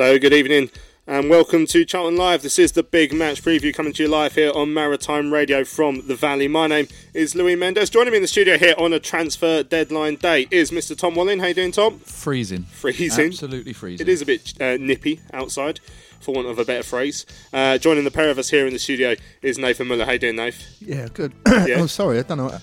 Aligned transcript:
So, 0.00 0.18
good 0.18 0.32
evening 0.32 0.70
and 1.06 1.28
welcome 1.28 1.66
to 1.66 1.84
Charlton 1.84 2.16
Live. 2.16 2.40
This 2.40 2.58
is 2.58 2.72
the 2.72 2.82
big 2.82 3.12
match 3.12 3.42
preview 3.42 3.74
coming 3.74 3.92
to 3.92 4.04
you 4.04 4.08
live 4.08 4.34
here 4.34 4.50
on 4.54 4.72
Maritime 4.72 5.30
Radio 5.30 5.62
from 5.62 6.06
the 6.08 6.14
Valley. 6.14 6.48
My 6.48 6.66
name 6.66 6.88
is 7.12 7.34
Louis 7.34 7.54
Mendes. 7.54 7.90
Joining 7.90 8.12
me 8.12 8.16
in 8.16 8.22
the 8.22 8.26
studio 8.26 8.56
here 8.56 8.74
on 8.78 8.94
a 8.94 8.98
transfer 8.98 9.62
deadline 9.62 10.14
day 10.14 10.48
is 10.50 10.70
Mr. 10.70 10.96
Tom 10.96 11.16
Walling. 11.16 11.38
How 11.40 11.48
you 11.48 11.54
doing, 11.54 11.70
Tom? 11.70 11.98
Freezing. 11.98 12.62
Freezing. 12.62 13.26
Absolutely 13.26 13.74
freezing. 13.74 14.06
It 14.06 14.10
is 14.10 14.22
a 14.22 14.24
bit 14.24 14.54
uh, 14.58 14.78
nippy 14.80 15.20
outside, 15.34 15.80
for 16.20 16.34
want 16.34 16.48
of 16.48 16.58
a 16.58 16.64
better 16.64 16.82
phrase. 16.82 17.26
Uh, 17.52 17.76
joining 17.76 18.04
the 18.04 18.10
pair 18.10 18.30
of 18.30 18.38
us 18.38 18.48
here 18.48 18.66
in 18.66 18.72
the 18.72 18.78
studio 18.78 19.16
is 19.42 19.58
Nathan 19.58 19.86
Muller. 19.86 20.06
How 20.06 20.12
you 20.12 20.18
doing, 20.18 20.36
Nathan? 20.36 20.64
Yeah, 20.80 21.08
good. 21.12 21.34
Yeah. 21.46 21.80
oh, 21.80 21.86
sorry, 21.86 22.20
I 22.20 22.22
don't 22.22 22.38
know. 22.38 22.56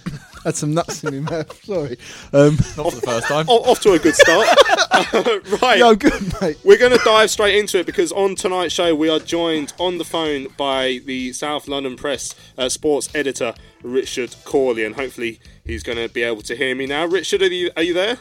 Had 0.48 0.56
some 0.56 0.74
nuts 0.74 1.04
in 1.04 1.26
my 1.26 1.30
mouth. 1.30 1.62
Sorry. 1.66 1.98
Um, 2.32 2.56
Not 2.78 2.94
for 2.94 2.96
the 2.96 3.02
first 3.04 3.28
time. 3.28 3.48
O- 3.50 3.70
off 3.70 3.82
to 3.82 3.92
a 3.92 4.00
good 4.00 4.16
start. 4.16 4.48
right. 5.62 5.78
no, 5.78 5.94
good, 5.94 6.14
mate. 6.42 6.58
We're 6.64 6.78
going 6.78 6.98
to 6.98 7.04
dive 7.04 7.30
straight 7.30 7.58
into 7.58 7.80
it 7.80 7.86
because 7.86 8.14
on 8.14 8.36
tonight's 8.36 8.74
show 8.74 8.96
we 8.96 9.10
are 9.10 9.20
joined 9.20 9.74
on 9.78 9.98
the 9.98 10.06
phone 10.06 10.48
by 10.56 11.02
the 11.04 11.34
South 11.34 11.68
London 11.68 11.98
Press 11.98 12.34
uh, 12.58 12.70
sports 12.70 13.14
editor 13.14 13.56
Richard 13.84 14.34
Cawley, 14.46 14.86
and 14.86 14.96
hopefully 14.96 15.42
he's 15.66 15.84
going 15.84 15.98
to 15.98 16.08
be 16.08 16.24
able 16.24 16.44
to 16.44 16.56
hear 16.56 16.74
me 16.74 16.86
now. 16.86 17.06
Richard, 17.06 17.42
are 17.42 17.48
you, 17.48 17.70
are 17.76 17.84
you 17.84 17.94
there? 17.94 18.18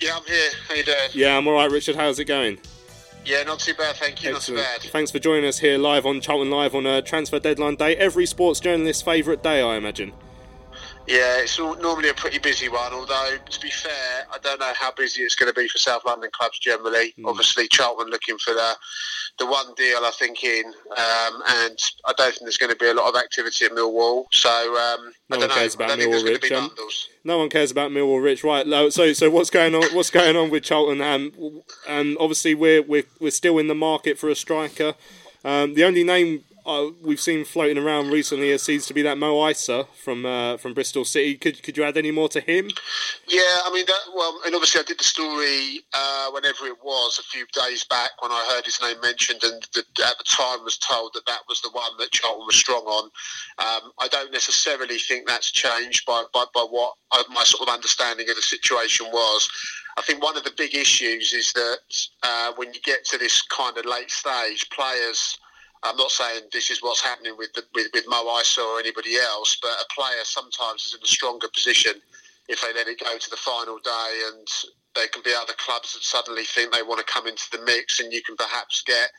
Yeah, 0.00 0.16
I'm 0.16 0.24
here. 0.24 0.50
How 0.68 0.74
you 0.74 0.84
doing? 0.84 1.08
Yeah, 1.12 1.36
I'm 1.36 1.46
all 1.46 1.52
right. 1.52 1.70
Richard, 1.70 1.96
how's 1.96 2.18
it 2.18 2.24
going? 2.24 2.60
Yeah, 3.26 3.42
not 3.42 3.58
too 3.60 3.74
bad, 3.74 3.96
thank 3.96 4.24
you. 4.24 4.34
Excellent. 4.34 4.60
Not 4.62 4.66
too 4.80 4.84
bad. 4.84 4.90
Thanks 4.90 5.10
for 5.10 5.18
joining 5.18 5.44
us 5.44 5.58
here 5.58 5.76
live 5.76 6.06
on 6.06 6.22
Charlton 6.22 6.50
Live 6.50 6.74
on 6.74 6.86
a 6.86 7.02
transfer 7.02 7.38
deadline 7.38 7.74
day. 7.76 7.94
Every 7.96 8.24
sports 8.24 8.58
journalist's 8.58 9.02
favourite 9.02 9.42
day, 9.42 9.60
I 9.60 9.76
imagine. 9.76 10.14
Yeah, 11.06 11.38
it's 11.38 11.58
all, 11.58 11.74
normally 11.76 12.10
a 12.10 12.14
pretty 12.14 12.38
busy 12.38 12.68
one. 12.68 12.92
Although, 12.92 13.36
to 13.50 13.60
be 13.60 13.70
fair, 13.70 14.26
I 14.32 14.38
don't 14.42 14.60
know 14.60 14.72
how 14.74 14.92
busy 14.92 15.22
it's 15.22 15.34
going 15.34 15.52
to 15.52 15.60
be 15.60 15.66
for 15.68 15.78
South 15.78 16.04
London 16.06 16.30
clubs 16.32 16.58
generally. 16.60 17.12
Hmm. 17.18 17.26
Obviously, 17.26 17.66
Charlton 17.68 18.08
looking 18.08 18.38
for 18.38 18.54
the 18.54 18.74
the 19.38 19.46
one 19.46 19.66
deal 19.76 19.98
I 19.98 20.12
think 20.18 20.44
in, 20.44 20.64
um, 20.66 21.42
and 21.48 21.78
I 22.04 22.12
don't 22.16 22.28
think 22.32 22.42
there's 22.42 22.58
going 22.58 22.70
to 22.70 22.76
be 22.76 22.88
a 22.88 22.94
lot 22.94 23.08
of 23.08 23.16
activity 23.20 23.64
at 23.64 23.72
Millwall. 23.72 24.26
So 24.30 24.50
um, 24.50 25.12
No 25.30 25.36
I 25.36 25.38
one 25.38 25.40
don't 25.40 25.48
know. 25.48 25.54
cares 25.54 25.74
about 25.74 25.84
I 25.90 25.96
don't 25.96 25.98
think 26.00 26.10
there's 26.12 26.22
Millwall, 26.22 26.26
going 26.26 26.40
to 26.40 26.48
be 26.48 26.54
Rich, 26.54 26.62
um. 26.62 26.70
No 27.24 27.38
one 27.38 27.48
cares 27.48 27.70
about 27.70 27.90
Millwall, 27.90 28.22
Rich. 28.22 28.44
Right. 28.44 28.92
So, 28.92 29.12
so 29.12 29.30
what's 29.30 29.50
going 29.50 29.74
on? 29.74 29.82
What's 29.94 30.10
going 30.10 30.36
on 30.36 30.50
with 30.50 30.62
Charlton? 30.64 31.00
Um, 31.00 31.62
and 31.88 32.16
obviously, 32.20 32.54
we're 32.54 32.82
we're 32.82 33.04
we're 33.20 33.30
still 33.30 33.58
in 33.58 33.68
the 33.68 33.74
market 33.74 34.18
for 34.18 34.28
a 34.28 34.34
striker. 34.34 34.94
Um, 35.44 35.74
the 35.74 35.84
only 35.84 36.04
name 36.04 36.44
uh, 36.64 36.86
we've 37.00 37.20
seen 37.20 37.44
floating 37.44 37.78
around 37.78 38.10
recently 38.10 38.50
it 38.50 38.60
seems 38.60 38.86
to 38.86 38.94
be 38.94 39.02
that 39.02 39.18
Mo 39.18 39.34
Eisa 39.34 39.86
from 40.04 40.24
uh, 40.24 40.56
from 40.56 40.74
Bristol 40.74 41.04
City. 41.04 41.36
Could 41.36 41.62
could 41.62 41.76
you 41.76 41.84
add 41.84 41.96
any 41.96 42.10
more 42.10 42.28
to 42.30 42.40
him? 42.40 42.70
Yeah, 43.28 43.60
I 43.64 43.70
mean, 43.72 43.84
that, 43.86 44.00
well, 44.14 44.38
and 44.44 44.54
obviously 44.54 44.80
I 44.80 44.84
did 44.84 44.98
the 44.98 45.04
story 45.04 45.80
uh, 45.92 46.30
whenever 46.32 46.66
it 46.66 46.76
was 46.82 47.18
a 47.18 47.22
few 47.22 47.46
days 47.52 47.84
back 47.84 48.10
when 48.20 48.30
I 48.30 48.46
heard 48.52 48.64
his 48.64 48.80
name 48.82 49.00
mentioned, 49.00 49.42
and 49.42 49.66
the, 49.74 49.80
at 50.04 50.18
the 50.18 50.24
time 50.28 50.64
was 50.64 50.76
told 50.78 51.12
that 51.14 51.26
that 51.26 51.40
was 51.48 51.60
the 51.62 51.70
one 51.70 51.90
that 51.98 52.10
Charlton 52.10 52.46
was 52.46 52.56
strong 52.56 52.82
on. 52.82 53.04
Um, 53.58 53.92
I 53.98 54.08
don't 54.08 54.32
necessarily 54.32 54.98
think 54.98 55.26
that's 55.26 55.50
changed 55.50 56.04
by, 56.06 56.24
by, 56.32 56.44
by 56.54 56.66
what 56.68 56.94
my 57.30 57.44
sort 57.44 57.68
of 57.68 57.74
understanding 57.74 58.28
of 58.28 58.36
the 58.36 58.42
situation 58.42 59.06
was. 59.12 59.48
I 59.96 60.02
think 60.02 60.22
one 60.22 60.36
of 60.36 60.44
the 60.44 60.52
big 60.56 60.74
issues 60.74 61.32
is 61.32 61.52
that 61.52 61.78
uh, 62.22 62.52
when 62.56 62.72
you 62.72 62.80
get 62.80 63.04
to 63.06 63.18
this 63.18 63.42
kind 63.42 63.76
of 63.76 63.84
late 63.84 64.10
stage, 64.10 64.68
players. 64.70 65.38
I'm 65.84 65.96
not 65.96 66.10
saying 66.10 66.44
this 66.52 66.70
is 66.70 66.82
what's 66.82 67.02
happening 67.02 67.34
with, 67.38 67.52
the, 67.54 67.64
with 67.74 67.88
with 67.94 68.04
Mo 68.08 68.24
Eisa 68.26 68.58
or 68.64 68.80
anybody 68.80 69.16
else, 69.16 69.58
but 69.62 69.72
a 69.80 69.86
player 69.94 70.24
sometimes 70.24 70.84
is 70.84 70.94
in 70.94 71.02
a 71.02 71.06
stronger 71.08 71.48
position 71.52 71.94
if 72.48 72.60
they 72.62 72.72
let 72.74 72.88
it 72.88 73.00
go 73.00 73.18
to 73.18 73.30
the 73.30 73.36
final 73.36 73.78
day 73.78 74.22
and 74.28 74.48
they 74.94 75.06
can 75.08 75.22
be 75.24 75.32
other 75.34 75.54
clubs 75.58 75.94
that 75.94 76.02
suddenly 76.02 76.44
think 76.44 76.72
they 76.72 76.82
want 76.82 77.04
to 77.04 77.12
come 77.12 77.26
into 77.26 77.46
the 77.52 77.64
mix 77.64 78.00
and 78.00 78.12
you 78.12 78.22
can 78.22 78.36
perhaps 78.36 78.82
get 78.86 79.10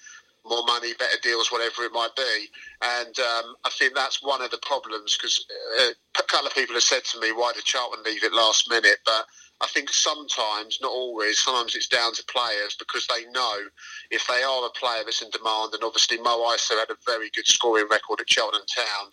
more 0.46 0.63
money, 0.66 0.94
better 1.00 1.18
deals, 1.24 1.51
whatever 1.51 1.84
it 1.84 1.94
might 1.94 2.16
be. 2.16 2.50
And 2.84 3.18
um, 3.19 3.56
I 3.66 3.69
think 3.72 3.95
that's 3.95 4.22
one 4.22 4.41
of 4.41 4.51
the 4.51 4.59
problems 4.59 5.18
because 5.18 5.45
uh, 5.81 5.91
a 6.19 6.24
couple 6.24 6.47
of 6.47 6.53
people 6.53 6.75
have 6.75 6.84
said 6.84 7.03
to 7.13 7.19
me, 7.19 7.31
why 7.31 7.53
did 7.53 7.63
Charlton 7.63 8.03
leave 8.06 8.24
it 8.24 8.34
last 8.34 8.69
minute? 8.69 9.00
But 9.06 9.25
I 9.63 9.68
think 9.68 9.90
sometimes, 9.90 10.79
not 10.81 10.91
always, 10.91 11.40
sometimes 11.40 11.74
it's 11.74 11.88
down 11.88 12.13
to 12.16 12.24
players 12.25 12.75
because 12.78 13.07
they 13.07 13.24
know 13.31 13.57
if 14.12 14.28
they 14.28 14.44
are 14.44 14.66
a 14.66 14.69
player 14.72 15.03
that's 15.06 15.22
in 15.22 15.29
demand, 15.29 15.74
and 15.74 15.84
obviously 15.84 16.18
Mo 16.18 16.44
Eisa 16.51 16.78
had 16.78 16.90
a 16.90 16.97
very 17.06 17.29
good 17.34 17.47
scoring 17.47 17.88
record 17.90 18.19
at 18.19 18.29
Cheltenham 18.29 18.68
Town, 18.68 19.06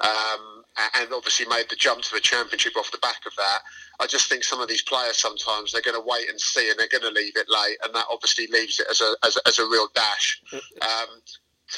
um, 0.00 0.62
and 0.94 1.12
obviously 1.12 1.46
made 1.46 1.66
the 1.70 1.76
jump 1.76 2.02
to 2.02 2.14
the 2.14 2.20
Championship 2.20 2.76
off 2.76 2.92
the 2.92 2.98
back 2.98 3.26
of 3.26 3.32
that. 3.36 3.58
I 3.98 4.06
just 4.06 4.28
think 4.28 4.44
some 4.44 4.60
of 4.60 4.68
these 4.68 4.82
players 4.82 5.16
sometimes 5.16 5.72
they're 5.72 5.82
going 5.82 6.00
to 6.00 6.06
wait 6.06 6.30
and 6.30 6.40
see, 6.40 6.70
and 6.70 6.78
they're 6.78 6.86
going 6.88 7.02
to 7.02 7.20
leave 7.20 7.36
it 7.36 7.48
late, 7.48 7.78
and 7.84 7.92
that 7.94 8.06
obviously 8.08 8.46
leaves 8.46 8.78
it 8.78 8.86
as 8.88 9.00
a 9.00 9.16
as 9.24 9.36
a, 9.36 9.48
as 9.48 9.58
a 9.58 9.66
real 9.66 9.88
dash. 9.92 10.40
Um, 10.82 11.20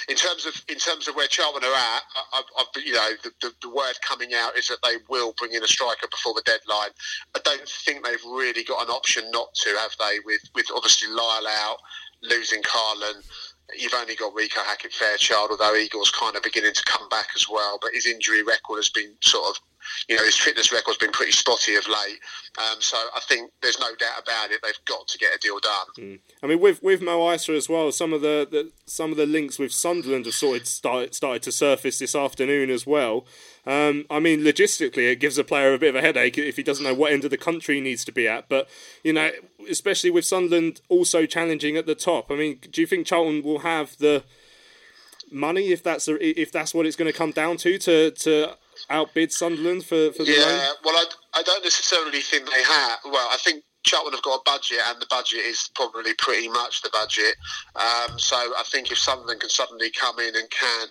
in 0.09 0.17
terms 0.17 0.47
of 0.47 0.55
in 0.69 0.79
terms 0.79 1.09
of 1.09 1.15
where 1.15 1.27
Charlton 1.27 1.65
are 1.65 1.75
at, 1.75 2.03
I, 2.33 2.43
I, 2.59 2.65
you 2.85 2.93
know, 2.93 3.11
the, 3.23 3.33
the, 3.41 3.53
the 3.63 3.71
word 3.71 3.95
coming 4.07 4.35
out 4.35 4.57
is 4.57 4.69
that 4.69 4.79
they 4.83 4.97
will 5.09 5.35
bring 5.39 5.55
in 5.55 5.63
a 5.63 5.69
striker 5.69 6.07
before 6.11 6.35
the 6.35 6.43
deadline. 6.45 6.91
I 7.35 7.41
don't 7.45 7.69
think 7.69 8.05
they've 8.05 8.25
really 8.25 8.65
got 8.65 8.83
an 8.87 8.91
option 8.91 9.31
not 9.31 9.55
to, 9.55 9.71
have 9.79 9.95
they? 9.99 10.19
With 10.25 10.43
with 10.55 10.67
obviously 10.75 11.09
Lyle 11.09 11.47
out, 11.47 11.79
losing 12.23 12.63
Karlan. 12.63 13.25
You've 13.77 13.95
only 13.95 14.15
got 14.15 14.35
Reeco 14.35 14.65
Hackett 14.65 14.93
Fairchild, 14.93 15.51
although 15.51 15.75
Igor's 15.75 16.11
kind 16.11 16.37
of 16.37 16.43
beginning 16.43 16.73
to 16.73 16.83
come 16.85 17.09
back 17.09 17.29
as 17.35 17.49
well. 17.49 17.79
But 17.81 17.93
his 17.93 18.07
injury 18.07 18.43
record 18.43 18.77
has 18.77 18.89
been 18.89 19.13
sort 19.21 19.49
of, 19.49 19.63
you 20.09 20.17
know, 20.17 20.25
his 20.25 20.37
fitness 20.39 20.73
record's 20.73 20.97
been 20.99 21.13
pretty 21.13 21.33
spotty 21.33 21.75
of 21.75 21.87
late. 21.87 22.19
Um, 22.59 22.81
so 22.81 22.97
I 23.15 23.21
think 23.29 23.51
there's 23.61 23.79
no 23.79 23.95
doubt 23.97 24.23
about 24.23 24.51
it. 24.51 24.61
They've 24.63 24.85
got 24.87 25.07
to 25.09 25.19
get 25.19 25.35
a 25.35 25.39
deal 25.39 25.59
done. 25.61 26.19
I 26.43 26.47
mean, 26.47 26.61
with 26.61 26.83
with 26.83 27.03
Mo 27.03 27.21
Eisa 27.21 27.55
as 27.57 27.69
well, 27.69 27.93
some 27.93 28.15
of 28.15 28.23
the, 28.23 28.49
the 28.51 28.73
some 28.87 29.11
of 29.11 29.19
the 29.19 29.27
links 29.27 29.59
with 29.59 29.73
Sunderland 29.73 30.25
have 30.25 30.35
sort 30.35 30.63
of 30.63 30.67
started 30.67 31.15
started 31.15 31.43
to 31.43 31.53
surface 31.53 31.99
this 31.99 32.15
afternoon 32.15 32.71
as 32.71 32.87
well. 32.87 33.27
Um, 33.69 34.07
I 34.09 34.19
mean, 34.19 34.41
logistically, 34.41 35.13
it 35.13 35.21
gives 35.21 35.37
a 35.37 35.45
player 35.45 35.75
a 35.75 35.79
bit 35.79 35.91
of 35.91 35.97
a 35.97 36.01
headache 36.01 36.39
if 36.39 36.57
he 36.57 36.63
doesn't 36.63 36.83
know 36.83 36.95
what 36.95 37.13
end 37.13 37.27
of 37.27 37.31
the 37.31 37.37
country 37.37 37.75
he 37.75 37.83
needs 37.83 38.03
to 38.07 38.13
be 38.13 38.27
at. 38.27 38.49
But 38.49 38.67
you 39.05 39.13
know, 39.13 39.31
especially 39.69 40.11
with 40.11 40.25
Sunderland 40.25 40.81
also 40.89 41.27
challenging 41.27 41.77
at 41.77 41.85
the 41.85 41.95
top. 41.95 42.31
I 42.31 42.37
mean, 42.37 42.61
do 42.71 42.81
you 42.81 42.87
think 42.87 43.07
Charlton 43.07 43.43
will 43.43 43.59
have 43.59 43.99
the 43.99 44.25
money 45.31 45.71
if 45.71 45.83
that's 45.83 46.07
the, 46.07 46.17
if 46.41 46.51
that's 46.51 46.73
what 46.73 46.87
it's 46.87 46.97
going 46.97 47.13
to 47.13 47.17
come 47.17 47.31
down 47.31 47.59
to 47.59 47.77
to 47.77 48.11
to 48.11 48.57
outbid 48.89 49.33
Sunderland 49.33 49.85
for 49.85 50.13
for 50.13 50.25
the 50.25 50.33
loan? 50.33 50.49
Yeah, 50.49 50.71
well, 50.83 50.97
I, 50.97 51.05
I 51.35 51.43
don't 51.43 51.63
necessarily 51.63 52.21
think 52.21 52.51
they 52.51 52.63
have. 52.63 53.01
Well, 53.05 53.29
I 53.31 53.37
think 53.37 53.65
Charlton 53.83 54.15
have 54.15 54.23
got 54.23 54.41
a 54.41 54.43
budget, 54.47 54.79
and 54.87 54.99
the 54.99 55.07
budget 55.11 55.41
is 55.41 55.71
probably 55.75 56.15
pretty 56.15 56.49
much 56.49 56.81
the 56.81 56.91
budget. 56.91 57.37
Um, 57.77 58.19
so 58.19 58.37
I 58.37 58.63
think 58.65 58.91
if 58.91 58.97
Sunderland 58.99 59.41
can 59.41 59.51
suddenly 59.51 59.91
come 59.91 60.19
in 60.21 60.35
and 60.35 60.49
can 60.49 60.89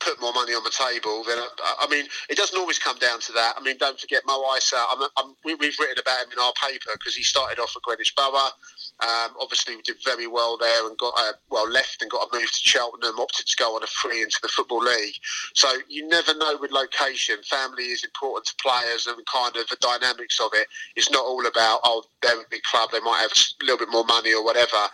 put 0.00 0.20
more 0.20 0.32
money 0.32 0.52
on 0.52 0.64
the 0.64 0.70
table, 0.70 1.24
then 1.26 1.38
I, 1.38 1.86
I 1.86 1.86
mean, 1.90 2.06
it 2.28 2.36
doesn't 2.36 2.58
always 2.58 2.78
come 2.78 2.98
down 2.98 3.20
to 3.20 3.32
that. 3.32 3.54
I 3.56 3.62
mean, 3.62 3.76
don't 3.78 3.98
forget 3.98 4.22
Mo 4.26 4.42
Eisa. 4.54 4.82
I'm, 4.90 5.08
I'm, 5.16 5.34
we, 5.44 5.54
we've 5.56 5.76
written 5.80 5.98
about 6.00 6.26
him 6.26 6.32
in 6.32 6.38
our 6.38 6.52
paper 6.60 6.90
because 6.94 7.14
he 7.14 7.22
started 7.22 7.60
off 7.60 7.74
at 7.76 7.82
Greenwich 7.82 8.14
Borough. 8.16 8.50
Um, 9.00 9.34
obviously, 9.40 9.76
we 9.76 9.82
did 9.82 9.96
very 10.04 10.26
well 10.26 10.56
there 10.56 10.86
and 10.86 10.96
got 10.98 11.14
uh, 11.18 11.32
well 11.50 11.68
left 11.68 12.00
and 12.00 12.10
got 12.10 12.28
a 12.28 12.36
move 12.36 12.50
to 12.50 12.60
Cheltenham, 12.62 13.18
opted 13.18 13.46
to 13.46 13.56
go 13.56 13.74
on 13.74 13.82
a 13.82 13.86
free 13.86 14.22
into 14.22 14.38
the 14.40 14.48
football 14.48 14.82
league. 14.82 15.14
So 15.54 15.68
you 15.88 16.06
never 16.08 16.34
know 16.36 16.56
with 16.60 16.70
location. 16.70 17.36
Family 17.44 17.84
is 17.84 18.04
important 18.04 18.46
to 18.46 18.54
players 18.62 19.06
and 19.06 19.16
kind 19.26 19.56
of 19.56 19.68
the 19.68 19.76
dynamics 19.80 20.40
of 20.40 20.50
it. 20.54 20.68
It's 20.96 21.10
not 21.10 21.24
all 21.24 21.46
about 21.46 21.80
oh 21.84 22.04
they're 22.22 22.40
a 22.40 22.44
big 22.50 22.62
club, 22.62 22.90
they 22.92 23.00
might 23.00 23.20
have 23.20 23.32
a 23.32 23.64
little 23.64 23.78
bit 23.78 23.90
more 23.90 24.04
money 24.04 24.32
or 24.32 24.44
whatever. 24.44 24.88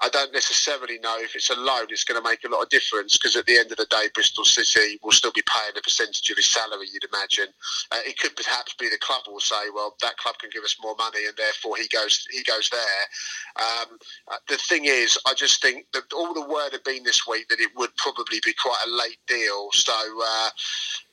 I 0.00 0.08
don't 0.08 0.32
necessarily 0.32 0.98
know 0.98 1.16
if 1.20 1.36
it's 1.36 1.50
a 1.50 1.54
loan, 1.54 1.86
it's 1.90 2.02
going 2.02 2.20
to 2.20 2.28
make 2.28 2.42
a 2.44 2.48
lot 2.48 2.62
of 2.62 2.68
difference 2.70 3.16
because 3.16 3.36
at 3.36 3.46
the 3.46 3.56
end 3.56 3.70
of 3.70 3.76
the 3.76 3.86
day, 3.86 4.08
Bristol 4.12 4.44
City 4.44 4.98
will 5.02 5.12
still 5.12 5.30
be 5.30 5.44
paying 5.46 5.76
a 5.78 5.80
percentage 5.80 6.28
of 6.28 6.36
his 6.36 6.50
salary. 6.50 6.88
You'd 6.92 7.04
imagine 7.04 7.46
uh, 7.92 8.00
it 8.04 8.18
could 8.18 8.34
perhaps 8.34 8.74
be 8.74 8.88
the 8.88 8.98
club 8.98 9.22
will 9.28 9.38
say, 9.38 9.70
well, 9.72 9.94
that 10.02 10.16
club 10.16 10.36
can 10.40 10.50
give 10.52 10.64
us 10.64 10.76
more 10.82 10.96
money, 10.98 11.26
and 11.26 11.36
therefore 11.36 11.76
he 11.76 11.86
goes 11.88 12.26
he 12.30 12.42
goes 12.42 12.68
there. 12.70 13.04
Um, 13.56 13.98
uh, 14.30 14.36
the 14.48 14.56
thing 14.56 14.84
is, 14.84 15.18
I 15.26 15.34
just 15.34 15.62
think 15.62 15.86
that 15.92 16.12
all 16.14 16.34
the 16.34 16.46
word 16.46 16.72
had 16.72 16.84
been 16.84 17.04
this 17.04 17.26
week 17.26 17.48
that 17.48 17.60
it 17.60 17.70
would 17.76 17.94
probably 17.96 18.40
be 18.44 18.54
quite 18.60 18.78
a 18.86 18.90
late 18.90 19.18
deal. 19.26 19.68
So 19.72 19.92
uh, 19.92 20.48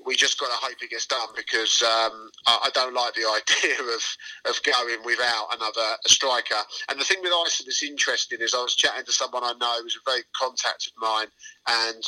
we 0.05 0.15
just 0.15 0.39
got 0.39 0.47
to 0.47 0.65
hope 0.65 0.81
it 0.81 0.89
gets 0.89 1.05
done 1.05 1.29
because 1.35 1.81
um, 1.81 2.29
I, 2.47 2.59
I, 2.65 2.69
don't 2.73 2.93
like 2.93 3.13
the 3.13 3.27
idea 3.65 3.79
of 3.79 4.03
of 4.45 4.61
going 4.63 5.03
without 5.05 5.47
another 5.51 5.97
striker. 6.07 6.61
And 6.89 6.99
the 6.99 7.03
thing 7.03 7.19
with 7.21 7.31
Eisa 7.31 7.65
that's 7.65 7.83
interesting 7.83 8.39
is 8.41 8.53
I 8.53 8.61
was 8.61 8.75
chatting 8.75 9.05
to 9.05 9.11
someone 9.11 9.43
I 9.43 9.53
know 9.59 9.79
who's 9.81 9.97
a 9.97 10.09
very 10.09 10.23
contact 10.39 10.87
of 10.87 10.93
mine, 11.01 11.27
and 11.67 12.03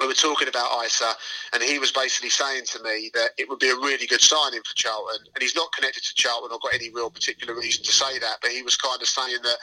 we 0.00 0.06
were 0.06 0.14
talking 0.14 0.48
about 0.48 0.70
Eisa, 0.70 1.12
and 1.52 1.62
he 1.62 1.78
was 1.78 1.92
basically 1.92 2.30
saying 2.30 2.64
to 2.66 2.82
me 2.82 3.10
that 3.14 3.30
it 3.38 3.48
would 3.48 3.58
be 3.58 3.70
a 3.70 3.76
really 3.76 4.06
good 4.06 4.20
signing 4.20 4.60
for 4.60 4.74
Charlton. 4.74 5.24
And 5.34 5.42
he's 5.42 5.56
not 5.56 5.72
connected 5.72 6.02
to 6.02 6.14
Charlton 6.14 6.50
or 6.52 6.58
got 6.62 6.74
any 6.74 6.90
real 6.90 7.10
particular 7.10 7.54
reason 7.54 7.84
to 7.84 7.92
say 7.92 8.18
that, 8.18 8.36
but 8.42 8.50
he 8.50 8.62
was 8.62 8.76
kind 8.76 9.00
of 9.00 9.08
saying 9.08 9.38
that 9.42 9.56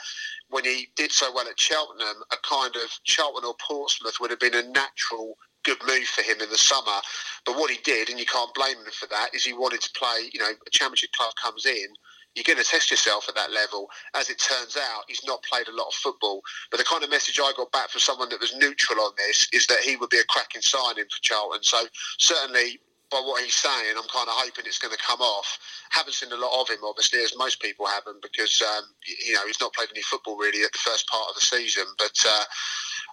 when 0.48 0.64
he 0.64 0.88
did 0.96 1.12
so 1.12 1.32
well 1.32 1.48
at 1.48 1.58
Cheltenham, 1.58 2.22
a 2.32 2.36
kind 2.42 2.74
of 2.76 2.90
Charlton 3.04 3.44
or 3.44 3.54
Portsmouth 3.60 4.18
would 4.20 4.30
have 4.30 4.40
been 4.40 4.54
a 4.54 4.68
natural 4.70 5.36
good 5.64 5.78
move 5.86 6.04
for 6.04 6.22
him 6.22 6.40
in 6.40 6.50
the 6.50 6.58
summer. 6.58 7.00
But 7.44 7.56
what 7.56 7.70
he 7.70 7.78
did, 7.84 8.08
and 8.08 8.18
you 8.18 8.26
can't 8.26 8.52
blame 8.54 8.76
him 8.76 8.92
for 8.92 9.06
that, 9.08 9.34
is 9.34 9.44
he 9.44 9.52
wanted 9.52 9.80
to 9.82 9.90
play. 9.96 10.30
You 10.32 10.40
know, 10.40 10.50
a 10.50 10.70
championship 10.70 11.12
club 11.12 11.32
comes 11.42 11.66
in. 11.66 11.86
You're 12.34 12.44
going 12.46 12.62
to 12.62 12.64
test 12.64 12.90
yourself 12.90 13.28
at 13.28 13.34
that 13.34 13.50
level. 13.50 13.88
As 14.14 14.30
it 14.30 14.38
turns 14.38 14.76
out, 14.76 15.04
he's 15.08 15.24
not 15.26 15.42
played 15.42 15.68
a 15.68 15.74
lot 15.74 15.88
of 15.88 15.94
football. 15.94 16.42
But 16.70 16.78
the 16.78 16.84
kind 16.84 17.02
of 17.02 17.10
message 17.10 17.40
I 17.40 17.52
got 17.56 17.72
back 17.72 17.90
from 17.90 18.00
someone 18.00 18.28
that 18.30 18.40
was 18.40 18.54
neutral 18.56 19.00
on 19.00 19.12
this 19.16 19.48
is 19.52 19.66
that 19.66 19.80
he 19.80 19.96
would 19.96 20.10
be 20.10 20.18
a 20.18 20.24
cracking 20.24 20.62
signing 20.62 21.04
for 21.04 21.20
Charlton. 21.22 21.62
So 21.62 21.84
certainly 22.18 22.80
by 23.10 23.18
what 23.18 23.42
he's 23.42 23.56
saying, 23.56 23.94
I'm 23.96 24.08
kind 24.08 24.28
of 24.28 24.38
hoping 24.38 24.64
it's 24.66 24.78
going 24.78 24.94
to 24.94 25.02
come 25.02 25.20
off. 25.20 25.58
Haven't 25.90 26.14
seen 26.14 26.30
a 26.30 26.36
lot 26.36 26.60
of 26.60 26.70
him, 26.70 26.78
obviously, 26.84 27.18
as 27.20 27.36
most 27.36 27.60
people 27.60 27.86
haven't, 27.86 28.22
because 28.22 28.62
um, 28.62 28.84
you 29.26 29.34
know 29.34 29.44
he's 29.46 29.60
not 29.60 29.74
played 29.74 29.88
any 29.90 30.02
football 30.02 30.38
really 30.38 30.62
at 30.62 30.72
the 30.72 30.78
first 30.78 31.08
part 31.08 31.28
of 31.28 31.34
the 31.34 31.40
season. 31.40 31.84
But 31.98 32.14
uh, 32.24 32.44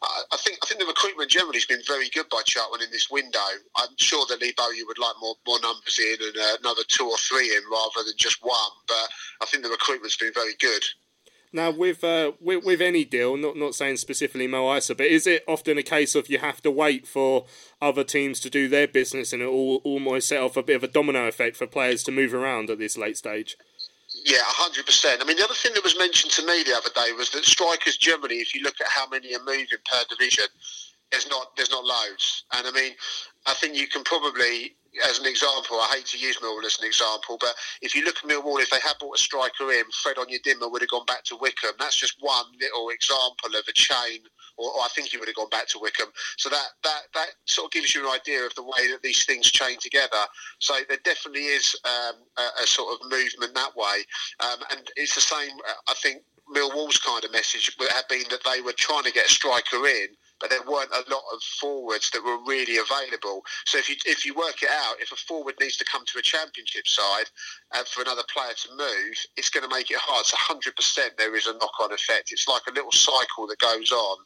I 0.03 0.37
think 0.37 0.59
I 0.61 0.67
think 0.67 0.79
the 0.79 0.85
recruitment 0.85 1.31
generally 1.31 1.57
has 1.57 1.65
been 1.65 1.81
very 1.87 2.09
good 2.09 2.29
by 2.29 2.41
Charlton 2.45 2.83
in 2.83 2.91
this 2.91 3.09
window. 3.09 3.39
I'm 3.75 3.89
sure 3.97 4.25
that 4.29 4.41
Lee 4.41 4.53
Bowyer 4.55 4.85
would 4.85 4.99
like 4.99 5.15
more 5.19 5.35
more 5.47 5.59
numbers 5.61 5.99
in 5.99 6.17
and 6.21 6.37
uh, 6.37 6.57
another 6.61 6.83
two 6.87 7.05
or 7.05 7.17
three 7.17 7.55
in 7.55 7.63
rather 7.71 8.03
than 8.05 8.13
just 8.17 8.43
one. 8.43 8.71
But 8.87 9.09
I 9.41 9.45
think 9.45 9.63
the 9.63 9.69
recruitment's 9.69 10.17
been 10.17 10.33
very 10.33 10.53
good. 10.59 10.83
Now, 11.53 11.71
with, 11.71 12.03
uh, 12.03 12.33
with 12.41 12.65
with 12.65 12.81
any 12.81 13.05
deal, 13.05 13.37
not 13.37 13.55
not 13.55 13.73
saying 13.73 13.97
specifically 13.97 14.47
Mo 14.47 14.65
Eisa, 14.65 14.95
but 14.97 15.07
is 15.07 15.25
it 15.25 15.43
often 15.47 15.77
a 15.77 15.83
case 15.83 16.13
of 16.13 16.29
you 16.29 16.39
have 16.39 16.61
to 16.61 16.71
wait 16.71 17.07
for 17.07 17.45
other 17.81 18.03
teams 18.03 18.39
to 18.41 18.49
do 18.49 18.67
their 18.67 18.87
business 18.87 19.31
and 19.31 19.41
it 19.41 19.47
all 19.47 19.77
almost 19.83 20.27
set 20.27 20.41
off 20.41 20.57
a 20.57 20.63
bit 20.63 20.75
of 20.75 20.83
a 20.83 20.87
domino 20.87 21.27
effect 21.27 21.55
for 21.55 21.65
players 21.65 22.03
to 22.03 22.11
move 22.11 22.33
around 22.33 22.69
at 22.69 22.79
this 22.79 22.97
late 22.97 23.17
stage? 23.17 23.57
Yeah, 24.25 24.39
hundred 24.43 24.85
percent. 24.85 25.21
I 25.21 25.25
mean, 25.25 25.37
the 25.37 25.43
other 25.43 25.53
thing 25.53 25.73
that 25.73 25.83
was 25.83 25.97
mentioned 25.97 26.31
to 26.33 26.45
me 26.45 26.63
the 26.63 26.75
other 26.75 26.89
day 26.95 27.13
was 27.13 27.29
that 27.31 27.45
strikers 27.45 27.97
generally, 27.97 28.37
if 28.37 28.53
you 28.53 28.61
look 28.63 28.79
at 28.81 28.87
how 28.87 29.07
many 29.07 29.35
are 29.35 29.43
moving 29.43 29.67
per 29.85 30.03
division, 30.09 30.45
there's 31.11 31.27
not 31.29 31.55
there's 31.55 31.71
not 31.71 31.85
loads. 31.85 32.43
And 32.53 32.67
I 32.67 32.71
mean, 32.71 32.93
I 33.45 33.53
think 33.53 33.75
you 33.77 33.87
can 33.87 34.03
probably 34.03 34.75
as 35.07 35.19
an 35.19 35.25
example, 35.25 35.77
I 35.77 35.95
hate 35.95 36.05
to 36.07 36.17
use 36.17 36.37
Millwall 36.37 36.63
as 36.65 36.79
an 36.79 36.85
example, 36.85 37.37
but 37.39 37.53
if 37.81 37.95
you 37.95 38.03
look 38.03 38.17
at 38.23 38.29
Millwall, 38.29 38.61
if 38.61 38.69
they 38.69 38.79
had 38.79 38.93
brought 38.99 39.17
a 39.17 39.21
striker 39.21 39.71
in, 39.71 39.83
Fred 39.91 40.17
Onyedinma 40.17 40.71
would 40.71 40.81
have 40.81 40.89
gone 40.89 41.05
back 41.05 41.23
to 41.25 41.37
Wycombe. 41.37 41.75
That's 41.79 41.95
just 41.95 42.15
one 42.19 42.45
little 42.59 42.89
example 42.89 43.57
of 43.57 43.67
a 43.67 43.73
chain, 43.73 44.21
or, 44.57 44.71
or, 44.71 44.81
I 44.81 44.87
think 44.95 45.09
he 45.09 45.17
would 45.17 45.27
have 45.27 45.35
gone 45.35 45.49
back 45.49 45.67
to 45.69 45.79
Wycombe. 45.79 46.11
So 46.37 46.49
that, 46.49 46.67
that, 46.83 47.01
that 47.13 47.27
sort 47.45 47.65
of 47.65 47.71
gives 47.71 47.93
you 47.93 48.07
an 48.07 48.13
idea 48.13 48.45
of 48.45 48.55
the 48.55 48.63
way 48.63 48.89
that 48.91 49.01
these 49.03 49.25
things 49.25 49.51
chain 49.51 49.77
together. 49.79 50.23
So 50.59 50.75
there 50.87 50.97
definitely 51.03 51.45
is 51.45 51.75
um, 51.85 52.15
a, 52.37 52.63
a, 52.63 52.67
sort 52.67 52.93
of 52.93 53.11
movement 53.11 53.53
that 53.55 53.75
way. 53.75 54.05
Um, 54.39 54.59
and 54.71 54.87
it's 54.95 55.15
the 55.15 55.21
same, 55.21 55.51
I 55.87 55.93
think, 55.95 56.23
Millwall's 56.53 56.97
kind 56.97 57.23
of 57.23 57.31
message 57.31 57.75
would 57.79 57.91
have 57.91 58.07
been 58.07 58.23
that 58.29 58.43
they 58.45 58.61
were 58.61 58.73
trying 58.73 59.03
to 59.03 59.11
get 59.11 59.25
a 59.25 59.29
striker 59.29 59.85
in 59.85 60.07
but 60.39 60.49
there 60.49 60.61
weren't 60.67 60.91
a 60.91 61.09
lot 61.09 61.23
of 61.33 61.41
forwards 61.59 62.09
that 62.11 62.23
were 62.23 62.37
really 62.45 62.77
available. 62.77 63.43
So 63.65 63.77
if 63.77 63.89
you 63.89 63.95
if 64.05 64.25
you 64.25 64.33
work 64.33 64.63
it 64.63 64.69
out, 64.69 64.95
if 64.99 65.11
a 65.11 65.15
forward 65.15 65.55
needs 65.59 65.77
to 65.77 65.85
come 65.85 66.03
to 66.05 66.19
a 66.19 66.21
championship 66.21 66.87
side 66.87 67.29
and 67.75 67.87
for 67.87 68.01
another 68.01 68.23
player 68.33 68.53
to 68.63 68.69
move, 68.75 69.15
it's 69.35 69.49
going 69.49 69.67
to 69.67 69.75
make 69.75 69.91
it 69.91 69.97
hard. 69.97 70.25
So 70.25 70.37
100% 70.37 71.17
there 71.17 71.35
is 71.35 71.47
a 71.47 71.53
knock-on 71.53 71.91
effect. 71.91 72.31
It's 72.31 72.47
like 72.47 72.63
a 72.69 72.73
little 72.73 72.91
cycle 72.91 73.47
that 73.47 73.59
goes 73.59 73.91
on, 73.91 74.17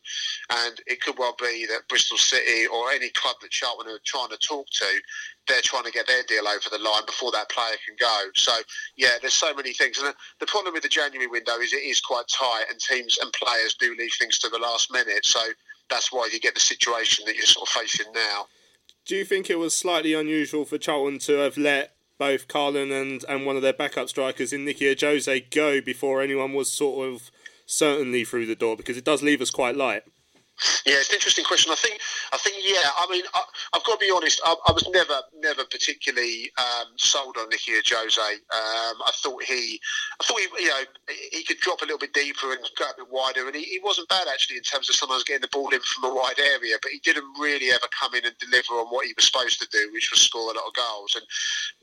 and 0.66 0.80
it 0.88 1.02
could 1.02 1.18
well 1.18 1.36
be 1.40 1.66
that 1.70 1.88
Bristol 1.90 2.18
City 2.18 2.68
or 2.68 2.92
any 2.92 3.10
club 3.10 3.36
that 3.42 3.52
Charlton 3.52 3.92
are 3.92 4.00
trying 4.06 4.30
to 4.30 4.38
talk 4.38 4.68
to 4.70 5.02
they're 5.48 5.62
trying 5.64 5.84
to 5.84 5.92
get 5.92 6.08
their 6.08 6.24
deal 6.24 6.48
over 6.48 6.70
the 6.72 6.78
line 6.78 7.06
before 7.06 7.32
that 7.32 7.50
player 7.50 7.76
can 7.86 7.96
go. 8.00 8.30
So, 8.36 8.54
yeah, 8.96 9.18
there's 9.20 9.34
so 9.34 9.54
many 9.54 9.74
things. 9.74 9.98
And 10.00 10.14
the 10.40 10.46
problem 10.46 10.74
with 10.74 10.84
the 10.84 10.90
January 10.90 11.28
window 11.28 11.58
is 11.60 11.74
it 11.74 11.78
is 11.84 12.00
quite 12.00 12.26
tight, 12.28 12.66
and 12.70 12.80
teams 12.80 13.18
and 13.22 13.32
players 13.34 13.76
do 13.76 13.96
leave 13.98 14.14
things 14.20 14.40
to 14.40 14.50
the 14.50 14.60
last 14.60 14.92
minute. 14.92 15.26
So 15.26 15.42
that's 15.92 16.12
why 16.12 16.28
you 16.34 16.40
get 16.40 16.56
the 16.56 16.60
situation 16.60 17.26
that 17.26 17.36
you're 17.36 17.46
sort 17.46 17.70
of 17.70 17.74
facing 17.74 18.12
now. 18.14 18.48
Do 19.06 19.16
you 19.16 19.26
think 19.26 19.50
it 19.50 19.60
was 19.60 19.78
slightly 19.78 20.14
unusual 20.14 20.66
for 20.66 20.78
Charlton 20.78 21.20
to 21.20 21.34
have 21.34 21.58
let 21.58 21.94
both 22.18 22.48
Karlan 22.48 22.92
and, 22.92 23.24
and 23.28 23.46
one 23.46 23.56
of 23.56 23.62
their 23.62 23.74
backup 23.74 24.10
strikers 24.10 24.54
in 24.54 24.66
Nicky 24.66 24.86
Ajose 24.86 25.50
go 25.52 25.82
before 25.82 26.22
anyone 26.22 26.54
was 26.54 26.72
sort 26.72 27.08
of 27.08 27.30
certainly 27.66 28.24
through 28.24 28.46
the 28.46 28.56
door? 28.56 28.78
Because 28.78 28.98
it 28.98 29.04
does 29.04 29.22
leave 29.22 29.42
us 29.42 29.52
quite 29.52 29.76
light. 29.76 30.04
Yeah, 30.86 31.02
it's 31.02 31.10
an 31.10 31.16
interesting 31.16 31.46
question. 31.46 31.72
I 31.72 31.76
think, 31.76 32.00
I 32.34 32.38
think, 32.38 32.58
yeah. 32.62 32.90
I 32.98 33.08
mean, 33.10 33.24
I, 33.34 33.42
have 33.74 33.84
got 33.84 34.00
to 34.00 34.06
be 34.06 34.12
honest. 34.14 34.42
I, 34.46 34.56
I 34.68 34.72
was 34.72 34.88
never, 34.90 35.22
never 35.38 35.66
particularly 35.66 36.52
um, 36.58 36.94
sold 36.98 37.38
on 37.38 37.50
Nicky 37.50 37.74
Ajose. 37.74 38.18
Um, 38.18 38.98
I 39.02 39.12
thought 39.22 39.44
he, 39.44 39.80
I 40.20 40.24
thought 40.24 40.40
he, 40.40 40.64
you 40.64 40.70
know, 40.70 40.84
he 41.32 41.44
could 41.44 41.60
drop 41.60 41.82
a 41.82 41.86
little 41.86 42.00
bit 42.00 42.14
deeper 42.14 42.52
and 42.52 42.62
go 42.78 42.86
a 42.86 42.94
bit 42.98 43.12
wider, 43.12 43.48
and 43.48 43.56
he, 43.56 43.64
he 43.64 43.80
wasn't 43.84 44.10
bad 44.10 44.28
actually 44.32 44.58
in 44.58 44.64
terms 44.64 44.90
of 44.90 44.96
sometimes 44.96 45.24
getting 45.24 45.42
the 45.42 45.54
ball 45.54 45.70
in 45.70 45.82
from 45.82 46.12
a 46.12 46.14
wide 46.14 46.40
area. 46.40 46.78
But 46.82 46.92
he 46.92 47.00
didn't 47.00 47.26
really 47.40 47.72
ever 47.72 47.88
come 47.98 48.14
in 48.14 48.26
and 48.26 48.38
deliver 48.38 48.74
on 48.78 48.88
what 48.88 49.06
he 49.06 49.14
was 49.16 49.26
supposed 49.26 49.60
to 49.62 49.68
do, 49.72 49.90
which 49.94 50.12
was 50.12 50.22
score 50.22 50.52
a 50.52 50.58
lot 50.58 50.68
of 50.68 50.74
goals. 50.74 51.16
And 51.16 51.26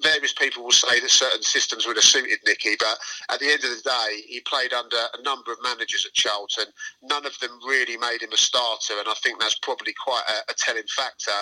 various 0.02 0.32
people 0.32 0.62
will 0.62 0.70
say 0.70 1.00
that 1.00 1.10
certain 1.10 1.42
systems 1.42 1.86
would 1.86 1.96
have 1.96 2.04
suited 2.04 2.38
Nicky, 2.46 2.76
but 2.78 2.98
at 3.30 3.40
the 3.40 3.50
end 3.50 3.64
of 3.64 3.70
the 3.70 3.82
day, 3.82 4.22
he 4.26 4.40
played 4.40 4.72
under 4.72 4.96
a 5.18 5.22
number 5.22 5.52
of 5.52 5.58
managers 5.62 6.06
at 6.06 6.14
Charlton. 6.14 6.66
None 7.02 7.26
of 7.26 7.38
them 7.40 7.50
really 7.66 7.96
made 7.96 8.22
him 8.22 8.32
a 8.32 8.36
star 8.36 8.67
and 8.98 9.08
I 9.08 9.14
think 9.22 9.40
that's 9.40 9.58
probably 9.60 9.94
quite 10.04 10.24
a, 10.28 10.52
a 10.52 10.54
telling 10.56 10.86
factor. 10.94 11.32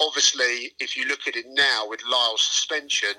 Obviously, 0.00 0.72
if 0.80 0.96
you 0.96 1.06
look 1.06 1.26
at 1.26 1.36
it 1.36 1.46
now 1.48 1.86
with 1.88 2.00
Lyle's 2.08 2.42
suspension, 2.42 3.14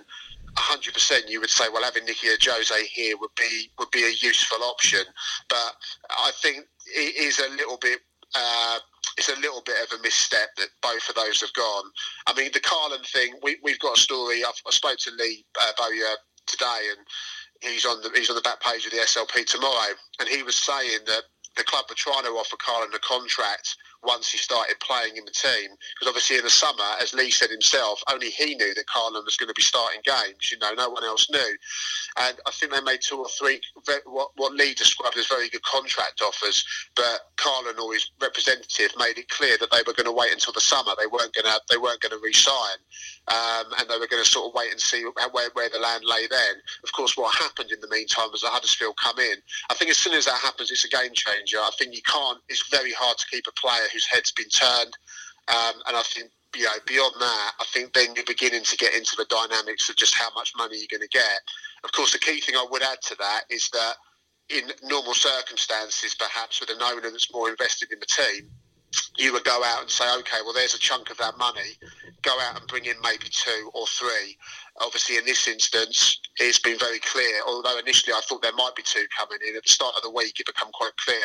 100% 0.55 1.29
you 1.29 1.39
would 1.39 1.49
say, 1.49 1.65
well, 1.71 1.83
having 1.83 2.05
Nicky 2.05 2.29
or 2.29 2.37
Jose 2.41 2.85
here 2.93 3.17
would 3.17 3.33
be 3.35 3.71
would 3.79 3.91
be 3.91 4.03
a 4.03 4.13
useful 4.19 4.63
option. 4.63 5.03
But 5.49 5.73
I 6.09 6.31
think 6.41 6.65
it 6.85 7.15
is 7.15 7.39
a 7.39 7.49
little 7.55 7.77
bit. 7.77 7.99
Uh, 8.35 8.79
it's 9.17 9.29
a 9.29 9.39
little 9.39 9.61
bit 9.65 9.75
of 9.83 9.99
a 9.99 10.01
misstep 10.01 10.55
that 10.57 10.69
both 10.81 11.07
of 11.07 11.15
those 11.15 11.41
have 11.41 11.53
gone. 11.53 11.85
I 12.25 12.33
mean, 12.33 12.49
the 12.51 12.59
Karlan 12.59 13.05
thing, 13.05 13.35
we, 13.43 13.57
have 13.67 13.79
got 13.79 13.97
a 13.97 14.01
story. 14.01 14.43
I've, 14.43 14.59
I 14.65 14.71
spoke 14.71 14.97
to 14.99 15.11
Lee 15.19 15.45
uh, 15.61 15.71
Bowyer 15.77 16.15
today, 16.47 16.89
and 16.95 17.05
he's 17.71 17.85
on 17.85 18.01
the 18.01 18.11
he's 18.15 18.29
on 18.29 18.35
the 18.35 18.41
back 18.41 18.61
page 18.61 18.85
of 18.85 18.91
the 18.91 18.97
SLP 18.97 19.45
tomorrow, 19.45 19.93
and 20.19 20.29
he 20.29 20.43
was 20.43 20.55
saying 20.55 20.99
that 21.07 21.23
the 21.57 21.63
club 21.63 21.85
were 21.89 21.95
trying 21.95 22.23
to 22.23 22.29
offer 22.31 22.57
Karlan 22.57 22.93
a 22.95 22.99
contract 22.99 23.77
once 24.03 24.31
he 24.31 24.37
started 24.37 24.79
playing 24.79 25.17
in 25.17 25.25
the 25.25 25.31
team. 25.31 25.69
Because 25.95 26.07
obviously 26.07 26.37
in 26.37 26.43
the 26.43 26.49
summer, 26.49 26.83
as 27.01 27.13
Lee 27.13 27.31
said 27.31 27.49
himself, 27.49 28.01
only 28.11 28.29
he 28.29 28.55
knew 28.55 28.73
that 28.73 28.85
Karlan 28.87 29.25
was 29.25 29.37
going 29.37 29.47
to 29.47 29.53
be 29.53 29.61
starting 29.61 30.01
games. 30.03 30.51
You 30.51 30.59
know, 30.59 30.73
no 30.73 30.89
one 30.89 31.03
else 31.03 31.29
knew. 31.29 31.57
And 32.19 32.37
I 32.45 32.51
think 32.51 32.71
they 32.71 32.81
made 32.81 33.01
two 33.01 33.17
or 33.17 33.29
three 33.29 33.61
what, 34.05 34.29
what 34.35 34.53
Lee 34.53 34.73
described 34.73 35.17
as 35.17 35.27
very 35.27 35.49
good 35.49 35.63
contract 35.63 36.21
offers. 36.21 36.65
But 36.95 37.31
Karlan 37.37 37.79
or 37.79 37.93
his 37.93 38.11
representative 38.21 38.91
made 38.97 39.17
it 39.17 39.29
clear 39.29 39.57
that 39.57 39.71
they 39.71 39.81
were 39.85 39.93
going 39.93 40.05
to 40.05 40.11
wait 40.11 40.31
until 40.31 40.53
the 40.53 40.61
summer. 40.61 40.91
They 40.97 41.07
weren't 41.07 41.33
going 41.33 41.45
to 41.45 41.61
they 41.69 41.77
weren't 41.77 42.01
going 42.01 42.11
to 42.11 42.23
re-sign, 42.23 42.77
um, 43.27 43.71
and 43.79 43.89
they 43.89 43.97
were 43.97 44.07
going 44.07 44.23
to 44.23 44.29
sort 44.29 44.47
of 44.47 44.55
wait 44.55 44.71
and 44.71 44.79
see 44.79 45.03
where, 45.03 45.49
where 45.53 45.69
the 45.69 45.79
land 45.79 46.03
lay. 46.05 46.27
Then, 46.27 46.55
of 46.83 46.91
course, 46.93 47.17
what 47.17 47.33
happened 47.35 47.71
in 47.71 47.79
the 47.81 47.89
meantime 47.89 48.29
was 48.31 48.41
the 48.41 48.47
Huddersfield 48.47 48.95
come 48.97 49.19
in. 49.19 49.37
I 49.69 49.75
think 49.75 49.91
as 49.91 49.97
soon 49.97 50.13
as 50.13 50.25
that 50.25 50.39
happens, 50.39 50.71
it's 50.71 50.85
a 50.85 50.89
game 50.89 51.13
changer. 51.13 51.57
I 51.57 51.71
think 51.77 51.95
you 51.95 52.01
can't. 52.05 52.39
It's 52.49 52.67
very 52.69 52.91
hard 52.91 53.17
to 53.17 53.27
keep 53.27 53.45
a 53.47 53.51
player 53.53 53.87
whose 53.93 54.07
head's 54.07 54.31
been 54.31 54.49
turned. 54.49 54.97
Um, 55.47 55.75
and 55.87 55.97
I 55.97 56.03
think 56.03 56.31
you 56.55 56.63
know, 56.63 56.71
beyond 56.85 57.15
that, 57.19 57.51
I 57.59 57.65
think 57.73 57.93
then 57.93 58.15
you're 58.15 58.25
beginning 58.25 58.63
to 58.63 58.77
get 58.77 58.93
into 58.93 59.15
the 59.17 59.25
dynamics 59.25 59.89
of 59.89 59.95
just 59.95 60.15
how 60.15 60.29
much 60.35 60.53
money 60.57 60.77
you're 60.77 60.99
going 60.99 61.07
to 61.07 61.17
get. 61.17 61.41
Of 61.83 61.91
course, 61.91 62.13
the 62.13 62.19
key 62.19 62.39
thing 62.41 62.55
I 62.55 62.65
would 62.69 62.83
add 62.83 63.01
to 63.07 63.15
that 63.19 63.41
is 63.49 63.69
that 63.73 63.95
in 64.49 64.71
normal 64.83 65.13
circumstances, 65.13 66.15
perhaps 66.15 66.59
with 66.59 66.69
an 66.69 66.81
owner 66.81 67.09
that's 67.09 67.33
more 67.33 67.49
invested 67.49 67.91
in 67.91 67.99
the 67.99 68.05
team, 68.05 68.49
you 69.17 69.33
would 69.33 69.43
go 69.43 69.63
out 69.65 69.81
and 69.81 69.89
say, 69.89 70.05
okay, 70.19 70.37
well, 70.43 70.53
there's 70.53 70.75
a 70.75 70.79
chunk 70.79 71.09
of 71.09 71.17
that 71.17 71.37
money. 71.37 71.73
Go 72.21 72.37
out 72.39 72.59
and 72.59 72.67
bring 72.67 72.85
in 72.85 72.95
maybe 73.01 73.25
two 73.29 73.71
or 73.73 73.87
three. 73.87 74.37
Obviously, 74.79 75.17
in 75.17 75.25
this 75.25 75.47
instance, 75.47 76.19
it's 76.37 76.59
been 76.59 76.77
very 76.77 76.99
clear. 76.99 77.41
Although 77.47 77.79
initially 77.79 78.13
I 78.13 78.21
thought 78.21 78.43
there 78.43 78.53
might 78.53 78.75
be 78.75 78.83
two 78.83 79.05
coming 79.17 79.39
in 79.47 79.55
at 79.55 79.63
the 79.63 79.69
start 79.69 79.95
of 79.97 80.03
the 80.03 80.11
week, 80.11 80.39
it 80.39 80.45
became 80.45 80.71
quite 80.71 80.95
clear 80.97 81.17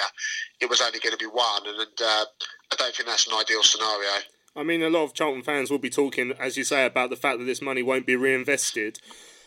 it 0.60 0.68
was 0.68 0.80
only 0.80 0.98
going 0.98 1.12
to 1.12 1.18
be 1.18 1.30
one, 1.30 1.66
and, 1.66 1.78
and 1.80 2.00
uh, 2.02 2.24
I 2.72 2.76
don't 2.76 2.94
think 2.94 3.08
that's 3.08 3.26
an 3.26 3.34
ideal 3.38 3.62
scenario. 3.62 4.10
I 4.56 4.62
mean, 4.62 4.82
a 4.82 4.90
lot 4.90 5.04
of 5.04 5.14
Charlton 5.14 5.42
fans 5.42 5.70
will 5.70 5.78
be 5.78 5.90
talking, 5.90 6.32
as 6.38 6.56
you 6.56 6.64
say, 6.64 6.84
about 6.84 7.10
the 7.10 7.16
fact 7.16 7.38
that 7.38 7.44
this 7.44 7.62
money 7.62 7.82
won't 7.82 8.06
be 8.06 8.16
reinvested. 8.16 8.98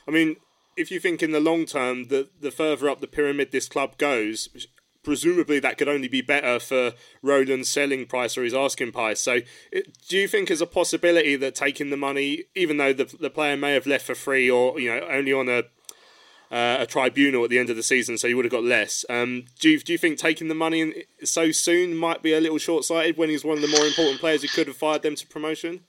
I 0.07 0.11
mean, 0.11 0.37
if 0.77 0.89
you 0.89 0.99
think 0.99 1.21
in 1.21 1.31
the 1.31 1.39
long 1.39 1.65
term 1.65 2.05
that 2.05 2.41
the 2.41 2.51
further 2.51 2.89
up 2.89 3.01
the 3.01 3.07
pyramid 3.07 3.51
this 3.51 3.67
club 3.67 3.97
goes, 3.97 4.49
presumably 5.03 5.59
that 5.59 5.77
could 5.77 5.89
only 5.89 6.07
be 6.07 6.21
better 6.21 6.59
for 6.59 6.93
Roland's 7.21 7.69
selling 7.69 8.05
price 8.05 8.37
or 8.37 8.43
his 8.43 8.53
asking 8.53 8.91
price. 8.91 9.19
So, 9.19 9.39
it, 9.71 9.97
do 10.07 10.17
you 10.17 10.27
think 10.27 10.47
there's 10.47 10.61
a 10.61 10.67
possibility 10.67 11.35
that 11.35 11.55
taking 11.55 11.89
the 11.89 11.97
money, 11.97 12.45
even 12.55 12.77
though 12.77 12.93
the 12.93 13.05
the 13.19 13.29
player 13.29 13.57
may 13.57 13.73
have 13.73 13.87
left 13.87 14.05
for 14.05 14.15
free 14.15 14.49
or 14.49 14.79
you 14.79 14.89
know 14.89 15.05
only 15.09 15.33
on 15.33 15.49
a 15.49 15.63
uh, 16.51 16.77
a 16.79 16.85
tribunal 16.85 17.43
at 17.43 17.49
the 17.49 17.57
end 17.57 17.69
of 17.69 17.75
the 17.75 17.83
season, 17.83 18.17
so 18.17 18.27
he 18.27 18.33
would 18.33 18.45
have 18.45 18.51
got 18.51 18.63
less. 18.63 19.05
Um, 19.09 19.45
do 19.59 19.69
you 19.69 19.79
do 19.79 19.93
you 19.93 19.97
think 19.97 20.17
taking 20.17 20.49
the 20.49 20.55
money 20.55 20.81
in 20.81 20.93
so 21.23 21.51
soon 21.51 21.95
might 21.95 22.21
be 22.21 22.33
a 22.33 22.41
little 22.41 22.57
short 22.57 22.83
sighted 22.83 23.17
when 23.17 23.29
he's 23.29 23.45
one 23.45 23.55
of 23.55 23.61
the 23.61 23.67
more 23.67 23.85
important 23.85 24.19
players 24.19 24.41
who 24.41 24.49
could 24.49 24.67
have 24.67 24.77
fired 24.77 25.01
them 25.01 25.15
to 25.15 25.27
promotion? 25.27 25.81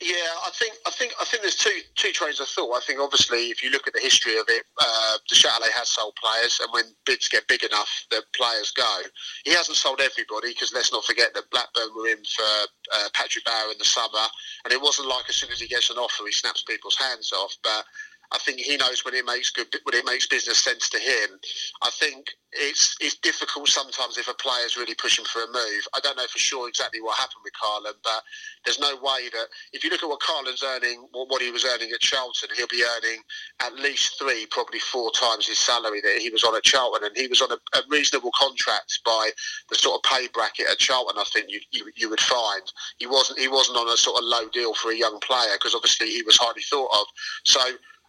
Yeah, 0.00 0.32
I 0.46 0.50
think 0.52 0.74
I 0.86 0.90
think 0.90 1.12
I 1.20 1.24
think 1.24 1.42
there's 1.42 1.56
two 1.56 1.80
two 1.94 2.12
trains 2.12 2.40
of 2.40 2.48
thought. 2.48 2.76
I 2.76 2.80
think 2.80 3.00
obviously 3.00 3.48
if 3.48 3.62
you 3.62 3.70
look 3.70 3.86
at 3.86 3.94
the 3.94 4.00
history 4.00 4.36
of 4.38 4.44
it, 4.48 4.64
uh, 4.80 5.16
Duchâtelet 5.30 5.72
has 5.72 5.88
sold 5.88 6.16
players, 6.16 6.60
and 6.60 6.72
when 6.72 6.84
bids 7.04 7.28
get 7.28 7.48
big 7.48 7.64
enough, 7.64 8.06
the 8.10 8.22
players 8.34 8.72
go. 8.72 9.00
He 9.44 9.52
hasn't 9.52 9.76
sold 9.76 10.00
everybody 10.00 10.52
because 10.52 10.72
let's 10.74 10.92
not 10.92 11.04
forget 11.04 11.32
that 11.34 11.50
Blackburn 11.50 11.94
were 11.96 12.08
in 12.08 12.22
for 12.24 12.44
uh, 12.92 13.08
Patrick 13.14 13.44
Bauer 13.44 13.72
in 13.72 13.78
the 13.78 13.84
summer, 13.84 14.26
and 14.64 14.72
it 14.72 14.80
wasn't 14.80 15.08
like 15.08 15.28
as 15.28 15.36
soon 15.36 15.50
as 15.50 15.60
he 15.60 15.68
gets 15.68 15.90
an 15.90 15.96
offer, 15.96 16.24
he 16.24 16.32
snaps 16.32 16.62
people's 16.62 16.96
hands 16.96 17.32
off. 17.32 17.56
But 17.62 17.84
I 18.32 18.38
think 18.38 18.60
he 18.60 18.76
knows 18.76 19.04
when 19.04 19.14
it 19.14 19.24
makes 19.24 19.50
good 19.50 19.66
when 19.84 19.94
it 19.94 20.06
makes 20.06 20.26
business 20.26 20.62
sense 20.62 20.88
to 20.90 20.98
him. 20.98 21.38
I 21.82 21.90
think 21.90 22.26
it's 22.52 22.96
it's 23.00 23.16
difficult 23.18 23.68
sometimes 23.68 24.18
if 24.18 24.28
a 24.28 24.34
player's 24.34 24.76
really 24.76 24.94
pushing 24.94 25.24
for 25.24 25.42
a 25.42 25.46
move. 25.46 25.86
I 25.94 26.00
don't 26.00 26.16
know 26.16 26.26
for 26.30 26.38
sure 26.38 26.68
exactly 26.68 27.00
what 27.00 27.16
happened 27.16 27.42
with 27.44 27.52
Karlan, 27.60 27.94
but 28.02 28.22
there's 28.64 28.78
no 28.78 28.94
way 28.96 29.28
that 29.32 29.46
if 29.72 29.84
you 29.84 29.90
look 29.90 30.02
at 30.02 30.08
what 30.08 30.20
Karlan's 30.20 30.62
earning, 30.62 31.06
what, 31.12 31.28
what 31.28 31.42
he 31.42 31.50
was 31.50 31.64
earning 31.64 31.90
at 31.92 32.00
Charlton, 32.00 32.50
he'll 32.56 32.66
be 32.66 32.84
earning 32.96 33.20
at 33.62 33.74
least 33.76 34.18
three, 34.18 34.46
probably 34.50 34.80
four 34.80 35.10
times 35.12 35.46
his 35.46 35.58
salary 35.58 36.00
that 36.00 36.18
he 36.20 36.30
was 36.30 36.44
on 36.44 36.56
at 36.56 36.64
Charlton, 36.64 37.04
and 37.04 37.16
he 37.16 37.28
was 37.28 37.40
on 37.40 37.50
a, 37.52 37.78
a 37.78 37.82
reasonable 37.88 38.32
contract 38.38 39.00
by 39.04 39.30
the 39.70 39.76
sort 39.76 39.96
of 39.96 40.10
pay 40.10 40.28
bracket 40.32 40.66
at 40.70 40.78
Charlton. 40.78 41.18
I 41.18 41.24
think 41.32 41.46
you, 41.48 41.60
you 41.70 41.90
you 41.96 42.10
would 42.10 42.20
find 42.20 42.62
he 42.98 43.06
wasn't 43.06 43.38
he 43.38 43.48
wasn't 43.48 43.78
on 43.78 43.88
a 43.88 43.96
sort 43.96 44.18
of 44.18 44.24
low 44.24 44.48
deal 44.48 44.74
for 44.74 44.90
a 44.90 44.96
young 44.96 45.18
player 45.20 45.54
because 45.54 45.74
obviously 45.74 46.10
he 46.10 46.22
was 46.22 46.36
highly 46.36 46.62
thought 46.62 46.90
of. 46.92 47.06
So 47.44 47.60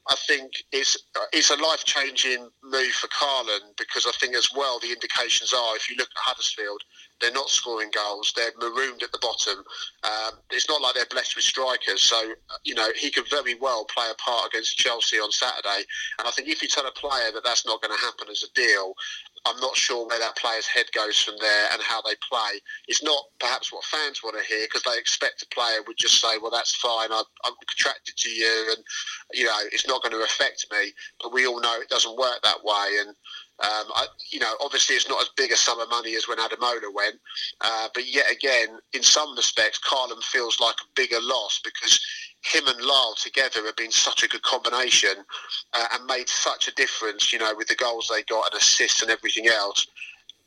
I 0.10 0.16
think 0.28 0.52
it's 0.72 0.98
it's 1.32 1.52
a 1.52 1.56
life 1.56 1.84
changing 1.86 2.50
move 2.64 2.92
for 2.94 3.08
Karlan 3.08 3.76
because 3.78 4.06
I 4.08 4.12
think 4.20 4.36
as 4.36 4.50
well 4.56 4.80
the 4.80 4.92
indications 4.92 5.54
are 5.54 5.76
if 5.76 5.90
you 5.90 5.96
look 5.96 6.10
at 6.10 6.22
Huddersfield, 6.22 6.82
they're 7.20 7.32
not 7.32 7.50
scoring 7.50 7.92
goals. 7.94 8.34
They're 8.36 8.52
marooned 8.60 9.04
at 9.04 9.12
the 9.12 9.20
bottom. 9.22 9.64
Um, 10.04 10.40
it's 10.50 10.68
not 10.68 10.82
like 10.82 10.96
they're 10.96 11.06
blessed 11.12 11.36
with 11.36 11.46
strikers. 11.46 12.02
So 12.02 12.34
you 12.64 12.74
know 12.74 12.90
he 12.98 13.12
could 13.12 13.30
very 13.30 13.56
well 13.56 13.86
play 13.86 14.08
a 14.10 14.16
part 14.16 14.48
against 14.48 14.78
Chelsea 14.78 15.18
on 15.18 15.32
Saturday. 15.32 15.86
And 16.18 16.28
I 16.28 16.32
think 16.32 16.48
if 16.48 16.62
you 16.64 16.68
tell 16.68 16.88
a 16.88 16.92
player 16.92 17.32
that 17.34 17.44
that's 17.44 17.66
not 17.66 17.82
going 17.82 17.96
to 17.96 18.04
happen 18.04 18.28
as 18.30 18.44
a 18.44 18.52
deal, 18.54 18.96
I'm 19.46 19.60
not 19.60 19.76
sure 19.76 20.08
where 20.08 20.20
that 20.20 20.38
player's 20.38 20.68
head 20.68 20.86
goes 20.94 21.18
from 21.20 21.36
there 21.40 21.68
and 21.74 21.82
how 21.82 22.02
they 22.02 22.14
play. 22.30 22.60
It's 22.88 23.02
not 23.02 23.24
perhaps 23.40 23.74
what 23.74 23.84
fans 23.86 24.22
want 24.24 24.38
to 24.38 24.46
hear 24.46 24.66
because 24.66 24.84
they 24.84 25.00
expect 25.00 25.42
a 25.42 25.48
player 25.54 25.82
would 25.88 25.98
just 25.98 26.22
say, 26.22 26.38
"Well, 26.38 26.52
that's 26.52 26.76
fine. 26.76 27.12
I'm, 27.12 27.26
I'm 27.44 27.54
contracted 27.68 28.18
to 28.18 28.30
you, 28.30 28.74
and 28.76 28.84
you 29.34 29.46
know 29.46 29.58
it's 29.72 29.88
not 29.88 30.04
going 30.04 30.14
to 30.14 30.24
affect 30.24 30.68
me." 30.72 30.94
But 31.22 31.34
we 31.34 31.48
all 31.48 31.60
know 31.60 31.80
it 31.82 31.90
doesn't 31.90 32.18
work 32.18 32.42
that 32.44 32.64
way, 32.64 32.98
and 33.00 33.16
um, 33.64 33.88
I, 33.96 34.08
you 34.30 34.40
know, 34.40 34.54
obviously 34.60 34.96
it's 34.96 35.08
not 35.08 35.22
as 35.22 35.30
big 35.38 35.52
a 35.52 35.56
sum 35.56 35.80
of 35.80 35.90
money 35.90 36.16
as 36.16 36.28
when 36.28 36.40
Adamola 36.40 36.94
went, 36.94 37.20
uh, 37.62 37.90
but 37.94 38.08
yet 38.08 38.26
again, 38.32 38.80
in 38.94 39.04
some 39.04 39.36
respects, 39.36 39.80
Karlan 39.80 40.24
feels 40.24 40.60
like 40.60 40.76
a 40.82 40.90
bigger 40.96 41.20
loss 41.22 41.62
because 41.64 42.00
him 42.44 42.68
and 42.68 42.82
Lyle 42.82 43.16
together 43.16 43.64
have 43.66 43.76
been 43.76 43.92
such 43.92 44.24
a 44.24 44.28
good 44.28 44.42
combination 44.42 45.24
uh, 45.74 45.86
and 45.94 46.06
made 46.08 46.28
such 46.28 46.68
a 46.68 46.74
difference, 46.74 47.32
you 47.32 47.40
know, 47.40 47.54
with 47.56 47.68
the 47.68 47.76
goals 47.76 48.10
they 48.12 48.24
got 48.24 48.52
and 48.52 48.60
assists 48.60 49.02
and 49.02 49.12
everything 49.12 49.48
else. 49.48 49.86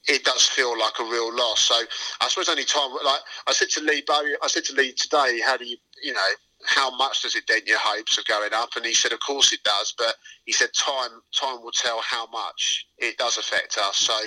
It 0.09 0.25
does 0.25 0.47
feel 0.47 0.79
like 0.79 0.95
a 1.01 1.05
real 1.05 1.35
loss. 1.35 1.61
So 1.61 1.77
I 2.21 2.29
suppose 2.29 2.49
only 2.49 2.65
time, 2.65 2.91
like 3.05 3.21
I 3.47 3.53
said 3.53 3.71
to 3.71 3.81
Lee 3.81 4.03
Bowyer, 4.07 4.37
I 4.43 4.49
said 4.49 4.65
to 4.65 4.75
Lee 4.75 4.93
today, 4.93 5.41
how 5.47 5.57
do 5.57 5.67
you, 5.67 5.77
you 6.03 6.13
know, 6.13 6.27
how 6.65 6.95
much 6.97 7.23
does 7.23 7.37
it 7.37 7.47
dent 7.47 7.67
your 7.67 7.79
hopes 7.81 8.19
of 8.19 8.25
going 8.27 8.53
up? 8.53 8.71
And 8.77 8.85
he 8.85 8.95
said, 8.95 9.13
of 9.13 9.21
course 9.21 9.53
it 9.53 9.63
does, 9.65 9.95
but 9.97 10.15
he 10.45 10.53
said 10.53 10.71
time 10.75 11.21
time 11.39 11.63
will 11.63 11.73
tell 11.73 12.01
how 12.03 12.27
much 12.29 12.87
it 12.99 13.17
does 13.19 13.39
affect 13.39 13.79
us. 13.79 13.97
So 13.97 14.19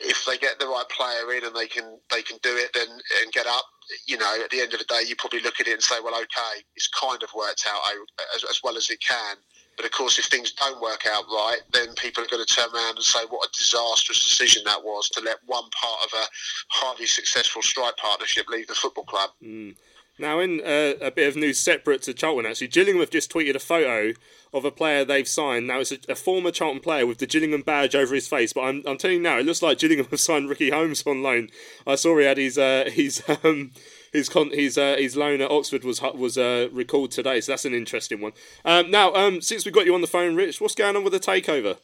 if 0.00 0.24
they 0.26 0.38
get 0.38 0.58
the 0.58 0.66
right 0.66 0.88
player 0.88 1.32
in 1.36 1.44
and 1.44 1.54
they 1.54 1.66
can 1.66 1.98
they 2.10 2.22
can 2.22 2.38
do 2.42 2.56
it, 2.56 2.70
then 2.74 2.88
and 2.88 3.32
get 3.32 3.46
up, 3.46 3.64
you 4.06 4.16
know, 4.16 4.40
at 4.42 4.50
the 4.50 4.60
end 4.60 4.72
of 4.72 4.78
the 4.78 4.84
day, 4.84 5.02
you 5.06 5.16
probably 5.16 5.40
look 5.40 5.60
at 5.60 5.66
it 5.66 5.72
and 5.72 5.82
say, 5.82 5.96
well, 6.02 6.14
okay, 6.14 6.62
it's 6.76 6.88
kind 6.88 7.22
of 7.22 7.30
worked 7.34 7.64
out 7.68 7.80
as, 8.34 8.44
as 8.44 8.60
well 8.62 8.76
as 8.76 8.90
it 8.90 9.00
can. 9.06 9.36
But 9.76 9.86
of 9.86 9.92
course, 9.92 10.18
if 10.18 10.24
things 10.26 10.52
don't 10.52 10.80
work 10.82 11.06
out 11.06 11.24
right, 11.32 11.60
then 11.72 11.94
people 11.94 12.24
are 12.24 12.26
going 12.26 12.44
to 12.44 12.52
turn 12.52 12.68
around 12.74 12.96
and 12.96 13.04
say 13.04 13.20
what 13.28 13.46
a 13.46 13.50
disastrous 13.56 14.24
decision 14.24 14.62
that 14.66 14.82
was 14.82 15.08
to 15.10 15.20
let 15.20 15.38
one 15.46 15.70
part 15.70 16.00
of 16.04 16.10
a 16.18 16.26
highly 16.68 17.06
successful 17.06 17.62
strike 17.62 17.96
partnership 17.96 18.48
leave 18.48 18.66
the 18.66 18.74
football 18.74 19.04
club. 19.04 19.30
Mm. 19.42 19.76
Now, 20.18 20.40
in 20.40 20.60
uh, 20.60 20.94
a 21.00 21.10
bit 21.10 21.28
of 21.28 21.36
news 21.36 21.58
separate 21.58 22.02
to 22.02 22.14
Charlton, 22.14 22.46
actually, 22.46 22.68
Gillingham 22.68 23.00
have 23.00 23.10
just 23.10 23.32
tweeted 23.32 23.54
a 23.54 23.60
photo 23.60 24.14
of 24.52 24.64
a 24.64 24.70
player 24.70 25.04
they've 25.04 25.28
signed. 25.28 25.66
Now, 25.66 25.80
it's 25.80 25.92
a, 25.92 25.98
a, 26.08 26.14
former 26.14 26.50
Charlton 26.50 26.80
player 26.80 27.06
with 27.06 27.18
the 27.18 27.26
Gillingham 27.26 27.62
badge 27.62 27.94
over 27.94 28.14
his 28.14 28.26
face, 28.26 28.52
but 28.52 28.62
I'm, 28.62 28.82
I'm 28.86 28.98
telling 28.98 29.18
you 29.18 29.22
now, 29.22 29.38
it 29.38 29.46
looks 29.46 29.62
like 29.62 29.78
Gillingham 29.78 30.06
have 30.10 30.20
signed 30.20 30.48
Ricky 30.48 30.70
Holmes 30.70 31.04
on 31.06 31.22
loan. 31.22 31.50
I 31.86 31.94
saw 31.94 32.18
he 32.18 32.24
had 32.24 32.38
his 32.38 32.58
uh, 32.58 32.90
his 32.92 33.22
um, 33.44 33.72
his 34.12 34.28
con- 34.28 34.50
his 34.50 34.76
uh, 34.76 34.96
his 34.98 35.16
loan 35.16 35.40
at 35.40 35.50
Oxford 35.50 35.84
was 35.84 36.00
was 36.00 36.36
uh, 36.36 36.68
recalled 36.72 37.12
today, 37.12 37.40
so 37.40 37.52
that's 37.52 37.64
an 37.64 37.74
interesting 37.74 38.20
one. 38.20 38.32
Um, 38.64 38.90
now, 38.90 39.14
um, 39.14 39.40
since 39.40 39.64
we 39.64 39.70
got 39.70 39.86
you 39.86 39.94
on 39.94 40.00
the 40.00 40.06
phone, 40.06 40.34
Rich, 40.34 40.60
what's 40.60 40.74
going 40.74 40.96
on 40.96 41.04
with 41.04 41.12
the 41.12 41.20
takeover? 41.20 41.76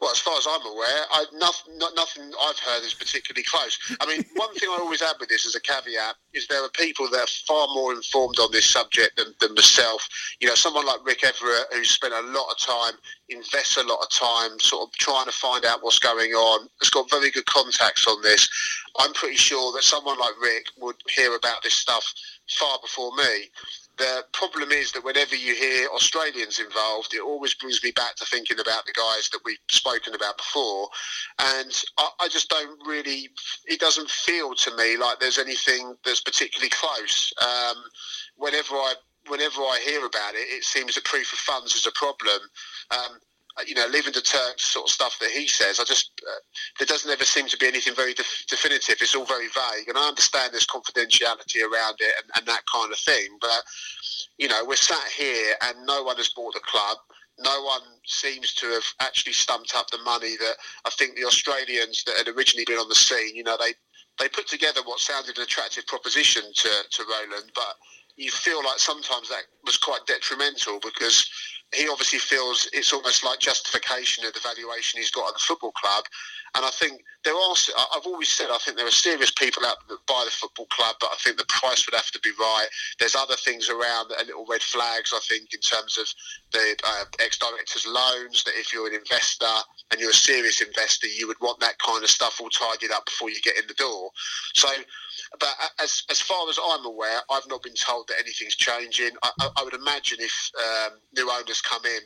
Well, 0.00 0.10
as 0.10 0.18
far 0.18 0.36
as 0.36 0.46
I'm 0.48 0.66
aware, 0.66 1.02
I, 1.12 1.24
nothing, 1.34 1.78
nothing 1.94 2.30
I've 2.42 2.58
heard 2.58 2.82
is 2.82 2.94
particularly 2.94 3.44
close. 3.44 3.78
I 4.00 4.06
mean, 4.06 4.24
one 4.36 4.54
thing 4.54 4.68
I 4.68 4.78
always 4.80 5.02
add 5.02 5.16
with 5.20 5.28
this 5.28 5.46
as 5.46 5.54
a 5.54 5.60
caveat 5.60 6.16
is 6.32 6.46
there 6.46 6.62
are 6.62 6.70
people 6.70 7.08
that 7.10 7.20
are 7.20 7.46
far 7.46 7.66
more 7.74 7.92
informed 7.92 8.38
on 8.38 8.50
this 8.52 8.66
subject 8.66 9.16
than, 9.16 9.34
than 9.40 9.54
myself. 9.54 10.06
You 10.40 10.48
know, 10.48 10.54
someone 10.54 10.86
like 10.86 11.04
Rick 11.06 11.20
Everitt, 11.22 11.72
who's 11.72 11.90
spent 11.90 12.12
a 12.12 12.20
lot 12.20 12.50
of 12.50 12.58
time, 12.58 12.94
invests 13.28 13.76
a 13.76 13.82
lot 13.82 14.02
of 14.02 14.10
time 14.10 14.58
sort 14.60 14.88
of 14.88 14.92
trying 14.94 15.26
to 15.26 15.32
find 15.32 15.64
out 15.64 15.82
what's 15.82 15.98
going 15.98 16.32
on, 16.32 16.68
has 16.80 16.90
got 16.90 17.10
very 17.10 17.30
good 17.30 17.46
contacts 17.46 18.06
on 18.06 18.20
this. 18.22 18.48
I'm 18.98 19.12
pretty 19.14 19.36
sure 19.36 19.72
that 19.72 19.82
someone 19.82 20.18
like 20.18 20.40
Rick 20.42 20.66
would 20.78 20.96
hear 21.08 21.34
about 21.34 21.62
this 21.62 21.74
stuff 21.74 22.04
far 22.58 22.78
before 22.82 23.14
me. 23.16 23.50
The 23.96 24.24
problem 24.32 24.72
is 24.72 24.90
that 24.92 25.04
whenever 25.04 25.36
you 25.36 25.54
hear 25.54 25.88
Australians 25.94 26.58
involved, 26.58 27.14
it 27.14 27.22
always 27.22 27.54
brings 27.54 27.82
me 27.82 27.92
back 27.92 28.16
to 28.16 28.24
thinking 28.24 28.58
about 28.58 28.86
the 28.86 28.92
guys 28.92 29.28
that 29.30 29.40
we've 29.44 29.56
spoken 29.70 30.14
about 30.14 30.36
before. 30.36 30.88
And 31.38 31.70
I, 31.98 32.08
I 32.22 32.28
just 32.28 32.48
don't 32.48 32.78
really, 32.86 33.28
it 33.66 33.78
doesn't 33.78 34.10
feel 34.10 34.54
to 34.54 34.76
me 34.76 34.96
like 34.96 35.20
there's 35.20 35.38
anything 35.38 35.94
that's 36.04 36.20
particularly 36.20 36.70
close. 36.70 37.32
Um, 37.40 37.76
whenever 38.36 38.74
I 38.74 38.94
whenever 39.28 39.60
I 39.62 39.80
hear 39.84 40.04
about 40.04 40.34
it, 40.34 40.46
it 40.50 40.64
seems 40.64 40.94
that 40.94 41.04
proof 41.04 41.32
of 41.32 41.38
funds 41.38 41.74
is 41.74 41.86
a 41.86 41.92
problem. 41.92 42.40
Um, 42.90 43.18
you 43.66 43.74
know, 43.74 43.86
leaving 43.90 44.12
the 44.12 44.20
Turks 44.20 44.72
sort 44.72 44.88
of 44.88 44.92
stuff 44.92 45.18
that 45.20 45.30
he 45.30 45.46
says, 45.46 45.78
I 45.78 45.84
just 45.84 46.10
uh, 46.26 46.40
there 46.78 46.86
doesn't 46.86 47.10
ever 47.10 47.24
seem 47.24 47.46
to 47.48 47.56
be 47.56 47.68
anything 47.68 47.94
very 47.94 48.14
def- 48.14 48.44
definitive. 48.48 48.96
It's 49.00 49.14
all 49.14 49.24
very 49.24 49.46
vague, 49.48 49.88
and 49.88 49.96
I 49.96 50.08
understand 50.08 50.52
there's 50.52 50.66
confidentiality 50.66 51.62
around 51.62 51.96
it 52.00 52.14
and, 52.18 52.30
and 52.36 52.46
that 52.46 52.62
kind 52.72 52.92
of 52.92 52.98
thing. 52.98 53.38
But 53.40 53.62
you 54.38 54.48
know, 54.48 54.64
we're 54.66 54.76
sat 54.76 55.08
here 55.16 55.54
and 55.62 55.86
no 55.86 56.02
one 56.02 56.16
has 56.16 56.30
bought 56.30 56.54
the 56.54 56.60
club. 56.60 56.98
No 57.38 57.62
one 57.62 57.82
seems 58.06 58.54
to 58.54 58.66
have 58.66 58.84
actually 59.00 59.32
stumped 59.32 59.74
up 59.76 59.90
the 59.90 59.98
money 59.98 60.36
that 60.38 60.54
I 60.84 60.90
think 60.90 61.16
the 61.16 61.24
Australians 61.24 62.04
that 62.04 62.16
had 62.16 62.28
originally 62.28 62.64
been 62.66 62.78
on 62.78 62.88
the 62.88 62.94
scene. 62.94 63.36
You 63.36 63.44
know, 63.44 63.56
they 63.58 63.74
they 64.18 64.28
put 64.28 64.48
together 64.48 64.80
what 64.84 64.98
sounded 64.98 65.36
an 65.38 65.44
attractive 65.44 65.86
proposition 65.86 66.42
to 66.42 66.68
to 66.90 67.04
Roland, 67.04 67.50
but 67.54 67.76
you 68.16 68.30
feel 68.30 68.64
like 68.64 68.78
sometimes 68.78 69.28
that 69.28 69.42
was 69.64 69.76
quite 69.76 70.06
detrimental 70.06 70.78
because 70.80 71.28
he 71.74 71.88
obviously 71.88 72.18
feels 72.18 72.68
it's 72.72 72.92
almost 72.92 73.24
like 73.24 73.38
justification 73.40 74.24
of 74.24 74.32
the 74.32 74.40
valuation 74.40 74.98
he's 74.98 75.10
got 75.10 75.28
at 75.28 75.34
the 75.34 75.40
football 75.40 75.72
club. 75.72 76.04
And 76.56 76.64
I 76.64 76.70
think 76.70 77.02
there 77.24 77.34
are. 77.34 77.54
I've 77.96 78.06
always 78.06 78.28
said 78.28 78.46
I 78.52 78.58
think 78.58 78.76
there 78.76 78.86
are 78.86 79.02
serious 79.08 79.32
people 79.32 79.66
out 79.66 79.76
that 79.88 79.98
buy 80.06 80.22
the 80.24 80.30
football 80.30 80.66
club, 80.66 80.96
but 81.00 81.10
I 81.10 81.16
think 81.16 81.36
the 81.36 81.46
price 81.48 81.84
would 81.86 81.94
have 81.96 82.10
to 82.12 82.20
be 82.20 82.30
right. 82.38 82.66
There's 83.00 83.16
other 83.16 83.34
things 83.34 83.68
around 83.68 84.08
that 84.08 84.22
are 84.22 84.26
little 84.26 84.46
red 84.48 84.62
flags. 84.62 85.12
I 85.12 85.20
think 85.28 85.52
in 85.52 85.60
terms 85.60 85.98
of 85.98 86.06
the 86.54 86.76
uh, 86.86 87.04
ex-directors' 87.20 87.86
loans. 87.86 88.44
That 88.44 88.54
if 88.56 88.72
you're 88.72 88.86
an 88.86 88.94
investor 88.94 89.50
and 89.90 90.00
you're 90.00 90.10
a 90.10 90.14
serious 90.14 90.62
investor, 90.62 91.08
you 91.08 91.26
would 91.26 91.40
want 91.40 91.60
that 91.60 91.78
kind 91.78 92.02
of 92.02 92.08
stuff 92.08 92.40
all 92.40 92.48
tidied 92.48 92.92
up 92.92 93.04
before 93.04 93.30
you 93.30 93.40
get 93.42 93.58
in 93.58 93.66
the 93.66 93.74
door. 93.74 94.10
So, 94.54 94.68
but 95.38 95.54
as 95.82 96.04
as 96.10 96.20
far 96.20 96.48
as 96.48 96.58
I'm 96.70 96.86
aware, 96.86 97.20
I've 97.30 97.48
not 97.48 97.62
been 97.62 97.74
told 97.74 98.08
that 98.08 98.16
anything's 98.20 98.56
changing. 98.56 99.10
I, 99.22 99.30
I 99.56 99.64
would 99.64 99.74
imagine 99.74 100.18
if 100.20 100.50
um, 100.58 100.98
new 101.16 101.30
owners 101.30 101.60
come 101.68 101.84
in 101.84 102.02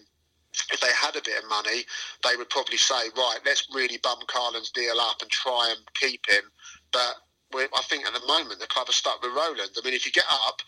if 0.73 0.81
they 0.81 0.93
had 0.93 1.17
a 1.17 1.23
bit 1.23 1.43
of 1.43 1.49
money, 1.49 1.85
they 2.25 2.37
would 2.37 2.51
probably 2.51 2.77
say, 2.77 3.11
right, 3.17 3.39
let's 3.45 3.69
really 3.75 3.99
bump 4.03 4.27
Karlan's 4.27 4.71
deal 4.71 4.99
up 4.99 5.23
and 5.23 5.31
try 5.31 5.69
and 5.71 5.79
keep 5.95 6.29
him. 6.29 6.51
But 6.93 7.17
I 7.55 7.83
think 7.83 8.07
at 8.07 8.13
the 8.15 8.27
moment 8.27 8.61
the 8.61 8.67
club 8.67 8.89
are 8.89 8.93
stuck 8.93 9.23
with 9.23 9.33
Roland. 9.35 9.71
I 9.77 9.85
mean, 9.85 9.95
if 9.95 10.05
you 10.05 10.13
get 10.13 10.25
up, 10.47 10.61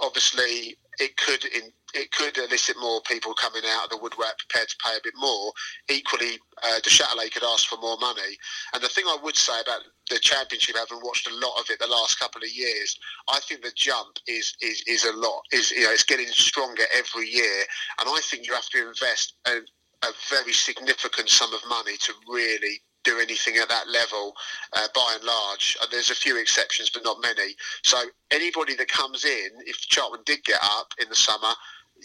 obviously 0.00 0.76
it 0.98 1.16
could 1.16 1.44
in, 1.44 1.72
it 1.94 2.10
could 2.12 2.36
elicit 2.36 2.76
more 2.80 3.00
people 3.02 3.32
coming 3.34 3.62
out 3.66 3.84
of 3.84 3.90
the 3.90 3.96
woodwork 3.96 4.36
prepared 4.38 4.68
to 4.68 4.76
pay 4.84 4.96
a 4.96 5.00
bit 5.02 5.14
more. 5.16 5.52
Equally, 5.88 6.38
uh, 6.62 6.80
Duchâtelet 6.80 7.32
could 7.32 7.44
ask 7.44 7.66
for 7.68 7.78
more 7.78 7.96
money. 7.98 8.36
And 8.74 8.82
the 8.82 8.88
thing 8.88 9.04
I 9.06 9.16
would 9.22 9.36
say 9.36 9.60
about 9.60 9.80
the 10.10 10.18
championship, 10.18 10.76
having 10.76 11.00
watched 11.02 11.28
a 11.28 11.34
lot 11.34 11.58
of 11.58 11.70
it 11.70 11.78
the 11.78 11.86
last 11.86 12.18
couple 12.18 12.42
of 12.42 12.50
years, 12.50 12.98
I 13.28 13.40
think 13.40 13.62
the 13.62 13.72
jump 13.74 14.18
is 14.26 14.54
is, 14.60 14.82
is 14.86 15.04
a 15.04 15.12
lot. 15.16 15.42
Is 15.52 15.70
you 15.70 15.84
know 15.84 15.90
it's 15.90 16.04
getting 16.04 16.28
stronger 16.28 16.84
every 16.96 17.28
year, 17.28 17.64
and 18.00 18.08
I 18.08 18.20
think 18.24 18.46
you 18.46 18.54
have 18.54 18.68
to 18.70 18.88
invest 18.88 19.34
a, 19.46 19.58
a 20.04 20.12
very 20.30 20.52
significant 20.52 21.28
sum 21.28 21.52
of 21.54 21.60
money 21.68 21.96
to 21.96 22.12
really 22.28 22.80
do 23.04 23.18
anything 23.20 23.56
at 23.56 23.68
that 23.68 23.88
level 23.88 24.34
uh, 24.72 24.86
by 24.94 25.14
and 25.14 25.24
large. 25.24 25.76
Uh, 25.80 25.86
there's 25.90 26.10
a 26.10 26.14
few 26.14 26.38
exceptions, 26.38 26.90
but 26.90 27.04
not 27.04 27.18
many. 27.22 27.54
So 27.82 27.98
anybody 28.30 28.74
that 28.76 28.88
comes 28.88 29.24
in, 29.24 29.48
if 29.66 29.78
Charlton 29.78 30.20
did 30.26 30.44
get 30.44 30.58
up 30.62 30.92
in 31.00 31.08
the 31.08 31.14
summer, 31.14 31.52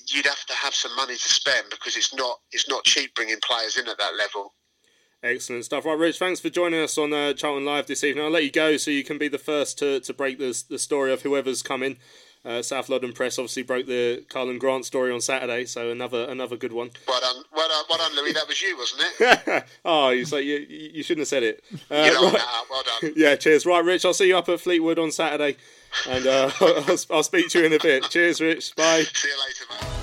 you'd 0.07 0.25
have 0.25 0.45
to 0.45 0.53
have 0.53 0.73
some 0.73 0.95
money 0.95 1.15
to 1.15 1.29
spend 1.29 1.69
because 1.69 1.95
it's 1.95 2.13
not 2.13 2.39
it's 2.51 2.69
not 2.69 2.83
cheap 2.83 3.13
bringing 3.15 3.39
players 3.43 3.77
in 3.77 3.87
at 3.87 3.97
that 3.97 4.15
level. 4.17 4.53
Excellent 5.21 5.63
stuff. 5.63 5.85
Right, 5.85 5.97
Rich, 5.97 6.19
thanks 6.19 6.41
for 6.41 6.49
joining 6.49 6.81
us 6.81 6.97
on 6.97 7.13
uh, 7.13 7.31
Charlton 7.31 7.63
Live 7.63 7.87
this 7.87 8.03
evening. 8.03 8.25
I'll 8.25 8.31
let 8.31 8.43
you 8.43 8.51
go 8.51 8.75
so 8.75 8.91
you 8.91 9.05
can 9.05 9.17
be 9.17 9.29
the 9.29 9.37
first 9.37 9.79
to, 9.79 10.01
to 10.01 10.13
break 10.13 10.37
the, 10.37 10.61
the 10.69 10.77
story 10.77 11.13
of 11.13 11.21
whoever's 11.21 11.63
coming. 11.63 11.97
Uh, 12.45 12.61
South 12.61 12.89
London 12.89 13.13
Press 13.13 13.39
obviously 13.39 13.63
broke 13.63 13.85
the 13.85 14.23
Karlan 14.27 14.59
Grant 14.59 14.85
story 14.85 15.13
on 15.13 15.21
Saturday, 15.21 15.63
so 15.65 15.89
another 15.89 16.25
another 16.25 16.57
good 16.57 16.73
one. 16.73 16.89
Well 17.07 17.21
done, 17.21 17.43
well 17.55 17.69
done, 17.69 17.85
well 17.89 17.97
done 17.99 18.15
Louis. 18.17 18.33
That 18.33 18.47
was 18.47 18.61
you, 18.61 18.77
wasn't 18.77 19.01
it? 19.19 19.65
oh, 19.85 20.09
you 20.09 20.25
like 20.25 20.43
you, 20.43 20.57
you 20.67 21.03
shouldn't 21.03 21.21
have 21.21 21.29
said 21.29 21.43
it. 21.43 21.63
Uh, 21.89 21.95
you 22.05 22.13
know, 22.13 22.31
right. 22.31 22.63
well 22.69 22.83
done. 23.01 23.13
Yeah, 23.15 23.35
cheers. 23.37 23.65
Right, 23.65 23.83
Rich, 23.83 24.03
I'll 24.05 24.13
see 24.13 24.27
you 24.27 24.37
up 24.37 24.49
at 24.49 24.59
Fleetwood 24.59 24.99
on 24.99 25.11
Saturday, 25.11 25.55
and 26.09 26.27
uh, 26.27 26.51
I'll, 26.59 26.97
I'll 27.11 27.23
speak 27.23 27.49
to 27.49 27.59
you 27.59 27.65
in 27.65 27.73
a 27.73 27.79
bit. 27.79 28.03
Cheers, 28.09 28.41
Rich. 28.41 28.75
Bye. 28.75 29.03
See 29.03 29.29
you 29.29 29.35
later, 29.39 29.65
mate. 29.69 30.02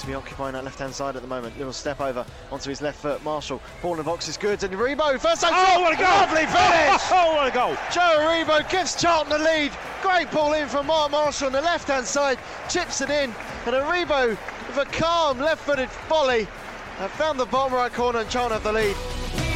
To 0.00 0.06
be 0.06 0.14
occupying 0.14 0.54
that 0.54 0.64
left-hand 0.64 0.94
side 0.94 1.16
at 1.16 1.22
the 1.22 1.28
moment. 1.28 1.56
Little 1.58 1.72
step 1.72 2.00
over 2.00 2.24
onto 2.50 2.70
his 2.70 2.80
left 2.80 3.00
foot. 3.00 3.22
Marshall, 3.22 3.60
ball 3.82 3.92
in 3.92 3.98
the 3.98 4.04
box 4.04 4.28
is 4.28 4.36
good. 4.36 4.62
And 4.62 4.72
Aribo, 4.74 5.18
first 5.20 5.42
time. 5.42 5.52
Oh, 5.54 5.80
what 5.80 5.92
a 5.92 5.96
goal! 5.96 6.06
Lovely 6.06 6.46
finish! 6.46 7.02
oh, 7.10 7.34
what 7.34 7.48
a 7.48 7.50
goal! 7.50 7.76
Joe 7.92 8.18
Aribo 8.18 8.68
gives 8.70 9.00
Charlton 9.00 9.30
the 9.30 9.38
lead. 9.38 9.72
Great 10.02 10.30
ball 10.30 10.54
in 10.54 10.68
from 10.68 10.86
Mark 10.86 11.10
Marshall 11.10 11.48
on 11.48 11.52
the 11.52 11.60
left-hand 11.60 12.06
side. 12.06 12.38
Chips 12.68 13.00
it 13.00 13.10
in. 13.10 13.34
And 13.66 13.74
Aribo 13.74 14.30
with 14.30 14.76
a 14.78 14.86
calm 14.86 15.38
left-footed 15.38 15.90
volley. 16.08 16.46
Have 16.96 17.10
found 17.12 17.38
the 17.38 17.46
bottom 17.46 17.74
right 17.74 17.92
corner 17.92 18.20
and 18.20 18.30
Charlton 18.30 18.60
have 18.60 18.64
the 18.64 18.72
lead. 18.72 19.49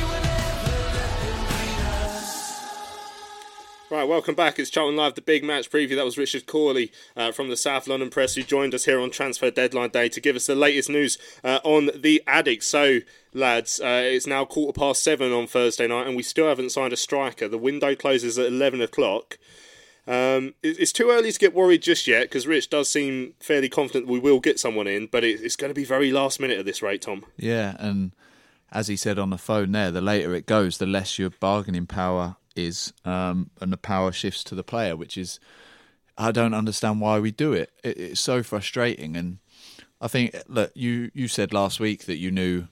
Right, 3.95 4.09
welcome 4.09 4.35
back. 4.35 4.59
It's 4.59 4.71
Charlton 4.71 4.97
Live, 4.97 5.15
the 5.15 5.23
big 5.23 5.45
match 5.45 5.71
preview. 5.71 5.95
That 5.95 6.05
was 6.05 6.19
Richard 6.19 6.47
Cawley 6.47 6.91
uh, 7.17 7.31
from 7.31 7.49
the 7.49 7.57
South 7.57 7.87
London 7.87 8.11
Press 8.11 8.35
who 8.35 8.43
joined 8.43 8.75
us 8.75 8.87
here 8.87 8.99
on 8.99 9.09
Transfer 9.09 9.53
Deadline 9.53 9.91
Day 9.91 10.09
to 10.09 10.21
give 10.21 10.35
us 10.35 10.49
the 10.49 10.57
latest 10.57 10.91
news 10.91 11.17
uh, 11.45 11.61
on 11.63 11.91
the 11.95 12.21
Addicks. 12.27 12.65
So, 12.65 12.99
lads, 13.33 13.79
uh, 13.79 14.03
it's 14.05 14.27
now 14.27 14.47
quarter 14.47 14.77
past 14.77 15.05
seven 15.05 15.33
on 15.33 15.47
Thursday 15.47 15.87
night 15.87 16.09
and 16.09 16.17
we 16.17 16.25
still 16.25 16.49
haven't 16.49 16.73
signed 16.73 16.93
a 16.93 16.97
striker. 16.97 17.47
The 17.47 17.57
window 17.57 17.95
closes 17.95 18.37
at 18.37 18.47
11 18.47 18.81
o'clock. 18.81 19.39
Um, 20.09 20.55
it's 20.65 20.91
too 20.91 21.11
early 21.11 21.31
to 21.31 21.39
get 21.39 21.55
worried 21.55 21.83
just 21.83 22.09
yet 22.09 22.23
because 22.25 22.49
Rich 22.49 22.71
does 22.71 22.89
seem 22.89 23.35
fairly 23.39 23.69
confident 23.69 24.09
we 24.09 24.19
will 24.19 24.41
get 24.41 24.59
someone 24.59 24.89
in, 24.89 25.07
but 25.07 25.23
it's 25.23 25.55
going 25.55 25.71
to 25.71 25.75
be 25.75 25.85
very 25.85 26.11
last 26.11 26.41
minute 26.41 26.59
at 26.59 26.67
this 26.67 26.83
rate, 26.83 27.03
Tom. 27.03 27.27
Yeah, 27.37 27.77
and 27.79 28.11
as 28.73 28.89
he 28.89 28.97
said 28.97 29.21
on 29.21 29.31
the 29.31 29.39
phone 29.39 29.71
there, 29.71 29.93
the 29.93 30.01
later 30.01 30.35
it 30.35 30.47
goes, 30.47 30.79
the 30.79 30.87
less 30.87 31.17
your 31.17 31.31
bargaining 31.31 31.87
power 31.87 32.35
is, 32.57 32.93
um, 33.05 33.51
and 33.61 33.73
the 33.73 33.77
power 33.77 34.13
shifts 34.13 34.45
to 34.45 34.55
the 34.55 34.63
player, 34.63 34.97
which 34.97 35.17
is 35.17 35.41
I 36.17 36.31
don't 36.33 36.55
understand 36.55 37.01
why 37.01 37.19
we 37.19 37.31
do 37.31 37.53
it. 37.53 37.71
it. 37.83 37.99
It's 37.99 38.21
so 38.21 38.43
frustrating, 38.43 39.17
and 39.17 39.39
I 40.01 40.09
think 40.09 40.37
look, 40.49 40.73
you 40.75 41.11
you 41.15 41.29
said 41.29 41.53
last 41.53 41.81
week 41.81 42.05
that 42.07 42.17
you 42.17 42.31
knew 42.31 42.69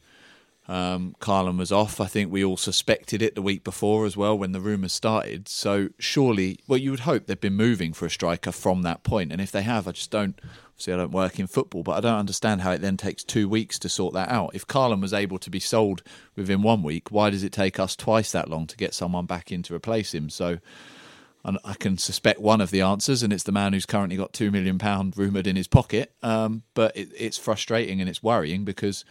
um, 0.68 1.16
Karlan 1.21 1.59
was 1.59 1.73
off. 1.73 2.01
I 2.01 2.07
think 2.07 2.31
we 2.31 2.45
all 2.45 2.57
suspected 2.57 3.21
it 3.21 3.35
the 3.35 3.42
week 3.42 3.64
before 3.64 4.07
as 4.07 4.16
well 4.16 4.38
when 4.38 4.53
the 4.53 4.61
rumours 4.61 4.92
started. 4.92 5.49
So 5.49 5.88
surely, 5.99 6.61
well, 6.68 6.79
you 6.79 6.90
would 6.90 7.01
hope 7.01 7.27
they've 7.27 7.40
been 7.40 7.55
moving 7.55 7.92
for 7.92 8.07
a 8.07 8.11
striker 8.11 8.53
from 8.53 8.83
that 8.83 9.03
point, 9.03 9.33
and 9.33 9.40
if 9.40 9.51
they 9.51 9.62
have, 9.62 9.88
I 9.88 9.92
just 9.92 10.11
don't. 10.11 10.38
Obviously, 10.83 10.95
I 10.95 11.05
don't 11.05 11.12
work 11.12 11.38
in 11.38 11.47
football, 11.47 11.85
but 11.85 11.92
I 11.92 12.01
don't 12.01 12.18
understand 12.18 12.62
how 12.62 12.73
it 12.73 12.81
then 12.81 12.97
takes 12.97 13.23
two 13.23 13.49
weeks 13.49 13.79
to 13.79 13.88
sort 13.88 14.14
that 14.14 14.31
out. 14.31 14.51
If 14.53 14.66
Karlan 14.66 15.01
was 15.01 15.12
able 15.12 15.38
to 15.38 15.49
be 15.49 15.61
sold 15.61 16.03
within 16.35 16.61
one 16.62 16.83
week, 16.83 17.12
why 17.12 17.31
does 17.31 17.45
it 17.45 17.53
take 17.53 17.79
us 17.79 17.95
twice 17.95 18.33
that 18.33 18.49
long 18.49 18.66
to 18.66 18.77
get 18.77 18.92
someone 18.92 19.27
back 19.27 19.53
in 19.53 19.62
to 19.64 19.75
replace 19.75 20.12
him? 20.12 20.29
So. 20.29 20.59
I 21.45 21.75
can 21.75 21.99
suspect 21.99 22.40
one 22.40 22.61
of 22.61 22.71
the 22.71 22.83
answers, 22.83 23.25
and 23.25 23.33
it's 23.33 23.42
the 23.42 23.51
man 23.51 23.73
who's 23.73 23.85
currently 23.85 24.16
got 24.16 24.33
two 24.33 24.53
million 24.53 24.79
pound 24.79 25.18
rumoured 25.18 25.49
in 25.49 25.57
his 25.57 25.66
pocket. 25.66 26.14
Um, 26.23 26.62
but 26.73 26.97
it, 26.97 27.09
it's 27.18 27.37
frustrating 27.37 28.01
and 28.01 28.09
it's 28.09 28.23
worrying 28.23 28.64
because 28.64 29.05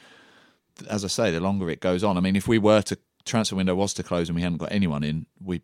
as 0.89 1.03
I 1.03 1.09
say, 1.09 1.29
the 1.29 1.41
longer 1.41 1.69
it 1.69 1.81
goes 1.81 2.05
on, 2.05 2.15
I 2.15 2.21
mean, 2.21 2.37
if 2.37 2.47
we 2.47 2.57
were 2.57 2.81
to 2.83 2.97
transfer 3.25 3.57
window 3.57 3.75
was 3.75 3.93
to 3.95 4.03
close 4.03 4.29
and 4.29 4.37
we 4.37 4.43
hadn't 4.43 4.59
got 4.59 4.71
anyone 4.71 5.03
in, 5.03 5.25
we 5.43 5.61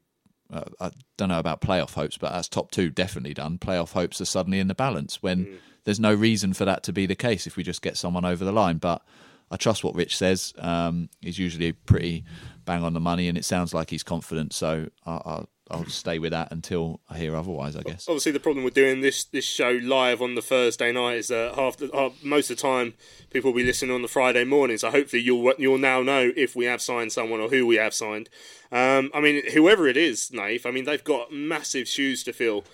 uh, 0.52 0.64
I 0.82 0.92
don't 1.16 1.30
know 1.30 1.40
about 1.40 1.62
playoff 1.62 1.94
hopes, 1.94 2.18
but 2.18 2.34
as 2.34 2.50
top 2.50 2.72
two 2.72 2.90
definitely 2.90 3.34
done. 3.34 3.60
Playoff 3.60 3.94
hopes 3.94 4.20
are 4.20 4.26
suddenly 4.26 4.60
in 4.60 4.68
the 4.68 4.76
balance 4.76 5.24
when 5.24 5.46
mm. 5.46 5.58
There's 5.88 6.02
no 6.02 6.14
reason 6.14 6.52
for 6.52 6.66
that 6.66 6.84
to 6.84 6.92
be 6.92 7.06
the 7.06 7.16
case 7.16 7.48
if 7.48 7.56
we 7.56 7.64
just 7.64 7.82
get 7.82 7.96
someone 7.96 8.26
over 8.26 8.44
the 8.44 8.52
line. 8.52 8.76
But 8.78 9.02
I 9.50 9.56
trust 9.56 9.86
what 9.86 9.96
Rich 9.96 10.18
says. 10.18 10.54
Um, 10.60 11.08
he's 11.22 11.40
usually 11.40 11.72
pretty 11.72 12.26
bang 12.66 12.84
on 12.84 12.94
the 12.94 13.00
money, 13.00 13.30
and 13.30 13.38
it 13.38 13.46
sounds 13.46 13.74
like 13.74 13.90
he's 13.90 14.04
confident. 14.04 14.52
So 14.52 14.90
I, 15.06 15.12
I, 15.12 15.46
I'll 15.72 15.86
stay 15.86 16.20
with 16.20 16.32
that 16.34 16.52
until 16.52 17.00
I 17.10 17.18
hear 17.18 17.38
otherwise. 17.38 17.78
I 17.78 17.84
guess. 17.84 18.06
Obviously, 18.10 18.34
the 18.34 18.42
problem 18.42 18.66
with 18.66 18.74
doing 18.74 19.00
this 19.00 19.24
this 19.24 19.46
show 19.46 19.80
live 19.82 20.22
on 20.22 20.36
the 20.36 20.42
Thursday 20.42 20.92
night 20.92 21.20
is 21.20 21.30
that 21.30 21.56
half, 21.56 21.78
the, 21.78 22.12
most 22.22 22.52
of 22.52 22.58
the 22.58 22.62
time 22.62 22.94
people 23.30 23.54
will 23.54 23.58
be 23.58 23.64
listening 23.64 23.96
on 23.96 24.02
the 24.02 24.10
Friday 24.10 24.44
morning. 24.44 24.78
So 24.78 24.92
hopefully 24.92 25.22
you'll 25.22 25.54
you'll 25.58 25.78
now 25.78 26.04
know 26.04 26.34
if 26.36 26.54
we 26.54 26.66
have 26.66 26.82
signed 26.82 27.14
someone 27.14 27.40
or 27.40 27.48
who 27.48 27.66
we 27.66 27.78
have 27.78 27.94
signed. 27.94 28.28
Um, 28.74 29.10
I 29.14 29.22
mean, 29.22 29.52
whoever 29.54 29.88
it 29.88 29.96
is, 29.96 30.34
Nath. 30.34 30.66
I 30.66 30.72
mean, 30.72 30.84
they've 30.84 31.02
got 31.02 31.32
massive 31.32 31.88
shoes 31.88 32.26
to 32.26 32.34
fill 32.34 32.66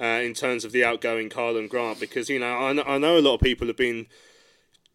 uh, 0.00 0.20
in 0.22 0.34
terms 0.34 0.64
of 0.64 0.72
the 0.72 0.84
outgoing 0.84 1.28
Karlan 1.28 1.68
Grant 1.68 2.00
because 2.00 2.28
you 2.28 2.38
know 2.38 2.52
I, 2.52 2.94
I 2.94 2.98
know 2.98 3.18
a 3.18 3.20
lot 3.20 3.34
of 3.34 3.40
people 3.40 3.66
have 3.66 3.76
been 3.76 4.06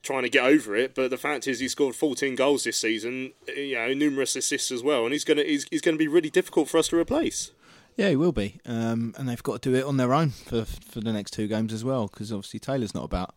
trying 0.01 0.23
to 0.23 0.29
get 0.29 0.43
over 0.43 0.75
it. 0.75 0.95
But 0.95 1.09
the 1.09 1.17
fact 1.17 1.47
is, 1.47 1.59
he 1.59 1.67
scored 1.67 1.95
14 1.95 2.35
goals 2.35 2.63
this 2.63 2.77
season. 2.77 3.33
You 3.47 3.75
know, 3.75 3.93
numerous 3.93 4.35
assists 4.35 4.71
as 4.71 4.83
well, 4.83 5.03
and 5.03 5.13
he's 5.13 5.23
gonna 5.23 5.43
he's, 5.43 5.65
he's 5.69 5.81
gonna 5.81 5.97
be 5.97 6.07
really 6.07 6.29
difficult 6.29 6.69
for 6.69 6.77
us 6.77 6.87
to 6.89 6.97
replace. 6.97 7.51
Yeah, 7.95 8.09
he 8.09 8.15
will 8.15 8.31
be, 8.31 8.61
um, 8.65 9.13
and 9.17 9.27
they've 9.27 9.43
got 9.43 9.61
to 9.61 9.69
do 9.69 9.75
it 9.75 9.83
on 9.83 9.97
their 9.97 10.13
own 10.13 10.29
for 10.29 10.65
for 10.65 11.01
the 11.01 11.11
next 11.11 11.31
two 11.31 11.47
games 11.47 11.73
as 11.73 11.83
well, 11.83 12.07
because 12.07 12.31
obviously 12.31 12.59
Taylor's 12.59 12.95
not 12.95 13.03
about. 13.03 13.35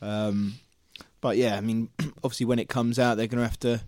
Um, 0.00 0.54
but 1.20 1.36
yeah, 1.36 1.56
I 1.56 1.60
mean, 1.60 1.88
obviously 2.24 2.46
when 2.46 2.58
it 2.58 2.68
comes 2.68 2.98
out, 2.98 3.16
they're 3.16 3.26
going 3.26 3.42
to 3.42 3.48
have 3.48 3.60
to. 3.60 3.82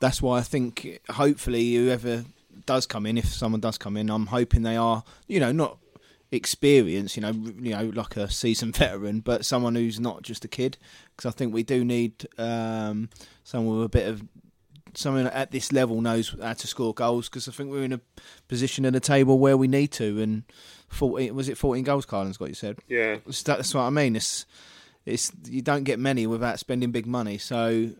That's 0.00 0.22
why 0.22 0.38
I 0.38 0.42
think 0.42 0.98
hopefully 1.10 1.74
whoever 1.74 2.24
does 2.64 2.86
come 2.86 3.04
in, 3.04 3.18
if 3.18 3.26
someone 3.26 3.60
does 3.60 3.76
come 3.76 3.96
in, 3.96 4.10
I'm 4.10 4.26
hoping 4.26 4.62
they 4.62 4.76
are, 4.76 5.04
you 5.28 5.38
know, 5.38 5.52
not 5.52 5.76
experience, 6.32 7.16
you 7.16 7.22
know, 7.22 7.30
you 7.30 7.70
know, 7.70 7.90
like 7.94 8.16
a 8.16 8.30
seasoned 8.30 8.76
veteran, 8.76 9.20
but 9.20 9.44
someone 9.44 9.74
who's 9.74 10.00
not 10.00 10.22
just 10.22 10.44
a 10.44 10.48
kid. 10.48 10.78
Because 11.16 11.32
I 11.32 11.36
think 11.36 11.52
we 11.52 11.62
do 11.62 11.84
need 11.84 12.26
um, 12.38 13.08
someone 13.44 13.76
with 13.76 13.86
a 13.86 13.90
bit 13.90 14.08
of 14.08 14.22
someone 14.94 15.28
at 15.28 15.50
this 15.52 15.72
level 15.72 16.00
knows 16.00 16.34
how 16.42 16.52
to 16.52 16.66
score 16.66 16.94
goals. 16.94 17.28
Because 17.28 17.48
I 17.48 17.52
think 17.52 17.70
we're 17.70 17.84
in 17.84 17.92
a 17.92 18.00
position 18.48 18.84
at 18.84 18.92
the 18.92 19.00
table 19.00 19.38
where 19.38 19.56
we 19.56 19.68
need 19.68 19.92
to. 19.92 20.20
And 20.20 20.44
fourteen 20.88 21.34
was 21.34 21.48
it 21.48 21.58
fourteen 21.58 21.84
goals? 21.84 22.06
Karlan's 22.06 22.36
got 22.36 22.48
you 22.48 22.54
said. 22.54 22.78
Yeah, 22.88 23.18
that's 23.26 23.74
what 23.74 23.82
I 23.82 23.90
mean. 23.90 24.16
It's 24.16 24.46
it's 25.04 25.32
you 25.44 25.62
don't 25.62 25.84
get 25.84 25.98
many 25.98 26.26
without 26.26 26.58
spending 26.58 26.90
big 26.92 27.06
money. 27.06 27.38
So 27.38 27.90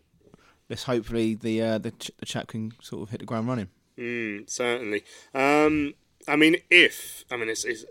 let's 0.68 0.84
hopefully 0.84 1.34
the 1.34 1.62
uh, 1.62 1.78
the, 1.78 1.90
ch- 1.92 2.12
the 2.18 2.26
chap 2.26 2.48
can 2.48 2.72
sort 2.80 3.02
of 3.02 3.10
hit 3.10 3.20
the 3.20 3.26
ground 3.26 3.48
running. 3.48 3.68
Mm, 3.98 4.48
certainly. 4.48 5.04
Um, 5.34 5.94
I 6.28 6.37
mean, 6.37 6.56
if 6.70 7.24
I 7.30 7.37
mean, 7.37 7.48
it's, 7.48 7.64
it's 7.64 7.85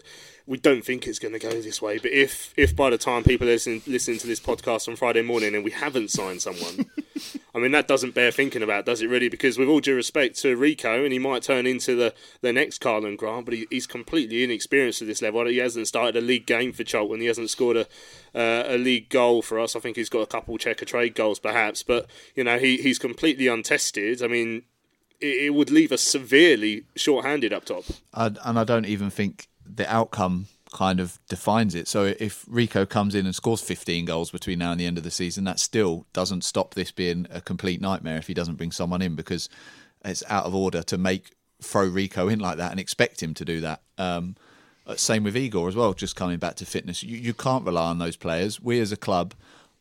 we 0.49 0.57
don't 0.57 0.83
think 0.83 1.05
it's 1.05 1.19
going 1.19 1.33
to 1.33 1.39
go 1.39 1.49
this 1.61 1.79
way, 1.79 1.99
but 1.99 2.11
if 2.11 2.55
if 2.57 2.75
by 2.75 2.89
the 2.89 2.97
time 2.97 3.23
people 3.23 3.45
listen 3.45 3.83
listening 3.85 4.17
to 4.17 4.25
this 4.25 4.39
podcast 4.39 4.87
on 4.87 4.95
Friday 4.95 5.21
morning 5.21 5.53
and 5.53 5.63
we 5.63 5.69
haven't 5.69 6.09
signed 6.09 6.41
someone, 6.41 6.89
I 7.55 7.59
mean 7.59 7.71
that 7.73 7.87
doesn't 7.87 8.15
bear 8.15 8.31
thinking 8.31 8.63
about, 8.63 8.85
does 8.85 9.03
it 9.03 9.09
really? 9.09 9.29
Because 9.29 9.59
with 9.59 9.67
all 9.67 9.79
due 9.79 9.93
respect 9.93 10.39
to 10.39 10.57
Reeco, 10.57 11.03
and 11.03 11.13
he 11.13 11.19
might 11.19 11.43
turn 11.43 11.67
into 11.67 11.95
the, 11.95 12.15
the 12.41 12.51
next 12.51 12.81
Karlan 12.81 13.15
Grant, 13.15 13.45
but 13.45 13.53
he, 13.53 13.67
he's 13.69 13.85
completely 13.85 14.43
inexperienced 14.43 15.03
at 15.03 15.07
this 15.07 15.21
level. 15.21 15.45
He 15.45 15.57
hasn't 15.57 15.87
started 15.87 16.15
a 16.15 16.25
league 16.25 16.47
game 16.47 16.73
for 16.73 16.83
Charlton. 16.83 17.21
He 17.21 17.27
hasn't 17.27 17.51
scored 17.51 17.77
a 17.77 17.87
uh, 18.33 18.63
a 18.67 18.77
league 18.79 19.09
goal 19.09 19.43
for 19.43 19.59
us. 19.59 19.75
I 19.75 19.79
think 19.79 19.97
he's 19.97 20.09
got 20.09 20.21
a 20.21 20.27
couple 20.27 20.57
Checkatrade 20.57 21.13
goals, 21.13 21.37
perhaps, 21.37 21.83
but 21.83 22.09
you 22.35 22.43
know 22.43 22.57
he 22.57 22.77
he's 22.77 22.97
completely 22.97 23.47
untested. 23.47 24.23
I 24.23 24.27
mean, 24.27 24.63
it, 25.21 25.53
would 25.53 25.69
leave 25.69 25.91
us 25.91 26.01
severely 26.01 26.83
short-handed 26.95 27.53
up 27.53 27.65
top. 27.65 27.83
And 28.13 28.37
I 28.43 28.63
don't 28.63 28.85
even 28.85 29.09
think 29.09 29.47
the 29.65 29.91
outcome 29.91 30.47
kind 30.71 30.99
of 30.99 31.19
defines 31.27 31.75
it. 31.75 31.87
So 31.87 32.13
if 32.19 32.45
Reeco 32.45 32.87
comes 32.87 33.15
in 33.15 33.25
and 33.25 33.33
scores 33.33 33.61
15 33.61 34.05
goals 34.05 34.31
between 34.31 34.59
now 34.59 34.71
and 34.71 34.79
the 34.79 34.85
end 34.85 34.97
of 34.97 35.03
the 35.03 35.11
season, 35.11 35.43
that 35.45 35.59
still 35.59 36.05
doesn't 36.13 36.43
stop 36.43 36.73
this 36.73 36.91
being 36.91 37.27
a 37.31 37.41
complete 37.41 37.81
nightmare 37.81 38.17
if 38.17 38.27
he 38.27 38.33
doesn't 38.33 38.55
bring 38.55 38.71
someone 38.71 39.01
in 39.01 39.15
because 39.15 39.49
it's 40.05 40.23
out 40.29 40.45
of 40.45 40.53
order 40.53 40.83
to 40.83 40.97
make 40.97 41.35
throw 41.61 41.89
Reeco 41.89 42.31
in 42.31 42.39
like 42.39 42.57
that 42.57 42.71
and 42.71 42.79
expect 42.79 43.21
him 43.21 43.33
to 43.33 43.45
do 43.45 43.59
that. 43.61 43.81
Um, 43.97 44.35
uh, 44.87 44.95
same 44.95 45.23
with 45.23 45.35
Igor 45.35 45.67
as 45.67 45.75
well. 45.75 45.93
Just 45.93 46.15
coming 46.15 46.37
back 46.37 46.55
to 46.55 46.65
fitness, 46.65 47.03
you, 47.03 47.17
you 47.17 47.33
can't 47.33 47.65
rely 47.65 47.89
on 47.89 47.99
those 47.99 48.15
players. 48.15 48.61
We 48.61 48.79
as 48.79 48.91
a 48.91 48.97
club 48.97 49.33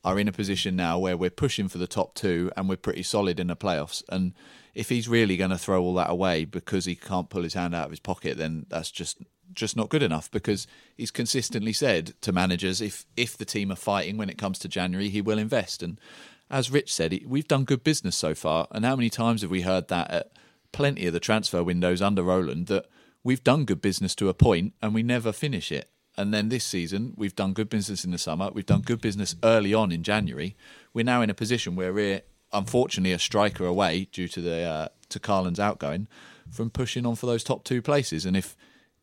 are 0.05 0.19
in 0.19 0.29
a 0.29 0.33
position 0.33 0.77
now 0.77 0.99
where 0.99 1.17
we're 1.17 1.31
pushing 1.31 1.69
for 1.69 1.79
the 1.79 1.87
top 1.87 2.15
two 2.15 2.51
and 2.57 2.69
we're 2.69 2.77
pretty 2.77 3.03
solid 3.03 3.39
in 3.39 3.49
the 3.49 3.57
playoffs. 3.57 4.03
And 4.09 4.33
if 4.79 4.91
he's 4.91 5.09
really 5.09 5.37
going 5.37 5.51
to 5.51 5.59
throw 5.59 5.83
all 5.83 5.95
that 5.95 6.09
away 6.09 6.45
because 6.45 6.85
he 6.85 6.95
can't 6.95 7.29
pull 7.29 7.43
his 7.43 7.55
hand 7.55 7.75
out 7.75 7.87
of 7.87 7.91
his 7.91 7.99
pocket, 7.99 8.39
then 8.39 8.65
that's 8.69 8.93
just 8.93 9.19
just 9.53 9.77
not 9.77 9.89
good 9.89 10.05
enough 10.05 10.31
because 10.31 10.69
he's 10.95 11.11
consistently 11.11 11.73
said 11.73 12.13
to 12.21 12.31
managers 12.31 12.81
if 12.81 13.05
if 13.17 13.37
the 13.37 13.45
team 13.45 13.73
are 13.73 13.77
fighting 13.77 14.17
when 14.17 14.31
it 14.31 14.39
comes 14.39 14.57
to 14.61 14.69
January, 14.69 15.09
he 15.09 15.21
will 15.21 15.37
invest. 15.37 15.83
And 15.83 16.01
as 16.49 16.71
Rich 16.71 16.95
said, 16.95 17.19
we've 17.27 17.49
done 17.49 17.65
good 17.65 17.83
business 17.83 18.15
so 18.17 18.37
far. 18.37 18.69
And 18.71 18.85
how 18.85 18.95
many 18.95 19.11
times 19.11 19.43
have 19.43 19.51
we 19.51 19.63
heard 19.63 19.89
that 19.89 20.13
at 20.13 20.31
plenty 20.71 21.07
of 21.07 21.13
the 21.13 21.19
transfer 21.19 21.65
windows 21.65 22.01
under 22.01 22.23
Roland 22.23 22.69
that 22.69 22.87
we've 23.25 23.43
done 23.43 23.65
good 23.65 23.83
business 23.83 24.15
to 24.15 24.29
a 24.29 24.35
point 24.35 24.75
and 24.81 24.95
we 24.95 25.03
never 25.03 25.33
finish 25.33 25.73
it. 25.73 25.91
And 26.17 26.33
then 26.33 26.51
this 26.51 26.65
season, 26.65 27.15
we've 27.17 27.35
done 27.35 27.53
good 27.53 27.69
business 27.69 28.05
in 28.05 28.13
the 28.13 28.19
summer. 28.19 28.51
We've 28.53 28.65
done 28.65 28.83
good 28.83 29.01
business 29.01 29.35
early 29.43 29.75
on 29.75 29.91
in 29.91 30.05
January. 30.05 30.57
We're 30.95 31.05
now 31.05 31.23
in 31.23 31.31
a 31.31 31.35
position 31.35 31.75
where 31.75 31.93
we're 31.93 32.23
unfortunately 32.53 33.13
a 33.13 33.19
striker 33.19 33.67
away 33.67 34.09
due 34.13 34.29
to 34.29 34.41
the 34.41 34.63
uh, 34.63 34.89
to 35.09 35.19
Karlan's 35.19 35.61
outgoing 35.61 36.09
from 36.51 36.71
pushing 36.71 37.07
on 37.07 37.15
for 37.15 37.27
those 37.27 37.45
top 37.45 37.65
two 37.65 37.83
places. 37.83 38.25
And 38.25 38.37
if 38.37 38.57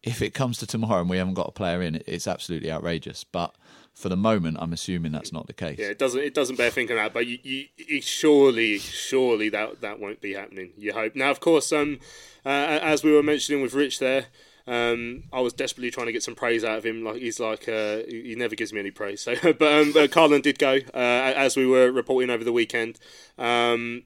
if 0.04 0.22
it 0.22 0.34
comes 0.34 0.58
to 0.60 0.68
tomorrow 0.68 1.02
and 1.02 1.10
we 1.10 1.18
haven't 1.18 1.34
got 1.34 1.48
a 1.48 1.52
player 1.52 1.82
in, 1.82 2.02
it's 2.06 2.28
absolutely 2.28 2.72
outrageous. 2.72 3.24
But 3.24 3.56
for 3.94 4.10
the 4.10 4.18
moment, 4.18 4.58
I'm 4.60 4.74
assuming 4.74 5.12
that's 5.12 5.34
not 5.34 5.48
the 5.48 5.54
case. 5.54 5.80
Yeah, 5.80 5.88
it 5.88 6.00
doesn't 6.00 6.22
it 6.22 6.34
doesn't 6.34 6.58
bear 6.58 6.70
thinking 6.70 6.98
about. 6.98 7.14
But 7.14 7.28
you, 7.28 7.40
you, 7.78 8.02
surely, 8.02 8.78
surely 8.78 9.50
that 9.50 9.82
that 9.82 10.00
won't 10.00 10.22
be 10.22 10.34
happening. 10.34 10.74
You 10.78 10.94
hope. 10.94 11.16
Now, 11.16 11.32
of 11.32 11.40
course, 11.40 11.72
um, 11.72 12.00
uh, 12.46 12.50
as 12.50 13.04
we 13.04 13.12
were 13.12 13.24
mentioning 13.24 13.62
with 13.62 13.74
Rich 13.74 14.00
there. 14.00 14.28
Um, 14.68 15.26
I 15.32 15.42
was 15.42 15.54
desperately 15.54 15.92
trying 15.92 16.08
to 16.08 16.12
get 16.12 16.24
some 16.24 16.36
praise 16.36 16.64
out 16.64 16.78
of 16.78 16.86
him. 16.86 17.04
Like 17.04 17.18
he's 17.18 17.40
like 17.40 17.68
uh, 17.70 18.00
he 18.08 18.36
never 18.36 18.56
gives 18.56 18.74
me 18.74 18.80
any 18.80 18.92
praise. 18.92 19.22
So, 19.22 19.36
but 19.42 19.62
um, 19.62 19.92
but 19.92 20.12
Karlan 20.12 20.42
did 20.42 20.60
go 20.60 20.80
uh, 20.94 21.34
as 21.36 21.56
we 21.56 21.68
were 21.68 21.92
reporting 21.92 22.30
over 22.30 22.44
the 22.44 22.54
weekend. 22.54 23.00
Um, 23.38 24.04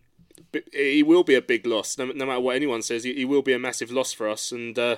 he 0.74 1.04
will 1.04 1.24
be 1.24 1.36
a 1.36 1.42
big 1.42 1.66
loss, 1.66 1.98
no, 1.98 2.06
no, 2.06 2.26
matter 2.26 2.40
what 2.40 2.56
anyone 2.56 2.82
says. 2.82 3.04
He, 3.04 3.14
he, 3.14 3.26
will 3.26 3.42
be 3.42 3.54
a 3.54 3.60
massive 3.60 3.92
loss 3.92 4.14
for 4.14 4.28
us, 4.28 4.52
and 4.52 4.78
uh, 4.80 4.98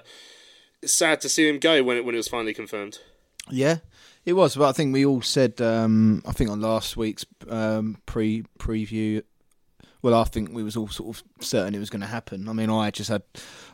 sad 0.85 1.19
to 1.21 1.29
see 1.29 1.49
him 1.49 1.59
go 1.59 1.83
when 1.83 1.97
it 1.97 2.05
when 2.05 2.15
it 2.15 2.19
was 2.19 2.27
finally 2.27 2.53
confirmed. 2.53 2.99
Yeah, 3.49 3.77
it 4.25 4.33
was. 4.33 4.55
But 4.55 4.69
I 4.69 4.71
think 4.71 4.93
we 4.93 5.05
all 5.05 5.21
said. 5.21 5.61
Um, 5.61 6.21
I 6.25 6.31
think 6.31 6.49
on 6.49 6.61
last 6.61 6.97
week's 6.97 7.25
um, 7.49 7.97
pre 8.05 8.43
preview 8.59 9.23
well, 10.01 10.13
I 10.13 10.23
think 10.23 10.51
we 10.51 10.63
was 10.63 10.75
all 10.75 10.87
sort 10.87 11.15
of 11.15 11.23
certain 11.43 11.75
it 11.75 11.79
was 11.79 11.89
going 11.89 12.01
to 12.01 12.07
happen. 12.07 12.49
I 12.49 12.53
mean, 12.53 12.69
I 12.69 12.91
just 12.91 13.09
had, 13.09 13.23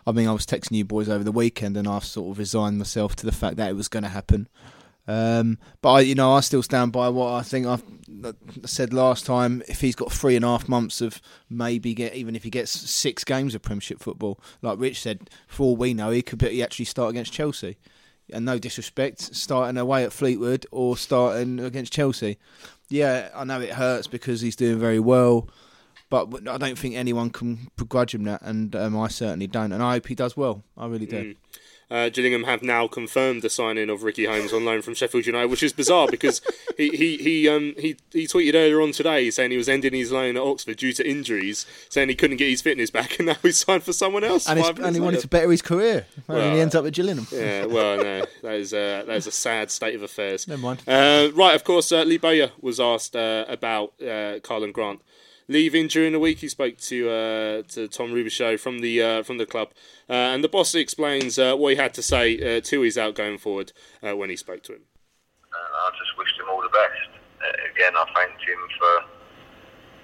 I 0.05 0.11
mean, 0.11 0.27
I 0.27 0.33
was 0.33 0.45
texting 0.45 0.75
you 0.75 0.85
boys 0.85 1.09
over 1.09 1.23
the 1.23 1.31
weekend, 1.31 1.77
and 1.77 1.87
I've 1.87 2.05
sort 2.05 2.31
of 2.31 2.39
resigned 2.39 2.77
myself 2.77 3.15
to 3.17 3.25
the 3.25 3.31
fact 3.31 3.57
that 3.57 3.69
it 3.69 3.75
was 3.75 3.87
going 3.87 4.03
to 4.03 4.09
happen. 4.09 4.47
Um, 5.07 5.57
but 5.81 5.91
I, 5.93 5.99
you 6.01 6.15
know, 6.15 6.33
I 6.33 6.41
still 6.41 6.61
stand 6.61 6.91
by 6.91 7.07
what 7.07 7.31
I 7.33 7.41
think 7.41 7.65
I've 7.65 7.83
said 8.65 8.93
last 8.93 9.25
time. 9.25 9.63
If 9.67 9.79
he's 9.79 9.95
got 9.95 10.11
three 10.11 10.35
and 10.35 10.43
a 10.43 10.49
half 10.49 10.67
months 10.67 10.99
of 10.99 11.21
maybe 11.49 11.93
get, 11.93 12.13
even 12.13 12.35
if 12.35 12.43
he 12.43 12.49
gets 12.49 12.71
six 12.71 13.23
games 13.23 13.55
of 13.55 13.61
Premiership 13.61 13.99
football, 13.99 14.39
like 14.61 14.77
Rich 14.79 15.01
said, 15.01 15.29
for 15.47 15.63
all 15.63 15.77
we 15.77 15.93
know, 15.93 16.09
he 16.11 16.21
could 16.21 16.41
he 16.41 16.61
actually 16.61 16.85
start 16.85 17.11
against 17.11 17.31
Chelsea. 17.31 17.77
And 18.29 18.43
no 18.43 18.59
disrespect, 18.59 19.21
starting 19.33 19.77
away 19.77 20.03
at 20.03 20.11
Fleetwood 20.11 20.65
or 20.71 20.97
starting 20.97 21.61
against 21.61 21.93
Chelsea. 21.93 22.37
Yeah, 22.89 23.29
I 23.33 23.45
know 23.45 23.61
it 23.61 23.71
hurts 23.71 24.07
because 24.07 24.41
he's 24.41 24.57
doing 24.57 24.79
very 24.79 24.99
well. 24.99 25.47
But 26.09 26.47
I 26.47 26.57
don't 26.57 26.77
think 26.77 26.95
anyone 26.95 27.29
can 27.29 27.69
begrudge 27.75 28.15
him 28.15 28.23
that, 28.23 28.41
and 28.41 28.75
um, 28.75 28.97
I 28.97 29.09
certainly 29.09 29.47
don't. 29.47 29.73
And 29.73 29.83
I 29.83 29.93
hope 29.93 30.07
he 30.07 30.15
does 30.15 30.37
well. 30.37 30.63
I 30.77 30.87
really 30.87 31.05
do. 31.05 31.33
Mm. 31.33 31.35
Uh, 31.89 32.09
Gillingham 32.09 32.43
have 32.43 32.61
now 32.61 32.85
confirmed 32.85 33.41
the 33.41 33.49
signing 33.49 33.89
of 33.89 34.03
Ricky 34.03 34.25
Holmes 34.25 34.51
on 34.51 34.65
loan 34.65 34.81
from 34.81 34.93
Sheffield 34.93 35.25
United, 35.25 35.49
which 35.49 35.63
is 35.63 35.71
bizarre 35.71 36.07
because 36.11 36.41
he 36.75 36.89
he 36.89 37.15
he 37.15 37.47
um 37.47 37.75
he, 37.77 37.95
he 38.11 38.27
tweeted 38.27 38.55
earlier 38.55 38.81
on 38.81 38.91
today 38.91 39.29
saying 39.29 39.51
he 39.51 39.57
was 39.57 39.69
ending 39.69 39.93
his 39.93 40.11
loan 40.11 40.35
at 40.35 40.43
Oxford 40.43 40.75
due 40.75 40.91
to 40.91 41.09
injuries, 41.09 41.65
saying 41.87 42.09
he 42.09 42.15
couldn't 42.15 42.37
get 42.37 42.49
his 42.49 42.61
fitness 42.61 42.89
back, 42.89 43.17
and 43.19 43.27
now 43.27 43.35
he's 43.41 43.57
signed 43.57 43.83
for 43.83 43.93
someone 43.93 44.25
else. 44.25 44.49
And, 44.49 44.59
and 44.79 44.95
he 44.97 45.01
wanted 45.01 45.21
to 45.21 45.29
better 45.29 45.49
his 45.49 45.61
career, 45.61 46.05
well, 46.27 46.41
and 46.41 46.55
he 46.55 46.59
ends 46.59 46.75
up 46.75 46.85
at 46.85 46.91
Gillingham. 46.91 47.25
Yeah, 47.31 47.65
well, 47.67 47.95
no, 47.97 48.25
that 48.43 48.55
is 48.55 48.73
uh, 48.73 49.03
that 49.07 49.15
is 49.15 49.27
a 49.27 49.31
sad 49.31 49.71
state 49.71 49.95
of 49.95 50.03
affairs. 50.03 50.45
Never 50.45 50.61
mind. 50.61 50.81
Uh, 50.85 51.29
right, 51.35 51.55
of 51.55 51.63
course, 51.63 51.93
uh, 51.93 52.03
Lee 52.03 52.17
Bowyer 52.17 52.51
was 52.59 52.81
asked 52.81 53.15
uh, 53.15 53.45
about 53.47 53.93
uh, 54.01 54.43
Karlan 54.43 54.73
Grant 54.73 54.99
leaving 55.47 55.87
during 55.87 56.13
the 56.13 56.19
week. 56.19 56.39
He 56.39 56.47
spoke 56.47 56.77
to 56.77 57.09
uh, 57.09 57.61
to 57.69 57.87
Tom 57.87 58.11
Robichaux 58.11 58.59
from 58.59 58.79
the 58.79 59.01
uh, 59.01 59.23
from 59.23 59.37
the 59.37 59.45
club, 59.45 59.69
uh, 60.09 60.13
and 60.13 60.43
the 60.43 60.49
boss 60.49 60.75
explains 60.75 61.39
uh, 61.39 61.55
what 61.55 61.73
he 61.73 61.75
had 61.75 61.93
to 61.95 62.01
say 62.01 62.57
uh, 62.57 62.61
to 62.61 62.81
his 62.81 62.97
out 62.97 63.15
going 63.15 63.37
forward 63.37 63.71
uh, 64.03 64.15
when 64.15 64.29
he 64.29 64.35
spoke 64.35 64.63
to 64.63 64.73
him. 64.73 64.81
I 65.53 65.89
just 65.97 66.17
wished 66.17 66.37
him 66.39 66.47
all 66.49 66.61
the 66.61 66.69
best. 66.69 67.09
again, 67.71 67.93
I 67.95 68.05
thanked 68.13 68.41
him 68.43 68.59
for 68.77 69.03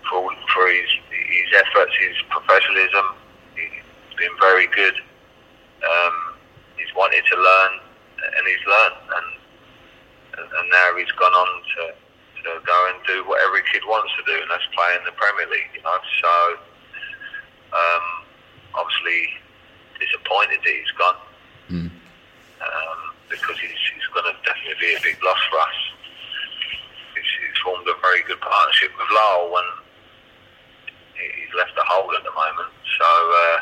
for, 0.10 0.32
for 0.54 0.68
his 0.68 0.90
his 1.10 1.50
efforts, 1.56 1.94
his 2.00 2.16
professionalism. 2.30 3.16
He's 3.56 4.18
been 4.18 4.38
very 4.40 4.68
good. 4.68 4.96
Um, 5.84 6.36
he's 6.78 6.94
wanted 6.96 7.24
to 7.26 7.36
learn, 7.36 7.80
and 8.38 8.48
he's 8.48 8.66
learned, 8.68 8.96
and 9.18 9.28
and 10.40 10.70
now 10.70 10.98
he's 10.98 11.12
gone 11.12 11.34
on 11.34 11.62
to 11.76 12.03
to 12.44 12.52
go 12.66 12.78
and 12.92 12.98
do 13.08 13.24
what 13.28 13.42
every 13.44 13.62
kid 13.72 13.84
wants 13.88 14.12
to 14.20 14.24
do, 14.28 14.36
and 14.42 14.50
that's 14.52 14.66
play 14.76 14.92
in 15.00 15.04
the 15.06 15.16
Premier 15.16 15.48
League. 15.50 15.72
You 15.76 15.82
know, 15.84 15.98
so 16.22 16.34
um, 17.74 18.06
obviously 18.76 19.30
disappointed 20.00 20.60
that 20.64 20.74
he's 20.74 20.94
gone. 21.00 21.20
um, 22.64 23.00
because 23.30 23.58
he's, 23.60 23.72
he's 23.96 24.08
going 24.14 24.28
to 24.30 24.36
definitely 24.46 24.78
be 24.80 24.94
a 24.96 25.02
big 25.02 25.18
loss 25.24 25.40
for 25.50 25.58
us. 25.60 25.78
He's, 27.16 27.26
he's 27.42 27.58
formed 27.64 27.88
a 27.88 27.96
very 28.00 28.22
good 28.28 28.40
partnership 28.40 28.92
with 28.94 29.10
Lyle 29.10 29.52
and 29.58 29.72
he's 31.18 31.52
left 31.58 31.74
a 31.80 31.84
hole 31.88 32.12
at 32.14 32.24
the 32.24 32.32
moment. 32.32 32.72
So, 33.00 33.08
uh, 33.10 33.58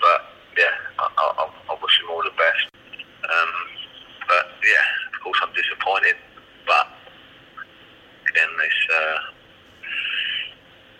but 0.00 0.20
yeah, 0.56 0.74
I, 1.00 1.06
I, 1.10 1.24
I- 1.42 1.56
I 1.72 1.74
wish 1.82 1.96
him 2.00 2.10
all 2.12 2.22
the 2.22 2.36
best. 2.38 2.64
Um, 3.24 3.52
but 4.28 4.44
yeah, 4.62 4.84
of 5.12 5.20
course 5.24 5.38
I'm 5.42 5.52
disappointed. 5.56 6.16
But 6.68 6.86
again, 8.30 8.52
this. 8.60 8.78
Uh, 8.94 9.18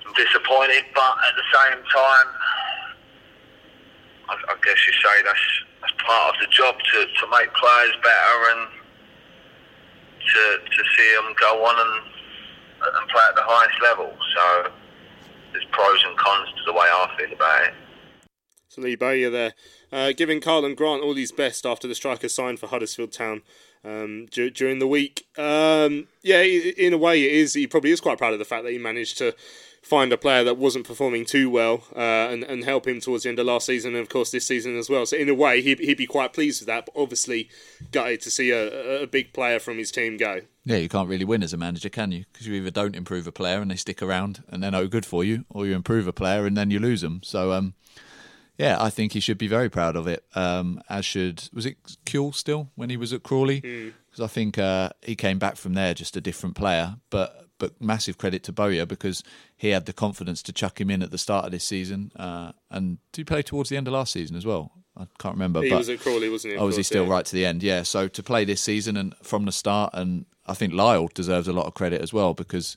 I'm 0.08 0.14
disappointed, 0.18 0.84
but 0.94 1.14
at 1.24 1.34
the 1.36 1.46
same 1.52 1.80
time, 1.88 2.28
I, 4.28 4.34
I 4.36 4.54
guess 4.64 4.80
you 4.86 4.92
say 5.00 5.22
that's 5.24 5.46
that's 5.80 5.92
part 6.04 6.34
of 6.34 6.40
the 6.40 6.48
job 6.64 6.76
to, 6.78 6.98
to 7.20 7.30
make 7.30 7.52
players 7.54 7.94
better 8.02 8.36
and 8.52 8.68
to 10.20 10.58
to 10.64 10.82
see 10.96 11.14
them 11.16 11.34
go 11.38 11.64
on 11.64 11.76
and 11.78 12.04
and 12.96 13.08
play 13.08 13.22
at 13.28 13.34
the 13.34 13.42
highest 13.44 13.82
level. 13.82 14.12
So 14.36 14.72
there's 15.52 15.64
pros 15.72 16.04
and 16.06 16.16
cons 16.18 16.48
to 16.56 16.62
the 16.66 16.72
way 16.72 16.86
I 16.86 17.14
feel 17.18 17.32
about 17.32 17.68
it. 17.68 17.74
So 18.68 18.82
Lee 18.82 18.96
Bowyer 18.96 19.30
there, 19.30 19.54
uh, 19.92 20.12
giving 20.16 20.40
Karlan 20.40 20.76
Grant 20.76 21.02
all 21.02 21.14
his 21.14 21.32
best 21.32 21.64
after 21.64 21.86
the 21.86 21.94
striker 21.94 22.28
signed 22.28 22.58
for 22.58 22.66
Huddersfield 22.66 23.12
Town 23.12 23.42
um, 23.84 24.26
dur- 24.30 24.50
during 24.50 24.80
the 24.80 24.88
week. 24.88 25.26
Um, 25.38 26.08
yeah, 26.22 26.42
in 26.42 26.92
a 26.92 26.98
way, 26.98 27.22
it 27.22 27.32
is. 27.32 27.54
He 27.54 27.66
probably 27.66 27.90
is 27.90 28.00
quite 28.00 28.18
proud 28.18 28.32
of 28.32 28.38
the 28.38 28.44
fact 28.44 28.64
that 28.64 28.72
he 28.72 28.78
managed 28.78 29.18
to 29.18 29.34
find 29.84 30.12
a 30.12 30.16
player 30.16 30.42
that 30.42 30.56
wasn't 30.56 30.86
performing 30.86 31.26
too 31.26 31.50
well 31.50 31.84
uh, 31.94 32.28
and, 32.30 32.42
and 32.42 32.64
help 32.64 32.88
him 32.88 33.00
towards 33.00 33.24
the 33.24 33.28
end 33.28 33.38
of 33.38 33.46
last 33.46 33.66
season 33.66 33.94
and, 33.94 34.02
of 34.02 34.08
course, 34.08 34.30
this 34.30 34.46
season 34.46 34.78
as 34.78 34.88
well. 34.88 35.04
So, 35.04 35.16
in 35.16 35.28
a 35.28 35.34
way, 35.34 35.60
he'd, 35.60 35.78
he'd 35.78 35.98
be 35.98 36.06
quite 36.06 36.32
pleased 36.32 36.62
with 36.62 36.68
that, 36.68 36.86
but 36.86 37.00
obviously 37.00 37.50
gutted 37.92 38.22
to 38.22 38.30
see 38.30 38.50
a, 38.50 39.02
a 39.02 39.06
big 39.06 39.32
player 39.34 39.58
from 39.60 39.76
his 39.76 39.92
team 39.92 40.16
go. 40.16 40.40
Yeah, 40.64 40.78
you 40.78 40.88
can't 40.88 41.08
really 41.08 41.26
win 41.26 41.42
as 41.42 41.52
a 41.52 41.58
manager, 41.58 41.90
can 41.90 42.10
you? 42.12 42.24
Because 42.32 42.46
you 42.46 42.54
either 42.54 42.70
don't 42.70 42.96
improve 42.96 43.26
a 43.26 43.32
player 43.32 43.60
and 43.60 43.70
they 43.70 43.76
stick 43.76 44.02
around 44.02 44.42
and 44.48 44.62
they're 44.62 44.70
no 44.70 44.88
good 44.88 45.04
for 45.04 45.22
you, 45.22 45.44
or 45.50 45.66
you 45.66 45.74
improve 45.74 46.08
a 46.08 46.12
player 46.12 46.46
and 46.46 46.56
then 46.56 46.70
you 46.70 46.80
lose 46.80 47.02
them. 47.02 47.20
So, 47.22 47.52
um, 47.52 47.74
yeah, 48.56 48.76
I 48.80 48.88
think 48.88 49.12
he 49.12 49.20
should 49.20 49.38
be 49.38 49.48
very 49.48 49.68
proud 49.68 49.96
of 49.96 50.06
it. 50.06 50.24
Um, 50.34 50.80
as 50.88 51.04
should 51.04 51.48
was 51.52 51.66
it 51.66 51.76
Kewell 52.06 52.34
still 52.34 52.70
when 52.74 52.88
he 52.88 52.96
was 52.96 53.12
at 53.12 53.22
Crawley? 53.22 53.60
Because 53.60 54.20
I 54.20 54.28
think 54.28 54.58
uh, 54.58 54.90
he 55.02 55.16
came 55.16 55.38
back 55.38 55.56
from 55.56 55.74
there 55.74 55.92
just 55.92 56.16
a 56.16 56.20
different 56.20 56.54
player. 56.54 56.96
But 57.10 57.43
but 57.58 57.80
massive 57.80 58.18
credit 58.18 58.42
to 58.44 58.52
Bowyer 58.52 58.86
because 58.86 59.22
he 59.56 59.70
had 59.70 59.86
the 59.86 59.92
confidence 59.92 60.42
to 60.42 60.52
chuck 60.52 60.80
him 60.80 60.90
in 60.90 61.02
at 61.02 61.10
the 61.10 61.18
start 61.18 61.44
of 61.46 61.52
this 61.52 61.64
season. 61.64 62.12
Uh, 62.16 62.52
and 62.70 62.98
did 63.12 63.20
he 63.20 63.24
play 63.24 63.42
towards 63.42 63.70
the 63.70 63.76
end 63.76 63.86
of 63.86 63.94
last 63.94 64.12
season 64.12 64.36
as 64.36 64.44
well? 64.44 64.72
I 64.96 65.06
can't 65.18 65.34
remember. 65.34 65.62
He 65.62 65.72
was 65.72 65.88
at 65.88 66.00
Crawley, 66.00 66.28
wasn't 66.28 66.54
he? 66.54 66.58
Oh, 66.58 66.66
was 66.66 66.76
he 66.76 66.82
still 66.82 67.04
yeah. 67.04 67.10
right 67.10 67.24
to 67.24 67.32
the 67.34 67.44
end? 67.44 67.62
Yeah. 67.62 67.82
So 67.82 68.06
to 68.08 68.22
play 68.22 68.44
this 68.44 68.60
season 68.60 68.96
and 68.96 69.14
from 69.22 69.44
the 69.44 69.52
start, 69.52 69.92
and 69.94 70.26
I 70.46 70.54
think 70.54 70.72
Lyle 70.72 71.08
deserves 71.12 71.48
a 71.48 71.52
lot 71.52 71.66
of 71.66 71.74
credit 71.74 72.00
as 72.00 72.12
well 72.12 72.34
because 72.34 72.76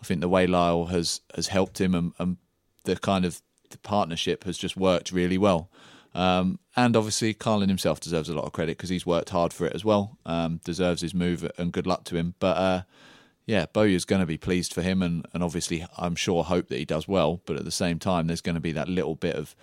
I 0.00 0.04
think 0.04 0.20
the 0.20 0.28
way 0.28 0.46
Lyle 0.46 0.86
has 0.86 1.20
has 1.34 1.48
helped 1.48 1.80
him 1.80 1.94
and, 1.94 2.12
and 2.18 2.36
the 2.84 2.96
kind 2.96 3.24
of 3.24 3.42
the 3.70 3.78
partnership 3.78 4.44
has 4.44 4.56
just 4.56 4.76
worked 4.76 5.10
really 5.10 5.38
well. 5.38 5.68
Um, 6.14 6.58
and 6.76 6.96
obviously, 6.96 7.34
Karlan 7.34 7.68
himself 7.68 8.00
deserves 8.00 8.28
a 8.28 8.34
lot 8.34 8.44
of 8.44 8.52
credit 8.52 8.76
because 8.76 8.88
he's 8.88 9.06
worked 9.06 9.30
hard 9.30 9.52
for 9.52 9.66
it 9.66 9.74
as 9.74 9.84
well. 9.84 10.18
Um, 10.24 10.60
deserves 10.64 11.02
his 11.02 11.14
move 11.14 11.50
and 11.58 11.72
good 11.72 11.86
luck 11.86 12.04
to 12.04 12.16
him. 12.16 12.34
But 12.38 12.56
uh, 12.56 12.82
yeah, 13.48 13.64
Bowyer's 13.72 14.04
going 14.04 14.20
to 14.20 14.26
be 14.26 14.36
pleased 14.36 14.74
for 14.74 14.82
him, 14.82 15.02
and, 15.02 15.26
and 15.32 15.42
obviously, 15.42 15.86
I'm 15.96 16.16
sure 16.16 16.44
hope 16.44 16.68
that 16.68 16.76
he 16.76 16.84
does 16.84 17.08
well. 17.08 17.40
But 17.46 17.56
at 17.56 17.64
the 17.64 17.70
same 17.70 17.98
time, 17.98 18.26
there's 18.26 18.42
going 18.42 18.56
to 18.56 18.60
be 18.60 18.72
that 18.72 18.90
little 18.90 19.14
bit 19.14 19.36
of 19.36 19.56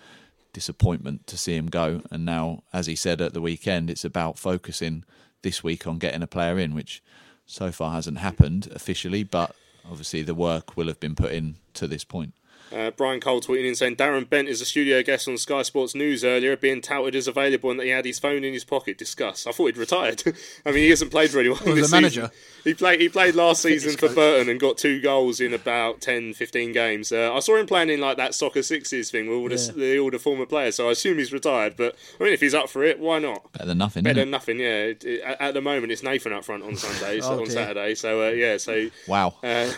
disappointment 0.52 1.28
to 1.28 1.38
see 1.38 1.54
him 1.54 1.68
go. 1.68 2.02
And 2.10 2.24
now, 2.24 2.64
as 2.72 2.86
he 2.86 2.96
said 2.96 3.20
at 3.20 3.32
the 3.32 3.40
weekend, 3.40 3.88
it's 3.88 4.04
about 4.04 4.40
focusing 4.40 5.04
this 5.42 5.62
week 5.62 5.86
on 5.86 5.98
getting 5.98 6.24
a 6.24 6.26
player 6.26 6.58
in, 6.58 6.74
which 6.74 7.00
so 7.46 7.70
far 7.70 7.92
hasn't 7.92 8.18
happened 8.18 8.68
officially, 8.74 9.22
but 9.22 9.54
obviously 9.88 10.22
the 10.22 10.34
work 10.34 10.76
will 10.76 10.88
have 10.88 10.98
been 10.98 11.14
put 11.14 11.30
in 11.30 11.54
to 11.74 11.86
this 11.86 12.02
point. 12.02 12.34
Uh, 12.74 12.90
Brian 12.90 13.20
Cole 13.20 13.40
tweeting 13.40 13.66
in 13.68 13.74
saying 13.74 13.96
Darren 13.96 14.28
Bent 14.28 14.48
is 14.48 14.60
a 14.60 14.64
studio 14.64 15.02
guest 15.02 15.28
on 15.28 15.38
Sky 15.38 15.62
Sports 15.62 15.94
News 15.94 16.24
earlier, 16.24 16.56
being 16.56 16.80
touted 16.80 17.14
as 17.14 17.28
available 17.28 17.70
and 17.70 17.78
that 17.80 17.84
he 17.84 17.90
had 17.90 18.04
his 18.04 18.18
phone 18.18 18.44
in 18.44 18.52
his 18.52 18.64
pocket. 18.64 18.98
Discuss. 18.98 19.46
I 19.46 19.52
thought 19.52 19.66
he'd 19.66 19.76
retired. 19.76 20.22
I 20.66 20.70
mean, 20.70 20.84
he 20.84 20.90
hasn't 20.90 21.10
played 21.10 21.30
for 21.30 21.38
anyone. 21.40 21.58
Well, 21.64 21.74
this 21.74 21.90
the 21.90 21.96
manager. 21.96 22.20
season. 22.22 22.36
He 22.64 22.74
played. 22.74 23.00
He 23.00 23.08
played 23.08 23.34
last 23.34 23.62
season 23.62 23.92
for 23.92 24.08
coach. 24.08 24.16
Burton 24.16 24.48
and 24.48 24.58
got 24.58 24.76
two 24.78 25.00
goals 25.00 25.40
in 25.40 25.54
about 25.54 26.00
10, 26.00 26.34
15 26.34 26.72
games. 26.72 27.12
Uh, 27.12 27.32
I 27.32 27.38
saw 27.40 27.56
him 27.56 27.66
playing 27.66 27.90
in 27.90 28.00
like 28.00 28.16
that 28.16 28.34
soccer 28.34 28.62
sixes 28.62 29.10
thing 29.10 29.28
with 29.28 29.36
all 29.36 29.48
the, 29.48 29.72
the 29.76 29.98
all 29.98 30.10
the 30.10 30.18
former 30.18 30.46
players. 30.46 30.74
So 30.76 30.88
I 30.88 30.92
assume 30.92 31.18
he's 31.18 31.32
retired. 31.32 31.76
But 31.76 31.94
I 32.20 32.24
mean, 32.24 32.32
if 32.32 32.40
he's 32.40 32.54
up 32.54 32.68
for 32.68 32.82
it, 32.82 32.98
why 32.98 33.18
not? 33.20 33.52
Better 33.52 33.66
than 33.66 33.78
nothing. 33.78 34.02
Better 34.02 34.20
than 34.20 34.30
nothing, 34.30 34.58
yeah. 34.58 34.66
It- 34.66 35.04
it- 35.04 35.20
at 35.22 35.40
at 35.40 35.54
the 35.54 35.60
moment, 35.60 35.92
it's 35.92 36.02
Nathan 36.02 36.32
up 36.32 36.44
front 36.44 36.64
on 36.64 36.74
Sundays, 36.76 37.24
Oh, 37.24 37.32
on 37.38 37.44
dear. 37.44 37.50
Saturday. 37.52 37.94
So 37.94 38.26
uh, 38.26 38.30
yeah, 38.30 38.56
so 38.56 38.88
Wow. 39.06 39.34
uh, 39.44 39.70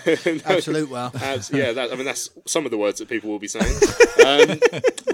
Absolute 0.47 0.89
wow. 0.89 1.11
Abs- 1.15 1.51
yeah, 1.53 1.73
that, 1.73 1.93
I 1.93 1.95
mean 1.97 2.05
that's 2.07 2.31
some 2.47 2.65
of 2.65 2.71
the 2.71 2.78
words 2.79 2.99
that 2.99 3.09
people 3.09 3.31
will 3.31 3.39
be 3.39 3.49
saying. 3.49 3.79
Um, 4.19 4.61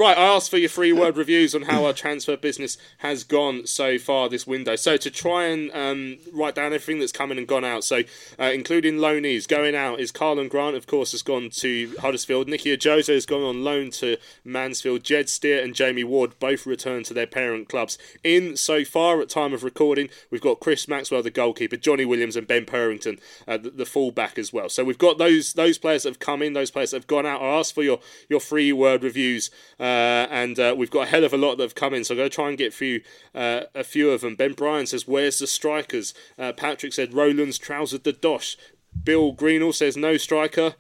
right, 0.00 0.18
I 0.18 0.24
asked 0.24 0.50
for 0.50 0.56
your 0.56 0.68
three 0.68 0.92
word 0.92 1.16
reviews 1.16 1.54
on 1.54 1.62
how 1.62 1.84
our 1.84 1.92
transfer 1.92 2.36
business 2.36 2.76
has 2.98 3.22
gone 3.22 3.64
so 3.66 3.96
far 3.96 4.28
this 4.28 4.44
window. 4.44 4.74
So 4.74 4.96
to 4.96 5.10
try 5.10 5.44
and 5.44 5.70
um, 5.72 6.16
write 6.32 6.56
down 6.56 6.72
everything 6.72 6.98
that's 6.98 7.12
coming 7.12 7.38
and 7.38 7.46
gone 7.46 7.64
out, 7.64 7.84
so 7.84 8.00
uh, 8.40 8.50
including 8.52 8.96
loanees 8.96 9.46
going 9.46 9.76
out 9.76 10.00
is 10.00 10.10
Karlan 10.10 10.48
Grant, 10.48 10.74
of 10.74 10.88
course, 10.88 11.12
has 11.12 11.22
gone 11.22 11.50
to 11.50 11.94
Huddersfield. 12.00 12.48
Nicky 12.48 12.76
Ajose 12.76 13.06
has 13.06 13.26
gone 13.26 13.42
on 13.42 13.62
loan 13.62 13.90
to 13.92 14.16
Mansfield. 14.44 15.04
Jed 15.04 15.28
Steer 15.28 15.62
and 15.62 15.74
Jamie 15.74 16.02
Ward 16.02 16.38
both 16.40 16.66
returned 16.66 17.04
to 17.06 17.14
their 17.14 17.26
parent 17.26 17.68
clubs. 17.68 17.98
In 18.24 18.56
so 18.56 18.84
far 18.84 19.20
at 19.20 19.28
time 19.28 19.52
of 19.52 19.62
recording, 19.62 20.08
we've 20.30 20.40
got 20.40 20.60
Chris 20.60 20.88
Maxwell, 20.88 21.22
the 21.22 21.30
goalkeeper, 21.30 21.76
Johnny 21.76 22.04
Williams, 22.04 22.36
and 22.36 22.46
Ben 22.46 22.64
Purrington, 22.64 23.20
uh, 23.46 23.58
the, 23.58 23.70
the 23.70 23.86
fullback 23.86 24.38
as 24.38 24.52
well. 24.52 24.68
So 24.68 24.82
we've 24.82 24.98
got 24.98 25.18
those 25.18 25.52
those 25.52 25.78
players 25.78 26.02
that 26.02 26.10
have 26.10 26.18
come 26.18 26.42
in, 26.42 26.52
those 26.52 26.70
players 26.70 26.90
that 26.90 26.98
have 26.98 27.06
gone 27.06 27.26
out. 27.26 27.40
Asked 27.58 27.74
for 27.74 27.82
your 27.82 28.00
your 28.28 28.40
three 28.40 28.72
word 28.72 29.02
reviews, 29.02 29.50
uh, 29.78 30.26
and 30.30 30.58
uh, 30.58 30.74
we've 30.76 30.90
got 30.90 31.06
a 31.06 31.10
hell 31.10 31.24
of 31.24 31.32
a 31.32 31.36
lot 31.36 31.56
that 31.56 31.64
have 31.64 31.74
come 31.74 31.94
in. 31.94 32.04
So 32.04 32.14
I'm 32.14 32.18
going 32.18 32.30
to 32.30 32.34
try 32.34 32.48
and 32.48 32.58
get 32.58 32.74
through 32.74 33.00
uh, 33.34 33.62
a 33.74 33.84
few 33.84 34.10
of 34.10 34.20
them. 34.20 34.36
Ben 34.36 34.52
Bryan 34.52 34.86
says, 34.86 35.08
"Where's 35.08 35.38
the 35.38 35.46
strikers?" 35.46 36.14
Patrick 36.56 36.92
said, 36.92 37.14
"Roland's 37.14 37.58
trousered 37.58 38.04
the 38.04 38.12
dosh." 38.12 38.56
Bill 39.02 39.34
Greenall 39.34 39.74
says, 39.74 39.96
"No 39.96 40.16
striker." 40.16 40.74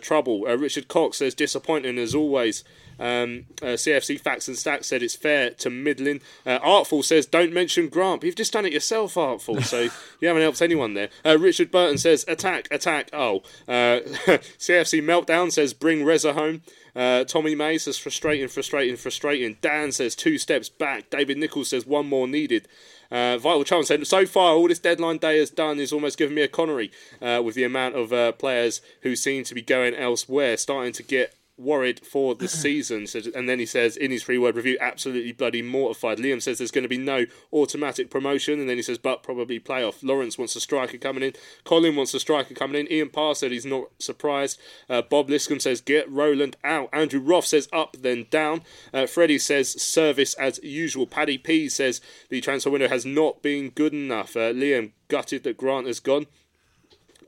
Trouble. 0.00 0.40
Richard 0.42 0.88
Cox 0.88 1.18
says 1.18 1.34
disappointing 1.34 1.98
as 1.98 2.14
always. 2.14 2.64
Um, 2.98 3.46
uh, 3.62 3.76
CFC 3.76 4.20
Facts 4.20 4.48
and 4.48 4.56
Stats 4.56 4.84
said 4.84 5.02
it's 5.02 5.14
fair 5.14 5.50
to 5.50 5.70
middling. 5.70 6.20
Uh, 6.44 6.58
Artful 6.62 7.02
says 7.02 7.26
don't 7.26 7.52
mention 7.52 7.88
Grant. 7.88 8.22
You've 8.22 8.36
just 8.36 8.52
done 8.52 8.66
it 8.66 8.72
yourself, 8.72 9.16
Artful. 9.16 9.62
So 9.62 9.82
you 10.20 10.28
haven't 10.28 10.42
helped 10.42 10.62
anyone 10.62 10.94
there. 10.94 11.10
Uh, 11.24 11.38
Richard 11.38 11.70
Burton 11.70 11.98
says 11.98 12.24
attack, 12.28 12.68
attack. 12.70 13.10
Oh, 13.12 13.42
uh, 13.68 14.00
CFC 14.58 15.02
Meltdown 15.02 15.52
says 15.52 15.74
bring 15.74 16.04
Reza 16.04 16.32
home. 16.32 16.62
Uh, 16.94 17.24
Tommy 17.24 17.54
May 17.54 17.76
says 17.76 17.98
frustrating, 17.98 18.48
frustrating, 18.48 18.96
frustrating. 18.96 19.58
Dan 19.60 19.92
says 19.92 20.14
two 20.14 20.38
steps 20.38 20.70
back. 20.70 21.10
David 21.10 21.36
Nichols 21.36 21.68
says 21.68 21.86
one 21.86 22.08
more 22.08 22.26
needed. 22.26 22.66
Uh, 23.10 23.36
Vital 23.38 23.64
Chance 23.64 23.88
said, 23.88 24.06
so 24.06 24.24
far, 24.26 24.54
all 24.54 24.66
this 24.66 24.78
deadline 24.78 25.18
day 25.18 25.38
has 25.38 25.50
done 25.50 25.78
is 25.78 25.92
almost 25.92 26.18
given 26.18 26.34
me 26.34 26.42
a 26.42 26.48
Connery 26.48 26.90
uh, 27.20 27.40
with 27.44 27.54
the 27.54 27.64
amount 27.64 27.94
of 27.94 28.12
uh, 28.12 28.32
players 28.32 28.80
who 29.02 29.14
seem 29.14 29.44
to 29.44 29.54
be 29.54 29.62
going 29.62 29.94
elsewhere, 29.94 30.56
starting 30.56 30.92
to 30.94 31.02
get 31.02 31.34
worried 31.58 32.04
for 32.04 32.34
the 32.34 32.48
season. 32.48 33.06
So, 33.06 33.20
and 33.34 33.48
then 33.48 33.58
he 33.58 33.66
says 33.66 33.96
in 33.96 34.10
his 34.10 34.22
three 34.22 34.38
word 34.38 34.56
review, 34.56 34.76
absolutely 34.80 35.32
bloody 35.32 35.62
mortified. 35.62 36.18
Liam 36.18 36.42
says 36.42 36.58
there's 36.58 36.70
going 36.70 36.82
to 36.82 36.88
be 36.88 36.98
no 36.98 37.26
automatic 37.52 38.10
promotion, 38.10 38.60
and 38.60 38.68
then 38.68 38.76
he 38.76 38.82
says, 38.82 38.98
but 38.98 39.22
probably 39.22 39.58
playoff. 39.58 40.02
Lawrence 40.02 40.38
wants 40.38 40.56
a 40.56 40.60
striker 40.60 40.98
coming 40.98 41.22
in. 41.22 41.32
Colin 41.64 41.96
wants 41.96 42.14
a 42.14 42.20
striker 42.20 42.54
coming 42.54 42.80
in. 42.80 42.92
Ian 42.92 43.10
Parr 43.10 43.34
said 43.34 43.52
he's 43.52 43.66
not 43.66 43.88
surprised. 43.98 44.60
Uh, 44.88 45.02
Bob 45.02 45.30
Liscombe 45.30 45.60
says, 45.60 45.80
get 45.80 46.10
Roland 46.10 46.56
out. 46.62 46.88
Andrew 46.92 47.20
Roth 47.20 47.46
says, 47.46 47.68
up, 47.72 47.96
then 47.98 48.26
down. 48.30 48.62
Uh, 48.92 49.06
Freddie 49.06 49.38
says, 49.38 49.80
service 49.82 50.34
as 50.34 50.60
usual. 50.62 51.06
Paddy 51.06 51.38
P 51.38 51.68
says, 51.68 52.00
the 52.28 52.40
transfer 52.40 52.70
window 52.70 52.88
has 52.88 53.06
not 53.06 53.42
been 53.42 53.70
good 53.70 53.92
enough. 53.92 54.36
Uh, 54.36 54.52
Liam 54.52 54.92
gutted 55.08 55.44
that 55.44 55.56
Grant 55.56 55.86
has 55.86 56.00
gone. 56.00 56.26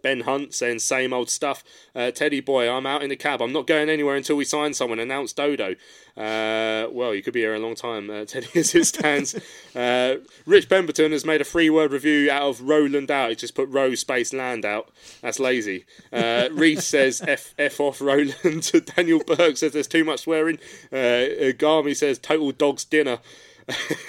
Ben 0.02 0.20
Hunt 0.20 0.54
saying 0.54 0.80
same 0.80 1.12
old 1.12 1.30
stuff. 1.30 1.64
Uh, 1.94 2.10
Teddy 2.10 2.40
boy, 2.40 2.70
I'm 2.70 2.86
out 2.86 3.02
in 3.02 3.10
the 3.10 3.16
cab. 3.16 3.42
I'm 3.42 3.52
not 3.52 3.66
going 3.66 3.88
anywhere 3.88 4.16
until 4.16 4.36
we 4.36 4.44
sign 4.44 4.74
someone. 4.74 4.98
Announced 4.98 5.36
Dodo. 5.36 5.74
Uh, 6.16 6.88
well, 6.90 7.14
you 7.14 7.22
could 7.22 7.32
be 7.32 7.40
here 7.40 7.54
a 7.54 7.60
long 7.60 7.76
time, 7.76 8.10
uh, 8.10 8.24
Teddy, 8.26 8.48
as 8.58 8.74
it 8.74 8.84
stands. 8.86 9.36
uh, 9.76 10.16
Rich 10.46 10.68
Pemberton 10.68 11.12
has 11.12 11.24
made 11.24 11.40
a 11.40 11.44
three 11.44 11.70
word 11.70 11.92
review 11.92 12.30
out 12.30 12.42
of 12.42 12.60
Roland 12.62 13.10
out. 13.10 13.30
He 13.30 13.36
just 13.36 13.54
put 13.54 13.68
row 13.68 13.94
space 13.94 14.32
land 14.32 14.64
out. 14.64 14.90
That's 15.22 15.38
lazy. 15.38 15.84
Uh, 16.12 16.48
Reese 16.52 16.86
says 16.86 17.22
F, 17.26 17.54
F 17.56 17.78
off 17.78 18.00
Roland. 18.00 18.70
Daniel 18.96 19.22
Burke 19.24 19.56
says 19.56 19.72
there's 19.72 19.86
too 19.86 20.04
much 20.04 20.20
swearing. 20.20 20.58
Uh, 20.92 21.54
Garmy 21.54 21.96
says 21.96 22.18
total 22.18 22.50
dog's 22.50 22.84
dinner. 22.84 23.18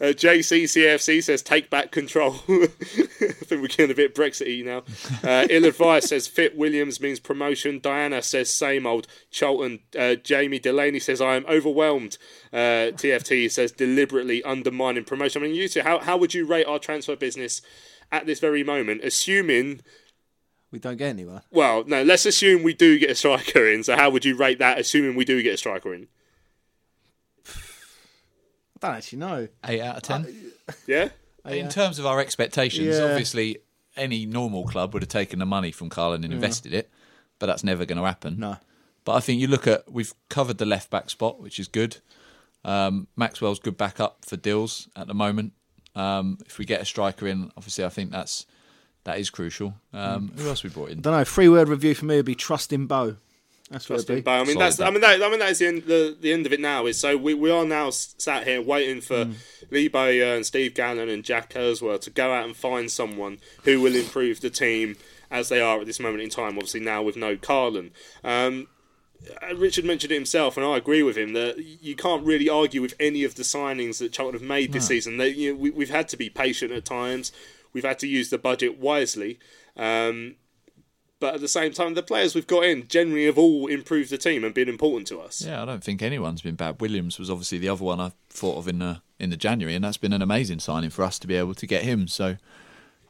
uh, 0.00 0.14
JCCFC 0.16 1.22
says 1.22 1.42
take 1.42 1.68
back 1.68 1.90
control. 1.90 2.36
I 2.48 2.66
think 2.66 3.60
we're 3.60 3.66
getting 3.66 3.90
a 3.90 3.94
bit 3.94 4.14
Brexity 4.14 4.62
now. 4.62 4.84
Uh, 5.22 5.46
Ill 5.50 5.66
advice 5.66 6.08
says 6.08 6.26
fit 6.26 6.56
Williams 6.56 6.98
means 6.98 7.20
promotion. 7.20 7.80
Diana 7.80 8.22
says 8.22 8.48
same 8.48 8.86
old. 8.86 9.06
Charlton. 9.30 9.80
Uh, 9.98 10.14
Jamie 10.14 10.58
Delaney 10.58 10.98
says 10.98 11.20
I 11.20 11.36
am 11.36 11.44
overwhelmed. 11.46 12.16
Uh, 12.54 12.96
TFT 12.96 13.50
says 13.50 13.70
deliberately 13.70 14.42
undermining 14.44 15.04
promotion. 15.04 15.42
I 15.42 15.46
mean, 15.46 15.54
you 15.54 15.68
two, 15.68 15.82
how 15.82 15.98
how 15.98 16.16
would 16.16 16.32
you 16.32 16.46
rate 16.46 16.66
our 16.66 16.78
transfer 16.78 17.16
business 17.16 17.60
at 18.10 18.24
this 18.24 18.40
very 18.40 18.64
moment, 18.64 19.04
assuming? 19.04 19.82
We 20.70 20.78
don't 20.78 20.96
get 20.96 21.08
anywhere. 21.08 21.42
Well, 21.50 21.84
no. 21.86 22.02
Let's 22.02 22.24
assume 22.24 22.62
we 22.62 22.72
do 22.72 22.98
get 22.98 23.10
a 23.10 23.14
striker 23.14 23.66
in. 23.66 23.82
So, 23.82 23.96
how 23.96 24.08
would 24.08 24.24
you 24.24 24.36
rate 24.36 24.58
that? 24.60 24.78
Assuming 24.78 25.16
we 25.16 25.26
do 25.26 25.42
get 25.42 25.54
a 25.54 25.58
striker 25.58 25.92
in. 25.92 26.08
I 28.82 28.86
don't 28.88 28.96
actually 28.96 29.18
know. 29.18 29.48
Eight 29.66 29.80
out 29.80 29.96
of 29.96 30.02
ten. 30.02 30.52
Yeah. 30.86 31.10
In 31.44 31.68
terms 31.68 31.98
of 31.98 32.06
our 32.06 32.20
expectations, 32.20 32.96
Yeah. 32.96 33.04
obviously 33.04 33.58
any 33.96 34.26
normal 34.26 34.64
club 34.64 34.92
would 34.94 35.02
have 35.02 35.08
taken 35.08 35.38
the 35.38 35.46
money 35.46 35.72
from 35.72 35.90
Karlan 35.90 36.24
and 36.24 36.32
invested 36.32 36.72
it, 36.74 36.90
but 37.38 37.46
that's 37.46 37.64
never 37.64 37.84
going 37.84 37.98
to 37.98 38.04
happen. 38.04 38.38
No. 38.38 38.56
But 39.04 39.14
I 39.14 39.20
think 39.20 39.40
you 39.40 39.46
look 39.48 39.66
at 39.66 39.90
we've 39.90 40.12
covered 40.28 40.58
the 40.58 40.66
left 40.66 40.90
back 40.90 41.10
spot, 41.10 41.40
which 41.40 41.58
is 41.58 41.66
good. 41.68 41.96
Um, 42.64 43.08
Maxwell's 43.16 43.58
good 43.58 43.76
backup 43.78 44.24
for 44.24 44.36
Dills 44.36 44.88
at 44.94 45.06
the 45.06 45.14
moment. 45.14 45.54
Um, 45.94 46.38
if 46.46 46.58
we 46.58 46.64
get 46.66 46.80
a 46.80 46.84
striker 46.84 47.26
in, 47.26 47.50
obviously 47.56 47.84
I 47.84 47.88
think 47.88 48.10
that's 48.12 48.46
that 49.04 49.18
is 49.18 49.30
crucial. 49.30 49.74
Um, 49.94 50.30
Who 50.36 50.46
else 50.48 50.62
we 50.62 50.68
brought 50.70 50.90
in? 50.90 50.98
I 50.98 51.00
don't 51.00 51.12
know. 51.14 51.24
Free 51.24 51.48
word 51.48 51.68
review 51.68 51.94
for 51.94 52.04
me 52.04 52.16
would 52.16 52.26
be 52.26 52.34
trust 52.34 52.72
in 52.72 52.86
Bo. 52.86 53.16
That's 53.70 53.88
what 53.88 53.96
Justin 53.96 54.16
it'd 54.16 54.24
be. 54.24 54.30
I 54.30 54.38
mean, 54.38 54.46
Solid 54.54 54.60
that's. 54.60 54.80
I 54.80 54.90
mean, 54.90 55.00
that, 55.00 55.22
I 55.22 55.30
mean, 55.30 55.38
that 55.38 55.50
is 55.50 55.58
the 55.58 55.66
end. 55.66 55.82
The, 55.84 56.16
the 56.20 56.32
end 56.32 56.44
of 56.44 56.52
it 56.52 56.60
now 56.60 56.86
is 56.86 56.98
so 56.98 57.16
we, 57.16 57.34
we 57.34 57.50
are 57.50 57.64
now 57.64 57.90
sat 57.90 58.44
here 58.46 58.60
waiting 58.60 59.00
for 59.00 59.28
Lee 59.70 59.86
Bowyer 59.86 60.34
and 60.34 60.44
Steve 60.44 60.74
Gallen 60.74 61.08
and 61.08 61.22
Jack 61.24 61.50
Kurzweil 61.50 62.00
to 62.00 62.10
go 62.10 62.32
out 62.32 62.44
and 62.44 62.56
find 62.56 62.90
someone 62.90 63.38
who 63.64 63.80
will 63.80 63.94
improve 63.94 64.40
the 64.40 64.50
team 64.50 64.96
as 65.30 65.48
they 65.48 65.60
are 65.60 65.80
at 65.80 65.86
this 65.86 66.00
moment 66.00 66.22
in 66.22 66.30
time. 66.30 66.56
Obviously, 66.56 66.80
now 66.80 67.02
with 67.02 67.16
no 67.16 67.36
Karlan. 67.36 67.92
Um, 68.24 68.66
uh, 69.42 69.54
Richard 69.54 69.84
mentioned 69.84 70.10
it 70.10 70.16
himself, 70.16 70.56
and 70.56 70.66
I 70.66 70.76
agree 70.76 71.04
with 71.04 71.16
him 71.16 71.34
that 71.34 71.58
you 71.58 71.94
can't 71.94 72.24
really 72.24 72.48
argue 72.48 72.82
with 72.82 72.94
any 72.98 73.22
of 73.22 73.36
the 73.36 73.42
signings 73.44 73.98
that 73.98 74.12
Charlton 74.12 74.40
have 74.40 74.48
made 74.48 74.72
this 74.72 74.86
season. 74.88 75.18
They, 75.18 75.28
you 75.28 75.52
know, 75.52 75.60
we, 75.60 75.70
we've 75.70 75.90
had 75.90 76.08
to 76.08 76.16
be 76.16 76.28
patient 76.28 76.72
at 76.72 76.84
times. 76.84 77.30
We've 77.72 77.84
had 77.84 77.98
to 78.00 78.08
use 78.08 78.30
the 78.30 78.38
budget 78.38 78.78
wisely. 78.78 79.38
Um, 79.76 80.36
but 81.20 81.34
at 81.34 81.40
the 81.40 81.48
same 81.48 81.72
time, 81.72 81.92
the 81.92 82.02
players 82.02 82.34
we've 82.34 82.46
got 82.46 82.64
in 82.64 82.88
generally 82.88 83.26
have 83.26 83.38
all 83.38 83.66
improved 83.66 84.10
the 84.10 84.16
team 84.16 84.42
and 84.42 84.54
been 84.54 84.70
important 84.70 85.06
to 85.08 85.20
us. 85.20 85.44
Yeah, 85.44 85.62
I 85.62 85.66
don't 85.66 85.84
think 85.84 86.02
anyone's 86.02 86.40
been 86.40 86.54
bad. 86.54 86.80
Williams 86.80 87.18
was 87.18 87.30
obviously 87.30 87.58
the 87.58 87.68
other 87.68 87.84
one 87.84 88.00
I 88.00 88.12
thought 88.30 88.56
of 88.56 88.66
in 88.66 88.78
the 88.78 89.02
in 89.18 89.28
the 89.28 89.36
January, 89.36 89.74
and 89.74 89.84
that's 89.84 89.98
been 89.98 90.14
an 90.14 90.22
amazing 90.22 90.60
signing 90.60 90.88
for 90.88 91.04
us 91.04 91.18
to 91.18 91.26
be 91.26 91.36
able 91.36 91.54
to 91.54 91.66
get 91.66 91.82
him. 91.82 92.08
So, 92.08 92.36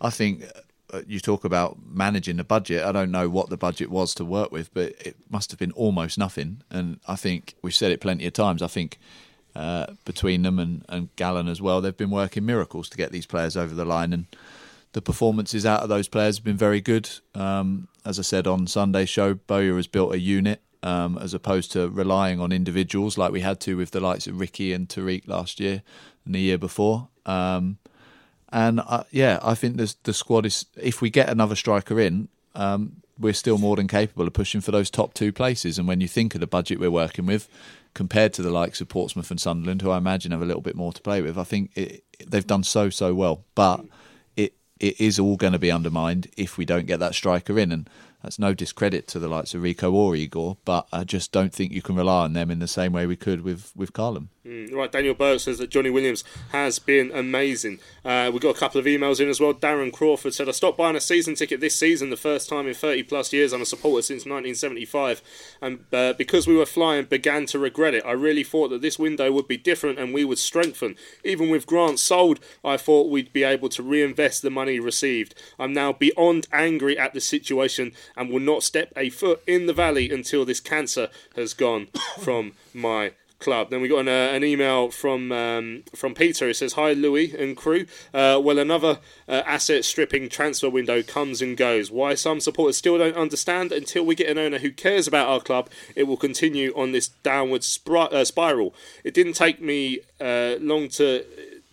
I 0.01 0.11
think 0.11 0.45
uh, 0.93 1.03
you 1.07 1.21
talk 1.21 1.45
about 1.45 1.79
managing 1.87 2.37
the 2.37 2.45
budget. 2.45 2.85
I 2.85 2.91
don't 2.91 3.13
know 3.13 3.29
what 3.29 3.49
the 3.49 3.57
budget 3.57 3.91
was 3.91 4.13
to 4.17 4.25
work 4.25 4.51
with, 4.51 4.75
but 4.75 4.93
it 5.01 5.17
must 5.31 5.53
have 5.53 5.61
been 5.61 5.73
almost 5.73 6.19
nothing. 6.19 6.63
And 6.69 6.99
I 7.07 7.15
think 7.15 7.55
we've 7.63 7.75
said 7.75 7.93
it 7.93 8.01
plenty 8.01 8.27
of 8.27 8.33
times. 8.33 8.61
I 8.61 8.67
think 8.67 8.99
uh, 9.55 9.87
between 10.05 10.43
them 10.43 10.59
and 10.59 10.85
and 10.89 11.15
Gallen 11.15 11.47
as 11.47 11.63
well, 11.63 11.81
they've 11.81 11.97
been 11.97 12.11
working 12.11 12.45
miracles 12.45 12.89
to 12.89 12.97
get 12.97 13.13
these 13.13 13.27
players 13.27 13.57
over 13.57 13.73
the 13.73 13.85
line 13.85 14.13
and. 14.13 14.27
The 14.93 15.03
performances 15.03 15.65
out 15.65 15.83
of 15.83 15.89
those 15.89 16.09
players 16.09 16.39
have 16.39 16.45
been 16.45 16.57
very 16.57 16.81
good. 16.81 17.09
Um, 17.35 17.89
as 18.05 18.19
I 18.19 18.23
said 18.23 18.47
on 18.47 18.67
Sunday's 18.67 19.09
show, 19.09 19.35
Bowyer 19.35 19.77
has 19.77 19.87
built 19.87 20.13
a 20.13 20.19
unit 20.19 20.61
um, 20.83 21.19
as 21.19 21.35
opposed 21.35 21.73
to 21.73 21.89
relying 21.89 22.41
on 22.41 22.53
individuals 22.53 23.19
like 23.19 23.33
we 23.33 23.41
had 23.41 23.61
to 23.61 23.77
with 23.77 23.91
the 23.91 24.01
likes 24.01 24.27
of 24.27 24.41
Ricky 24.41 24.73
and 24.73 24.89
Tariq 24.89 25.29
last 25.29 25.61
year 25.61 25.83
and 26.25 26.35
the 26.35 26.41
year 26.41 26.59
before. 26.59 27.09
Um, 27.27 27.79
and 28.53 28.81
uh, 28.81 29.05
yeah, 29.11 29.39
I 29.43 29.55
think 29.55 29.77
the 29.77 29.95
the 30.03 30.15
squad 30.15 30.47
is. 30.47 30.67
If 30.77 31.01
we 31.01 31.11
get 31.11 31.29
another 31.29 31.55
striker 31.55 32.01
in, 32.01 32.29
um, 32.55 33.03
we're 33.19 33.33
still 33.33 33.59
more 33.59 33.77
than 33.77 33.87
capable 33.87 34.27
of 34.27 34.33
pushing 34.33 34.61
for 34.61 34.73
those 34.73 34.91
top 34.91 35.15
two 35.15 35.33
places. 35.33 35.79
And 35.79 35.87
when 35.87 36.01
you 36.01 36.09
think 36.09 36.35
of 36.35 36.41
the 36.41 36.47
budget 36.47 36.81
we're 36.81 36.91
working 36.91 37.27
with, 37.27 37.49
compared 37.95 38.33
to 38.35 38.43
the 38.43 38.51
likes 38.51 38.81
of 38.81 38.89
Portsmouth 38.89 39.31
and 39.31 39.41
Sunderland, 39.41 39.83
who 39.83 39.91
I 39.91 39.99
imagine 39.99 40.33
have 40.33 40.43
a 40.43 40.47
little 40.47 40.63
bit 40.63 40.75
more 40.75 40.93
to 40.93 41.03
play 41.03 41.23
with, 41.23 41.39
I 41.39 41.45
think 41.45 41.71
it, 41.77 42.03
they've 42.27 42.47
done 42.47 42.65
so 42.65 42.91
so 42.91 43.15
well. 43.15 43.45
But 43.55 43.85
it 44.81 45.01
is 45.01 45.19
all 45.19 45.37
going 45.37 45.53
to 45.53 45.59
be 45.59 45.71
undermined 45.71 46.29
if 46.37 46.59
we 46.59 46.65
don't 46.65 46.87
get 46.87 46.99
that 47.01 47.15
striker 47.15 47.59
in, 47.59 47.71
and 47.71 47.89
that's 48.23 48.39
no 48.39 48.55
discredit 48.55 49.07
to 49.09 49.19
the 49.19 49.29
likes 49.29 49.55
of 49.55 49.63
Reeco 49.63 49.93
or 49.93 50.15
Igor, 50.15 50.57
but 50.65 50.87
I 50.93 51.05
just 51.05 51.33
don't 51.33 51.53
think 51.53 51.73
you 51.73 51.83
can 51.83 51.97
rely 51.97 52.25
on 52.25 52.33
them 52.33 52.51
in 52.51 52.59
the 52.59 52.69
same 52.69 52.93
way 52.93 53.07
we 53.07 53.17
could 53.17 53.43
with 53.43 53.73
with 53.75 53.93
Karlan. 53.93 54.29
Mm, 54.47 54.73
Right, 54.73 54.91
Daniel 54.91 55.15
Burke 55.15 55.41
says 55.41 55.59
that 55.59 55.69
Johnny 55.69 55.91
Williams 55.91 56.25
has 56.51 56.79
been 56.79 57.11
amazing. 57.13 57.79
Uh, 58.05 58.31
we 58.33 58.41
got 58.41 58.57
a 58.57 58.59
couple 58.59 58.81
of 58.81 58.87
emails 58.87 59.21
in 59.21 59.29
as 59.29 59.39
well. 59.39 59.53
Darren 59.53 59.93
Crawford 59.93 60.33
said, 60.33 60.49
I 60.49 60.53
stopped 60.53 60.79
buying 60.79 60.97
a 60.97 61.01
season 61.01 61.35
ticket 61.35 61.61
this 61.61 61.77
season, 61.77 62.09
the 62.09 62.17
first 62.17 62.49
time 62.49 62.67
in 62.67 62.73
30 62.73 63.03
plus 63.03 63.33
years. 63.35 63.53
I'm 63.53 63.61
a 63.61 63.67
supporter 63.67 64.01
since 64.01 64.25
1975. 64.25 65.21
And 65.61 65.85
uh, 65.93 66.15
because 66.15 66.47
we 66.47 66.57
were 66.57 66.65
flying, 66.65 67.05
began 67.05 67.45
to 67.47 67.59
regret 67.59 67.93
it. 67.93 68.05
I 68.07 68.13
really 68.13 68.43
thought 68.43 68.69
that 68.69 68.81
this 68.81 68.99
window 68.99 69.31
would 69.31 69.47
be 69.47 69.59
different 69.59 69.99
and 69.99 70.15
we 70.15 70.25
would 70.25 70.39
strengthen. 70.39 70.97
Even 71.23 71.51
with 71.51 71.67
Grant 71.67 71.99
sold, 71.99 72.41
I 72.65 72.79
thought 72.79 73.11
we'd 73.11 73.35
be 73.35 73.45
able 73.45 73.69
to 73.69 73.83
reinvest 73.83 74.41
the 74.41 74.51
money 74.51 74.81
received. 74.81 75.35
I'm 75.59 75.75
now 75.75 75.93
beyond 75.93 76.49
angry 76.51 76.99
at 76.99 77.13
the 77.13 77.21
situation 77.21 77.93
and 78.17 78.31
will 78.31 78.41
not 78.41 78.63
step 78.63 78.93
a 78.97 79.11
foot 79.11 79.43
in 79.47 79.67
the 79.67 79.73
valley 79.73 80.11
until 80.11 80.45
this 80.45 80.61
cancer 80.61 81.09
has 81.37 81.55
gone 81.55 81.89
from 82.19 82.53
my 82.75 83.13
club. 83.41 83.71
Then 83.71 83.81
we 83.81 83.89
got 83.89 84.01
an, 84.01 84.09
uh, 84.09 84.33
an 84.33 84.45
email 84.45 84.91
from 84.91 85.33
um, 85.33 85.83
from 85.95 86.15
Peter. 86.15 86.49
It 86.49 86.57
says, 86.57 86.75
"Hi 86.75 86.93
Louis 86.93 87.35
and 87.35 87.57
crew. 87.57 87.87
Uh, 88.15 88.41
well, 88.43 88.59
another 88.59 89.01
uh, 89.29 89.43
asset 89.47 89.85
stripping 89.85 90.29
transfer 90.29 90.71
window 90.71 91.03
comes 91.03 91.43
and 91.43 91.57
goes. 91.57 91.91
Why 91.91 92.15
some 92.15 92.39
supporters 92.39 92.77
still 92.77 92.99
don't 92.99 93.17
understand 93.17 93.73
until 93.73 94.05
we 94.05 94.15
get 94.15 94.29
an 94.29 94.39
owner 94.39 94.59
who 94.59 94.71
cares 94.71 95.09
about 95.09 95.29
our 95.29 95.41
club, 95.41 95.69
it 95.97 96.05
will 96.05 96.17
continue 96.17 96.73
on 96.77 96.93
this 96.93 97.09
downward 97.09 97.63
spri- 97.63 98.13
uh, 98.13 98.25
spiral. 98.25 98.75
It 99.03 99.15
didn't 99.15 99.33
take 99.33 99.61
me 99.61 100.01
uh, 100.21 100.57
long 100.61 100.89
to." 100.91 101.25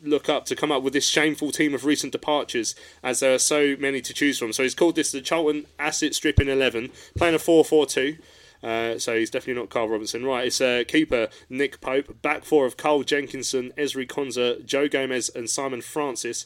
Look 0.10 0.30
up 0.30 0.46
to 0.46 0.56
come 0.56 0.72
up 0.72 0.84
with 0.84 0.94
this 0.94 1.08
shameful 1.08 1.52
team 1.52 1.76
of 1.76 1.84
recent 1.84 2.14
departures, 2.14 2.76
as 3.04 3.20
there 3.20 3.34
are 3.34 3.40
so 3.40 3.76
many 3.78 4.00
to 4.02 4.14
choose 4.14 4.40
from. 4.40 4.54
So 4.54 4.64
he's 4.64 4.74
called 4.74 4.96
this 4.96 5.12
the 5.12 5.20
Charlton 5.20 5.66
Asset 5.78 6.16
Stripping 6.16 6.48
Eleven, 6.48 6.92
playing 7.18 7.36
a 7.36 7.40
four-four-two. 7.40 8.18
Uh, 8.64 8.98
so 8.98 9.18
he's 9.18 9.30
definitely 9.30 9.62
not 9.62 9.70
Karl 9.70 9.90
Robinson. 9.90 10.26
Right, 10.26 10.48
it's 10.48 10.62
uh, 10.62 10.84
keeper 10.88 11.28
Nick 11.50 11.82
Pope, 11.82 12.22
back 12.22 12.46
four 12.46 12.66
of 12.66 12.78
Carl 12.78 13.04
Jenkinson, 13.04 13.74
Ezri 13.78 14.08
Konsa, 14.08 14.66
Joe 14.66 14.88
Gomez, 14.88 15.30
and 15.36 15.50
Simon 15.50 15.82
Francis. 15.82 16.46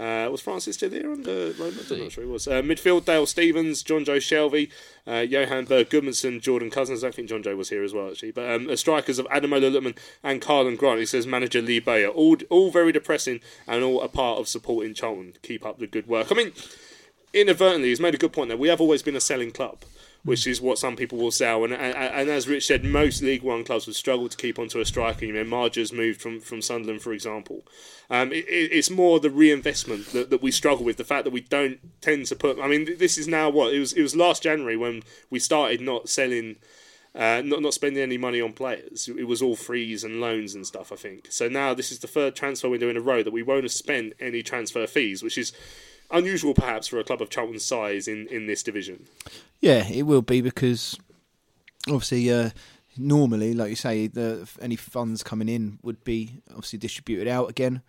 Uh, 0.00 0.30
was 0.30 0.40
Francis 0.40 0.76
still 0.76 0.88
there 0.88 1.12
under 1.12 1.52
Roland? 1.52 1.86
I'm 1.90 1.98
not 2.00 2.12
sure 2.12 2.24
he 2.24 2.30
was. 2.30 2.48
Uh, 2.48 2.62
midfield 2.62 3.04
Dale 3.04 3.26
Stephens, 3.26 3.82
John 3.82 4.06
Joe 4.06 4.18
Shelby, 4.18 4.70
uh, 5.06 5.26
Johann 5.28 5.66
Berg 5.66 5.90
Gudmundsson, 5.90 6.40
Jordan 6.40 6.70
Cousins. 6.70 7.04
I 7.04 7.08
don't 7.08 7.16
think 7.16 7.28
John 7.28 7.42
Joe 7.42 7.54
was 7.54 7.68
here 7.68 7.84
as 7.84 7.92
well, 7.92 8.08
actually. 8.08 8.30
But 8.30 8.50
um, 8.50 8.74
strikers 8.76 9.18
of 9.18 9.26
Ademola 9.26 9.70
Lookman 9.70 9.98
and 10.22 10.40
Karlan 10.40 10.78
Grant. 10.78 11.00
He 11.00 11.06
says 11.06 11.26
manager 11.26 11.60
Lee 11.60 11.80
Bowyer. 11.80 12.08
All, 12.08 12.38
all 12.48 12.70
very 12.70 12.92
depressing 12.92 13.40
and 13.66 13.84
all 13.84 14.00
a 14.00 14.08
part 14.08 14.38
of 14.38 14.48
supporting 14.48 14.94
Charlton. 14.94 15.34
Keep 15.42 15.66
up 15.66 15.78
the 15.78 15.86
good 15.86 16.06
work. 16.06 16.32
I 16.32 16.34
mean, 16.34 16.52
inadvertently, 17.34 17.90
he's 17.90 18.00
made 18.00 18.14
a 18.14 18.18
good 18.18 18.32
point 18.32 18.48
there. 18.48 18.56
We 18.56 18.68
have 18.68 18.80
always 18.80 19.02
been 19.02 19.16
a 19.16 19.20
selling 19.20 19.50
club, 19.50 19.84
which 20.22 20.46
is 20.46 20.60
what 20.60 20.78
some 20.78 20.96
people 20.96 21.18
will 21.18 21.30
sell. 21.30 21.64
And, 21.64 21.72
and, 21.72 21.96
and 21.96 22.28
as 22.28 22.46
Rich 22.46 22.66
said, 22.66 22.84
most 22.84 23.22
League 23.22 23.42
One 23.42 23.64
clubs 23.64 23.86
would 23.86 23.96
struggle 23.96 24.28
to 24.28 24.36
keep 24.36 24.58
onto 24.58 24.80
a 24.80 24.84
striker. 24.84 25.24
You 25.24 25.32
know, 25.32 25.44
Maja's 25.44 25.92
moved 25.92 26.20
from, 26.20 26.40
from 26.40 26.60
Sunderland, 26.60 27.02
for 27.02 27.12
example. 27.12 27.64
Um, 28.10 28.32
it, 28.32 28.44
it- 28.48 28.72
it's 28.72 28.90
more 28.90 29.18
the 29.20 29.30
reinvestment 29.30 30.06
that, 30.12 30.30
that 30.30 30.42
we 30.42 30.50
struggle 30.50 30.84
with. 30.84 30.96
The 30.96 31.04
fact 31.04 31.24
that 31.24 31.32
we 31.32 31.40
don't 31.42 31.78
tend 32.00 32.26
to 32.26 32.36
put. 32.36 32.58
I 32.60 32.68
mean, 32.68 32.98
this 32.98 33.16
is 33.16 33.28
now 33.28 33.48
what 33.50 33.72
it 33.72 33.78
was. 33.78 33.92
It 33.92 34.02
was 34.02 34.14
last 34.16 34.42
January 34.42 34.76
when 34.76 35.02
we 35.30 35.38
started 35.38 35.80
not 35.80 36.08
selling. 36.08 36.56
Uh, 37.12 37.42
not 37.44 37.60
not 37.60 37.74
spending 37.74 38.00
any 38.00 38.16
money 38.16 38.40
on 38.40 38.52
players. 38.52 39.08
It 39.08 39.26
was 39.26 39.42
all 39.42 39.56
frees 39.56 40.04
and 40.04 40.20
loans 40.20 40.54
and 40.54 40.64
stuff. 40.64 40.92
I 40.92 40.94
think 40.94 41.26
so. 41.32 41.48
Now 41.48 41.74
this 41.74 41.90
is 41.90 41.98
the 41.98 42.06
third 42.06 42.36
transfer 42.36 42.68
window 42.68 42.88
in 42.88 42.96
a 42.96 43.00
row 43.00 43.24
that 43.24 43.32
we 43.32 43.42
won't 43.42 43.64
have 43.64 43.72
spent 43.72 44.12
any 44.20 44.44
transfer 44.44 44.86
fees, 44.86 45.20
which 45.20 45.36
is 45.36 45.52
unusual 46.10 46.54
perhaps 46.54 46.88
for 46.88 46.98
a 46.98 47.04
club 47.04 47.22
of 47.22 47.30
Charlton's 47.30 47.64
size 47.64 48.08
in, 48.08 48.26
in 48.28 48.46
this 48.46 48.62
division. 48.62 49.06
Yeah, 49.60 49.86
it 49.88 50.02
will 50.02 50.22
be 50.22 50.40
because 50.40 50.98
obviously, 51.86 52.30
uh, 52.32 52.50
normally, 52.96 53.54
like 53.54 53.70
you 53.70 53.76
say, 53.76 54.06
the 54.06 54.48
any 54.60 54.76
funds 54.76 55.22
coming 55.22 55.48
in 55.48 55.78
would 55.82 56.02
be 56.04 56.42
obviously 56.50 56.78
distributed 56.78 57.28
out 57.28 57.50
again. 57.50 57.82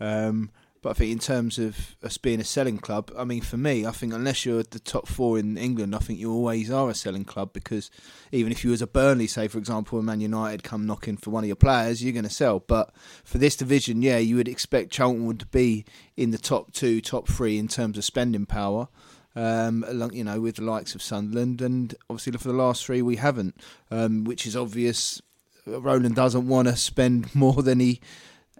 Um, 0.00 0.50
but 0.84 0.90
I 0.90 0.92
think 0.92 1.12
in 1.12 1.18
terms 1.18 1.58
of 1.58 1.96
us 2.02 2.18
being 2.18 2.40
a 2.40 2.44
selling 2.44 2.76
club, 2.76 3.10
I 3.16 3.24
mean, 3.24 3.40
for 3.40 3.56
me, 3.56 3.86
I 3.86 3.90
think 3.90 4.12
unless 4.12 4.44
you're 4.44 4.62
the 4.62 4.78
top 4.78 5.08
four 5.08 5.38
in 5.38 5.56
England, 5.56 5.94
I 5.94 5.98
think 5.98 6.18
you 6.18 6.30
always 6.30 6.70
are 6.70 6.90
a 6.90 6.94
selling 6.94 7.24
club 7.24 7.54
because 7.54 7.90
even 8.32 8.52
if 8.52 8.62
you 8.62 8.70
was 8.70 8.82
a 8.82 8.86
Burnley, 8.86 9.26
say 9.26 9.48
for 9.48 9.56
example, 9.56 9.98
and 9.98 10.04
Man 10.04 10.20
United 10.20 10.62
come 10.62 10.84
knocking 10.84 11.16
for 11.16 11.30
one 11.30 11.42
of 11.42 11.48
your 11.48 11.56
players, 11.56 12.04
you're 12.04 12.12
going 12.12 12.24
to 12.24 12.30
sell. 12.30 12.60
But 12.60 12.94
for 13.24 13.38
this 13.38 13.56
division, 13.56 14.02
yeah, 14.02 14.18
you 14.18 14.36
would 14.36 14.46
expect 14.46 14.92
Charlton 14.92 15.24
would 15.24 15.50
be 15.50 15.86
in 16.18 16.32
the 16.32 16.38
top 16.38 16.74
two, 16.74 17.00
top 17.00 17.28
three 17.28 17.58
in 17.58 17.66
terms 17.66 17.96
of 17.96 18.04
spending 18.04 18.44
power 18.44 18.88
um, 19.36 19.84
you 20.12 20.22
know, 20.22 20.38
with 20.38 20.56
the 20.56 20.62
likes 20.62 20.94
of 20.94 21.02
Sunderland, 21.02 21.62
and 21.62 21.94
obviously 22.10 22.32
for 22.32 22.48
the 22.48 22.54
last 22.54 22.84
three 22.84 23.00
we 23.00 23.16
haven't, 23.16 23.56
um, 23.90 24.24
which 24.24 24.46
is 24.46 24.54
obvious. 24.54 25.20
Roland 25.66 26.14
doesn't 26.14 26.46
want 26.46 26.68
to 26.68 26.76
spend 26.76 27.34
more 27.34 27.62
than 27.62 27.80
he 27.80 28.02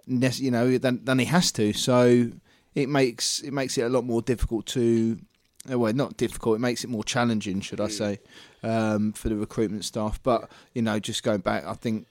you 0.07 0.51
know, 0.51 0.77
than, 0.77 1.03
than 1.03 1.19
he 1.19 1.25
has 1.25 1.51
to. 1.53 1.73
So 1.73 2.29
it 2.75 2.89
makes 2.89 3.41
it 3.41 3.51
makes 3.53 3.77
it 3.77 3.81
a 3.81 3.89
lot 3.89 4.03
more 4.05 4.21
difficult 4.21 4.65
to. 4.67 5.17
uh, 5.71 5.79
Well, 5.79 5.93
not 5.93 6.17
difficult. 6.17 6.57
It 6.57 6.59
makes 6.59 6.83
it 6.83 6.89
more 6.89 7.03
challenging, 7.03 7.61
should 7.61 7.81
I 7.81 7.87
say, 7.87 8.19
um, 8.63 9.13
for 9.13 9.29
the 9.29 9.35
recruitment 9.35 9.85
staff. 9.85 10.21
But 10.21 10.49
you 10.73 10.81
know, 10.81 10.99
just 10.99 11.23
going 11.23 11.39
back, 11.41 11.65
I 11.65 11.73
think 11.73 12.05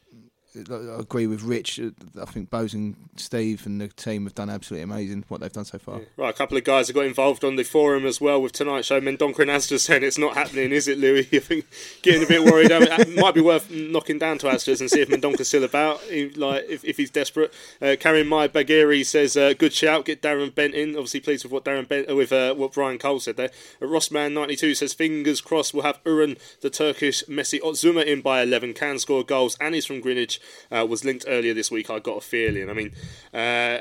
I 0.56 1.00
agree 1.00 1.26
with 1.26 1.42
Rich. 1.42 1.80
I 2.20 2.24
think 2.26 2.48
Bose 2.48 2.74
and 2.74 2.94
Steve 3.16 3.66
and 3.66 3.80
the 3.80 3.88
team 3.88 4.24
have 4.24 4.34
done 4.34 4.50
absolutely 4.50 4.84
amazing 4.84 5.24
what 5.28 5.40
they've 5.40 5.52
done 5.52 5.64
so 5.64 5.78
far. 5.78 6.00
Right, 6.16 6.30
a 6.30 6.32
couple 6.32 6.56
of 6.56 6.64
guys 6.64 6.88
have 6.88 6.94
got 6.94 7.06
involved 7.06 7.44
on 7.44 7.56
the 7.56 7.64
forum 7.64 8.06
as 8.06 8.20
well 8.20 8.40
with 8.40 8.52
tonight's 8.52 8.86
show. 8.86 9.00
Mendonca 9.00 9.40
and 9.40 9.50
Astor 9.50 9.78
saying 9.78 10.04
it's 10.04 10.18
not 10.18 10.34
happening, 10.34 10.70
is 10.70 10.86
it, 10.86 10.98
Louis? 10.98 11.28
I 11.32 11.38
think 11.40 11.66
getting 12.02 12.22
a 12.22 12.26
bit 12.26 12.44
worried. 12.44 12.70
I 12.70 12.78
mean, 12.78 12.88
it 12.92 13.16
might 13.16 13.34
be 13.34 13.40
worth 13.40 13.70
knocking 13.70 14.18
down 14.18 14.38
to 14.38 14.48
Astor's 14.48 14.80
and 14.80 14.90
see 14.90 15.00
if 15.00 15.08
Mendonca's 15.08 15.48
still 15.48 15.64
about, 15.64 16.00
like 16.36 16.64
if, 16.68 16.84
if 16.84 16.96
he's 16.96 17.10
desperate. 17.10 17.52
Uh, 17.82 17.96
Karim 17.98 18.28
Mai 18.28 18.46
Bagheri 18.46 19.04
says, 19.04 19.36
uh, 19.36 19.54
"Good 19.54 19.72
shout, 19.72 20.04
get 20.04 20.22
Darren 20.22 20.54
Bent 20.54 20.74
in." 20.74 20.90
Obviously, 20.90 21.20
pleased 21.20 21.44
with 21.44 21.52
what 21.52 21.64
Darren 21.64 21.88
Bent, 21.88 22.08
uh, 22.08 22.14
with 22.14 22.32
uh, 22.32 22.54
what 22.54 22.72
Brian 22.72 22.98
Cole 22.98 23.20
said 23.20 23.36
there. 23.36 23.50
Uh, 23.82 23.86
Rossman 23.86 24.32
ninety 24.32 24.56
two 24.56 24.74
says, 24.74 24.94
"Fingers 24.94 25.40
crossed, 25.40 25.74
we'll 25.74 25.82
have 25.82 26.02
Erhun, 26.04 26.38
the 26.60 26.70
Turkish 26.70 27.24
Messi 27.24 27.60
Oztumer, 27.60 28.04
in 28.04 28.20
by 28.20 28.42
eleven. 28.42 28.72
Can 28.72 28.98
score 28.98 29.24
goals, 29.24 29.56
and 29.60 29.74
he's 29.74 29.86
from 29.86 30.00
Greenwich. 30.00 30.40
Uh, 30.70 30.86
was 30.86 31.04
linked 31.04 31.24
earlier 31.28 31.54
this 31.54 31.70
week. 31.70 31.90
I 31.90 31.98
got 31.98 32.18
a 32.18 32.20
feeling. 32.20 32.70
I 32.70 32.72
mean, 32.72 32.92
uh, 33.32 33.80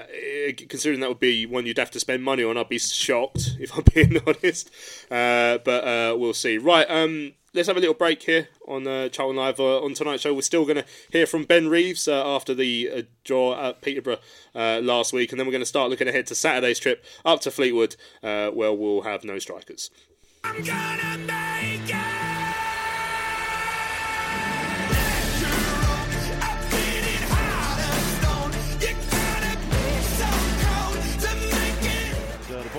considering 0.70 0.99
that 1.01 1.09
would 1.09 1.20
be 1.20 1.45
one 1.45 1.66
you'd 1.66 1.78
have 1.78 1.91
to 1.91 1.99
spend 1.99 2.24
money 2.24 2.43
on, 2.43 2.57
I'd 2.57 2.70
be 2.70 2.80
shocked 2.80 3.55
if 3.59 3.76
I'm 3.76 3.84
being 3.93 4.18
honest. 4.28 4.70
Uh, 5.11 5.57
but 5.64 5.84
uh, 5.84 6.16
we'll 6.18 6.34
see. 6.34 6.57
Right. 6.57 6.89
Um, 6.89 7.34
let's 7.53 7.68
have 7.68 7.78
a 7.78 7.80
little 7.80 7.93
break 7.93 8.24
here 8.24 8.49
on 8.68 8.88
uh, 8.88 9.09
Charlton 9.09 9.38
Live 9.38 9.59
uh, 9.59 9.82
on 9.82 9.93
tonight's 9.93 10.24
show. 10.24 10.34
We're 10.34 10.41
still 10.41 10.66
going 10.66 10.78
to 10.78 10.86
hear 11.11 11.26
from 11.26 11.43
Ben 11.43 11.70
Reeves 11.70 12.07
uh, 12.07 12.26
after 12.26 12.53
the 12.53 12.89
uh, 12.93 13.01
draw 13.24 13.70
at 13.70 13.82
Peterborough 13.82 14.20
uh, 14.55 14.80
last 14.82 15.14
week, 15.14 15.32
and 15.32 15.39
then 15.39 15.47
we're 15.47 15.51
going 15.51 15.61
to 15.61 15.66
start 15.66 15.89
looking 15.89 16.07
ahead 16.07 16.28
to 16.28 16.36
Saturday's 16.36 16.80
trip 16.80 17.03
up 17.24 17.41
to 17.41 17.51
Fleetwood, 17.51 17.95
where 18.22 18.74
we'll 18.74 19.01
have 19.01 19.24
no 19.24 19.39
strikers. 19.39 19.89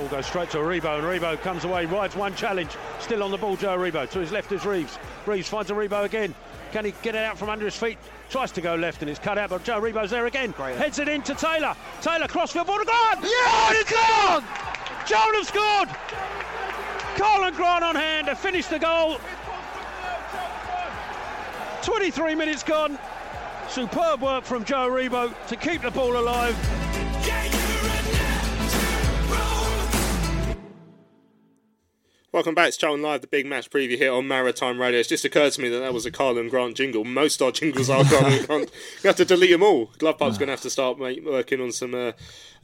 Ball 0.05 0.19
goes 0.19 0.27
straight 0.27 0.51
to 0.51 0.59
Aribo, 0.59 0.99
and 0.99 1.05
Aribo 1.05 1.41
comes 1.41 1.65
away, 1.65 1.87
rides 1.87 2.15
one 2.15 2.35
challenge. 2.35 2.77
Still 3.01 3.23
on 3.23 3.31
the 3.31 3.39
ball, 3.39 3.57
Joe 3.57 3.79
Aribo. 3.79 4.09
To 4.11 4.19
his 4.19 4.33
left 4.33 4.53
is 4.53 4.67
Reeves. 4.67 4.99
Reeves 5.25 5.49
finds 5.49 5.71
Aribo 5.71 6.05
again. 6.05 6.35
Can 6.73 6.85
he 6.85 6.93
get 7.03 7.15
it 7.15 7.25
out 7.25 7.39
from 7.39 7.49
under 7.49 7.65
his 7.65 7.75
feet? 7.75 7.97
Tries 8.29 8.53
to 8.53 8.61
go 8.61 8.75
left 8.75 9.01
and 9.01 9.11
it's 9.11 9.19
cut 9.19 9.39
out, 9.39 9.49
but 9.49 9.65
Joe 9.65 9.81
Aribo's 9.81 10.11
there 10.11 10.27
again. 10.27 10.53
Heads 10.53 10.99
it 10.99 11.09
in 11.09 11.23
to 11.23 11.35
Taylor. 11.35 11.75
Taylor, 12.03 12.29
crossfield 12.29 12.67
ball, 12.67 12.85
gone! 12.85 13.23
Yeah, 13.23 13.71
it's 13.71 13.91
gone! 13.91 14.45
Joel 15.07 15.33
has 15.41 15.49
scored! 15.49 15.89
Karlan 17.17 17.57
Grant 17.57 17.85
on 17.85 17.95
hand 17.95 18.27
to 18.27 18.35
finish 18.35 18.67
the 18.67 18.79
goal. 18.79 19.19
23 21.83 22.35
minutes 22.35 22.63
gone. 22.63 22.99
Superb 23.71 24.21
work 24.21 24.45
from 24.45 24.67
Joe 24.67 24.91
Aribo 24.91 25.33
to 25.47 25.57
keep 25.57 25.81
the 25.81 25.91
ball 25.91 26.19
alive. 26.19 26.84
Welcome 32.35 32.57
back 32.57 32.73
to 32.73 32.77
Charlton 32.77 33.01
Live, 33.01 33.21
the 33.21 33.29
big 33.29 33.47
match 33.47 33.71
preview 33.71 33.97
here 33.97 34.13
on 34.13 34.27
Maritime 34.27 34.81
Radio. 34.81 34.99
It's 34.99 35.09
just 35.09 35.25
occurred 35.25 35.53
to 35.53 35.61
me 35.61 35.69
that 35.69 35.79
that 35.79 35.95
was 35.95 36.05
a 36.05 36.11
Karlan 36.11 36.51
Grant 36.51 36.77
jingle. 36.77 37.05
Most 37.05 37.41
our 37.41 37.53
jingles 37.53 37.89
are 37.89 38.03
Karlan 38.03 38.45
Grant. 38.49 38.71
You 39.05 39.07
have 39.07 39.15
to 39.19 39.25
delete 39.25 39.53
them 39.53 39.63
all. 39.63 39.93
Glove 39.99 40.19
Pub's 40.19 40.37
going 40.37 40.49
to 40.49 40.53
have 40.55 40.61
to 40.63 40.69
start 40.71 40.99
make, 40.99 41.25
working 41.25 41.61
on 41.61 41.71
some 41.71 41.95
uh, 41.95 42.11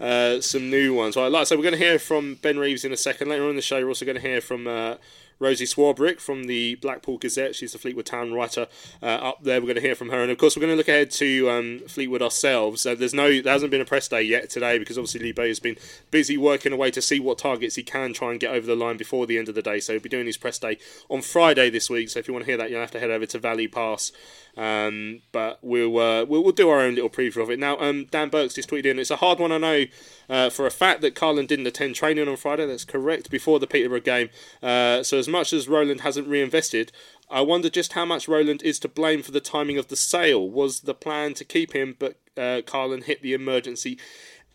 uh, 0.00 0.40
some 0.40 0.70
new 0.70 0.92
ones. 0.92 1.14
Right, 1.14 1.30
like 1.30 1.42
I 1.42 1.44
said, 1.44 1.56
we're 1.56 1.62
going 1.62 1.78
to 1.78 1.84
hear 1.86 2.00
from 2.00 2.34
Ben 2.42 2.58
Reeves 2.58 2.84
in 2.84 2.92
a 2.92 2.96
second. 2.96 3.28
Later 3.28 3.44
on 3.44 3.50
in 3.50 3.54
the 3.54 3.62
show, 3.62 3.80
we're 3.80 3.86
also 3.86 4.04
going 4.04 4.20
to 4.20 4.20
hear 4.20 4.40
from 4.40 4.66
uh, 4.66 4.96
Rosie 5.40 5.64
Swarbrick 5.64 6.20
from 6.20 6.44
the 6.44 6.76
Blackpool 6.76 7.18
Gazette. 7.18 7.56
She's 7.56 7.72
the 7.72 7.78
Fleetwood 7.78 8.06
Town 8.06 8.32
writer 8.32 8.68
uh, 9.02 9.06
up 9.06 9.42
there. 9.42 9.60
We're 9.60 9.66
going 9.66 9.76
to 9.76 9.82
hear 9.82 9.94
from 9.94 10.10
her, 10.10 10.20
and 10.20 10.30
of 10.30 10.38
course, 10.38 10.56
we're 10.56 10.60
going 10.60 10.74
to 10.74 10.76
look 10.76 10.88
ahead 10.88 11.10
to 11.12 11.50
um, 11.50 11.80
Fleetwood 11.88 12.22
ourselves. 12.22 12.84
Uh, 12.86 12.94
there's 12.94 13.14
no, 13.14 13.40
there 13.40 13.52
hasn't 13.52 13.70
been 13.70 13.80
a 13.80 13.86
press 13.86 14.06
day 14.06 14.22
yet 14.22 14.50
today 14.50 14.78
because 14.78 14.98
obviously 14.98 15.20
Lee 15.20 15.32
Bowyer 15.32 15.48
has 15.48 15.58
been 15.58 15.76
busy 16.10 16.36
working 16.36 16.72
away 16.72 16.90
to 16.90 17.02
see 17.02 17.18
what 17.18 17.38
targets 17.38 17.76
he 17.76 17.82
can 17.82 18.12
try 18.12 18.30
and 18.30 18.38
get 18.38 18.52
over 18.52 18.66
the 18.66 18.76
line 18.76 18.98
before 18.98 19.26
the 19.26 19.38
end 19.38 19.48
of 19.48 19.54
the 19.54 19.62
day. 19.62 19.80
So 19.80 19.94
he'll 19.94 20.02
be 20.02 20.08
doing 20.08 20.26
his 20.26 20.36
press 20.36 20.58
day 20.58 20.78
on 21.08 21.22
Friday 21.22 21.70
this 21.70 21.88
week. 21.88 22.10
So 22.10 22.18
if 22.18 22.28
you 22.28 22.34
want 22.34 22.44
to 22.44 22.50
hear 22.50 22.58
that, 22.58 22.70
you'll 22.70 22.80
have 22.80 22.90
to 22.92 23.00
head 23.00 23.10
over 23.10 23.26
to 23.26 23.38
Valley 23.38 23.66
Pass. 23.66 24.12
Um, 24.56 25.22
but 25.32 25.58
we'll, 25.62 25.98
uh, 25.98 26.24
we'll 26.24 26.42
we'll 26.42 26.52
do 26.52 26.68
our 26.68 26.80
own 26.80 26.94
little 26.94 27.10
preview 27.10 27.42
of 27.42 27.50
it 27.50 27.58
now. 27.58 27.78
Um, 27.78 28.06
Dan 28.10 28.28
Burks 28.28 28.54
just 28.54 28.70
tweeted 28.70 28.86
in. 28.86 28.98
It's 28.98 29.10
a 29.10 29.16
hard 29.16 29.38
one, 29.38 29.52
I 29.52 29.58
know, 29.58 29.84
uh, 30.28 30.50
for 30.50 30.66
a 30.66 30.70
fact 30.70 31.00
that 31.02 31.14
Karlan 31.14 31.46
didn't 31.46 31.66
attend 31.66 31.94
training 31.94 32.28
on 32.28 32.36
Friday. 32.36 32.66
That's 32.66 32.84
correct 32.84 33.30
before 33.30 33.58
the 33.58 33.66
Peterborough 33.66 34.00
game. 34.00 34.30
Uh, 34.62 35.02
so 35.02 35.18
as 35.18 35.28
much 35.28 35.52
as 35.52 35.68
Roland 35.68 36.02
hasn't 36.02 36.28
reinvested, 36.28 36.92
I 37.30 37.42
wonder 37.42 37.70
just 37.70 37.92
how 37.92 38.04
much 38.04 38.28
Roland 38.28 38.62
is 38.62 38.78
to 38.80 38.88
blame 38.88 39.22
for 39.22 39.30
the 39.30 39.40
timing 39.40 39.78
of 39.78 39.88
the 39.88 39.96
sale. 39.96 40.48
Was 40.50 40.80
the 40.80 40.94
plan 40.94 41.34
to 41.34 41.44
keep 41.44 41.72
him, 41.72 41.96
but 41.98 42.16
uh, 42.36 42.62
Karlan 42.66 43.04
hit 43.04 43.22
the 43.22 43.34
emergency 43.34 43.98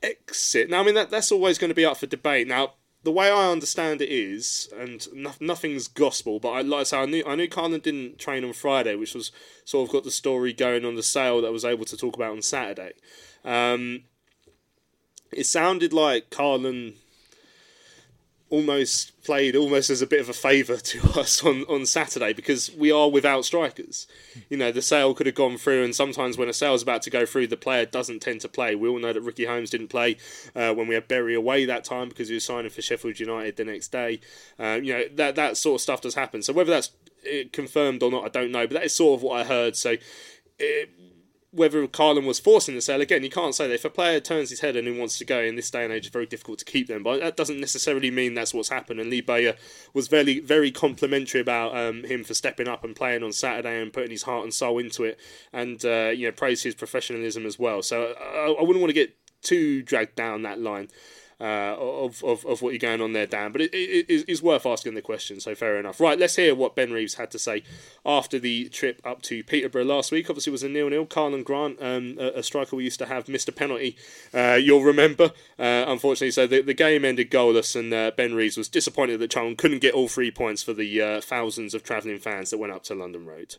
exit? 0.03 0.69
Now, 0.69 0.81
I 0.81 0.83
mean 0.83 0.95
that 0.95 1.09
that's 1.09 1.31
always 1.31 1.57
going 1.57 1.69
to 1.69 1.75
be 1.75 1.85
up 1.85 1.97
for 1.97 2.05
debate. 2.05 2.47
Now, 2.47 2.73
the 3.05 3.11
way 3.11 3.29
I 3.29 3.51
understand 3.51 4.01
it 4.01 4.09
is, 4.09 4.67
and 4.75 5.07
no, 5.13 5.31
nothing's 5.39 5.87
gospel, 5.87 6.39
but 6.39 6.49
I 6.49 6.61
like 6.61 6.81
I 6.81 6.83
say, 6.83 6.97
I 6.97 7.05
knew 7.05 7.23
I 7.25 7.35
knew 7.35 7.47
Karlan 7.47 7.83
didn't 7.83 8.17
train 8.17 8.43
on 8.43 8.51
Friday, 8.51 8.95
which 8.95 9.13
was 9.13 9.31
sort 9.63 9.87
of 9.87 9.93
got 9.93 10.03
the 10.03 10.11
story 10.11 10.53
going 10.53 10.83
on 10.83 10.95
the 10.95 11.03
sale 11.03 11.41
that 11.41 11.47
I 11.47 11.51
was 11.51 11.63
able 11.63 11.85
to 11.85 11.95
talk 11.95 12.15
about 12.15 12.31
on 12.31 12.41
Saturday. 12.41 12.93
Um, 13.43 14.05
it 15.31 15.45
sounded 15.45 15.93
like 15.93 16.31
Karlan 16.31 16.95
almost 18.49 19.11
played 19.23 19.55
almost 19.55 19.89
as 19.89 20.01
a 20.01 20.07
bit 20.07 20.19
of 20.19 20.29
a 20.29 20.33
favour 20.33 20.77
to 20.77 20.99
us 21.19 21.43
on, 21.43 21.63
on 21.63 21.85
Saturday 21.85 22.31
because 22.33 22.71
we 22.75 22.91
are 22.91 23.09
without 23.09 23.43
strikers. 23.43 24.07
You 24.49 24.57
know, 24.57 24.71
the 24.71 24.81
sale 24.81 25.13
could 25.13 25.25
have 25.25 25.35
gone 25.35 25.57
through, 25.57 25.83
and 25.83 25.95
sometimes 25.95 26.37
when 26.37 26.49
a 26.49 26.53
sale's 26.53 26.83
about 26.83 27.01
to 27.03 27.09
go 27.09 27.25
through, 27.25 27.47
the 27.47 27.57
player 27.57 27.85
doesn't 27.85 28.21
tend 28.21 28.41
to 28.41 28.49
play. 28.49 28.75
We 28.75 28.87
all 28.87 28.99
know 28.99 29.13
that 29.13 29.21
Ricky 29.21 29.45
Holmes 29.45 29.71
didn't 29.71 29.87
play 29.87 30.17
uh, 30.55 30.73
when 30.73 30.87
we 30.87 30.95
had 30.95 31.07
Bury 31.07 31.33
away 31.33 31.65
that 31.65 31.83
time 31.83 32.09
because 32.09 32.27
he 32.27 32.35
was 32.35 32.45
signing 32.45 32.69
for 32.69 32.81
Sheffield 32.81 33.19
United 33.19 33.57
the 33.57 33.65
next 33.65 33.91
day. 33.91 34.19
Uh, 34.59 34.79
you 34.81 34.93
know, 34.93 35.03
that, 35.15 35.35
that 35.35 35.57
sort 35.57 35.79
of 35.79 35.81
stuff 35.81 36.01
does 36.01 36.15
happen. 36.15 36.41
So 36.41 36.53
whether 36.53 36.71
that's 36.71 36.91
uh, 37.25 37.47
confirmed 37.51 38.03
or 38.03 38.11
not, 38.11 38.25
I 38.25 38.29
don't 38.29 38.51
know, 38.51 38.67
but 38.67 38.75
that 38.75 38.83
is 38.85 38.95
sort 38.95 39.19
of 39.19 39.23
what 39.23 39.41
I 39.41 39.43
heard. 39.43 39.75
So. 39.75 39.95
It, 40.57 40.89
whether 41.55 41.87
Karlan 41.87 42.25
was 42.25 42.39
forcing 42.39 42.75
the 42.75 42.81
sale 42.81 43.01
again, 43.01 43.23
you 43.23 43.29
can't 43.29 43.55
say 43.55 43.67
that. 43.67 43.73
If 43.73 43.85
a 43.85 43.89
player 43.89 44.19
turns 44.19 44.49
his 44.49 44.59
head 44.59 44.75
and 44.75 44.87
he 44.87 44.97
wants 44.97 45.17
to 45.17 45.25
go 45.25 45.39
in 45.39 45.55
this 45.55 45.69
day 45.69 45.83
and 45.83 45.93
age, 45.93 46.05
it's 46.05 46.13
very 46.13 46.25
difficult 46.25 46.59
to 46.59 46.65
keep 46.65 46.87
them. 46.87 47.01
But 47.01 47.21
that 47.21 47.37
doesn't 47.37 47.59
necessarily 47.59 48.11
mean 48.11 48.33
that's 48.33 48.53
what's 48.53 48.69
happened. 48.69 48.99
And 48.99 49.09
Lee 49.09 49.21
Bowyer 49.21 49.55
was 49.93 50.07
very, 50.07 50.39
very 50.39 50.71
complimentary 50.71 51.41
about 51.41 51.75
um, 51.75 52.03
him 52.03 52.23
for 52.23 52.33
stepping 52.33 52.67
up 52.67 52.83
and 52.83 52.95
playing 52.95 53.23
on 53.23 53.31
Saturday 53.31 53.81
and 53.81 53.93
putting 53.93 54.11
his 54.11 54.23
heart 54.23 54.43
and 54.43 54.53
soul 54.53 54.77
into 54.77 55.03
it, 55.03 55.19
and 55.53 55.83
uh, 55.85 56.11
you 56.13 56.27
know 56.27 56.31
praised 56.31 56.63
his 56.63 56.75
professionalism 56.75 57.45
as 57.45 57.57
well. 57.57 57.81
So 57.81 58.13
I, 58.19 58.55
I 58.59 58.61
wouldn't 58.61 58.81
want 58.81 58.89
to 58.89 58.93
get 58.93 59.15
too 59.41 59.81
dragged 59.81 60.15
down 60.15 60.41
that 60.41 60.59
line. 60.59 60.89
Uh, 61.37 61.75
of, 61.77 62.23
of, 62.23 62.45
of 62.45 62.61
what 62.61 62.69
you're 62.69 62.79
going 62.79 63.01
on 63.01 63.11
there, 63.11 63.25
Dan. 63.25 63.51
But 63.51 63.59
it, 63.59 63.73
it, 63.73 64.05
it 64.09 64.29
is 64.29 64.41
worth 64.41 64.65
asking 64.65 64.93
the 64.93 65.01
question, 65.01 65.41
so 65.41 65.53
fair 65.53 65.77
enough. 65.77 65.99
Right, 65.99 66.17
let's 66.17 66.37
hear 66.37 66.55
what 66.55 66.77
Ben 66.77 66.93
Reeves 66.93 67.15
had 67.15 67.29
to 67.31 67.39
say 67.39 67.63
after 68.05 68.39
the 68.39 68.69
trip 68.69 69.01
up 69.03 69.21
to 69.23 69.43
Peterborough 69.43 69.83
last 69.83 70.13
week. 70.13 70.29
Obviously, 70.29 70.51
was 70.51 70.63
a 70.63 70.69
nil-nil. 70.69 71.05
Karlan 71.07 71.43
Grant, 71.43 71.77
um, 71.81 72.15
a, 72.17 72.39
a, 72.39 72.43
striker 72.43 72.77
we 72.77 72.85
used 72.85 72.99
to 72.99 73.05
have, 73.07 73.27
missed 73.27 73.49
a 73.49 73.51
penalty. 73.51 73.97
Uh, 74.33 74.57
you'll 74.61 74.83
remember, 74.83 75.33
uh, 75.59 75.83
unfortunately. 75.87 76.31
So 76.31 76.47
the, 76.47 76.61
the 76.61 76.73
game 76.73 77.03
ended 77.03 77.29
goalless, 77.29 77.75
and 77.77 77.93
uh, 77.93 78.11
Ben 78.15 78.33
Reeves 78.33 78.55
was 78.55 78.69
disappointed 78.69 79.19
that 79.19 79.31
Charlton 79.31 79.57
couldn't 79.57 79.79
get 79.79 79.93
all 79.93 80.07
three 80.07 80.31
points 80.31 80.63
for 80.63 80.71
the 80.71 81.01
uh, 81.01 81.19
thousands 81.21 81.73
of 81.73 81.83
travelling 81.83 82.19
fans 82.19 82.49
that 82.51 82.59
went 82.59 82.71
up 82.71 82.83
to 82.83 82.95
London 82.95 83.25
Road. 83.25 83.57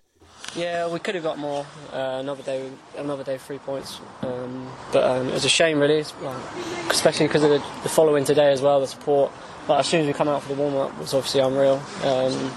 Yeah, 0.55 0.88
we 0.88 0.99
could 0.99 1.14
have 1.14 1.24
got 1.24 1.38
more. 1.38 1.66
Uh, 1.92 2.18
another 2.20 2.42
day, 2.42 2.70
another 2.97 3.24
day, 3.24 3.36
three 3.36 3.59
points. 3.59 4.01
Um, 4.22 4.70
but 4.92 5.05
um, 5.05 5.28
it 5.28 5.34
was 5.34 5.44
a 5.44 5.51
shame, 5.51 5.80
really, 5.80 6.05
especially 6.90 7.26
because 7.26 7.42
of 7.42 7.51
the, 7.51 7.59
the, 7.82 7.88
following 7.88 8.24
today 8.24 8.53
as 8.53 8.62
well, 8.62 8.80
the 8.80 8.86
support. 8.86 9.32
But 9.66 9.80
as 9.80 9.86
soon 9.86 10.01
as 10.03 10.07
we 10.07 10.12
come 10.12 10.28
out 10.28 10.42
for 10.42 10.55
the 10.55 10.61
warm 10.61 10.76
up, 10.76 10.92
it 10.92 10.99
was 10.99 11.14
obviously 11.14 11.40
unreal. 11.40 11.82
Um, 12.05 12.53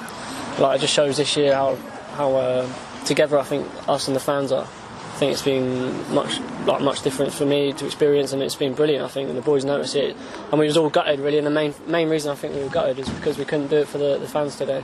like 0.60 0.78
it 0.78 0.82
just 0.82 0.94
shows 0.94 1.18
this 1.18 1.36
year 1.36 1.54
how 1.54 1.76
how 2.16 2.36
uh, 2.36 2.74
together 3.06 3.38
I 3.38 3.44
think 3.44 3.68
us 3.88 4.08
and 4.08 4.16
the 4.16 4.22
fans 4.22 4.52
are. 4.52 4.64
I 4.66 5.20
think 5.20 5.34
it's 5.34 5.42
been 5.42 6.14
much 6.14 6.40
like 6.66 6.82
much 6.82 7.02
different 7.02 7.34
for 7.34 7.46
me 7.46 7.74
to 7.74 7.86
experience, 7.86 8.32
and 8.32 8.42
it's 8.42 8.56
been 8.56 8.74
brilliant. 8.74 9.04
I 9.04 9.10
think, 9.10 9.28
and 9.28 9.38
the 9.38 9.42
boys 9.42 9.66
notice 9.66 9.96
it, 9.96 10.16
and 10.52 10.60
we 10.60 10.66
was 10.66 10.78
all 10.78 10.90
gutted 10.90 11.20
really. 11.20 11.38
And 11.38 11.48
the 11.48 11.52
main 11.52 11.74
main 11.88 12.08
reason 12.08 12.32
I 12.32 12.36
think 12.36 12.56
we 12.56 12.64
were 12.64 12.70
gutted 12.70 13.00
is 13.00 13.10
because 13.10 13.38
we 13.38 13.44
couldn't 13.44 13.68
do 13.68 13.78
it 13.78 13.88
for 13.88 13.98
the, 13.98 14.18
the 14.18 14.28
fans 14.28 14.56
today. 14.56 14.84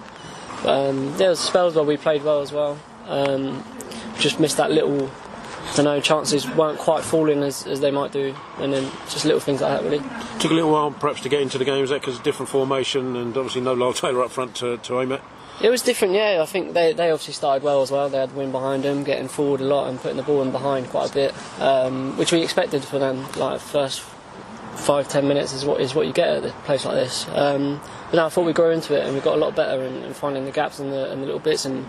But 0.63 0.89
um, 0.89 1.17
there 1.17 1.29
was 1.29 1.39
spells 1.39 1.75
where 1.75 1.85
we 1.85 1.95
played 1.95 2.23
well 2.23 2.41
as 2.41 2.51
well. 2.51 2.77
Um, 3.07 3.63
just 4.19 4.39
missed 4.39 4.57
that 4.57 4.71
little, 4.71 5.09
I 5.09 5.75
don't 5.75 5.85
know, 5.85 5.99
chances 5.99 6.49
weren't 6.49 6.79
quite 6.79 7.03
falling 7.03 7.43
as, 7.43 7.67
as 7.67 7.81
they 7.81 7.91
might 7.91 8.11
do, 8.11 8.35
and 8.59 8.73
then 8.73 8.91
just 9.09 9.25
little 9.25 9.39
things 9.39 9.61
like 9.61 9.71
that 9.71 9.83
really. 9.83 10.03
Took 10.39 10.51
a 10.51 10.53
little 10.53 10.71
while 10.71 10.91
perhaps 10.91 11.21
to 11.21 11.29
get 11.29 11.41
into 11.41 11.57
the 11.57 11.65
game, 11.65 11.83
is 11.83 11.89
that 11.89 12.01
because 12.01 12.19
different 12.19 12.49
formation 12.49 13.15
and 13.15 13.35
obviously 13.35 13.61
no 13.61 13.73
Lyle 13.73 13.93
Taylor 13.93 14.23
up 14.23 14.31
front 14.31 14.55
to, 14.55 14.77
to 14.77 15.01
aim 15.01 15.11
at? 15.11 15.21
It 15.61 15.69
was 15.69 15.81
different, 15.81 16.13
yeah. 16.13 16.39
I 16.41 16.45
think 16.45 16.73
they, 16.73 16.91
they 16.91 17.11
obviously 17.11 17.33
started 17.33 17.63
well 17.63 17.81
as 17.81 17.89
well. 17.89 18.09
They 18.09 18.17
had 18.17 18.31
the 18.31 18.35
win 18.35 18.51
behind 18.51 18.83
them, 18.83 19.05
getting 19.05 19.29
forward 19.29 19.61
a 19.61 19.63
lot 19.63 19.87
and 19.87 19.99
putting 19.99 20.17
the 20.17 20.23
ball 20.23 20.41
in 20.41 20.51
behind 20.51 20.87
quite 20.87 21.11
a 21.11 21.13
bit, 21.13 21.33
um, 21.61 22.17
which 22.17 22.33
we 22.33 22.41
expected 22.41 22.83
for 22.83 22.99
them. 22.99 23.25
Like 23.37 23.61
first 23.61 24.01
five 24.75 25.07
ten 25.07 25.25
minutes 25.27 25.53
is 25.53 25.63
what 25.63 25.79
is 25.79 25.95
what 25.95 26.05
you 26.05 26.11
get 26.11 26.27
at 26.27 26.43
a 26.43 26.51
place 26.65 26.83
like 26.83 26.95
this. 26.95 27.25
Um, 27.29 27.79
but 28.11 28.17
no, 28.17 28.25
I 28.25 28.29
thought 28.29 28.45
we 28.45 28.51
grew 28.51 28.71
into 28.71 28.99
it 28.99 29.05
and 29.05 29.15
we 29.15 29.21
got 29.21 29.35
a 29.35 29.39
lot 29.39 29.55
better 29.55 29.81
in, 29.81 30.03
in 30.03 30.13
finding 30.13 30.43
the 30.43 30.51
gaps 30.51 30.79
and 30.79 30.91
the, 30.91 31.09
and 31.09 31.21
the 31.21 31.25
little 31.25 31.39
bits 31.39 31.63
and 31.63 31.85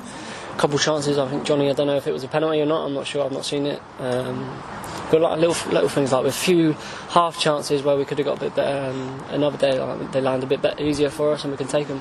couple 0.57 0.79
chances. 0.79 1.19
I 1.19 1.29
think 1.29 1.45
Johnny, 1.45 1.69
I 1.71 1.73
don't 1.73 1.87
know 1.87 1.97
if 1.97 2.07
it 2.07 2.13
was 2.13 2.25
a 2.25 2.29
penalty 2.29 2.61
or 2.61 2.67
not. 2.67 2.87
I'm 2.87 2.95
not 2.95 3.07
sure. 3.07 3.25
I've 3.25 3.33
not 3.33 3.45
seen 3.45 3.67
it. 3.67 3.81
Um, 3.99 4.63
got 5.11 5.21
a 5.21 5.25
lot 5.25 5.33
of 5.33 5.39
little 5.41 5.73
little 5.73 5.89
things 5.89 6.13
like 6.13 6.25
with 6.25 6.35
a 6.35 6.39
few 6.39 6.73
half 7.11 7.39
chances 7.39 7.83
where 7.83 7.97
we 7.97 8.05
could 8.05 8.19
have 8.19 8.27
got 8.27 8.37
a 8.39 8.41
bit 8.41 8.55
better. 8.55 8.91
And 8.91 9.21
another 9.31 9.59
day 9.59 9.79
like, 9.79 10.13
they 10.13 10.21
land 10.21 10.43
a 10.43 10.47
bit 10.47 10.63
better, 10.63 10.83
easier 10.83 11.11
for 11.11 11.33
us 11.33 11.45
and 11.45 11.53
we 11.53 11.57
can 11.57 11.69
take 11.69 11.89
them. 11.89 12.01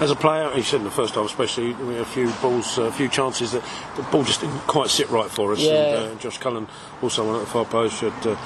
As 0.00 0.10
a 0.10 0.16
player, 0.16 0.50
he 0.54 0.62
said 0.62 0.78
in 0.78 0.84
the 0.84 0.90
first 0.90 1.14
half, 1.14 1.24
especially 1.24 1.72
we 1.72 1.94
had 1.94 2.02
a 2.02 2.06
few 2.06 2.30
balls, 2.42 2.76
a 2.78 2.92
few 2.92 3.08
chances 3.08 3.52
that 3.52 3.64
the 3.96 4.02
ball 4.04 4.22
just 4.22 4.40
didn't 4.42 4.58
quite 4.60 4.90
sit 4.90 5.08
right 5.10 5.30
for 5.30 5.52
us. 5.52 5.60
Yeah. 5.60 5.72
And, 5.72 6.12
uh, 6.12 6.20
Josh 6.20 6.38
Cullen 6.38 6.66
also 7.00 7.24
went 7.24 7.38
at 7.38 7.46
the 7.46 7.50
far 7.50 7.64
post. 7.64 8.00
Had 8.00 8.26
uh, 8.26 8.36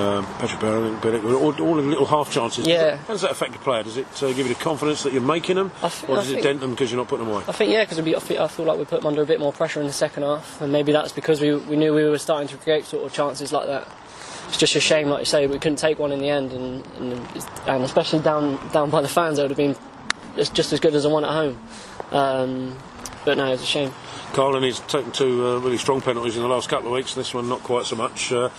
um, 0.00 0.24
Patrick 0.38 0.60
Bauer, 0.60 0.90
Bielik, 1.00 1.24
all, 1.24 1.60
all 1.60 1.74
the 1.74 1.82
little 1.82 2.06
half 2.06 2.30
chances. 2.30 2.66
Yeah. 2.66 2.96
How 2.96 3.14
does 3.14 3.22
that 3.22 3.32
affect 3.32 3.52
the 3.52 3.58
player? 3.58 3.82
Does 3.82 3.96
it 3.96 4.06
uh, 4.22 4.28
give 4.28 4.46
you 4.46 4.54
the 4.54 4.60
confidence 4.60 5.02
that 5.02 5.12
you're 5.12 5.22
making 5.22 5.56
them, 5.56 5.72
I 5.82 5.86
or 6.08 6.12
I 6.12 6.20
does 6.20 6.30
it 6.30 6.34
think- 6.34 6.42
dent 6.44 6.60
them 6.60 6.70
because 6.70 6.90
you're 6.90 7.00
not 7.00 7.08
putting 7.08 7.26
them 7.26 7.34
away? 7.34 7.44
I 7.48 7.52
think 7.52 7.72
yeah, 7.72 7.84
because 7.84 7.98
I 7.98 8.02
feel 8.20 8.42
I 8.42 8.48
feel 8.48 8.64
like 8.64 8.78
we 8.78 8.84
put 8.84 9.00
them 9.00 9.06
under 9.08 9.22
a 9.22 9.26
bit 9.26 9.40
more 9.40 9.52
pressure 9.52 9.80
in 9.80 9.86
the 9.86 9.92
second 9.92 10.22
half, 10.22 10.60
and 10.60 10.72
maybe 10.72 10.92
that's 10.92 11.12
because 11.12 11.40
we, 11.40 11.54
we 11.54 11.76
knew 11.76 11.94
we 11.94 12.04
were 12.04 12.18
starting 12.18 12.48
to 12.48 12.56
create 12.58 12.84
sort 12.84 13.04
of 13.04 13.12
chances 13.12 13.52
like 13.52 13.65
that. 13.66 13.88
It's 14.48 14.56
just 14.56 14.76
a 14.76 14.80
shame, 14.80 15.08
like 15.08 15.20
you 15.20 15.24
say, 15.24 15.46
we 15.46 15.58
couldn't 15.58 15.78
take 15.78 15.98
one 15.98 16.12
in 16.12 16.20
the 16.20 16.30
end, 16.30 16.52
and 16.52 16.86
and, 16.98 17.12
and 17.66 17.84
especially 17.84 18.20
down 18.20 18.60
down 18.72 18.90
by 18.90 19.02
the 19.02 19.08
fans, 19.08 19.38
it 19.38 19.42
would 19.42 19.50
have 19.50 19.56
been 19.56 19.76
just 20.36 20.72
as 20.72 20.80
good 20.80 20.94
as 20.94 21.02
the 21.02 21.08
one 21.08 21.24
at 21.24 21.30
home. 21.30 21.58
Um, 22.12 22.78
but 23.24 23.36
no, 23.38 23.52
it's 23.52 23.62
a 23.62 23.66
shame. 23.66 23.90
Karlan 24.32 24.62
he's 24.62 24.80
taken 24.80 25.10
two 25.12 25.46
uh, 25.46 25.58
really 25.58 25.78
strong 25.78 26.00
penalties 26.00 26.36
in 26.36 26.42
the 26.42 26.48
last 26.48 26.68
couple 26.68 26.88
of 26.88 26.92
weeks. 26.92 27.14
This 27.14 27.34
one 27.34 27.48
not 27.48 27.62
quite 27.62 27.86
so 27.86 27.96
much. 27.96 28.32
Uh, 28.32 28.50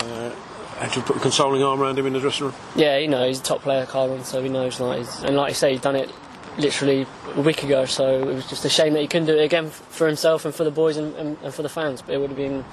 uh, 0.00 0.30
had 0.78 0.94
you 0.94 1.02
put 1.02 1.16
a 1.16 1.20
consoling 1.20 1.62
arm 1.62 1.80
around 1.80 1.98
him 1.98 2.06
in 2.06 2.12
the 2.12 2.20
dressing 2.20 2.46
room? 2.46 2.54
Yeah, 2.74 2.98
you 2.98 3.08
know, 3.08 3.26
he's 3.26 3.40
a 3.40 3.42
top 3.42 3.62
player, 3.62 3.86
Karlan, 3.86 4.24
so 4.24 4.42
he 4.42 4.48
knows. 4.48 4.78
Like, 4.78 4.98
he's, 4.98 5.22
and 5.22 5.36
like 5.36 5.50
you 5.50 5.54
say, 5.54 5.72
he's 5.72 5.80
done 5.80 5.96
it 5.96 6.10
literally 6.58 7.06
a 7.34 7.40
week 7.40 7.62
ago, 7.62 7.84
so 7.84 8.28
it 8.28 8.34
was 8.34 8.46
just 8.48 8.64
a 8.64 8.68
shame 8.68 8.94
that 8.94 9.00
he 9.00 9.06
couldn't 9.06 9.26
do 9.26 9.36
it 9.36 9.44
again 9.44 9.68
for 9.68 10.06
himself 10.06 10.44
and 10.44 10.54
for 10.54 10.64
the 10.64 10.70
boys 10.70 10.96
and, 10.96 11.14
and, 11.16 11.36
and 11.42 11.52
for 11.52 11.62
the 11.62 11.68
fans. 11.68 12.02
But 12.02 12.14
it 12.14 12.18
would 12.18 12.30
have 12.30 12.36
been 12.36 12.64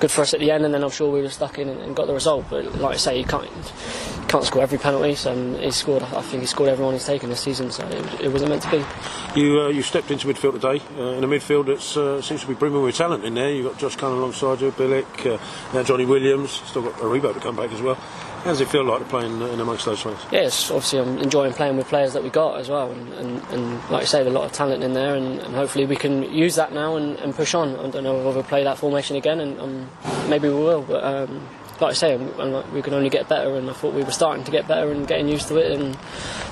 good 0.00 0.10
for 0.10 0.22
us 0.22 0.34
at 0.34 0.40
the 0.40 0.50
end, 0.50 0.64
and 0.64 0.74
then 0.74 0.82
I'm 0.82 0.90
sure 0.90 1.10
we 1.10 1.22
were 1.22 1.30
stuck 1.30 1.58
in 1.58 1.68
and, 1.68 1.80
and 1.80 1.96
got 1.96 2.06
the 2.06 2.14
result. 2.14 2.46
But 2.50 2.64
like 2.76 2.94
I 2.94 2.98
say, 2.98 3.18
you 3.18 3.24
can't 3.24 3.44
you 3.44 4.26
can't 4.28 4.44
score 4.44 4.62
every 4.62 4.78
penalty, 4.78 5.14
so 5.14 5.32
um, 5.32 5.54
he 5.54 5.70
scored. 5.70 6.02
I 6.02 6.22
think 6.22 6.42
he 6.42 6.46
scored 6.46 6.68
everyone 6.68 6.94
he's 6.94 7.06
taken 7.06 7.30
this 7.30 7.40
season, 7.40 7.70
so 7.70 7.86
it, 7.86 8.20
it 8.22 8.28
wasn't 8.28 8.50
meant 8.50 8.62
to 8.62 8.70
be. 8.70 9.40
You 9.40 9.62
uh, 9.62 9.68
you 9.68 9.82
stepped 9.82 10.10
into 10.10 10.26
midfield 10.28 10.60
today 10.60 10.82
uh, 10.98 11.16
in 11.16 11.24
a 11.24 11.28
midfield 11.28 11.66
that 11.66 12.00
uh, 12.00 12.20
seems 12.20 12.42
to 12.42 12.46
be 12.46 12.54
brimming 12.54 12.82
with 12.82 12.96
talent 12.96 13.24
in 13.24 13.34
there. 13.34 13.50
You've 13.50 13.70
got 13.70 13.78
Josh 13.78 13.96
Cullen 13.96 14.18
alongside 14.18 14.60
you, 14.60 14.72
Bielik, 14.72 15.26
uh, 15.26 15.42
now 15.74 15.82
Johnny 15.82 16.04
Williams, 16.04 16.50
still 16.50 16.82
got 16.82 16.94
Aribo 16.94 17.32
to 17.32 17.40
come 17.40 17.56
back 17.56 17.72
as 17.72 17.80
well. 17.80 17.98
How 18.42 18.50
does 18.50 18.60
it 18.60 18.68
feel 18.68 18.82
like 18.82 18.98
to 18.98 19.04
play 19.04 19.24
in, 19.24 19.40
in 19.40 19.60
amongst 19.60 19.84
those 19.84 20.00
players? 20.02 20.18
Yes, 20.32 20.68
obviously 20.68 20.98
I'm 20.98 21.18
enjoying 21.18 21.52
playing 21.52 21.76
with 21.76 21.86
players 21.86 22.12
that 22.14 22.24
we 22.24 22.28
got 22.28 22.58
as 22.58 22.68
well, 22.68 22.90
and, 22.90 23.12
and, 23.12 23.42
and 23.50 23.74
like 23.88 24.02
I 24.02 24.04
say, 24.04 24.24
there's 24.24 24.34
a 24.34 24.36
lot 24.36 24.46
of 24.46 24.52
talent 24.52 24.82
in 24.82 24.94
there, 24.94 25.14
and, 25.14 25.38
and 25.38 25.54
hopefully 25.54 25.86
we 25.86 25.94
can 25.94 26.24
use 26.24 26.56
that 26.56 26.72
now 26.72 26.96
and, 26.96 27.16
and 27.20 27.32
push 27.36 27.54
on. 27.54 27.76
I 27.76 27.88
don't 27.88 28.02
know 28.02 28.18
if 28.18 28.34
we'll 28.34 28.42
play 28.42 28.64
that 28.64 28.78
formation 28.78 29.14
again, 29.14 29.38
and 29.38 29.60
um, 29.60 29.90
maybe 30.28 30.48
we 30.48 30.56
will, 30.56 30.82
but 30.82 31.04
um, 31.04 31.46
like 31.80 31.90
I 31.90 31.94
say, 31.94 32.16
like, 32.16 32.72
we 32.72 32.82
can 32.82 32.94
only 32.94 33.10
get 33.10 33.28
better, 33.28 33.54
and 33.54 33.70
I 33.70 33.74
thought 33.74 33.94
we 33.94 34.02
were 34.02 34.10
starting 34.10 34.42
to 34.42 34.50
get 34.50 34.66
better 34.66 34.90
and 34.90 35.06
getting 35.06 35.28
used 35.28 35.46
to 35.46 35.58
it, 35.58 35.80
and 35.80 35.96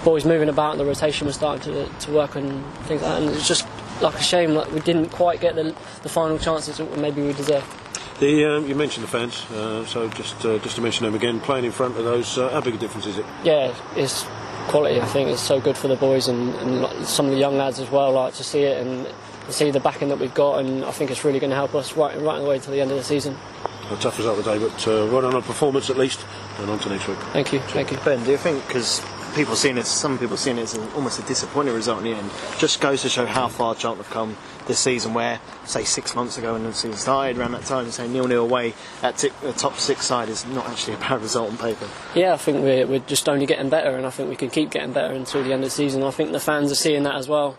boys 0.04 0.24
moving 0.24 0.48
about, 0.48 0.72
and 0.72 0.80
the 0.80 0.84
rotation 0.84 1.26
was 1.26 1.34
starting 1.34 1.74
to, 1.74 1.88
to 1.88 2.12
work 2.12 2.36
and 2.36 2.64
things 2.84 3.02
like 3.02 3.10
that, 3.10 3.22
and 3.22 3.30
it's 3.34 3.48
just 3.48 3.66
like 4.00 4.14
a 4.14 4.22
shame 4.22 4.54
that 4.54 4.70
we 4.70 4.78
didn't 4.78 5.08
quite 5.08 5.40
get 5.40 5.56
the, 5.56 5.74
the 6.02 6.08
final 6.08 6.38
chances 6.38 6.76
that 6.76 6.98
maybe 6.98 7.20
we 7.20 7.32
deserved. 7.32 7.66
The, 8.20 8.44
um, 8.44 8.68
you 8.68 8.74
mentioned 8.74 9.04
the 9.04 9.08
fans, 9.08 9.50
uh, 9.50 9.86
so 9.86 10.06
just 10.10 10.44
uh, 10.44 10.58
just 10.58 10.76
to 10.76 10.82
mention 10.82 11.06
them 11.06 11.14
again, 11.14 11.40
playing 11.40 11.64
in 11.64 11.72
front 11.72 11.96
of 11.96 12.04
those, 12.04 12.36
uh, 12.36 12.50
how 12.50 12.60
big 12.60 12.74
a 12.74 12.78
difference 12.78 13.06
is 13.06 13.16
it? 13.16 13.24
yeah, 13.44 13.74
it's 13.96 14.26
quality. 14.68 15.00
I 15.00 15.06
think 15.06 15.30
it's 15.30 15.40
so 15.40 15.58
good 15.58 15.74
for 15.74 15.88
the 15.88 15.96
boys 15.96 16.28
and, 16.28 16.54
and 16.56 17.06
some 17.06 17.24
of 17.24 17.32
the 17.32 17.38
young 17.38 17.56
lads 17.56 17.80
as 17.80 17.90
well. 17.90 18.12
Like 18.12 18.34
to 18.34 18.44
see 18.44 18.60
it 18.60 18.86
and 18.86 19.06
see 19.48 19.70
the 19.70 19.80
backing 19.80 20.10
that 20.10 20.18
we've 20.18 20.34
got, 20.34 20.58
and 20.58 20.84
I 20.84 20.90
think 20.90 21.10
it's 21.10 21.24
really 21.24 21.38
going 21.38 21.48
to 21.48 21.56
help 21.56 21.74
us 21.74 21.96
right 21.96 22.14
right 22.20 22.38
the 22.38 22.46
way 22.46 22.58
to 22.58 22.70
the 22.70 22.82
end 22.82 22.90
of 22.90 22.98
the 22.98 23.04
season. 23.04 23.38
A 23.90 23.96
tough 23.96 24.18
result 24.18 24.36
today, 24.36 24.58
but 24.58 24.86
uh, 24.86 25.06
right 25.08 25.24
on 25.24 25.34
a 25.34 25.40
performance 25.40 25.88
at 25.88 25.96
least, 25.96 26.24
and 26.58 26.68
on 26.68 26.78
to 26.80 26.90
next 26.90 27.08
week. 27.08 27.18
Thank 27.32 27.54
you, 27.54 27.60
thank 27.60 27.90
you. 27.90 27.96
Ben, 28.04 28.22
do 28.22 28.32
you 28.32 28.36
think 28.36 28.64
because 28.66 29.02
people 29.34 29.56
seeing 29.56 29.78
it, 29.78 29.86
some 29.86 30.18
people 30.18 30.36
seeing 30.36 30.58
it 30.58 30.62
as 30.62 30.74
an, 30.74 30.86
almost 30.92 31.18
a 31.18 31.22
disappointing 31.22 31.74
result 31.74 32.04
in 32.04 32.04
the 32.04 32.18
end, 32.18 32.30
just 32.58 32.82
goes 32.82 33.00
to 33.00 33.08
show 33.08 33.24
how 33.24 33.48
far 33.48 33.74
Charlton 33.74 34.04
have 34.04 34.12
come 34.12 34.36
this 34.66 34.78
season? 34.78 35.14
Where, 35.14 35.40
say, 35.64 35.84
six 35.84 36.14
months 36.14 36.38
ago 36.38 36.52
when 36.52 36.64
the 36.64 36.72
season 36.72 36.96
started, 36.96 37.38
around 37.38 37.52
that 37.52 37.64
time, 37.64 37.90
say 37.90 38.08
nil 38.08 38.26
nil 38.26 38.44
away 38.44 38.74
at 39.02 39.18
t- 39.18 39.30
the 39.42 39.52
top 39.52 39.76
six 39.76 40.06
side 40.06 40.28
is 40.28 40.46
not 40.46 40.66
actually 40.68 40.94
a 40.94 40.98
bad 40.98 41.22
result 41.22 41.50
on 41.50 41.58
paper. 41.58 41.88
Yeah, 42.14 42.34
I 42.34 42.36
think 42.36 42.62
we're, 42.62 42.86
we're 42.86 42.98
just 43.00 43.28
only 43.28 43.46
getting 43.46 43.68
better, 43.68 43.96
and 43.96 44.06
I 44.06 44.10
think 44.10 44.28
we 44.28 44.36
can 44.36 44.50
keep 44.50 44.70
getting 44.70 44.92
better 44.92 45.14
until 45.14 45.42
the 45.42 45.52
end 45.52 45.64
of 45.64 45.68
the 45.68 45.74
season. 45.74 46.02
I 46.02 46.10
think 46.10 46.32
the 46.32 46.40
fans 46.40 46.70
are 46.70 46.76
seeing 46.76 47.02
that 47.04 47.14
as 47.14 47.28
well. 47.28 47.56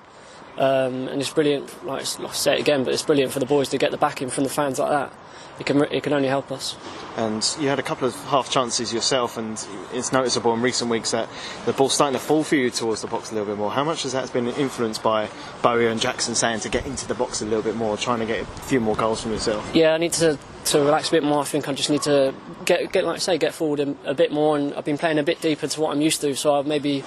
Um, 0.58 1.08
and 1.08 1.22
it's 1.22 1.32
brilliant, 1.32 1.86
like 1.86 2.02
I 2.02 2.32
say 2.34 2.56
it 2.56 2.60
again, 2.60 2.84
but 2.84 2.94
it's 2.94 3.04
brilliant 3.04 3.32
for 3.32 3.40
the 3.40 3.46
boys 3.46 3.70
to 3.70 3.78
get 3.78 3.92
the 3.92 3.98
backing 3.98 4.30
from 4.30 4.44
the 4.44 4.50
fans 4.50 4.80
like 4.80 4.90
that. 4.90 5.14
It 5.60 5.66
can, 5.66 5.82
it 5.84 6.04
can 6.04 6.14
only 6.14 6.28
help 6.28 6.52
us. 6.52 6.76
And 7.18 7.46
you 7.60 7.68
had 7.68 7.78
a 7.78 7.84
couple 7.84 8.08
of 8.08 8.16
half 8.26 8.50
chances 8.50 8.94
yourself, 8.94 9.38
and 9.38 9.64
it's 9.94 10.12
noticeable 10.14 10.54
in 10.54 10.62
recent 10.62 10.90
weeks 10.90 11.12
that 11.12 11.28
the 11.66 11.74
ball's 11.74 11.94
starting 11.94 12.18
to 12.18 12.26
fall 12.26 12.44
for 12.44 12.56
you 12.56 12.70
towards 12.70 13.02
the 13.02 13.08
box 13.08 13.32
a 13.32 13.34
little 13.34 13.48
bit 13.48 13.58
more. 13.58 13.70
How 13.70 13.84
much 13.84 14.04
has 14.04 14.14
that 14.14 14.32
been 14.32 14.48
influenced 14.48 15.04
by 15.04 15.30
Bowyer 15.62 15.90
and 15.90 16.00
Jackson 16.00 16.36
saying 16.36 16.62
to 16.62 16.70
get 16.70 16.86
into 16.86 17.08
the 17.08 17.14
box 17.14 17.42
a 17.42 17.46
little 17.46 17.64
bit 17.64 17.76
more, 17.76 17.98
trying 17.98 18.20
to 18.20 18.26
get 18.26 18.42
a 18.42 18.46
few 18.46 18.80
more 18.80 18.96
goals 18.96 19.22
from 19.22 19.32
yourself? 19.34 19.70
Yeah, 19.76 19.94
I 19.94 19.98
need 19.98 20.14
to, 20.14 20.40
to 20.66 20.80
relax 20.80 21.10
a 21.10 21.12
bit 21.12 21.24
more. 21.24 21.42
I 21.42 21.46
think 21.46 21.68
I 21.68 21.74
just 21.74 21.90
need 21.90 22.04
to 22.04 22.34
get, 22.66 22.92
get 22.92 23.04
like 23.04 23.16
I 23.16 23.20
say, 23.20 23.38
get 23.38 23.54
forward 23.54 23.82
a, 23.82 23.96
a 24.06 24.14
bit 24.14 24.32
more. 24.32 24.58
And 24.58 24.74
I've 24.74 24.86
been 24.86 24.98
playing 24.98 25.20
a 25.20 25.24
bit 25.24 25.42
deeper 25.42 25.68
to 25.68 25.82
what 25.82 25.92
I'm 25.92 26.02
used 26.02 26.22
to, 26.22 26.34
so 26.36 26.56
I've 26.56 26.66
maybe 26.66 27.04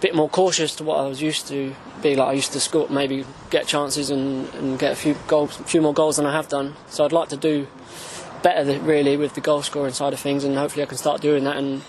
bit 0.00 0.14
more 0.14 0.28
cautious 0.28 0.76
to 0.76 0.84
what 0.84 0.98
I 0.98 1.06
was 1.08 1.20
used 1.20 1.48
to 1.48 1.74
be. 2.02 2.14
Like 2.14 2.28
I 2.28 2.32
used 2.32 2.52
to 2.52 2.60
score, 2.60 2.88
maybe 2.88 3.24
get 3.50 3.66
chances 3.66 4.10
and, 4.10 4.48
and 4.54 4.78
get 4.78 4.92
a 4.92 4.96
few 4.96 5.16
goals, 5.26 5.58
a 5.58 5.64
few 5.64 5.80
more 5.80 5.94
goals 5.94 6.16
than 6.16 6.26
I 6.26 6.32
have 6.32 6.48
done. 6.48 6.76
So 6.88 7.04
I'd 7.04 7.12
like 7.12 7.28
to 7.30 7.36
do 7.36 7.66
better 8.42 8.78
really 8.80 9.16
with 9.16 9.34
the 9.34 9.40
goal 9.40 9.62
scoring 9.62 9.92
side 9.92 10.12
of 10.12 10.20
things, 10.20 10.44
and 10.44 10.56
hopefully 10.56 10.82
I 10.82 10.86
can 10.86 10.98
start 10.98 11.20
doing 11.20 11.44
that 11.44 11.56
and 11.56 11.82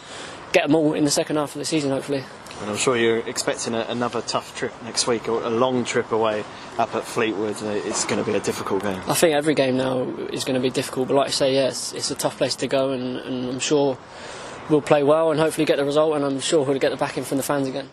get 0.51 0.65
them 0.65 0.75
all 0.75 0.93
in 0.93 1.03
the 1.03 1.11
second 1.11 1.35
half 1.35 1.55
of 1.55 1.59
the 1.59 1.65
season. 1.65 1.91
Hopefully. 1.91 2.23
And 2.61 2.69
I'm 2.69 2.75
sure 2.75 2.97
you're 2.97 3.19
expecting 3.19 3.73
a, 3.73 3.85
another 3.87 4.21
tough 4.21 4.53
trip 4.57 4.73
next 4.83 5.07
week, 5.07 5.29
or 5.29 5.43
a 5.43 5.49
long 5.49 5.85
trip 5.85 6.11
away 6.11 6.43
up 6.77 6.93
at 6.95 7.05
Fleetwood. 7.05 7.61
Uh, 7.63 7.87
It's 7.87 8.03
going 8.03 8.21
to 8.21 8.29
be 8.29 8.35
a 8.35 8.41
difficult 8.41 8.83
game. 8.83 8.99
I 9.07 9.13
think 9.13 9.35
every 9.35 9.53
game 9.53 9.77
now 9.77 10.01
is 10.33 10.43
going 10.43 10.55
to 10.55 10.59
be 10.59 10.69
difficult, 10.69 11.07
but 11.07 11.13
like 11.13 11.27
I 11.27 11.31
say, 11.31 11.53
yes, 11.53 11.93
it's 11.93 12.11
a 12.11 12.15
tough 12.15 12.37
place 12.37 12.55
to 12.55 12.67
go, 12.67 12.89
and, 12.91 13.17
and 13.17 13.49
I'm 13.49 13.59
sure 13.59 13.97
we'll 14.69 14.81
play 14.81 15.03
well 15.03 15.31
and 15.31 15.39
hopefully 15.39 15.65
get 15.65 15.77
the 15.77 15.85
result, 15.85 16.15
and 16.15 16.25
I'm 16.25 16.41
sure 16.41 16.65
we'll 16.65 16.79
get 16.79 16.89
the 16.89 16.97
backing 16.97 17.23
from 17.23 17.37
the 17.37 17.43
fans 17.43 17.67
again. 17.67 17.89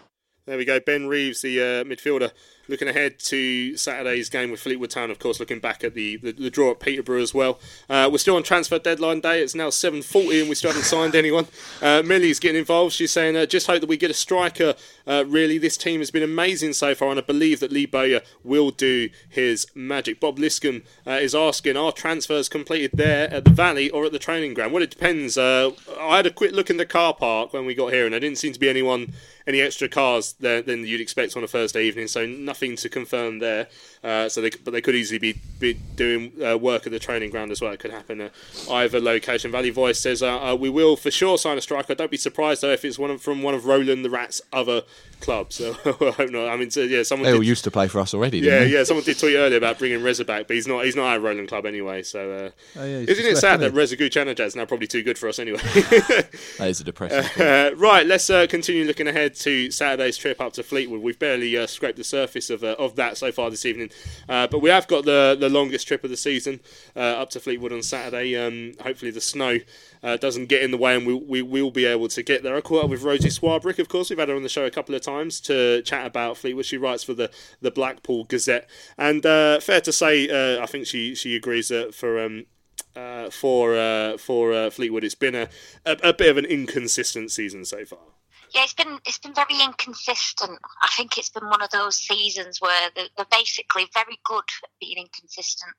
There 0.47 0.57
we 0.57 0.64
go. 0.64 0.78
Ben 0.78 1.09
Reeves, 1.09 1.42
the 1.42 1.61
uh, 1.61 1.84
midfielder, 1.84 2.30
looking 2.68 2.88
ahead 2.88 3.18
to 3.18 3.76
Saturday's 3.76 4.28
game 4.28 4.50
with 4.50 4.60
Fleetwood 4.60 4.90
Town. 4.90 5.10
Of 5.10 5.18
course, 5.18 5.40
looking 5.40 5.60
back 5.60 5.84
at 5.84 5.94
the, 5.94 6.16
the, 6.16 6.32
the 6.32 6.50
draw 6.50 6.72
at 6.72 6.80
Peterborough 6.80 7.22
as 7.22 7.34
well. 7.34 7.58
Uh, 7.88 8.08
we're 8.10 8.18
still 8.18 8.36
on 8.36 8.42
transfer 8.42 8.78
deadline 8.78 9.20
day. 9.20 9.42
It's 9.42 9.54
now 9.54 9.68
7:40 9.68 10.40
and 10.40 10.48
we 10.48 10.54
still 10.54 10.70
haven't 10.70 10.84
signed 10.84 11.14
anyone. 11.14 11.46
Uh, 11.80 12.02
Millie's 12.04 12.40
getting 12.40 12.58
involved. 12.58 12.94
She's 12.94 13.12
saying, 13.12 13.36
uh, 13.36 13.46
"Just 13.46 13.66
hope 13.66 13.80
that 13.80 13.88
we 13.88 13.96
get 13.96 14.10
a 14.10 14.14
striker. 14.14 14.74
Uh, 15.06 15.24
really, 15.26 15.58
this 15.58 15.76
team 15.76 16.00
has 16.00 16.10
been 16.10 16.22
amazing 16.22 16.72
so 16.72 16.94
far, 16.94 17.10
and 17.10 17.18
I 17.18 17.22
believe 17.22 17.60
that 17.60 17.72
Lee 17.72 17.86
Bowyer 17.86 18.20
will 18.42 18.70
do 18.70 19.10
his 19.28 19.66
magic." 19.74 20.20
Bob 20.20 20.38
Liscombe 20.38 20.82
uh, 21.06 21.12
is 21.12 21.34
asking, 21.34 21.76
"Are 21.76 21.92
transfers 21.92 22.48
completed 22.48 22.92
there 22.94 23.32
at 23.32 23.44
the 23.44 23.50
Valley 23.50 23.90
or 23.90 24.04
at 24.04 24.12
the 24.12 24.18
training 24.18 24.54
ground?" 24.54 24.72
Well, 24.72 24.82
it 24.82 24.90
depends. 24.90 25.38
Uh, 25.38 25.70
I 26.00 26.16
had 26.16 26.26
a 26.26 26.30
quick 26.30 26.52
look 26.52 26.70
in 26.70 26.76
the 26.76 26.86
car 26.86 27.14
park 27.14 27.52
when 27.52 27.66
we 27.66 27.74
got 27.74 27.92
here, 27.92 28.04
and 28.04 28.12
there 28.12 28.20
didn't 28.20 28.38
seem 28.38 28.52
to 28.52 28.60
be 28.60 28.68
anyone 28.68 29.12
any 29.46 29.60
extra 29.60 29.88
cars 29.88 30.34
there 30.40 30.60
than 30.60 30.84
you'd 30.86 31.00
expect 31.00 31.36
on 31.36 31.44
a 31.44 31.46
Thursday 31.46 31.84
evening. 31.84 32.08
So 32.08 32.26
nothing 32.26 32.55
to 32.76 32.88
confirm 32.88 33.38
there. 33.38 33.68
Uh, 34.07 34.28
so 34.28 34.40
they, 34.40 34.50
but 34.64 34.70
they 34.70 34.80
could 34.80 34.94
easily 34.94 35.18
be, 35.18 35.34
be 35.59 35.74
doing 35.96 36.30
uh, 36.40 36.57
work 36.57 36.86
at 36.86 36.92
the 36.92 36.98
training 37.00 37.28
ground 37.30 37.50
as 37.50 37.61
well. 37.61 37.72
It 37.72 37.80
could 37.80 37.90
happen 37.90 38.20
at 38.20 38.32
either 38.70 39.00
location. 39.00 39.50
Valley 39.50 39.70
Voice 39.70 39.98
says 39.98 40.22
uh, 40.22 40.52
uh, 40.52 40.54
we 40.54 40.70
will 40.70 40.94
for 40.96 41.11
sure 41.11 41.36
sign 41.38 41.59
a 41.59 41.61
striker. 41.61 41.94
Don't 41.96 42.11
be 42.11 42.16
surprised 42.16 42.62
though 42.62 42.70
if 42.70 42.84
it's 42.84 42.98
one 43.00 43.11
of, 43.11 43.20
from 43.20 43.42
one 43.42 43.54
of 43.54 43.64
Roland 43.66 44.04
the 44.04 44.11
Rat's 44.11 44.40
other 44.52 44.82
clubs. 45.20 45.57
So 45.66 45.72
I 45.86 46.11
hope 46.11 46.30
not. 46.30 46.48
I 46.48 46.57
mean, 46.57 46.70
so, 46.70 46.82
yeah, 46.82 47.02
someone 47.02 47.28
They 47.30 47.34
all 47.36 47.42
used 47.42 47.64
to 47.64 47.70
play 47.70 47.88
for 47.88 47.98
us 47.98 48.12
already, 48.14 48.38
yeah, 48.38 48.50
didn't 48.50 48.68
they? 48.70 48.76
yeah. 48.76 48.84
Someone 48.84 49.04
did 49.04 49.18
tweet 49.18 49.34
earlier 49.36 49.57
about 49.57 49.78
bringing 49.78 50.02
Reza 50.02 50.24
back, 50.24 50.46
but 50.46 50.54
he's 50.54 50.66
not. 50.66 50.84
He's 50.84 50.94
not 50.94 51.14
at 51.14 51.22
Roland 51.22 51.48
Club 51.48 51.64
anyway. 51.66 52.02
So 52.02 52.30
uh, 52.30 52.50
Oh, 52.78 52.84
yeah, 52.84 52.98
isn't 52.98 53.24
it 53.24 53.36
sad 53.38 53.61
that? 53.61 53.72
Reza 53.72 53.96
Ghoochannejhad 53.96 54.40
is 54.46 54.54
now 54.54 54.66
probably 54.66 54.86
too 54.86 55.02
good 55.02 55.16
for 55.18 55.28
us 55.28 55.38
anyway? 55.38 55.59
That 56.59 56.68
is 56.68 56.80
a 56.80 56.84
depressing. 56.84 57.24
Uh, 57.46 57.70
right, 57.76 58.07
let's 58.07 58.28
uh, 58.28 58.46
continue 58.46 58.84
looking 58.84 59.07
ahead 59.09 59.34
to 59.36 59.70
Saturday's 59.70 60.16
trip 60.16 60.40
up 60.40 60.52
to 60.54 60.62
Fleetwood. 60.62 61.00
We've 61.00 61.18
barely 61.18 61.57
uh, 61.57 61.66
scraped 61.66 61.96
the 61.96 62.04
surface 62.04 62.50
of, 62.50 62.62
uh, 62.64 62.76
of 62.78 62.96
that 62.96 63.16
so 63.16 63.30
far 63.32 63.50
this 63.50 63.64
evening. 63.64 63.90
Uh, 64.28 64.47
but 64.47 64.61
we 64.61 64.70
have 64.70 64.88
got 64.88 65.05
the 65.05 65.36
the 65.38 65.49
longest 65.49 65.86
trip 65.86 66.05
of 66.05 66.11
the 66.11 66.16
season 66.16 66.61
uh, 66.94 67.01
up 67.01 67.30
to 67.30 67.40
Fleetwood 67.40 67.72
on 67.72 67.82
Saturday. 67.82 68.36
Um, 68.36 68.72
hopefully 68.82 69.11
the 69.11 69.20
snow 69.20 69.59
uh, 70.03 70.16
doesn't 70.16 70.47
get 70.47 70.62
in 70.62 70.70
the 70.70 70.76
way, 70.76 70.97
and 70.97 71.07
we, 71.07 71.14
we 71.14 71.42
will 71.42 71.70
be 71.70 71.84
able 71.84 72.09
to 72.09 72.22
get 72.22 72.42
there. 72.42 72.57
I 72.57 72.61
caught 72.61 72.84
up 72.84 72.90
with 72.90 73.03
Rosie 73.03 73.28
Swarbrick, 73.28 73.78
of 73.78 73.88
course. 73.88 74.11
We've 74.11 74.18
had 74.18 74.28
her 74.28 74.36
on 74.36 74.42
the 74.42 74.49
show 74.49 74.64
a 74.64 74.70
couple 74.70 74.94
of 74.94 75.03
times 75.03 75.40
to 75.42 75.82
chat 75.82 76.07
about 76.07 76.36
Fleetwood. 76.36 76.66
She 76.66 76.76
writes 76.76 77.05
for 77.05 77.14
the, 77.14 77.30
the 77.61 77.70
Blackpool 77.70 78.24
Gazette, 78.24 78.68
and 78.99 79.24
uh, 79.24 79.61
fair 79.61 79.80
to 79.80 79.92
say, 79.92 80.28
uh, 80.28 80.62
I 80.62 80.66
think 80.66 80.86
she 80.86 81.14
she 81.14 81.36
agrees 81.36 81.68
that 81.68 81.94
for 81.94 82.20
um, 82.22 82.47
uh, 82.94 83.30
for 83.30 83.76
uh, 83.76 84.16
for 84.16 84.53
uh, 84.53 84.70
Fleetwood, 84.70 85.05
it's 85.05 85.14
been 85.14 85.34
a, 85.34 85.49
a, 85.84 85.97
a 86.03 86.12
bit 86.12 86.30
of 86.30 86.36
an 86.36 86.44
inconsistent 86.44 87.30
season 87.30 87.64
so 87.64 87.84
far. 87.84 88.15
Yeah, 88.57 88.64
it's 88.64 88.72
been 88.72 88.98
it's 89.04 89.18
been 89.18 89.34
very 89.34 89.62
inconsistent. 89.62 90.59
I 90.82 90.88
think 90.96 91.18
it's 91.18 91.28
been 91.28 91.44
one 91.44 91.61
of 91.61 91.68
those 91.70 91.96
seasons 91.96 92.59
where 92.59 92.90
they're, 92.96 93.09
they're 93.14 93.26
basically 93.30 93.86
very 93.92 94.18
good 94.24 94.44
at 94.64 94.70
being 94.80 94.96
inconsistent. 94.96 95.74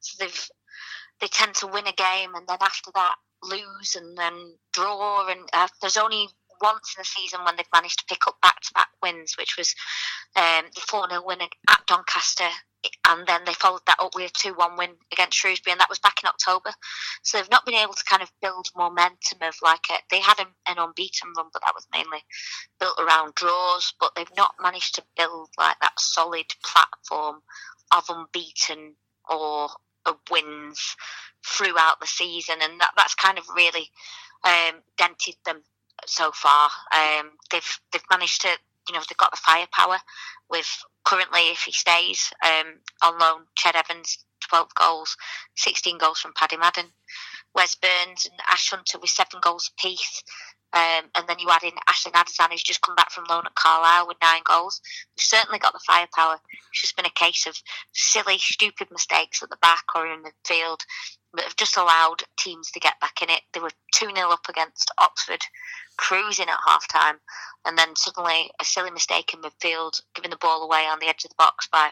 So 0.00 0.22
they've 0.22 0.48
they 1.22 1.28
tend 1.28 1.54
to 1.54 1.66
win 1.68 1.86
a 1.86 1.92
game 1.92 2.34
and 2.34 2.46
then 2.46 2.58
after 2.60 2.90
that 2.94 3.14
lose 3.42 3.96
and 3.96 4.18
then 4.18 4.56
draw. 4.74 5.26
And 5.26 5.40
uh, 5.54 5.68
there's 5.80 5.96
only 5.96 6.28
once 6.60 6.94
in 6.96 7.00
the 7.00 7.04
season 7.04 7.44
when 7.44 7.56
they've 7.56 7.66
managed 7.72 7.98
to 8.00 8.06
pick 8.06 8.26
up 8.26 8.40
back 8.40 8.60
to 8.60 8.74
back 8.74 8.88
wins, 9.02 9.34
which 9.38 9.56
was 9.56 9.74
um, 10.36 10.64
the 10.74 10.80
4 10.80 11.08
0 11.08 11.22
win 11.24 11.40
at 11.40 11.86
Doncaster. 11.86 12.48
And 13.08 13.26
then 13.26 13.40
they 13.44 13.54
followed 13.54 13.82
that 13.86 13.98
up 13.98 14.14
with 14.14 14.30
a 14.30 14.38
2 14.38 14.54
1 14.54 14.76
win 14.76 14.90
against 15.12 15.36
Shrewsbury, 15.36 15.72
and 15.72 15.80
that 15.80 15.88
was 15.88 15.98
back 15.98 16.22
in 16.22 16.28
October. 16.28 16.70
So 17.22 17.38
they've 17.38 17.50
not 17.50 17.66
been 17.66 17.74
able 17.74 17.94
to 17.94 18.04
kind 18.04 18.22
of 18.22 18.30
build 18.40 18.68
momentum 18.76 19.38
of 19.42 19.54
like 19.62 19.84
a, 19.90 19.94
they 20.10 20.20
had 20.20 20.38
a, 20.38 20.46
an 20.70 20.78
unbeaten 20.78 21.32
run, 21.36 21.46
but 21.52 21.62
that 21.62 21.74
was 21.74 21.88
mainly 21.92 22.22
built 22.78 22.98
around 23.00 23.34
draws. 23.34 23.92
But 23.98 24.12
they've 24.14 24.36
not 24.36 24.54
managed 24.62 24.94
to 24.94 25.04
build 25.16 25.48
like 25.58 25.76
that 25.80 25.98
solid 25.98 26.46
platform 26.64 27.42
of 27.94 28.04
unbeaten 28.08 28.94
or 29.28 29.70
of 30.06 30.16
wins 30.30 30.96
throughout 31.44 32.00
the 32.00 32.06
season, 32.06 32.56
and 32.62 32.80
that, 32.80 32.92
that's 32.96 33.14
kind 33.14 33.38
of 33.38 33.44
really 33.54 33.90
um, 34.44 34.76
dented 34.96 35.34
them 35.44 35.62
so 36.06 36.30
far. 36.32 36.70
Um, 36.94 37.30
they've 37.50 37.80
they've 37.92 38.02
managed 38.10 38.42
to, 38.42 38.48
you 38.88 38.94
know, 38.94 39.00
they've 39.08 39.16
got 39.16 39.30
the 39.30 39.36
firepower 39.38 39.98
with 40.50 40.82
currently, 41.04 41.50
if 41.50 41.62
he 41.62 41.72
stays 41.72 42.32
um, 42.44 42.74
on 43.02 43.18
loan, 43.18 43.42
Ched 43.58 43.74
Evans, 43.74 44.24
12 44.48 44.74
goals, 44.74 45.16
16 45.56 45.98
goals 45.98 46.18
from 46.18 46.32
Paddy 46.34 46.56
Madden. 46.56 46.86
Wes 47.54 47.74
Burns 47.74 48.26
and 48.26 48.38
Ash 48.46 48.70
Hunter 48.70 48.98
with 48.98 49.10
seven 49.10 49.40
goals 49.42 49.70
apiece. 49.72 50.22
Um, 50.74 51.08
and 51.14 51.26
then 51.26 51.38
you 51.38 51.48
add 51.48 51.62
in 51.62 51.72
Ashley 51.88 52.12
Nadesan, 52.12 52.50
who's 52.50 52.62
just 52.62 52.82
come 52.82 52.94
back 52.94 53.10
from 53.10 53.24
loan 53.24 53.46
at 53.46 53.54
Carlisle 53.54 54.06
with 54.06 54.18
nine 54.20 54.42
goals. 54.44 54.82
We've 55.16 55.24
certainly 55.24 55.58
got 55.58 55.72
the 55.72 55.80
firepower. 55.86 56.38
It's 56.70 56.82
just 56.82 56.94
been 56.94 57.06
a 57.06 57.10
case 57.10 57.46
of 57.46 57.56
silly, 57.92 58.36
stupid 58.36 58.88
mistakes 58.90 59.42
at 59.42 59.48
the 59.48 59.56
back 59.62 59.84
or 59.94 60.06
in 60.06 60.22
the 60.22 60.32
field 60.44 60.82
that 61.34 61.44
have 61.44 61.56
just 61.56 61.76
allowed 61.76 62.22
teams 62.38 62.70
to 62.70 62.80
get 62.80 62.98
back 63.00 63.22
in 63.22 63.30
it. 63.30 63.42
They 63.52 63.60
were 63.60 63.70
2 63.94 64.10
0 64.14 64.30
up 64.30 64.48
against 64.48 64.90
Oxford, 64.98 65.40
cruising 65.96 66.48
at 66.48 66.58
half 66.66 66.88
time, 66.88 67.16
and 67.66 67.76
then 67.76 67.96
suddenly 67.96 68.50
a 68.60 68.64
silly 68.64 68.90
mistake 68.90 69.34
in 69.34 69.40
midfield, 69.40 70.00
giving 70.14 70.30
the 70.30 70.36
ball 70.36 70.62
away 70.62 70.86
on 70.86 70.98
the 70.98 71.06
edge 71.06 71.24
of 71.24 71.30
the 71.30 71.36
box 71.38 71.68
by 71.70 71.90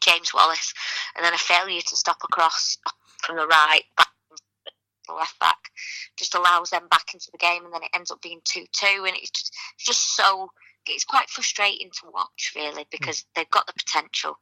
James 0.00 0.32
Wallace, 0.32 0.72
and 1.16 1.24
then 1.24 1.34
a 1.34 1.38
failure 1.38 1.80
to 1.80 1.96
stop 1.96 2.18
across 2.24 2.76
from 3.22 3.36
the 3.36 3.46
right 3.46 3.84
back 3.96 4.08
the 5.06 5.14
left 5.14 5.38
back 5.38 5.58
just 6.16 6.34
allows 6.34 6.70
them 6.70 6.88
back 6.90 7.12
into 7.12 7.30
the 7.30 7.38
game, 7.38 7.64
and 7.64 7.74
then 7.74 7.82
it 7.82 7.90
ends 7.94 8.10
up 8.10 8.22
being 8.22 8.40
two 8.44 8.64
two, 8.72 9.04
and 9.06 9.16
it's 9.16 9.30
just 9.30 9.54
it's 9.74 9.86
just 9.86 10.16
so 10.16 10.50
it's 10.88 11.04
quite 11.04 11.28
frustrating 11.28 11.90
to 11.90 12.10
watch 12.12 12.52
really 12.54 12.82
hmm. 12.82 12.90
because 12.90 13.24
they've 13.34 13.50
got 13.50 13.66
the 13.66 13.72
potential, 13.72 14.38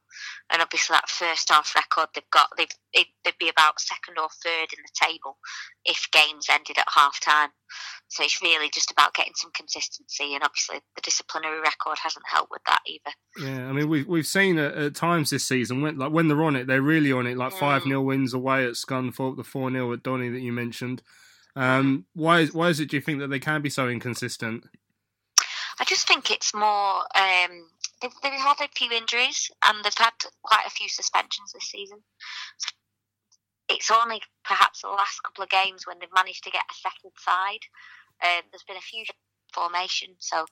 and 0.51 0.61
obviously 0.61 0.93
that 0.93 1.09
first 1.09 1.49
half 1.49 1.75
record 1.75 2.09
they've 2.13 2.29
got 2.31 2.49
they've 2.57 2.67
it, 2.93 3.07
they'd 3.23 3.37
be 3.39 3.49
about 3.49 3.79
second 3.79 4.17
or 4.19 4.29
third 4.43 4.69
in 4.75 4.83
the 4.83 5.05
table 5.05 5.37
if 5.85 6.07
games 6.11 6.47
ended 6.51 6.77
at 6.77 6.87
half 6.93 7.19
time. 7.19 7.49
So 8.09 8.23
it's 8.23 8.41
really 8.43 8.69
just 8.71 8.91
about 8.91 9.15
getting 9.15 9.33
some 9.35 9.51
consistency, 9.53 10.35
and 10.35 10.43
obviously 10.43 10.79
the 10.95 11.01
disciplinary 11.01 11.59
record 11.59 11.97
hasn't 12.03 12.25
helped 12.27 12.51
with 12.51 12.61
that 12.67 12.81
either. 12.85 13.49
Yeah, 13.49 13.67
I 13.67 13.71
mean 13.71 13.89
we've 13.89 14.07
we've 14.07 14.27
seen 14.27 14.57
at, 14.57 14.73
at 14.75 14.95
times 14.95 15.29
this 15.29 15.47
season 15.47 15.81
when 15.81 15.97
like 15.97 16.11
when 16.11 16.27
they're 16.27 16.43
on 16.43 16.55
it, 16.55 16.67
they're 16.67 16.81
really 16.81 17.11
on 17.11 17.27
it. 17.27 17.37
Like 17.37 17.53
hmm. 17.53 17.59
five 17.59 17.83
0 17.83 18.01
wins 18.01 18.33
away 18.33 18.65
at 18.65 18.73
Scunthorpe, 18.73 19.37
the 19.37 19.43
four 19.43 19.71
0 19.71 19.91
at 19.93 20.03
Donny 20.03 20.29
that 20.29 20.41
you 20.41 20.51
mentioned. 20.51 21.01
Hmm. 21.55 21.61
Um, 21.61 22.05
why 22.13 22.41
is 22.41 22.53
why 22.53 22.69
is 22.69 22.79
it? 22.79 22.89
Do 22.89 22.97
you 22.97 23.01
think 23.01 23.19
that 23.19 23.27
they 23.27 23.39
can 23.39 23.61
be 23.61 23.69
so 23.69 23.87
inconsistent? 23.87 24.65
I 25.79 25.85
just 25.85 26.07
think 26.07 26.31
it's 26.31 26.53
more. 26.53 27.03
Um, 27.15 27.69
they've, 28.01 28.13
they've 28.21 28.33
had 28.33 28.61
a 28.61 28.67
few 28.75 28.91
injuries 28.91 29.49
and 29.65 29.83
they've 29.83 29.93
had 29.97 30.13
quite 30.43 30.67
a 30.67 30.71
few 30.71 30.89
suspensions 30.89 31.51
this 31.53 31.69
season. 31.69 31.99
It's 33.69 33.91
only 33.91 34.21
perhaps 34.43 34.81
the 34.81 34.89
last 34.89 35.23
couple 35.23 35.43
of 35.43 35.49
games 35.49 35.87
when 35.87 35.99
they've 35.99 36.09
managed 36.13 36.43
to 36.43 36.51
get 36.51 36.63
a 36.69 36.75
settled 36.75 37.13
side. 37.17 37.63
Um, 38.23 38.43
there's 38.51 38.63
been 38.67 38.77
a 38.77 38.81
few 38.81 39.03
formation, 39.53 40.09
so 40.19 40.45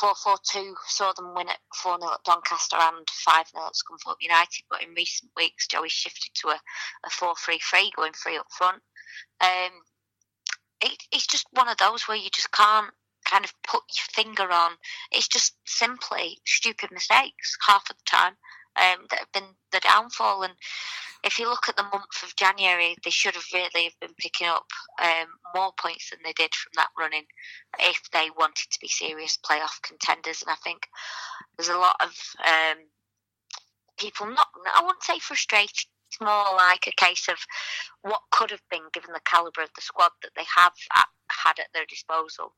4 0.00 0.14
4 0.14 0.36
2 0.44 0.74
saw 0.86 1.12
them 1.12 1.34
win 1.34 1.48
at 1.48 1.58
4 1.74 1.98
0 2.00 2.12
at 2.12 2.22
Doncaster 2.24 2.76
and 2.76 3.08
5 3.08 3.48
0 3.48 3.66
at 3.66 3.72
Scunthorpe 3.72 4.20
United. 4.20 4.64
But 4.70 4.82
in 4.82 4.94
recent 4.94 5.30
weeks, 5.36 5.66
Joey 5.66 5.88
shifted 5.88 6.30
to 6.34 6.48
a, 6.48 6.60
a 7.04 7.10
4 7.10 7.34
3 7.36 7.58
3, 7.58 7.92
going 7.96 8.12
three 8.12 8.36
up 8.36 8.46
front. 8.50 8.82
Um, 9.40 9.72
it, 10.80 11.02
it's 11.10 11.26
just 11.26 11.46
one 11.52 11.68
of 11.68 11.76
those 11.78 12.06
where 12.06 12.16
you 12.16 12.30
just 12.30 12.52
can't 12.52 12.92
kind 13.30 13.44
of 13.44 13.52
put 13.66 13.82
your 13.96 14.24
finger 14.24 14.50
on. 14.50 14.72
It's 15.12 15.28
just 15.28 15.54
simply 15.66 16.38
stupid 16.46 16.90
mistakes 16.90 17.56
half 17.66 17.88
of 17.90 17.96
the 17.96 18.04
time 18.06 18.34
um, 18.76 19.06
that 19.10 19.20
have 19.20 19.32
been 19.32 19.54
the 19.72 19.80
downfall. 19.80 20.42
And 20.42 20.54
if 21.24 21.38
you 21.38 21.48
look 21.48 21.68
at 21.68 21.76
the 21.76 21.82
month 21.82 22.22
of 22.22 22.36
January, 22.36 22.96
they 23.04 23.10
should 23.10 23.34
have 23.34 23.44
really 23.52 23.84
have 23.84 24.00
been 24.00 24.14
picking 24.18 24.46
up 24.46 24.66
um, 25.02 25.26
more 25.54 25.72
points 25.80 26.10
than 26.10 26.20
they 26.24 26.32
did 26.32 26.54
from 26.54 26.72
that 26.76 26.88
running 26.98 27.24
if 27.80 28.00
they 28.12 28.30
wanted 28.38 28.70
to 28.70 28.78
be 28.80 28.88
serious 28.88 29.38
playoff 29.38 29.82
contenders. 29.82 30.42
And 30.42 30.50
I 30.50 30.56
think 30.62 30.86
there's 31.56 31.68
a 31.68 31.76
lot 31.76 31.96
of 32.00 32.12
um, 32.46 32.78
people 33.98 34.26
not 34.26 34.46
I 34.74 34.82
wouldn't 34.82 35.02
say 35.02 35.18
frustrated. 35.18 35.86
It's 36.10 36.20
more 36.22 36.56
like 36.56 36.86
a 36.86 37.04
case 37.04 37.28
of 37.28 37.36
what 38.00 38.22
could 38.30 38.50
have 38.50 38.62
been 38.70 38.88
given 38.94 39.12
the 39.12 39.20
calibre 39.26 39.64
of 39.64 39.70
the 39.76 39.82
squad 39.82 40.10
that 40.22 40.30
they 40.36 40.46
have 40.56 40.72
at, 40.96 41.08
had 41.30 41.58
at 41.58 41.68
their 41.74 41.84
disposal. 41.86 42.54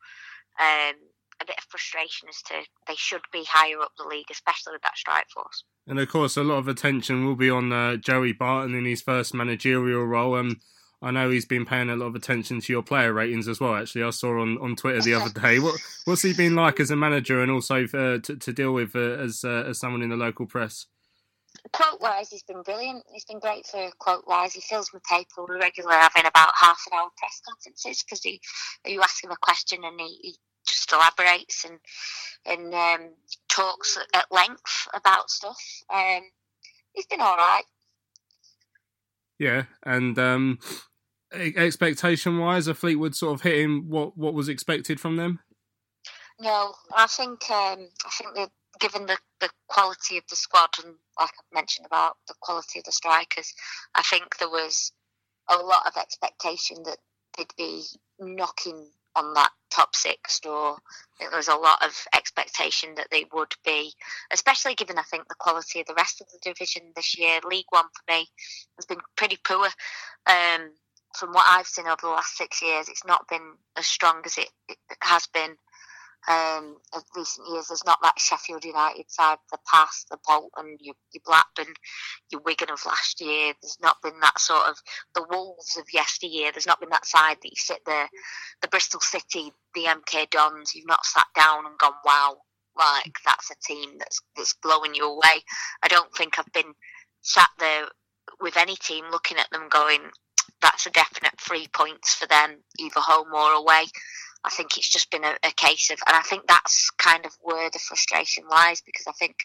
Um, 0.60 0.94
a 1.40 1.46
bit 1.46 1.56
of 1.58 1.64
frustration 1.64 2.28
as 2.28 2.42
to 2.42 2.54
they 2.86 2.94
should 2.96 3.22
be 3.32 3.44
higher 3.48 3.80
up 3.80 3.92
the 3.96 4.04
league, 4.04 4.30
especially 4.30 4.74
with 4.74 4.82
that 4.82 4.96
strike 4.96 5.28
force. 5.32 5.64
And 5.86 5.98
of 5.98 6.08
course, 6.08 6.36
a 6.36 6.44
lot 6.44 6.58
of 6.58 6.68
attention 6.68 7.24
will 7.24 7.36
be 7.36 7.50
on 7.50 7.72
uh, 7.72 7.96
Joey 7.96 8.32
Barton 8.32 8.74
in 8.74 8.84
his 8.84 9.00
first 9.00 9.34
managerial 9.34 10.04
role. 10.04 10.36
And 10.36 10.56
I 11.02 11.10
know 11.10 11.30
he's 11.30 11.46
been 11.46 11.64
paying 11.64 11.88
a 11.88 11.96
lot 11.96 12.06
of 12.06 12.14
attention 12.14 12.60
to 12.60 12.72
your 12.72 12.82
player 12.82 13.12
ratings 13.12 13.48
as 13.48 13.58
well. 13.58 13.74
Actually, 13.74 14.04
I 14.04 14.10
saw 14.10 14.40
on, 14.40 14.58
on 14.58 14.76
Twitter 14.76 15.00
the 15.00 15.14
other 15.14 15.30
day. 15.30 15.58
What, 15.58 15.80
what's 16.04 16.22
he 16.22 16.34
been 16.34 16.54
like 16.54 16.78
as 16.78 16.90
a 16.90 16.96
manager, 16.96 17.42
and 17.42 17.50
also 17.50 17.84
uh, 17.84 18.18
to, 18.18 18.36
to 18.36 18.52
deal 18.52 18.72
with 18.72 18.94
uh, 18.94 19.16
as 19.16 19.42
uh, 19.42 19.64
as 19.66 19.80
someone 19.80 20.02
in 20.02 20.10
the 20.10 20.16
local 20.16 20.46
press? 20.46 20.86
Quote 21.72 22.00
wise, 22.00 22.28
he's 22.30 22.44
been 22.44 22.62
brilliant. 22.62 23.02
He's 23.12 23.24
been 23.24 23.40
great 23.40 23.66
for 23.66 23.90
quote 23.98 24.24
wise. 24.26 24.52
He 24.52 24.60
fills 24.60 24.90
my 24.92 25.00
paper. 25.08 25.44
We're 25.48 25.58
regularly 25.58 25.96
having 25.96 26.26
about 26.26 26.50
half 26.54 26.80
an 26.90 26.98
hour 26.98 27.08
press 27.16 27.40
conferences 27.48 28.02
because 28.02 28.22
he, 28.22 28.40
you 28.86 29.02
ask 29.02 29.24
him 29.24 29.30
a 29.30 29.36
question 29.42 29.80
and 29.84 30.00
he, 30.00 30.18
he 30.22 30.36
just 30.90 30.92
elaborates 30.92 31.64
and 31.64 31.78
and 32.46 32.74
um, 32.74 33.10
talks 33.48 33.98
at 34.14 34.26
length 34.30 34.88
about 34.94 35.30
stuff. 35.30 35.60
Um, 35.92 36.22
he's 36.92 37.06
been 37.06 37.20
all 37.20 37.36
right. 37.36 37.64
Yeah, 39.38 39.64
and 39.84 40.18
um, 40.18 40.58
expectation 41.32 42.38
wise, 42.38 42.68
are 42.68 42.74
Fleetwood 42.74 43.14
sort 43.14 43.34
of 43.34 43.42
hitting 43.42 43.88
what 43.88 44.16
what 44.16 44.34
was 44.34 44.48
expected 44.48 45.00
from 45.00 45.16
them? 45.16 45.40
No, 46.38 46.74
I 46.96 47.06
think 47.06 47.50
um, 47.50 47.88
I 48.04 48.10
think 48.16 48.34
that 48.36 48.50
given 48.80 49.06
the, 49.06 49.18
the 49.40 49.50
quality 49.68 50.16
of 50.16 50.24
the 50.30 50.36
squad 50.36 50.70
and 50.82 50.94
like 51.18 51.30
I've 51.30 51.54
mentioned 51.54 51.86
about 51.86 52.16
the 52.28 52.34
quality 52.40 52.78
of 52.78 52.84
the 52.84 52.92
strikers, 52.92 53.52
I 53.94 54.02
think 54.02 54.38
there 54.38 54.48
was 54.48 54.92
a 55.48 55.56
lot 55.56 55.86
of 55.86 55.96
expectation 56.00 56.82
that 56.84 56.98
they'd 57.36 57.52
be 57.56 57.84
knocking 58.18 58.90
on 59.16 59.34
that 59.34 59.50
top 59.70 59.94
six 59.94 60.40
door. 60.40 60.76
There 61.18 61.30
was 61.34 61.48
a 61.48 61.54
lot 61.54 61.84
of 61.84 61.94
expectation 62.16 62.94
that 62.96 63.08
they 63.10 63.26
would 63.32 63.54
be, 63.64 63.92
especially 64.32 64.74
given 64.74 64.98
I 64.98 65.02
think 65.02 65.28
the 65.28 65.34
quality 65.38 65.80
of 65.80 65.86
the 65.86 65.94
rest 65.94 66.20
of 66.20 66.28
the 66.28 66.38
division 66.42 66.92
this 66.94 67.18
year. 67.18 67.40
League 67.44 67.66
One 67.70 67.84
for 67.84 68.12
me 68.12 68.28
has 68.76 68.86
been 68.86 69.00
pretty 69.16 69.38
poor. 69.44 69.68
Um, 70.26 70.72
from 71.16 71.32
what 71.32 71.46
I've 71.48 71.66
seen 71.66 71.86
over 71.86 71.96
the 72.02 72.08
last 72.08 72.36
six 72.36 72.62
years, 72.62 72.88
it's 72.88 73.04
not 73.04 73.26
been 73.28 73.54
as 73.76 73.86
strong 73.86 74.22
as 74.24 74.38
it, 74.38 74.48
it 74.68 74.78
has 75.02 75.26
been 75.26 75.56
um, 76.28 76.76
of 76.94 77.02
recent 77.16 77.48
years. 77.48 77.68
There's 77.68 77.84
not 77.84 77.98
that 78.02 78.18
Sheffield 78.18 78.64
United 78.64 79.10
side, 79.10 79.38
the 79.50 79.58
past, 79.72 80.08
the 80.10 80.18
Bolton, 80.26 80.76
your, 80.80 80.94
your 81.12 81.22
Blackburn, 81.24 81.72
your 82.30 82.40
Wigan 82.44 82.70
of 82.70 82.84
last 82.86 83.20
year. 83.20 83.52
There's 83.60 83.78
not 83.80 84.02
been 84.02 84.18
that 84.20 84.38
sort 84.38 84.68
of 84.68 84.76
the 85.14 85.26
Wolves 85.30 85.76
of 85.76 85.84
yesteryear. 85.92 86.52
There's 86.52 86.66
not 86.66 86.80
been 86.80 86.90
that 86.90 87.06
side 87.06 87.38
that 87.42 87.50
you 87.50 87.56
sit 87.56 87.80
there, 87.86 88.08
the 88.62 88.68
Bristol 88.68 89.00
City, 89.00 89.52
the 89.74 89.84
MK 89.84 90.30
Dons. 90.30 90.74
You've 90.74 90.86
not 90.86 91.04
sat 91.04 91.26
down 91.34 91.66
and 91.66 91.78
gone, 91.78 91.94
wow, 92.04 92.36
like 92.76 93.16
that's 93.24 93.50
a 93.50 93.54
team 93.66 93.98
that's 93.98 94.20
that's 94.36 94.54
blowing 94.62 94.94
you 94.94 95.04
away. 95.06 95.42
I 95.82 95.88
don't 95.88 96.14
think 96.14 96.38
I've 96.38 96.52
been 96.52 96.74
sat 97.22 97.48
there 97.58 97.86
with 98.40 98.56
any 98.56 98.76
team 98.76 99.04
looking 99.10 99.38
at 99.38 99.50
them 99.50 99.68
going, 99.70 100.00
that's 100.60 100.86
a 100.86 100.90
definite 100.90 101.38
three 101.40 101.66
points 101.72 102.14
for 102.14 102.26
them, 102.26 102.56
either 102.78 103.00
home 103.00 103.32
or 103.34 103.52
away. 103.52 103.84
I 104.44 104.50
think 104.50 104.78
it's 104.78 104.88
just 104.88 105.10
been 105.10 105.24
a, 105.24 105.34
a 105.44 105.52
case 105.52 105.90
of, 105.90 105.98
and 106.06 106.16
I 106.16 106.22
think 106.22 106.46
that's 106.46 106.90
kind 106.98 107.26
of 107.26 107.32
where 107.42 107.70
the 107.70 107.78
frustration 107.78 108.44
lies 108.50 108.80
because 108.80 109.06
I 109.06 109.12
think 109.12 109.36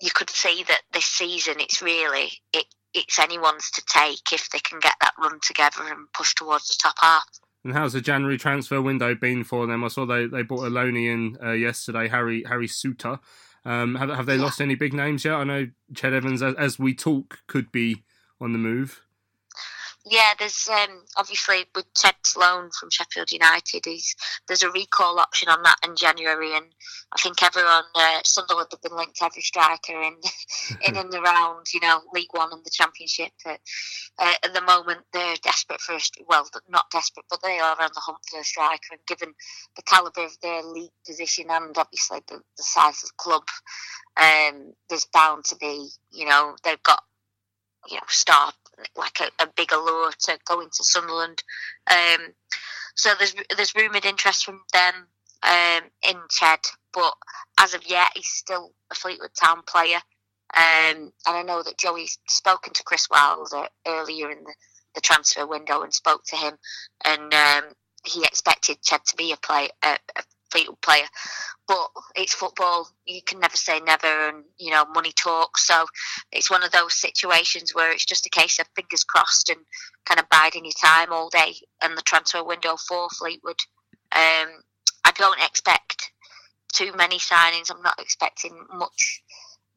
you 0.00 0.10
could 0.14 0.30
see 0.30 0.64
that 0.68 0.82
this 0.92 1.04
season 1.04 1.56
it's 1.58 1.82
really 1.82 2.32
it 2.52 2.64
it's 2.94 3.18
anyone's 3.18 3.70
to 3.70 3.82
take 3.86 4.32
if 4.32 4.48
they 4.50 4.58
can 4.58 4.80
get 4.80 4.94
that 5.00 5.12
run 5.18 5.38
together 5.42 5.82
and 5.82 6.12
push 6.12 6.34
towards 6.34 6.68
the 6.68 6.76
top 6.82 6.96
half. 7.00 7.24
And 7.62 7.72
how's 7.74 7.92
the 7.92 8.00
January 8.00 8.38
transfer 8.38 8.80
window 8.80 9.14
been 9.14 9.44
for 9.44 9.66
them? 9.66 9.84
I 9.84 9.88
saw 9.88 10.06
they, 10.06 10.26
they 10.26 10.42
bought 10.42 10.66
a 10.66 10.70
loanee 10.70 11.12
in 11.12 11.36
uh, 11.42 11.52
yesterday, 11.52 12.08
Harry 12.08 12.42
Harry 12.48 12.66
Souttar. 12.66 13.20
Um, 13.64 13.96
have 13.96 14.08
have 14.08 14.26
they 14.26 14.36
yeah. 14.36 14.42
lost 14.42 14.60
any 14.60 14.74
big 14.74 14.94
names 14.94 15.24
yet? 15.24 15.34
I 15.34 15.44
know 15.44 15.68
Ched 15.92 16.12
Evans, 16.12 16.42
as, 16.42 16.54
as 16.54 16.78
we 16.78 16.94
talk, 16.94 17.40
could 17.46 17.70
be 17.70 18.02
on 18.40 18.52
the 18.52 18.58
move. 18.58 19.02
Yeah, 20.06 20.32
there's 20.38 20.66
um, 20.72 21.02
obviously 21.18 21.66
with 21.74 21.84
Ched's 21.94 22.16
Sloan 22.24 22.70
from 22.70 22.88
Sheffield 22.88 23.32
United, 23.32 23.84
he's, 23.84 24.16
there's 24.48 24.62
a 24.62 24.70
recall 24.70 25.18
option 25.18 25.50
on 25.50 25.62
that 25.62 25.76
in 25.84 25.94
January, 25.94 26.56
and 26.56 26.64
I 27.12 27.20
think 27.20 27.42
everyone 27.42 27.84
uh, 27.94 28.20
Sunderland 28.24 28.68
have 28.70 28.80
been 28.80 28.96
linked 28.96 29.16
to 29.16 29.26
every 29.26 29.42
striker 29.42 30.00
in 30.00 30.14
in 30.86 30.96
and 30.96 31.14
around 31.14 31.66
you 31.74 31.80
know 31.80 32.00
League 32.14 32.32
One 32.32 32.48
and 32.50 32.64
the 32.64 32.70
Championship. 32.70 33.32
uh, 33.46 33.56
at 34.18 34.54
the 34.54 34.62
moment, 34.62 35.00
they're 35.12 35.36
desperate 35.42 35.82
for 35.82 35.96
a, 35.96 36.00
striker, 36.00 36.26
well, 36.26 36.48
not 36.70 36.90
desperate, 36.90 37.26
but 37.28 37.42
they 37.42 37.58
are 37.58 37.76
on 37.78 37.90
the 37.94 38.00
hunt 38.00 38.18
for 38.30 38.40
a 38.40 38.44
striker, 38.44 38.92
and 38.92 39.06
given 39.06 39.34
the 39.76 39.82
calibre 39.82 40.24
of 40.24 40.40
their 40.40 40.62
league 40.62 40.92
position 41.06 41.46
and 41.50 41.76
obviously 41.76 42.20
the, 42.26 42.40
the 42.56 42.62
size 42.62 43.02
of 43.02 43.10
the 43.10 43.14
club, 43.18 43.42
um, 44.16 44.72
there's 44.88 45.06
bound 45.12 45.44
to 45.44 45.56
be 45.56 45.90
you 46.10 46.24
know 46.24 46.56
they've 46.64 46.82
got 46.82 47.02
you 47.88 47.96
know, 47.96 48.02
star 48.08 48.52
like 48.96 49.20
a, 49.20 49.42
a 49.42 49.46
big 49.56 49.72
allure 49.72 50.12
to 50.20 50.38
go 50.44 50.60
into 50.60 50.82
Sunderland. 50.82 51.42
Um, 51.90 52.32
so 52.94 53.12
there's 53.18 53.34
there's 53.56 53.74
rumoured 53.74 54.04
interest 54.04 54.44
from 54.44 54.60
them 54.72 55.06
um, 55.42 55.82
in 56.08 56.16
Ched, 56.28 56.66
but 56.92 57.14
as 57.58 57.74
of 57.74 57.86
yet, 57.86 58.10
he's 58.14 58.28
still 58.28 58.72
a 58.90 58.94
Fleetwood 58.94 59.34
Town 59.34 59.62
player. 59.66 60.00
Um, 60.56 61.12
and 61.26 61.36
I 61.36 61.42
know 61.42 61.62
that 61.62 61.78
Joey's 61.78 62.18
spoken 62.28 62.72
to 62.72 62.82
Chris 62.82 63.08
Wilder 63.08 63.68
earlier 63.86 64.30
in 64.30 64.42
the, 64.42 64.54
the 64.96 65.00
transfer 65.00 65.46
window 65.46 65.82
and 65.82 65.94
spoke 65.94 66.24
to 66.26 66.36
him, 66.36 66.54
and 67.04 67.32
um, 67.32 67.64
he 68.04 68.24
expected 68.24 68.82
Ched 68.82 69.04
to 69.04 69.16
be 69.16 69.32
a 69.32 69.36
play 69.36 69.68
a, 69.82 69.96
a 70.16 70.22
Player. 70.50 71.06
But 71.68 71.88
it's 72.16 72.34
football. 72.34 72.88
You 73.06 73.22
can 73.22 73.40
never 73.40 73.56
say 73.56 73.80
never, 73.80 74.06
and 74.06 74.44
you 74.58 74.70
know 74.70 74.84
money 74.94 75.12
talks. 75.12 75.66
So 75.66 75.86
it's 76.32 76.50
one 76.50 76.62
of 76.62 76.72
those 76.72 76.94
situations 76.94 77.74
where 77.74 77.92
it's 77.92 78.04
just 78.04 78.26
a 78.26 78.30
case 78.30 78.58
of 78.58 78.66
fingers 78.74 79.04
crossed 79.04 79.50
and 79.50 79.60
kind 80.04 80.20
of 80.20 80.28
biding 80.28 80.64
your 80.64 80.74
time 80.82 81.12
all 81.12 81.28
day 81.30 81.54
and 81.82 81.96
the 81.96 82.02
transfer 82.02 82.44
window 82.44 82.76
for 82.76 83.08
Fleetwood. 83.10 83.58
Um, 84.12 84.48
I 85.04 85.12
don't 85.14 85.40
expect 85.40 86.10
too 86.72 86.92
many 86.96 87.18
signings. 87.18 87.70
I'm 87.70 87.82
not 87.82 88.00
expecting 88.00 88.56
much 88.74 89.22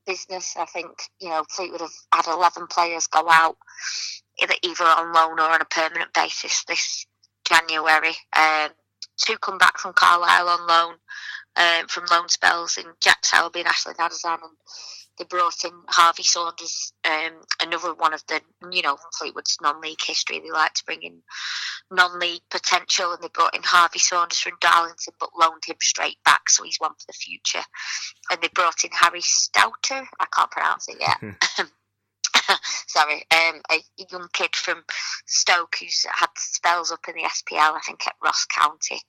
business. 0.05 0.55
I 0.57 0.65
think 0.65 0.89
you 1.19 1.29
know 1.29 1.43
Fleetwood 1.49 1.81
have 1.81 2.25
had 2.25 2.33
11 2.33 2.67
players 2.67 3.07
go 3.07 3.29
out 3.29 3.57
either 4.41 4.55
either 4.63 4.83
on 4.83 5.13
loan 5.13 5.39
or 5.39 5.49
on 5.49 5.61
a 5.61 5.65
permanent 5.65 6.13
basis 6.13 6.63
this 6.65 7.05
January. 7.45 8.15
Um, 8.35 8.69
two 9.25 9.37
come 9.37 9.57
back 9.57 9.77
from 9.77 9.93
Carlisle 9.93 10.47
on 10.47 10.67
loan 10.67 10.95
um, 11.55 11.87
from 11.87 12.05
loan 12.11 12.29
spells 12.29 12.77
in 12.77 12.85
Jack 13.01 13.23
Sowerby 13.23 13.59
and 13.59 13.67
Ashley 13.67 13.93
Nadesan 13.93 14.43
and 14.43 14.57
they 15.17 15.25
brought 15.25 15.63
in 15.63 15.71
Harvey 15.89 16.23
Saunders, 16.23 16.91
um, 17.05 17.41
another 17.61 17.93
one 17.93 18.13
of 18.13 18.23
the, 18.27 18.41
you 18.71 18.81
know, 18.81 18.97
Fleetwood's 19.17 19.57
non-league 19.61 20.01
history. 20.03 20.39
They 20.39 20.49
like 20.49 20.73
to 20.73 20.85
bring 20.85 21.03
in 21.03 21.21
non-league 21.91 22.41
potential, 22.49 23.11
and 23.11 23.21
they 23.21 23.27
brought 23.27 23.55
in 23.55 23.61
Harvey 23.63 23.99
Saunders 23.99 24.39
from 24.39 24.53
Darlington, 24.59 25.13
but 25.19 25.29
loaned 25.37 25.65
him 25.65 25.75
straight 25.81 26.17
back, 26.25 26.49
so 26.49 26.63
he's 26.63 26.79
one 26.79 26.93
for 26.93 27.05
the 27.07 27.13
future. 27.13 27.63
And 28.31 28.41
they 28.41 28.49
brought 28.55 28.83
in 28.83 28.89
Harry 28.91 29.21
Stouter. 29.21 30.07
I 30.19 30.25
can't 30.35 30.51
pronounce 30.51 30.87
it 30.89 30.97
yet. 30.99 31.67
sorry, 32.87 33.25
um, 33.31 33.61
a 33.71 33.83
young 34.11 34.27
kid 34.33 34.55
from 34.55 34.83
Stoke 35.25 35.77
who's 35.79 36.05
had 36.11 36.29
spells 36.37 36.91
up 36.91 37.05
in 37.07 37.15
the 37.15 37.29
SPL, 37.29 37.75
I 37.75 37.79
think 37.85 38.05
at 38.07 38.15
Ross 38.23 38.45
County 38.45 39.01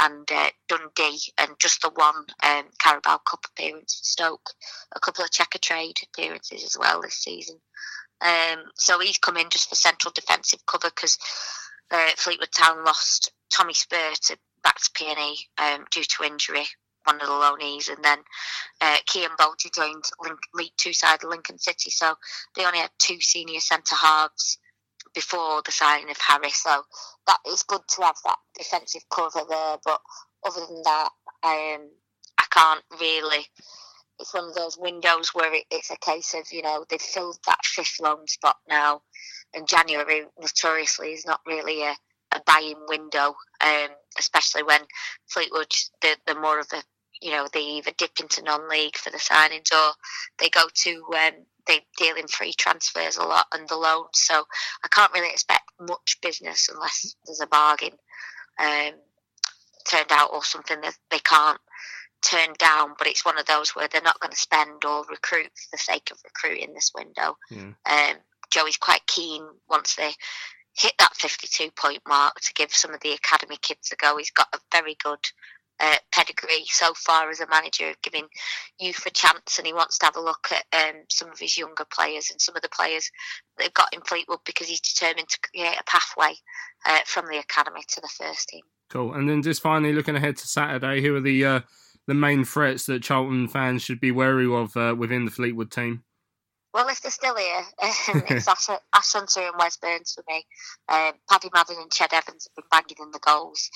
and 0.00 0.30
uh, 0.30 0.50
Dundee, 0.68 1.20
and 1.38 1.52
just 1.58 1.82
the 1.82 1.90
one 1.90 2.26
um, 2.42 2.64
Carabao 2.78 3.18
Cup 3.18 3.44
appearance 3.50 3.98
for 3.98 4.04
Stoke, 4.04 4.50
a 4.94 5.00
couple 5.00 5.24
of 5.24 5.30
Checkatrade 5.30 6.02
appearances 6.04 6.64
as 6.64 6.76
well 6.78 7.00
this 7.02 7.14
season. 7.14 7.56
Um, 8.20 8.64
so 8.74 8.98
he's 8.98 9.18
come 9.18 9.36
in 9.36 9.48
just 9.50 9.68
for 9.68 9.76
central 9.76 10.12
defensive 10.12 10.64
cover 10.66 10.90
because 10.94 11.18
uh, 11.90 12.10
Fleetwood 12.16 12.52
Town 12.52 12.84
lost 12.84 13.32
Tommy 13.50 13.74
Spurr 13.74 14.12
to, 14.26 14.38
back 14.62 14.76
to 14.76 14.90
PNE 14.90 15.36
um, 15.58 15.84
due 15.90 16.04
to 16.04 16.24
injury 16.24 16.66
one 17.04 17.20
of 17.20 17.26
the 17.26 17.32
loanees, 17.32 17.88
and 17.88 18.04
then 18.04 18.18
uh, 18.80 18.96
Cian 19.08 19.30
Bolger 19.38 19.72
joined 19.74 20.04
Link, 20.22 20.38
League 20.54 20.72
Two 20.76 20.92
side 20.92 21.24
Lincoln 21.24 21.58
City. 21.58 21.90
So 21.90 22.14
they 22.54 22.64
only 22.64 22.78
had 22.78 22.90
two 22.98 23.20
senior 23.20 23.60
centre 23.60 23.96
halves 23.96 24.58
before 25.14 25.62
the 25.64 25.72
signing 25.72 26.10
of 26.10 26.18
Harris. 26.18 26.62
So 26.62 26.82
that 27.26 27.38
is 27.48 27.62
good 27.62 27.82
to 27.88 28.02
have 28.02 28.16
that 28.24 28.38
defensive 28.56 29.02
cover 29.10 29.40
there. 29.48 29.76
But 29.84 30.00
other 30.46 30.66
than 30.66 30.82
that, 30.82 31.10
um, 31.42 31.88
I 32.38 32.44
can't 32.50 32.84
really. 33.00 33.46
It's 34.18 34.34
one 34.34 34.48
of 34.48 34.54
those 34.54 34.76
windows 34.78 35.30
where 35.32 35.54
it, 35.54 35.64
it's 35.70 35.90
a 35.90 35.96
case 35.96 36.34
of 36.34 36.46
you 36.52 36.62
know 36.62 36.84
they've 36.88 37.00
filled 37.00 37.38
that 37.46 37.64
fifth 37.64 37.98
loan 38.00 38.26
spot 38.26 38.56
now, 38.68 39.02
and 39.54 39.66
January 39.66 40.24
notoriously 40.38 41.12
is 41.12 41.26
not 41.26 41.40
really 41.46 41.82
a 41.82 41.96
a 42.40 42.52
buying 42.52 42.80
window, 42.88 43.34
um, 43.60 43.88
especially 44.18 44.62
when 44.62 44.80
Fleetwood 45.26 45.72
they're, 46.00 46.16
they're, 46.26 46.40
more 46.40 46.58
of 46.60 46.66
a 46.72 46.82
you 47.20 47.30
know 47.30 47.46
they 47.52 47.60
either 47.60 47.92
dip 47.98 48.18
into 48.20 48.42
non-league 48.42 48.96
for 48.96 49.10
the 49.10 49.18
signings 49.18 49.72
or 49.72 49.92
they 50.38 50.48
go 50.48 50.62
to 50.74 51.04
um, 51.16 51.44
they 51.66 51.80
deal 51.96 52.16
in 52.16 52.26
free 52.26 52.52
transfers 52.52 53.16
a 53.16 53.22
lot 53.22 53.46
and 53.52 53.68
the 53.68 53.76
loans. 53.76 54.10
So 54.14 54.44
I 54.84 54.88
can't 54.88 55.12
really 55.12 55.30
expect 55.30 55.70
much 55.80 56.18
business 56.22 56.68
unless 56.72 57.14
there's 57.26 57.40
a 57.40 57.46
bargain 57.46 57.92
um, 58.58 58.92
turned 59.88 60.10
out 60.10 60.30
or 60.32 60.42
something 60.44 60.80
that 60.80 60.96
they 61.10 61.18
can't 61.20 61.60
turn 62.22 62.54
down. 62.58 62.94
But 62.98 63.06
it's 63.06 63.24
one 63.24 63.38
of 63.38 63.46
those 63.46 63.70
where 63.70 63.88
they're 63.88 64.02
not 64.02 64.20
going 64.20 64.32
to 64.32 64.36
spend 64.36 64.84
or 64.84 65.04
recruit 65.08 65.50
for 65.54 65.68
the 65.72 65.78
sake 65.78 66.10
of 66.10 66.18
recruiting 66.24 66.74
this 66.74 66.92
window. 66.94 67.36
Mm. 67.52 67.74
Um, 67.86 68.16
Joey's 68.50 68.76
quite 68.76 69.06
keen 69.06 69.46
once 69.68 69.94
they 69.94 70.12
hit 70.76 70.94
that 70.98 71.14
52 71.14 71.70
point 71.72 72.02
mark 72.08 72.40
to 72.40 72.52
give 72.54 72.72
some 72.72 72.94
of 72.94 73.00
the 73.00 73.12
academy 73.12 73.56
kids 73.60 73.92
a 73.92 73.96
go. 73.96 74.16
He's 74.16 74.30
got 74.30 74.48
a 74.54 74.58
very 74.72 74.96
good 75.02 75.18
uh, 75.80 75.96
pedigree 76.12 76.64
so 76.66 76.92
far 76.94 77.30
as 77.30 77.40
a 77.40 77.48
manager, 77.48 77.88
of 77.88 78.02
giving 78.02 78.26
youth 78.78 79.04
a 79.06 79.10
chance, 79.10 79.58
and 79.58 79.66
he 79.66 79.72
wants 79.72 79.98
to 79.98 80.06
have 80.06 80.16
a 80.16 80.20
look 80.20 80.48
at 80.52 80.64
um, 80.78 81.02
some 81.10 81.30
of 81.30 81.38
his 81.38 81.56
younger 81.56 81.86
players 81.90 82.30
and 82.30 82.40
some 82.40 82.54
of 82.54 82.62
the 82.62 82.68
players 82.68 83.10
they've 83.58 83.72
got 83.74 83.92
in 83.92 84.00
Fleetwood 84.02 84.40
because 84.44 84.68
he's 84.68 84.80
determined 84.80 85.28
to 85.28 85.38
create 85.40 85.76
a 85.78 85.84
pathway 85.84 86.34
uh, 86.86 87.00
from 87.06 87.26
the 87.26 87.38
academy 87.38 87.82
to 87.88 88.00
the 88.00 88.08
first 88.08 88.48
team. 88.48 88.62
Cool. 88.90 89.14
And 89.14 89.28
then 89.28 89.42
just 89.42 89.62
finally 89.62 89.92
looking 89.92 90.16
ahead 90.16 90.36
to 90.36 90.46
Saturday, 90.46 91.00
who 91.00 91.14
are 91.16 91.20
the 91.20 91.44
uh, 91.44 91.60
the 92.06 92.14
main 92.14 92.44
threats 92.44 92.86
that 92.86 93.02
Charlton 93.02 93.48
fans 93.48 93.82
should 93.82 94.00
be 94.00 94.10
wary 94.10 94.52
of 94.52 94.76
uh, 94.76 94.94
within 94.98 95.24
the 95.24 95.30
Fleetwood 95.30 95.70
team? 95.70 96.02
Well, 96.72 96.88
if 96.88 97.00
they're 97.00 97.10
still 97.10 97.36
here, 97.36 97.62
um, 97.82 98.22
it's 98.28 98.48
Ash, 98.48 98.68
Ash 98.68 99.12
Hunter 99.12 99.40
and 99.40 99.56
Wes 99.58 99.76
Burns 99.76 100.14
for 100.14 100.24
me. 100.28 100.46
Um, 100.88 101.12
Paddy 101.28 101.50
Madden 101.52 101.76
and 101.80 101.90
Ched 101.90 102.12
Evans 102.12 102.48
have 102.48 102.54
been 102.54 102.68
banging 102.70 103.04
in 103.04 103.10
the 103.10 103.18
goals. 103.18 103.70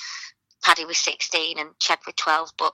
Paddy 0.63 0.85
was 0.85 0.99
16 0.99 1.59
and 1.59 1.71
Ched 1.79 2.07
was 2.07 2.15
12, 2.17 2.51
but 2.57 2.73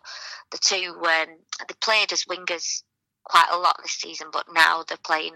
the 0.52 0.58
two, 0.58 0.94
um, 0.94 1.36
they 1.66 1.74
played 1.80 2.12
as 2.12 2.24
wingers 2.24 2.82
quite 3.24 3.48
a 3.52 3.58
lot 3.58 3.76
this 3.82 3.92
season, 3.92 4.28
but 4.32 4.46
now 4.52 4.84
they're 4.86 4.96
playing 5.04 5.34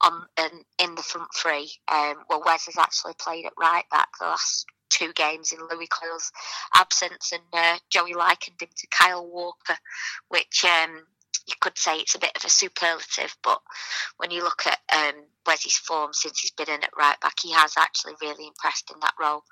on 0.00 0.24
in, 0.38 0.64
in 0.78 0.94
the 0.94 1.02
front 1.02 1.28
three. 1.34 1.70
Um, 1.88 2.16
well, 2.28 2.42
Wes 2.44 2.66
has 2.66 2.78
actually 2.78 3.14
played 3.18 3.46
at 3.46 3.52
right 3.58 3.84
back 3.90 4.08
the 4.18 4.26
last 4.26 4.66
two 4.90 5.12
games 5.14 5.52
in 5.52 5.58
Lewie 5.58 5.88
Coyle's 5.88 6.32
absence, 6.74 7.32
and 7.32 7.42
uh, 7.52 7.78
Joey 7.90 8.14
likened 8.14 8.60
him 8.60 8.68
to 8.74 8.86
Kyle 8.88 9.26
Walker, 9.26 9.76
which 10.28 10.64
um, 10.64 11.04
you 11.46 11.54
could 11.60 11.76
say 11.76 11.96
it's 11.96 12.14
a 12.14 12.20
bit 12.20 12.36
of 12.36 12.44
a 12.44 12.50
superlative, 12.50 13.36
but 13.42 13.60
when 14.16 14.30
you 14.30 14.42
look 14.42 14.62
at 14.66 14.78
um, 14.94 15.22
Wesley's 15.46 15.76
form 15.76 16.12
since 16.12 16.40
he's 16.40 16.52
been 16.52 16.68
in 16.68 16.84
at 16.84 16.96
right 16.96 17.18
back, 17.20 17.34
he 17.42 17.52
has 17.52 17.74
actually 17.78 18.14
really 18.20 18.46
impressed 18.46 18.90
in 18.92 19.00
that 19.00 19.14
role. 19.20 19.44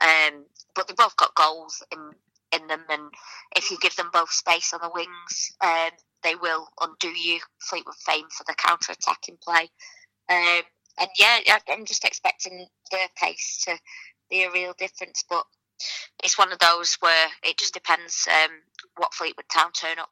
Um, 0.00 0.44
but 0.74 0.88
they 0.88 0.94
both 0.94 1.16
got 1.16 1.34
goals 1.34 1.82
in 1.92 2.10
in 2.52 2.68
them, 2.68 2.84
and 2.88 3.10
if 3.56 3.70
you 3.70 3.78
give 3.78 3.96
them 3.96 4.10
both 4.12 4.30
space 4.30 4.72
on 4.72 4.80
the 4.80 4.90
wings, 4.94 5.56
um, 5.60 5.90
they 6.22 6.36
will 6.36 6.68
undo 6.80 7.08
you. 7.08 7.40
Fleetwood 7.60 7.96
fame 8.06 8.26
for 8.30 8.44
the 8.46 8.54
counter 8.54 8.92
attacking 8.92 9.38
play. 9.42 9.70
Um, 10.28 10.62
and 10.98 11.10
yeah, 11.18 11.40
I'm 11.68 11.84
just 11.84 12.04
expecting 12.04 12.66
their 12.92 13.08
pace 13.16 13.64
to 13.64 13.76
be 14.30 14.44
a 14.44 14.52
real 14.52 14.72
difference, 14.78 15.24
but 15.28 15.44
it's 16.22 16.38
one 16.38 16.52
of 16.52 16.60
those 16.60 16.96
where 17.00 17.26
it 17.42 17.58
just 17.58 17.74
depends 17.74 18.28
um, 18.30 18.50
what 18.96 19.12
Fleetwood 19.12 19.46
Town 19.52 19.72
turn 19.72 19.98
up 19.98 20.10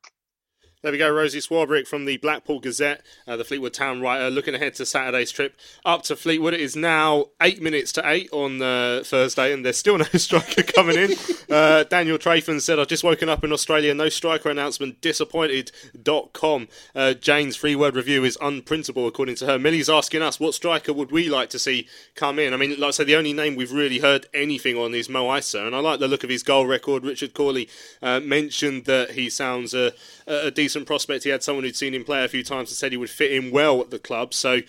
There 0.82 0.90
we 0.90 0.98
go, 0.98 1.08
Rosie 1.10 1.38
Swarbrick 1.38 1.86
from 1.86 2.06
the 2.06 2.16
Blackpool 2.16 2.58
Gazette, 2.58 3.02
uh, 3.28 3.36
the 3.36 3.44
Fleetwood 3.44 3.72
Town 3.72 4.00
writer, 4.00 4.28
looking 4.30 4.56
ahead 4.56 4.74
to 4.74 4.84
Saturday's 4.84 5.30
trip 5.30 5.56
up 5.84 6.02
to 6.02 6.16
Fleetwood. 6.16 6.54
It 6.54 6.60
is 6.60 6.74
now 6.74 7.26
eight 7.40 7.62
minutes 7.62 7.92
to 7.92 8.02
eight 8.04 8.28
on 8.32 8.60
uh, 8.60 9.02
Thursday, 9.04 9.52
and 9.52 9.64
there's 9.64 9.76
still 9.76 9.96
no 9.96 10.04
striker 10.14 10.64
coming 10.64 10.96
in. 10.96 11.12
Uh, 11.48 11.84
Daniel 11.84 12.18
Trayford 12.18 12.60
said, 12.62 12.80
I've 12.80 12.88
just 12.88 13.04
woken 13.04 13.28
up 13.28 13.44
in 13.44 13.52
Australia, 13.52 13.94
no 13.94 14.08
striker 14.08 14.50
announcement, 14.50 15.00
disappointed.com. 15.00 16.66
Uh, 16.96 17.14
Jane's 17.14 17.54
free 17.54 17.76
word 17.76 17.94
review 17.94 18.24
is 18.24 18.36
unprintable, 18.38 19.06
according 19.06 19.36
to 19.36 19.46
her. 19.46 19.60
Millie's 19.60 19.88
asking 19.88 20.22
us, 20.22 20.40
what 20.40 20.52
striker 20.52 20.92
would 20.92 21.12
we 21.12 21.28
like 21.28 21.48
to 21.50 21.60
see 21.60 21.86
come 22.16 22.40
in? 22.40 22.52
I 22.52 22.56
mean, 22.56 22.70
like 22.70 22.88
I 22.88 22.90
said, 22.90 23.06
the 23.06 23.14
only 23.14 23.32
name 23.32 23.54
we've 23.54 23.70
really 23.70 24.00
heard 24.00 24.26
anything 24.34 24.76
on 24.76 24.96
is 24.96 25.08
Mo 25.08 25.28
Eisa, 25.28 25.64
and 25.64 25.76
I 25.76 25.78
like 25.78 26.00
the 26.00 26.08
look 26.08 26.24
of 26.24 26.30
his 26.30 26.42
goal 26.42 26.66
record. 26.66 27.04
Richard 27.04 27.34
Cawley 27.34 27.68
uh, 28.02 28.18
mentioned 28.18 28.86
that 28.86 29.12
he 29.12 29.30
sounds 29.30 29.74
a, 29.74 29.92
a 30.26 30.50
decent 30.50 30.71
prospect. 30.84 31.24
He 31.24 31.30
had 31.30 31.42
someone 31.42 31.64
who'd 31.64 31.76
seen 31.76 31.94
him 31.94 32.04
play 32.04 32.24
a 32.24 32.28
few 32.28 32.42
times 32.42 32.70
and 32.70 32.76
said 32.76 32.92
he 32.92 32.98
would 32.98 33.10
fit 33.10 33.32
in 33.32 33.50
well 33.50 33.80
at 33.80 33.90
the 33.90 33.98
club. 33.98 34.34
So, 34.34 34.60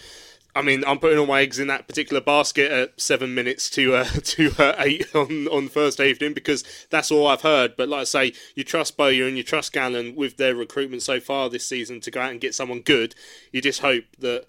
I 0.56 0.62
mean, 0.62 0.84
I'm 0.86 1.00
putting 1.00 1.18
all 1.18 1.26
my 1.26 1.42
eggs 1.42 1.60
in 1.60 1.68
that 1.68 1.88
particular 1.88 2.22
basket 2.22 2.72
at 2.72 3.02
seven 3.02 3.34
minutes 3.34 3.70
to 3.72 3.96
uh, 3.96 4.04
to 4.24 4.52
uh, 4.60 4.76
eight 4.80 5.14
on 5.16 5.48
on 5.48 5.68
Thursday 5.68 6.10
evening 6.10 6.34
because 6.34 6.64
that's 6.90 7.12
all 7.12 7.28
I've 7.28 7.42
heard. 7.42 7.76
But 7.76 7.90
like 7.90 8.02
I 8.02 8.06
say, 8.06 8.34
you 8.56 8.64
trust 8.64 8.98
Bowyer 8.98 9.28
and 9.28 9.38
you 9.38 9.44
trust 9.44 9.74
Gallen 9.74 10.16
with 10.16 10.38
their 10.38 10.56
recruitment 10.56 11.02
so 11.02 11.20
far 11.20 11.50
this 11.50 11.66
season 11.66 12.02
to 12.02 12.12
go 12.12 12.22
out 12.22 12.32
and 12.32 12.42
get 12.42 12.54
someone 12.54 12.82
good. 12.82 13.16
You 13.52 13.62
just 13.62 13.82
hope 13.82 14.06
that 14.20 14.46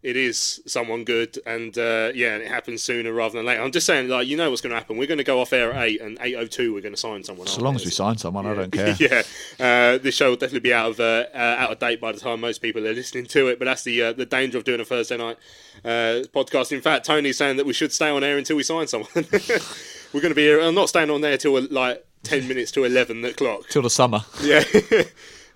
it 0.00 0.16
is 0.16 0.60
someone 0.64 1.02
good, 1.02 1.38
and 1.44 1.76
uh, 1.76 2.12
yeah, 2.14 2.34
and 2.34 2.42
it 2.42 2.48
happens 2.48 2.84
sooner 2.84 3.12
rather 3.12 3.36
than 3.36 3.46
later. 3.46 3.62
I'm 3.62 3.72
just 3.72 3.86
saying, 3.86 4.08
like, 4.08 4.28
you 4.28 4.36
know 4.36 4.48
what's 4.48 4.62
going 4.62 4.70
to 4.70 4.76
happen. 4.76 4.96
We're 4.96 5.08
going 5.08 5.18
to 5.18 5.24
go 5.24 5.40
off 5.40 5.52
air 5.52 5.72
at 5.72 5.88
eight, 5.88 6.00
and 6.00 6.16
eight 6.20 6.36
oh 6.36 6.46
two, 6.46 6.72
we're 6.72 6.82
going 6.82 6.94
to 6.94 7.00
sign 7.00 7.24
someone. 7.24 7.48
So 7.48 7.62
long 7.62 7.74
as 7.74 7.84
we 7.84 7.90
sign 7.90 8.16
someone, 8.16 8.44
yeah. 8.44 8.50
I 8.50 8.54
don't 8.54 8.70
care. 8.70 8.96
yeah, 8.98 9.22
uh, 9.58 9.98
this 9.98 10.14
show 10.14 10.30
will 10.30 10.36
definitely 10.36 10.60
be 10.60 10.72
out 10.72 10.90
of 10.90 11.00
uh, 11.00 11.24
uh, 11.34 11.56
out 11.58 11.72
of 11.72 11.78
date 11.80 12.00
by 12.00 12.12
the 12.12 12.20
time 12.20 12.40
most 12.40 12.62
people 12.62 12.86
are 12.86 12.94
listening 12.94 13.26
to 13.26 13.48
it. 13.48 13.58
But 13.58 13.64
that's 13.64 13.82
the 13.82 14.02
uh, 14.02 14.12
the 14.12 14.26
danger 14.26 14.56
of 14.56 14.64
doing 14.64 14.80
a 14.80 14.84
Thursday 14.84 15.16
night 15.16 15.36
uh, 15.84 16.22
podcast. 16.32 16.70
In 16.70 16.80
fact, 16.80 17.04
Tony's 17.04 17.36
saying 17.36 17.56
that 17.56 17.66
we 17.66 17.72
should 17.72 17.92
stay 17.92 18.08
on 18.08 18.22
air 18.22 18.38
until 18.38 18.56
we 18.56 18.62
sign 18.62 18.86
someone. 18.86 19.10
we're 19.14 20.20
going 20.20 20.30
to 20.30 20.34
be 20.34 20.42
here. 20.42 20.60
I'm 20.60 20.76
not 20.76 20.88
staying 20.88 21.10
on 21.10 21.22
there 21.22 21.36
till 21.36 21.60
like 21.72 22.06
ten 22.22 22.46
minutes 22.46 22.70
to 22.72 22.84
eleven 22.84 23.24
o'clock 23.24 23.68
till 23.68 23.82
the 23.82 23.90
summer. 23.90 24.20
Yeah. 24.42 24.62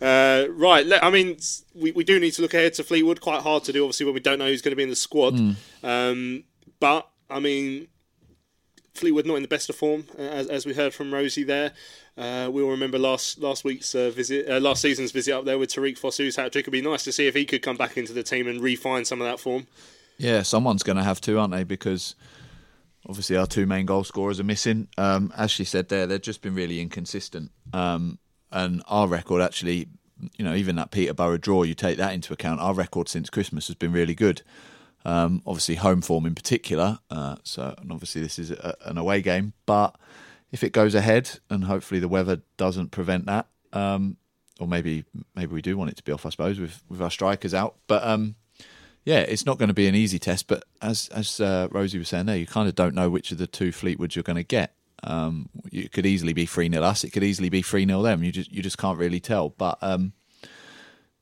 Uh, 0.03 0.47
right, 0.51 0.85
I 1.01 1.11
mean, 1.11 1.39
we, 1.75 1.93
we 1.93 2.03
do 2.03 2.19
need 2.19 2.33
to 2.33 2.43
look 2.43 2.55
ahead 2.55 2.75
to 2.75 2.85
Fleetwood. 2.85 3.21
Quite 3.21 3.43
hard 3.43 3.63
to 3.65 3.73
do, 3.73 3.85
obviously, 3.85 4.05
when 4.05 4.15
we 4.15 4.21
don't 4.21 4.39
know 4.39 4.49
who's 4.49 4.63
going 4.63 4.73
to 4.73 4.77
be 4.77 4.83
in 4.83 4.89
the 4.89 4.97
squad. 4.97 5.35
Mm. 5.35 5.57
Um, 5.83 6.45
but 6.81 7.09
I 7.31 7.39
mean, 7.39 7.87
Fleetwood 8.95 9.27
not 9.27 9.37
in 9.37 9.43
the 9.43 9.49
best 9.49 9.71
of 9.71 9.77
form, 9.77 10.07
as, 10.19 10.49
as 10.49 10.67
we 10.67 10.75
heard 10.75 10.93
from 10.93 11.15
Rosie 11.15 11.45
there. 11.45 11.73
Uh, 12.17 12.51
we 12.53 12.63
all 12.63 12.71
remember 12.71 12.99
last 12.99 13.39
last 13.41 13.65
week's 13.65 13.95
uh, 13.95 14.11
visit, 14.11 14.51
uh, 14.51 14.61
last 14.61 14.83
season's 14.83 15.13
visit 15.13 15.33
up 15.33 15.45
there 15.45 15.59
with 15.59 15.71
Tariq 15.71 15.99
Fosu's 15.99 16.37
hat 16.37 16.53
trick. 16.53 16.65
It'd 16.65 16.73
be 16.73 16.83
nice 16.83 17.05
to 17.05 17.13
see 17.13 17.27
if 17.27 17.35
he 17.35 17.45
could 17.45 17.63
come 17.63 17.77
back 17.77 17.97
into 17.97 18.13
the 18.13 18.23
team 18.23 18.49
and 18.49 18.61
refine 18.61 19.05
some 19.05 19.21
of 19.21 19.27
that 19.27 19.41
form. 19.41 19.67
Yeah, 20.19 20.43
someone's 20.43 20.83
going 20.83 20.99
to 20.99 21.03
have 21.03 21.21
to, 21.23 21.39
aren't 21.39 21.55
they? 21.55 21.65
Because 21.65 22.15
obviously 23.09 23.37
our 23.37 23.47
two 23.47 23.67
main 23.67 23.87
goal 23.87 24.05
scorers 24.05 24.39
are 24.41 24.45
missing. 24.45 24.89
Um, 24.99 25.33
as 25.37 25.51
she 25.51 25.65
said 25.65 25.89
there, 25.89 26.07
they've 26.07 26.21
just 26.21 26.43
been 26.43 26.55
really 26.55 26.81
inconsistent. 26.81 27.51
Um, 27.73 28.19
and 28.53 28.83
our 28.87 29.09
record 29.09 29.43
actually, 29.43 29.89
you 30.37 30.45
know, 30.45 30.55
even 30.55 30.77
that 30.77 30.91
Peterborough 30.91 31.39
draw, 31.39 31.63
you 31.63 31.75
take 31.75 31.97
that 31.97 32.13
into 32.13 32.33
account. 32.33 32.61
Our 32.61 32.75
record 32.75 33.09
since 33.09 33.31
Christmas 33.31 33.67
has 33.67 33.77
been 33.77 33.93
really 33.93 34.15
good. 34.15 34.43
Um, 35.05 35.43
obviously, 35.47 35.77
home 35.77 36.01
form 36.01 36.27
in 36.27 36.35
particular. 36.35 37.01
Uh, 37.11 37.37
so, 37.43 37.75
and 37.79 37.91
obviously, 37.91 38.23
this 38.23 38.39
is 38.39 38.51
a, 38.53 38.77
an 38.85 38.99
away 38.99 39.21
game. 39.21 39.53
But 39.67 39.97
if 40.53 40.63
it 40.63 40.73
goes 40.73 40.95
ahead, 40.95 41.41
and 41.51 41.65
hopefully 41.65 41.99
the 41.99 42.09
weather 42.09 42.43
doesn't 42.57 42.91
prevent 42.91 43.27
that, 43.27 43.49
um, 43.73 44.17
or 44.61 44.69
maybe 44.69 45.05
maybe 45.35 45.53
we 45.53 45.63
do 45.63 45.77
want 45.77 45.91
it 45.91 45.97
to 45.97 46.05
be 46.05 46.13
off, 46.13 46.27
I 46.27 46.31
suppose, 46.31 46.61
with 46.61 46.83
with 46.89 47.03
our 47.03 47.11
strikers 47.11 47.55
out. 47.55 47.77
But 47.89 48.05
um, 48.05 48.37
yeah, 49.05 49.21
it's 49.21 49.45
not 49.45 49.59
going 49.59 49.69
to 49.69 49.75
be 49.75 49.89
an 49.89 49.95
easy 49.95 50.19
test. 50.19 50.47
But 50.47 50.65
as 50.81 51.09
as 51.09 51.41
uh, 51.41 51.69
Rosie 51.71 51.99
was 51.99 52.09
saying 52.09 52.27
there, 52.27 52.37
you 52.37 52.47
kind 52.47 52.69
of 52.69 52.75
don't 52.75 52.95
know 52.95 53.11
which 53.11 53.33
of 53.33 53.39
the 53.39 53.47
two 53.47 53.71
Fleetwoods 53.71 54.15
you're 54.15 54.23
going 54.23 54.37
to 54.37 54.45
get. 54.45 54.75
Um, 55.05 55.49
it 55.73 55.93
could 55.93 56.07
easily 56.07 56.33
be 56.33 56.47
three 56.47 56.71
0 56.71 56.83
us. 56.83 57.05
It 57.05 57.11
could 57.11 57.25
easily 57.25 57.49
be 57.49 57.63
three 57.63 57.87
0 57.87 58.03
them. 58.03 58.23
You 58.23 58.33
just 58.33 58.53
you 58.53 58.63
just 58.63 58.79
can't 58.79 58.99
really 58.99 59.21
tell. 59.21 59.51
But 59.51 59.79
um, 59.83 60.13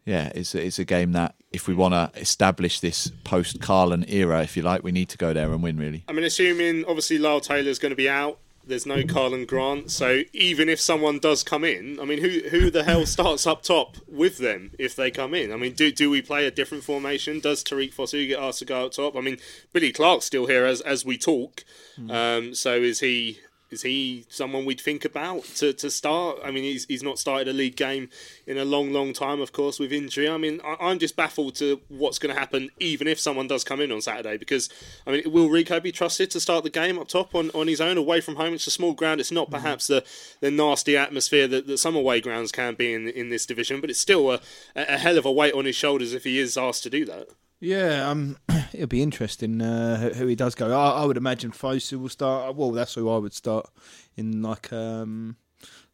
yeah, 0.04 0.30
it's 0.34 0.54
it's 0.54 0.78
a 0.78 0.84
game 0.84 1.12
that 1.12 1.34
if 1.52 1.68
we 1.68 1.74
want 1.74 1.94
to 1.94 2.20
establish 2.20 2.80
this 2.80 3.10
post 3.24 3.60
Karlan 3.60 4.10
era, 4.10 4.42
if 4.42 4.56
you 4.56 4.62
like, 4.62 4.82
we 4.82 4.92
need 4.92 5.08
to 5.10 5.18
go 5.18 5.32
there 5.32 5.52
and 5.52 5.62
win. 5.62 5.78
Really. 5.78 6.04
I 6.08 6.12
mean, 6.12 6.24
assuming 6.24 6.84
obviously 6.86 7.18
Lyle 7.18 7.40
Taylor's 7.40 7.78
going 7.78 7.90
to 7.90 7.96
be 7.96 8.08
out. 8.08 8.38
There's 8.66 8.86
no 8.86 9.02
Karlan 9.02 9.46
Grant, 9.46 9.90
so 9.90 10.22
even 10.32 10.68
if 10.68 10.80
someone 10.80 11.18
does 11.18 11.42
come 11.42 11.64
in, 11.64 11.98
I 11.98 12.04
mean, 12.04 12.20
who 12.20 12.48
who 12.50 12.70
the 12.70 12.84
hell 12.84 13.06
starts 13.06 13.46
up 13.46 13.62
top 13.62 13.96
with 14.06 14.38
them 14.38 14.72
if 14.78 14.94
they 14.94 15.10
come 15.10 15.34
in? 15.34 15.50
I 15.50 15.56
mean, 15.56 15.72
do 15.72 15.90
do 15.90 16.10
we 16.10 16.22
play 16.22 16.46
a 16.46 16.50
different 16.50 16.84
formation? 16.84 17.40
Does 17.40 17.64
Tariq 17.64 17.94
Fosu 17.94 18.28
get 18.28 18.38
asked 18.38 18.60
to 18.60 18.66
go 18.66 18.86
up 18.86 18.92
top? 18.92 19.16
I 19.16 19.22
mean, 19.22 19.38
Billy 19.72 19.92
Clarke's 19.92 20.26
still 20.26 20.46
here 20.46 20.66
as 20.66 20.82
as 20.82 21.04
we 21.04 21.16
talk, 21.16 21.64
um, 22.10 22.54
so 22.54 22.74
is 22.74 23.00
he 23.00 23.38
is 23.70 23.82
he 23.82 24.24
someone 24.28 24.64
we'd 24.64 24.80
think 24.80 25.04
about 25.04 25.44
to, 25.56 25.72
to 25.74 25.90
start? 25.90 26.38
I 26.44 26.50
mean, 26.50 26.64
he's 26.64 26.86
he's 26.86 27.02
not 27.02 27.18
started 27.18 27.48
a 27.48 27.52
league 27.52 27.76
game 27.76 28.08
in 28.46 28.58
a 28.58 28.64
long, 28.64 28.92
long 28.92 29.12
time, 29.12 29.40
of 29.40 29.52
course, 29.52 29.78
with 29.78 29.92
injury. 29.92 30.28
I 30.28 30.36
mean, 30.38 30.60
I, 30.64 30.90
am 30.90 30.98
just 30.98 31.16
baffled 31.16 31.54
to 31.56 31.80
what's 31.88 32.18
going 32.18 32.34
to 32.34 32.38
happen, 32.38 32.70
even 32.80 33.06
if 33.06 33.20
someone 33.20 33.46
does 33.46 33.62
come 33.62 33.80
in 33.80 33.92
on 33.92 34.00
Saturday. 34.00 34.36
Because 34.36 34.68
I 35.06 35.12
mean, 35.12 35.32
will 35.32 35.48
Reeco 35.48 35.82
be 35.82 35.92
trusted 35.92 36.30
to 36.32 36.40
start 36.40 36.64
the 36.64 36.70
game 36.70 36.98
up 36.98 37.08
top 37.08 37.34
on, 37.34 37.50
on 37.50 37.68
his 37.68 37.80
own, 37.80 37.96
away 37.96 38.20
from 38.20 38.36
home? 38.36 38.54
It's 38.54 38.66
a 38.66 38.72
small 38.72 38.92
ground. 38.92 39.20
It's 39.20 39.32
not 39.32 39.50
perhaps 39.50 39.86
the, 39.86 40.04
the 40.40 40.50
nasty 40.50 40.96
atmosphere 40.96 41.46
that, 41.48 41.66
that 41.66 41.78
some 41.78 41.94
away 41.94 42.20
grounds 42.20 42.52
can 42.52 42.74
be 42.74 42.92
in 42.92 43.08
in 43.08 43.30
this 43.30 43.46
division, 43.46 43.80
but 43.80 43.90
it's 43.90 44.00
still 44.00 44.32
a, 44.32 44.40
a 44.74 44.98
hell 44.98 45.18
of 45.18 45.24
a 45.24 45.32
weight 45.32 45.54
on 45.54 45.64
his 45.64 45.76
shoulders 45.76 46.12
if 46.12 46.24
he 46.24 46.38
is 46.38 46.56
asked 46.56 46.82
to 46.82 46.90
do 46.90 47.04
that. 47.04 47.28
Yeah, 47.60 48.08
um, 48.08 48.38
it'll 48.72 48.86
be 48.86 49.02
interesting 49.02 49.60
uh, 49.60 50.14
who 50.14 50.26
he 50.26 50.34
does 50.34 50.54
go. 50.54 50.78
I, 50.78 51.02
I 51.02 51.04
would 51.04 51.18
imagine 51.18 51.52
Fosu 51.52 52.00
will 52.00 52.08
start. 52.08 52.56
Well, 52.56 52.72
that's 52.72 52.94
who 52.94 53.08
I 53.10 53.18
would 53.18 53.34
start 53.34 53.68
in 54.16 54.42
like 54.42 54.72
um, 54.72 55.36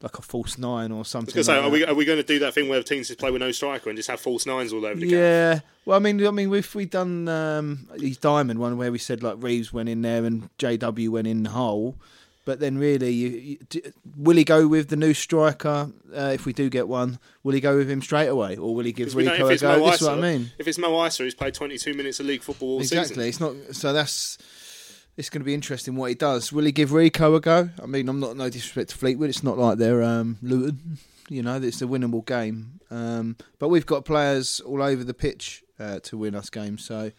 like 0.00 0.18
a 0.18 0.22
false 0.22 0.58
nine 0.58 0.92
or 0.92 1.04
something. 1.04 1.34
Like 1.34 1.44
say, 1.44 1.58
are 1.58 1.68
we 1.68 1.84
are 1.84 1.94
we 1.94 2.04
going 2.04 2.18
to 2.18 2.26
do 2.26 2.38
that 2.40 2.54
thing 2.54 2.68
where 2.68 2.82
teams 2.82 3.08
just 3.08 3.18
play 3.18 3.30
with 3.30 3.40
no 3.40 3.50
striker 3.50 3.90
and 3.90 3.96
just 3.96 4.08
have 4.08 4.20
false 4.20 4.46
nines 4.46 4.72
all 4.72 4.84
over 4.84 4.94
the 5.00 5.08
game? 5.08 5.18
Yeah. 5.18 5.60
Well, 5.84 5.96
I 5.96 6.00
mean, 6.00 6.24
I 6.24 6.30
mean, 6.30 6.54
if 6.54 6.74
we 6.74 6.84
done 6.84 7.28
um, 7.28 7.88
his 7.98 8.16
diamond 8.16 8.60
one 8.60 8.76
where 8.76 8.92
we 8.92 8.98
said 8.98 9.22
like 9.22 9.36
Reeves 9.38 9.72
went 9.72 9.88
in 9.88 10.02
there 10.02 10.24
and 10.24 10.48
JW 10.58 11.08
went 11.08 11.26
in 11.26 11.42
the 11.42 11.50
hole, 11.50 11.96
but 12.47 12.61
then 12.61 12.78
really, 12.78 13.11
you, 13.11 13.28
you, 13.28 13.59
d- 13.68 13.82
will 14.16 14.36
he 14.36 14.44
go 14.44 14.66
with 14.66 14.88
the 14.88 14.97
new 14.97 15.12
striker 15.12 15.90
uh, 16.16 16.30
if 16.32 16.47
we 16.47 16.55
do 16.55 16.70
get 16.70 16.88
one? 16.88 17.18
Will 17.42 17.53
he 17.53 17.61
go 17.61 17.76
with 17.76 17.90
him 17.90 18.01
straight 18.01 18.28
away, 18.28 18.57
or 18.57 18.74
will 18.74 18.84
he 18.84 18.92
give 18.92 19.09
Reeco 19.11 19.53
a 19.55 19.59
go? 19.59 19.78
Mo 19.78 19.90
This 19.90 20.01
is 20.01 20.07
what 20.09 20.16
I 20.18 20.20
mean. 20.22 20.51
If 20.57 20.66
it's 20.66 20.78
Mo 20.78 20.90
Eisa, 20.92 21.18
who's 21.18 21.34
played 21.34 21.53
22 21.53 21.92
minutes 21.92 22.20
of 22.20 22.26
league 22.26 22.42
football 22.42 22.74
all 22.74 22.80
Exactly. 22.80 23.24
season. 23.24 23.28
It's 23.28 23.40
not. 23.68 23.74
So 23.76 23.92
that's. 23.92 24.38
It's 25.18 25.30
going 25.30 25.40
to 25.40 25.47
be 25.47 25.55
interesting 25.55 25.97
what 25.97 26.11
he 26.11 26.14
does. 26.14 26.53
Will 26.53 26.64
he 26.64 26.72
give 26.72 26.90
Reeco 26.90 27.36
a 27.36 27.40
go? 27.40 27.70
I 27.82 27.86
mean, 27.86 28.09
I'm 28.09 28.20
not 28.20 28.36
no 28.36 28.51
disrespect 28.51 28.90
to 28.90 28.97
Fleetwood. 28.97 29.30
It's 29.30 29.42
not 29.42 29.57
like 29.59 29.78
they're 29.78 30.03
um, 30.03 30.36
Luton. 30.42 30.99
You 31.28 31.42
know, 31.42 31.57
it's 31.57 31.82
a 31.82 31.86
winnable 31.86 32.24
game. 32.24 32.80
Um, 32.90 33.36
but 33.59 33.68
we've 33.68 33.86
got 33.86 34.05
players 34.05 34.61
all 34.61 34.82
over 34.82 35.03
the 35.03 35.14
pitch 35.14 35.64
uh, 35.80 36.01
to 36.05 36.18
win 36.18 36.34
us 36.34 36.51
games. 36.51 36.84
So, 36.84 37.12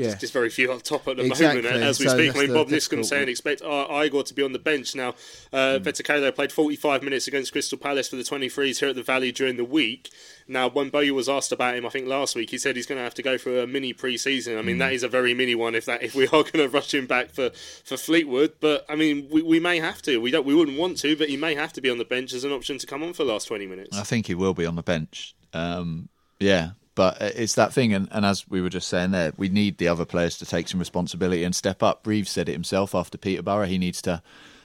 yeah. 0.00 0.08
There's 0.08 0.20
just 0.20 0.32
very 0.32 0.50
few 0.50 0.72
up 0.72 0.82
top 0.82 1.06
at 1.08 1.16
the 1.16 1.24
Exactly. 1.24 1.62
moment 1.62 1.82
as 1.82 1.98
we 2.00 2.06
So 2.06 2.16
speak. 2.16 2.34
I 2.36 2.38
mean, 2.46 2.52
Bob 2.54 2.68
difficult 2.68 3.06
saying 3.06 3.28
expect 3.28 3.62
I- 3.62 4.04
Igor 4.06 4.22
to 4.24 4.34
be 4.34 4.42
on 4.42 4.52
the 4.52 4.58
bench 4.58 4.94
now. 4.94 5.10
Uh. 5.52 5.78
Vetokele 5.80 6.34
played 6.34 6.52
45 6.52 7.02
minutes 7.02 7.26
against 7.28 7.52
Crystal 7.52 7.78
Palace 7.78 8.08
for 8.08 8.16
the 8.16 8.22
23s 8.22 8.80
here 8.80 8.88
at 8.88 8.96
the 8.96 9.02
Valley 9.02 9.32
during 9.32 9.56
the 9.56 9.64
week. 9.64 10.10
Now, 10.48 10.68
when 10.68 10.88
Bowyer 10.88 11.14
was 11.14 11.28
asked 11.28 11.52
about 11.52 11.76
him, 11.76 11.86
I 11.86 11.90
think 11.90 12.08
last 12.08 12.34
week, 12.34 12.50
he 12.50 12.58
said 12.58 12.74
he's 12.74 12.86
going 12.86 12.98
to 12.98 13.04
have 13.04 13.14
to 13.14 13.22
go 13.22 13.38
for 13.38 13.60
a 13.60 13.66
mini 13.68 13.92
pre-season. 13.92 14.58
I 14.58 14.62
mean, 14.62 14.76
Hmm. 14.76 14.80
that 14.80 14.92
is 14.94 15.02
a 15.04 15.08
very 15.08 15.32
mini 15.32 15.54
one 15.54 15.76
if 15.76 15.84
that 15.84 16.02
if 16.02 16.14
we 16.16 16.24
are 16.26 16.42
going 16.42 16.58
to 16.58 16.68
rush 16.68 16.92
him 16.92 17.06
back 17.06 17.30
for, 17.30 17.50
for 17.84 17.96
Fleetwood. 17.96 18.54
But 18.60 18.84
I 18.88 18.96
mean, 18.96 19.28
we, 19.30 19.42
we 19.42 19.60
may 19.60 19.78
have 19.78 20.02
to. 20.02 20.18
We 20.20 20.30
don't. 20.32 20.44
We 20.44 20.54
wouldn't 20.54 20.76
want 20.78 20.98
to, 20.98 21.14
but 21.16 21.28
he 21.28 21.36
may 21.36 21.54
have 21.54 21.72
to 21.74 21.80
be 21.80 21.88
on 21.90 21.98
the 21.98 22.04
bench 22.04 22.32
as 22.32 22.42
an 22.42 22.50
option 22.52 22.78
to 22.78 22.86
come 22.86 23.02
on 23.04 23.12
for 23.12 23.22
the 23.24 23.32
last 23.32 23.46
20 23.46 23.66
minutes. 23.66 23.96
I 23.96 24.02
think 24.02 24.26
he 24.26 24.34
will 24.34 24.54
be 24.54 24.66
on 24.66 24.74
the 24.74 24.82
bench. 24.82 25.34
Um, 25.52 26.08
yeah, 26.40 26.70
but 27.00 27.22
uh, 27.22 27.30
it's 27.34 27.54
that 27.54 27.72
thing, 27.72 27.94
and, 27.94 28.08
and 28.12 28.26
as 28.26 28.46
we 28.50 28.60
were 28.60 28.68
just 28.68 28.86
saying 28.86 29.12
there, 29.12 29.32
we 29.38 29.48
need 29.48 29.78
the 29.78 29.88
other 29.88 30.04
players 30.04 30.36
to 30.36 30.44
take 30.44 30.68
some 30.68 30.78
responsibility 30.78 31.44
and 31.44 31.56
step 31.56 31.82
up. 31.82 32.06
Reeves 32.06 32.28
said 32.28 32.46
it 32.46 32.52
himself 32.52 32.94
after 32.94 33.16
Peterborough. 33.16 33.64
He 33.64 33.78
needs 33.78 34.02
to 34.02 34.22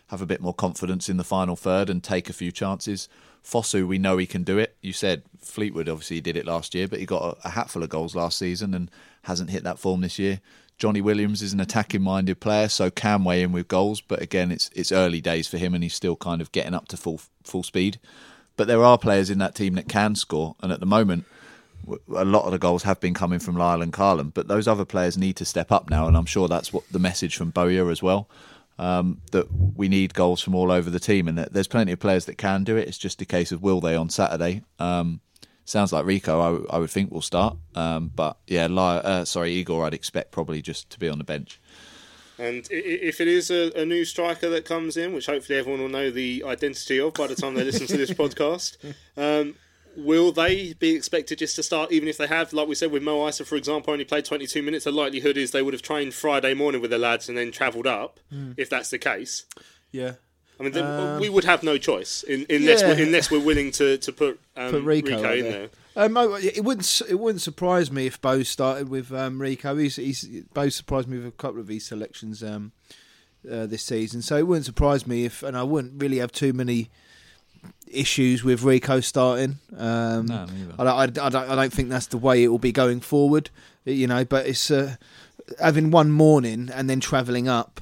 have 0.07 0.21
a 0.21 0.25
bit 0.25 0.41
more 0.41 0.53
confidence 0.53 1.07
in 1.07 1.15
the 1.15 1.23
final 1.23 1.55
third 1.55 1.89
and 1.89 2.03
take 2.03 2.29
a 2.29 2.33
few 2.33 2.51
chances. 2.51 3.07
Fosu, 3.41 3.87
we 3.87 3.97
know 3.97 4.17
he 4.17 4.25
can 4.25 4.43
do 4.43 4.57
it. 4.57 4.75
You 4.81 4.91
said 4.91 5.23
Fleetwood 5.39 5.87
obviously 5.87 6.19
did 6.19 6.35
it 6.35 6.45
last 6.45 6.75
year, 6.75 6.89
but 6.89 6.99
he 6.99 7.05
got 7.05 7.23
a, 7.23 7.47
a 7.47 7.49
hatful 7.51 7.83
of 7.83 7.87
goals 7.87 8.17
last 8.17 8.37
season 8.37 8.73
and 8.73 8.91
hasn't 9.21 9.51
hit 9.51 9.63
that 9.63 9.79
form 9.79 10.01
this 10.01 10.19
year. 10.19 10.41
Johnny 10.77 10.99
Williams 10.99 11.41
is 11.41 11.53
an 11.53 11.61
attacking 11.61 12.01
minded 12.01 12.41
player, 12.41 12.67
so 12.67 12.91
can 12.91 13.23
weigh 13.23 13.43
in 13.43 13.53
with 13.53 13.69
goals, 13.69 14.01
but 14.01 14.21
again, 14.21 14.51
it's 14.51 14.69
it's 14.75 14.91
early 14.91 15.21
days 15.21 15.47
for 15.47 15.57
him, 15.57 15.73
and 15.73 15.81
he's 15.81 15.95
still 15.95 16.17
kind 16.17 16.41
of 16.41 16.51
getting 16.51 16.73
up 16.73 16.89
to 16.89 16.97
full 16.97 17.21
full 17.45 17.63
speed. 17.63 17.97
But 18.57 18.67
there 18.67 18.83
are 18.83 18.97
players 18.97 19.29
in 19.29 19.37
that 19.37 19.55
team 19.55 19.75
that 19.75 19.87
can 19.87 20.15
score, 20.15 20.57
and 20.61 20.73
at 20.73 20.81
the 20.81 20.85
moment, 20.85 21.23
a 22.15 22.25
lot 22.25 22.45
of 22.45 22.51
the 22.51 22.57
goals 22.59 22.83
have 22.83 22.99
been 22.99 23.13
coming 23.13 23.39
from 23.39 23.55
Lyle 23.55 23.81
and 23.81 23.93
Karlan. 23.93 24.33
But 24.33 24.47
those 24.47 24.67
other 24.67 24.85
players 24.85 25.17
need 25.17 25.35
to 25.37 25.45
step 25.45 25.71
up 25.71 25.89
now, 25.89 26.07
and 26.07 26.15
I'm 26.17 26.25
sure 26.25 26.47
that's 26.47 26.71
what 26.73 26.83
the 26.91 26.99
message 26.99 27.35
from 27.35 27.49
Bowyer 27.51 27.89
as 27.91 28.01
well. 28.01 28.29
Um, 28.77 29.21
that 29.31 29.47
we 29.51 29.87
need 29.87 30.13
goals 30.13 30.41
from 30.41 30.53
all 30.53 30.69
over 30.71 30.89
the 30.89 30.99
team, 30.99 31.27
and 31.27 31.37
that 31.37 31.53
there's 31.53 31.67
plenty 31.67 31.93
of 31.93 31.99
players 31.99 32.25
that 32.25 32.37
can 32.37 32.63
do 32.63 32.75
it. 32.75 32.87
It's 32.87 32.97
just 32.97 33.21
a 33.21 33.25
case 33.25 33.51
of 33.51 33.61
will 33.61 33.79
they 33.79 33.95
on 33.95 34.09
Saturday. 34.09 34.63
Um, 34.79 35.21
sounds 35.63 35.93
like 35.93 36.03
Reeco. 36.05 36.41
I, 36.41 36.49
w- 36.51 36.67
I 36.69 36.77
would 36.79 36.89
think 36.89 37.11
will 37.11 37.21
start. 37.21 37.57
Um, 37.73 38.11
but 38.13 38.37
yeah, 38.47 38.67
Li- 38.67 39.01
uh, 39.03 39.23
sorry, 39.25 39.53
Igor. 39.53 39.85
I'd 39.85 39.93
expect 39.93 40.31
probably 40.31 40.61
just 40.61 40.89
to 40.89 40.99
be 40.99 41.07
on 41.07 41.19
the 41.19 41.23
bench. 41.23 41.59
And 42.37 42.67
if 42.69 43.21
it 43.21 43.29
is 43.29 43.49
a, 43.49 43.71
a 43.79 43.85
new 43.85 44.03
striker 44.03 44.49
that 44.49 44.65
comes 44.65 44.97
in, 44.97 45.13
which 45.13 45.27
hopefully 45.27 45.57
everyone 45.57 45.81
will 45.81 45.87
know 45.87 46.11
the 46.11 46.43
identity 46.45 46.99
of 46.99 47.13
by 47.13 47.27
the 47.27 47.35
time 47.35 47.53
they 47.53 47.63
listen 47.63 47.87
to 47.87 47.95
this 47.95 48.11
podcast, 48.23 48.75
um, 49.15 49.55
will 49.97 50.31
they 50.31 50.73
be 50.73 50.91
expected 50.95 51.39
just 51.39 51.55
to 51.57 51.63
start, 51.63 51.91
even 51.91 52.07
if 52.07 52.17
they 52.17 52.27
have, 52.27 52.53
like 52.53 52.67
we 52.67 52.75
said 52.75 52.91
with 52.91 53.03
Mo 53.03 53.19
Eisa, 53.25 53.45
for 53.45 53.55
example, 53.55 53.93
only 53.93 54.05
played 54.05 54.25
22 54.25 54.61
minutes? 54.61 54.85
The 54.85 54.91
likelihood 54.91 55.37
is 55.37 55.51
they 55.51 55.61
would 55.61 55.73
have 55.73 55.81
trained 55.81 56.13
Friday 56.13 56.53
morning 56.53 56.81
with 56.81 56.91
the 56.91 56.97
lads 56.97 57.29
and 57.29 57.37
then 57.37 57.51
travelled 57.51 57.87
up, 57.87 58.19
Mm. 58.33 58.55
if 58.57 58.69
that's 58.69 58.89
the 58.89 58.97
case. 58.99 59.45
Yeah. 59.91 60.13
I 60.59 60.63
mean, 60.63 60.77
Um, 60.77 61.19
we 61.19 61.27
would 61.29 61.43
have 61.43 61.63
no 61.63 61.77
choice 61.77 62.23
in, 62.23 62.45
unless, 62.49 62.81
Yeah. 62.81 62.87
we're, 62.93 63.03
unless 63.03 63.29
we're 63.31 63.39
willing 63.39 63.71
to, 63.73 63.97
to 63.97 64.11
put, 64.13 64.39
um, 64.55 64.71
Put 64.71 64.83
Reeco, 64.85 65.23
out 65.23 65.37
in 65.37 65.43
there. 65.43 65.51
there. 65.51 65.69
Um, 65.97 66.17
it 66.41 66.63
wouldn't 66.63 67.01
it 67.09 67.15
wouldn't 67.15 67.41
surprise 67.41 67.89
me 67.89 68.05
if 68.05 68.19
Bo 68.21 68.43
started 68.43 68.89
with 68.89 69.13
um, 69.13 69.39
Reeco. 69.39 69.79
He's, 69.81 69.95
he's 69.95 70.25
Bo 70.53 70.67
surprised 70.67 71.07
me 71.07 71.17
with 71.17 71.27
a 71.27 71.31
couple 71.31 71.61
of 71.61 71.69
his 71.69 71.85
selections 71.85 72.43
um, 72.43 72.73
uh, 73.49 73.65
this 73.65 73.83
season, 73.83 74.21
so 74.21 74.35
it 74.37 74.45
wouldn't 74.45 74.65
surprise 74.65 75.07
me 75.07 75.23
if, 75.23 75.41
and 75.41 75.55
I 75.55 75.63
wouldn't 75.63 76.01
really 76.01 76.17
have 76.17 76.33
too 76.33 76.51
many 76.51 76.89
issues 77.87 78.43
with 78.43 78.61
Reeco 78.61 79.03
starting. 79.03 79.57
Um, 79.77 80.25
No. 80.27 80.45
I, 80.77 80.83
don't, 80.83 81.17
I, 81.19 81.29
don't, 81.29 81.49
I 81.49 81.55
don't 81.55 81.73
think 81.73 81.89
that's 81.89 82.07
the 82.07 82.17
way 82.17 82.43
it 82.43 82.47
will 82.49 82.59
be 82.59 82.71
going 82.71 82.99
forward. 82.99 83.49
You 83.85 84.07
know, 84.07 84.25
but 84.25 84.47
it's 84.47 84.71
uh, 84.71 84.95
having 85.61 85.91
one 85.91 86.11
morning 86.11 86.69
and 86.73 86.89
then 86.89 86.99
travelling 86.99 87.47
up. 87.47 87.81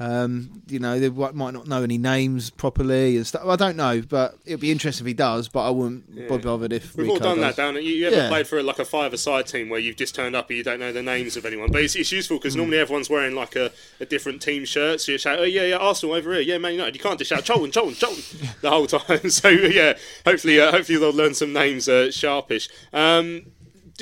Um, 0.00 0.62
you 0.66 0.78
know, 0.78 0.98
they 0.98 1.10
might 1.10 1.52
not 1.52 1.66
know 1.68 1.82
any 1.82 1.98
names 1.98 2.48
properly 2.48 3.16
and 3.18 3.26
stuff. 3.26 3.42
I 3.46 3.54
don't 3.56 3.76
know, 3.76 4.00
but 4.08 4.38
it'd 4.46 4.58
be 4.58 4.72
interesting 4.72 5.04
if 5.04 5.08
he 5.08 5.12
does. 5.14 5.48
But 5.48 5.66
I 5.66 5.70
wouldn't 5.70 6.04
Yeah. 6.14 6.26
be 6.28 6.38
bothered 6.38 6.72
if 6.72 6.96
We've 6.96 7.06
Reeco 7.06 7.10
all 7.10 7.18
done 7.18 7.36
does. 7.40 7.54
that, 7.54 7.62
down. 7.62 7.74
You, 7.74 7.82
you 7.82 8.06
ever 8.06 8.16
Yeah. 8.16 8.28
played 8.28 8.46
for 8.48 8.62
like 8.62 8.78
a 8.78 8.84
five-a-side 8.86 9.46
team 9.46 9.68
where 9.68 9.78
you've 9.78 9.96
just 9.96 10.14
turned 10.14 10.34
up 10.34 10.48
and 10.48 10.56
you 10.56 10.64
don't 10.64 10.80
know 10.80 10.90
the 10.90 11.02
names 11.02 11.36
of 11.36 11.44
anyone? 11.44 11.70
But 11.70 11.82
it's, 11.82 11.94
it's 11.96 12.10
useful 12.12 12.38
because 12.38 12.54
Hmm. 12.54 12.60
normally 12.60 12.78
everyone's 12.78 13.10
wearing 13.10 13.34
like 13.34 13.56
a, 13.56 13.70
a 14.00 14.06
different 14.06 14.40
team 14.40 14.64
shirt, 14.64 15.02
so 15.02 15.12
you 15.12 15.18
shout, 15.18 15.38
"Oh 15.38 15.42
yeah, 15.44 15.64
yeah, 15.66 15.76
Arsenal 15.76 16.14
over 16.14 16.32
here, 16.32 16.40
yeah, 16.40 16.56
Man 16.58 16.72
United." 16.72 16.94
You 16.94 17.00
can't 17.02 17.18
just 17.18 17.28
shout 17.28 17.44
"Cholton, 17.44 17.70
Cholton, 17.70 17.94
Cholton" 18.00 18.60
the 18.62 18.70
whole 18.70 18.86
time. 18.86 19.28
So 19.30 19.48
yeah, 19.50 19.98
hopefully, 20.24 20.58
uh, 20.58 20.70
hopefully 20.70 20.98
they'll 20.98 21.12
learn 21.12 21.34
some 21.34 21.52
names 21.52 21.88
uh, 21.90 22.10
sharpish. 22.10 22.68
Um, 22.94 23.42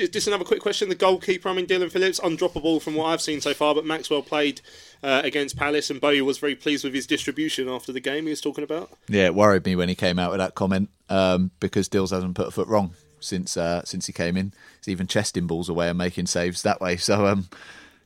just, 0.07 0.27
another 0.27 0.45
quick 0.45 0.61
question: 0.61 0.89
the 0.89 0.95
goalkeeper, 0.95 1.49
I 1.49 1.53
mean, 1.53 1.65
Dillon 1.65 1.89
Phillips, 1.89 2.19
undroppable 2.19 2.81
from 2.81 2.95
what 2.95 3.05
I've 3.05 3.21
seen 3.21 3.41
so 3.41 3.53
far, 3.53 3.75
but 3.75 3.85
Maxwell 3.85 4.21
played. 4.21 4.61
Uh, 5.01 5.21
against 5.23 5.55
Palace, 5.55 5.89
and 5.89 6.01
Bowyer 6.01 6.25
was 6.25 6.39
very 6.39 6.55
pleased 6.55 6.83
with 6.83 6.93
his 6.93 7.07
distribution 7.07 7.69
after 7.69 7.93
the 7.93 8.01
game 8.01 8.25
he 8.25 8.31
was 8.31 8.41
talking 8.41 8.65
about. 8.65 8.91
Yeah, 9.07 9.27
it 9.27 9.33
worried 9.33 9.63
me 9.63 9.77
when 9.77 9.87
he 9.87 9.95
came 9.95 10.19
out 10.19 10.29
with 10.29 10.39
that 10.39 10.55
comment 10.55 10.89
um, 11.07 11.51
because 11.61 11.87
Dills 11.87 12.11
hasn't 12.11 12.35
put 12.35 12.49
a 12.49 12.51
foot 12.51 12.67
wrong 12.67 12.95
since 13.19 13.57
uh, 13.57 13.83
since 13.85 14.07
he 14.07 14.13
came 14.13 14.37
in. 14.37 14.53
He's 14.77 14.89
even 14.89 15.07
chesting 15.07 15.47
balls 15.47 15.69
away 15.69 15.89
and 15.89 15.97
making 15.97 16.27
saves 16.27 16.63
that 16.63 16.81
way. 16.81 16.97
So 17.09 17.27
um, 17.27 17.47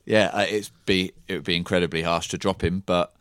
yeah, 0.05 0.29
uh, 0.33 0.45
it's 0.47 0.69
be 0.85 1.13
it 1.27 1.35
would 1.35 1.43
be 1.43 1.55
incredibly 1.55 2.03
harsh 2.03 2.27
to 2.29 2.37
drop 2.37 2.63
him, 2.63 2.83
but 2.85 3.13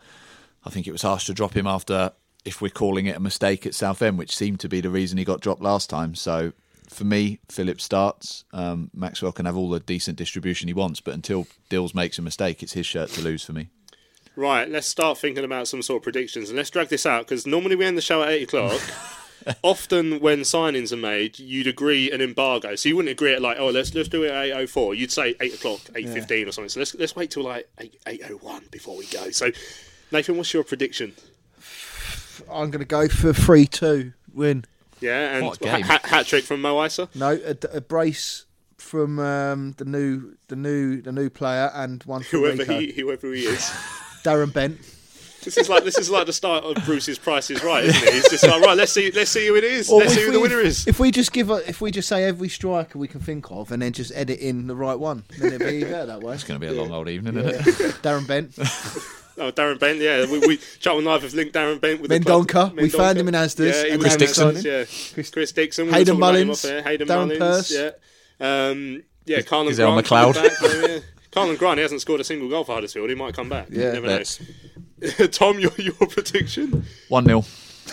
I 0.65 0.71
think 0.71 0.87
it 0.87 0.93
was 0.93 1.03
harsh 1.03 1.27
to 1.27 1.35
drop 1.35 1.57
him 1.57 1.67
after 1.67 2.13
if 2.45 2.61
we're 2.61 2.71
calling 2.71 3.07
it 3.07 3.17
a 3.17 3.21
mistake 3.21 3.67
at 3.67 3.75
Southend, 3.75 4.19
which 4.19 4.37
seemed 4.37 4.61
to 4.61 4.69
be 4.69 4.81
the 4.81 4.91
reason 4.91 5.19
he 5.19 5.25
got 5.25 5.41
dropped 5.41 5.63
last 5.63 5.89
time. 5.89 6.15
So 6.15 6.53
for 6.93 7.05
me, 7.05 7.41
Phillips 7.49 7.85
starts. 7.85 8.45
Um, 8.53 8.91
Maxwell 8.95 9.33
can 9.33 9.47
have 9.47 9.57
all 9.57 9.69
the 9.69 9.81
decent 9.81 10.17
distribution 10.17 10.69
he 10.69 10.75
wants, 10.75 11.01
but 11.01 11.15
until 11.15 11.47
Dills 11.69 11.95
makes 11.95 12.19
a 12.19 12.23
mistake, 12.23 12.63
it's 12.63 12.73
his 12.73 12.87
shirt 12.87 13.11
to 13.11 13.23
lose 13.23 13.45
for 13.45 13.53
me. 13.53 13.69
Right, 14.35 14.69
let's 14.69 14.87
start 14.87 15.19
thinking 15.19 15.45
about 15.45 15.69
some 15.69 15.83
sort 15.83 15.99
of 15.99 16.05
predictions 16.05 16.49
and 16.49 16.57
let's 16.57 16.71
drag 16.71 16.89
this 16.89 17.05
out 17.05 17.27
because 17.27 17.47
normally 17.47 17.77
we 17.77 17.85
end 17.85 17.99
the 17.99 18.03
show 18.03 18.23
at 18.23 18.31
8 18.31 18.43
o'clock. 18.45 18.81
Often 19.63 20.21
when 20.21 20.41
signings 20.41 20.93
are 20.93 20.97
made, 20.97 21.39
you'd 21.39 21.67
agree 21.67 22.11
an 22.11 22.21
embargo. 22.21 22.77
So 22.77 22.89
you 22.89 22.97
wouldn't 22.97 23.13
agree 23.13 23.35
at 23.35 23.43
like, 23.43 23.59
oh, 23.59 23.69
let's 23.69 23.93
let's 23.95 24.09
do 24.09 24.23
it 24.23 24.31
at 24.31 24.57
8.04. 24.69 24.97
You'd 24.97 25.11
say 25.11 25.35
8 25.41 25.55
o'clock, 25.55 25.81
8.15 25.81 26.49
or 26.49 26.53
something. 26.53 26.69
So 26.69 26.81
let's, 26.81 26.95
let's 26.95 27.17
wait 27.17 27.31
till 27.33 27.43
like 27.43 27.69
8, 27.79 27.99
8.01 28.07 28.71
before 28.71 28.97
we 28.97 29.07
go. 29.07 29.31
So, 29.31 29.51
Nathan, 30.13 30.37
what's 30.37 30.55
your 30.55 30.65
prediction? 30.65 31.15
I'm 32.51 32.71
going 32.71 32.81
to 32.81 32.85
go 32.85 33.09
for 33.09 33.33
three 33.33 33.67
two 33.67 34.13
win. 34.33 34.65
Yeah, 35.03 35.37
and 35.37 35.47
What 35.47 35.57
a 35.61 35.65
game. 35.65 35.83
hat 35.83 36.27
trick 36.27 36.45
from 36.45 36.61
Mo 36.63 36.77
Eisa. 36.77 37.09
No, 37.15 37.31
a, 37.33 37.77
a 37.77 37.81
brace 37.81 38.47
from 38.79 39.19
um, 39.19 39.75
the 39.79 39.85
new 39.85 40.35
the 40.49 40.57
new 40.57 41.01
the 41.03 41.13
new 41.13 41.31
player 41.31 41.71
and 41.75 42.03
one 42.05 42.23
from 42.23 42.41
Whoever 42.41 42.65
Reeco. 42.65 42.81
he, 42.81 42.93
whoever 42.93 43.33
he 43.33 43.45
is. 43.45 43.61
Darren 44.25 44.53
Bent. 44.53 44.79
This 45.45 45.57
is 45.57 45.69
like 45.69 45.83
this 45.83 45.99
is 45.99 46.09
like 46.09 46.27
the 46.27 46.33
start 46.33 46.63
of 46.65 46.77
Bruce's 46.85 47.19
Price 47.19 47.51
is 47.51 47.65
Right, 47.65 47.83
isn't 47.85 48.01
it? 48.01 48.15
It's 48.15 48.31
just 48.31 48.47
like 48.47 48.63
right, 48.63 48.77
let's 48.77 48.93
see, 48.93 49.11
let's 49.11 49.31
see 49.33 49.47
who 49.49 49.57
it 49.57 49.65
is. 49.65 49.91
Or 49.91 49.99
let's 49.99 50.15
see 50.15 50.23
who 50.23 50.31
the 50.31 50.39
winner 50.41 50.61
is. 50.61 50.87
If 50.87 51.01
we 51.01 51.11
just 51.11 51.33
give 51.33 51.51
a, 51.51 51.69
if 51.69 51.81
we 51.81 51.91
just 51.91 52.09
say 52.09 52.23
every 52.23 52.49
striker 52.49 52.97
we 52.97 53.09
can 53.09 53.21
think 53.21 53.51
of 53.51 53.73
and 53.73 53.83
then 53.83 53.93
just 53.93 54.13
edit 54.15 54.39
in 54.39 54.69
the 54.69 54.77
right 54.77 54.95
one, 54.99 55.25
then 55.39 55.53
it'd 55.55 55.67
be 55.67 55.83
better 55.83 56.07
that 56.07 56.21
way. 56.23 56.35
It's 56.35 56.45
going 56.45 56.61
to 56.61 56.65
be 56.65 56.73
a 56.73 56.81
long 56.81 56.93
old 56.93 57.09
evening, 57.09 57.39
isn't 57.39 57.55
it? 57.57 57.95
Darren 58.03 58.25
Bent, 58.25 58.57
Oh, 59.39 59.51
Darren 59.51 59.79
Bent, 59.79 59.99
yeah. 59.99 60.27
We, 60.31 60.39
we 60.41 60.57
Charlton 60.81 61.05
Live 61.05 61.23
have 61.23 61.35
linked 61.35 61.55
Darren 61.55 61.81
Bent 61.81 62.01
with 62.01 62.11
the 62.11 62.21
club. 62.21 62.47
Mendonca. 62.47 62.77
We 62.77 62.89
found 62.89 63.19
him 63.19 63.29
in 63.29 63.35
Asda's 63.35 63.77
Yeah, 63.77 63.85
he 63.85 63.91
and 63.91 64.03
was 64.03 64.17
then 64.17 64.23
in 64.23 64.29
we 64.29 64.33
signed 64.33 64.57
Asda's, 64.59 65.13
him. 65.13 65.23
Yeah. 65.25 65.31
Chris, 65.33 65.53
Dixon. 65.53 65.87
We 65.87 65.93
Hayden 65.93 66.17
were 66.17 66.21
talking 66.21 66.35
Mullins, 66.47 66.65
off 66.65 66.71
there. 66.71 66.83
Hayden 66.83 67.09
Darren 67.09 67.39
Mullins. 67.39 67.39
Pearce. 67.39 67.73
Yeah. 68.41 68.69
Um, 68.69 69.03
yeah, 69.25 69.39
Karlan 69.39 69.69
Gazelle 69.69 69.93
Grant. 70.03 70.07
McLeod. 70.07 70.35
Back, 70.35 70.53
yeah. 70.91 70.99
Karlan 71.31 71.59
Grant, 71.59 71.79
he 71.79 71.83
hasn't 71.83 72.01
scored 72.01 72.21
a 72.21 72.25
single 72.25 72.49
goal 72.49 72.65
for 72.65 72.75
Huddersfield. 72.75 73.09
He 73.09 73.15
might 73.15 73.35
come 73.35 73.49
back. 73.49 73.69
Yeah, 73.71 73.93
never 73.93 74.07
let's. 74.07 74.41
know. 74.41 75.27
Tom, 75.29 75.59
your, 75.59 75.73
your 75.79 75.95
prediction? 75.95 76.85
1 77.09 77.25
0 77.25 77.45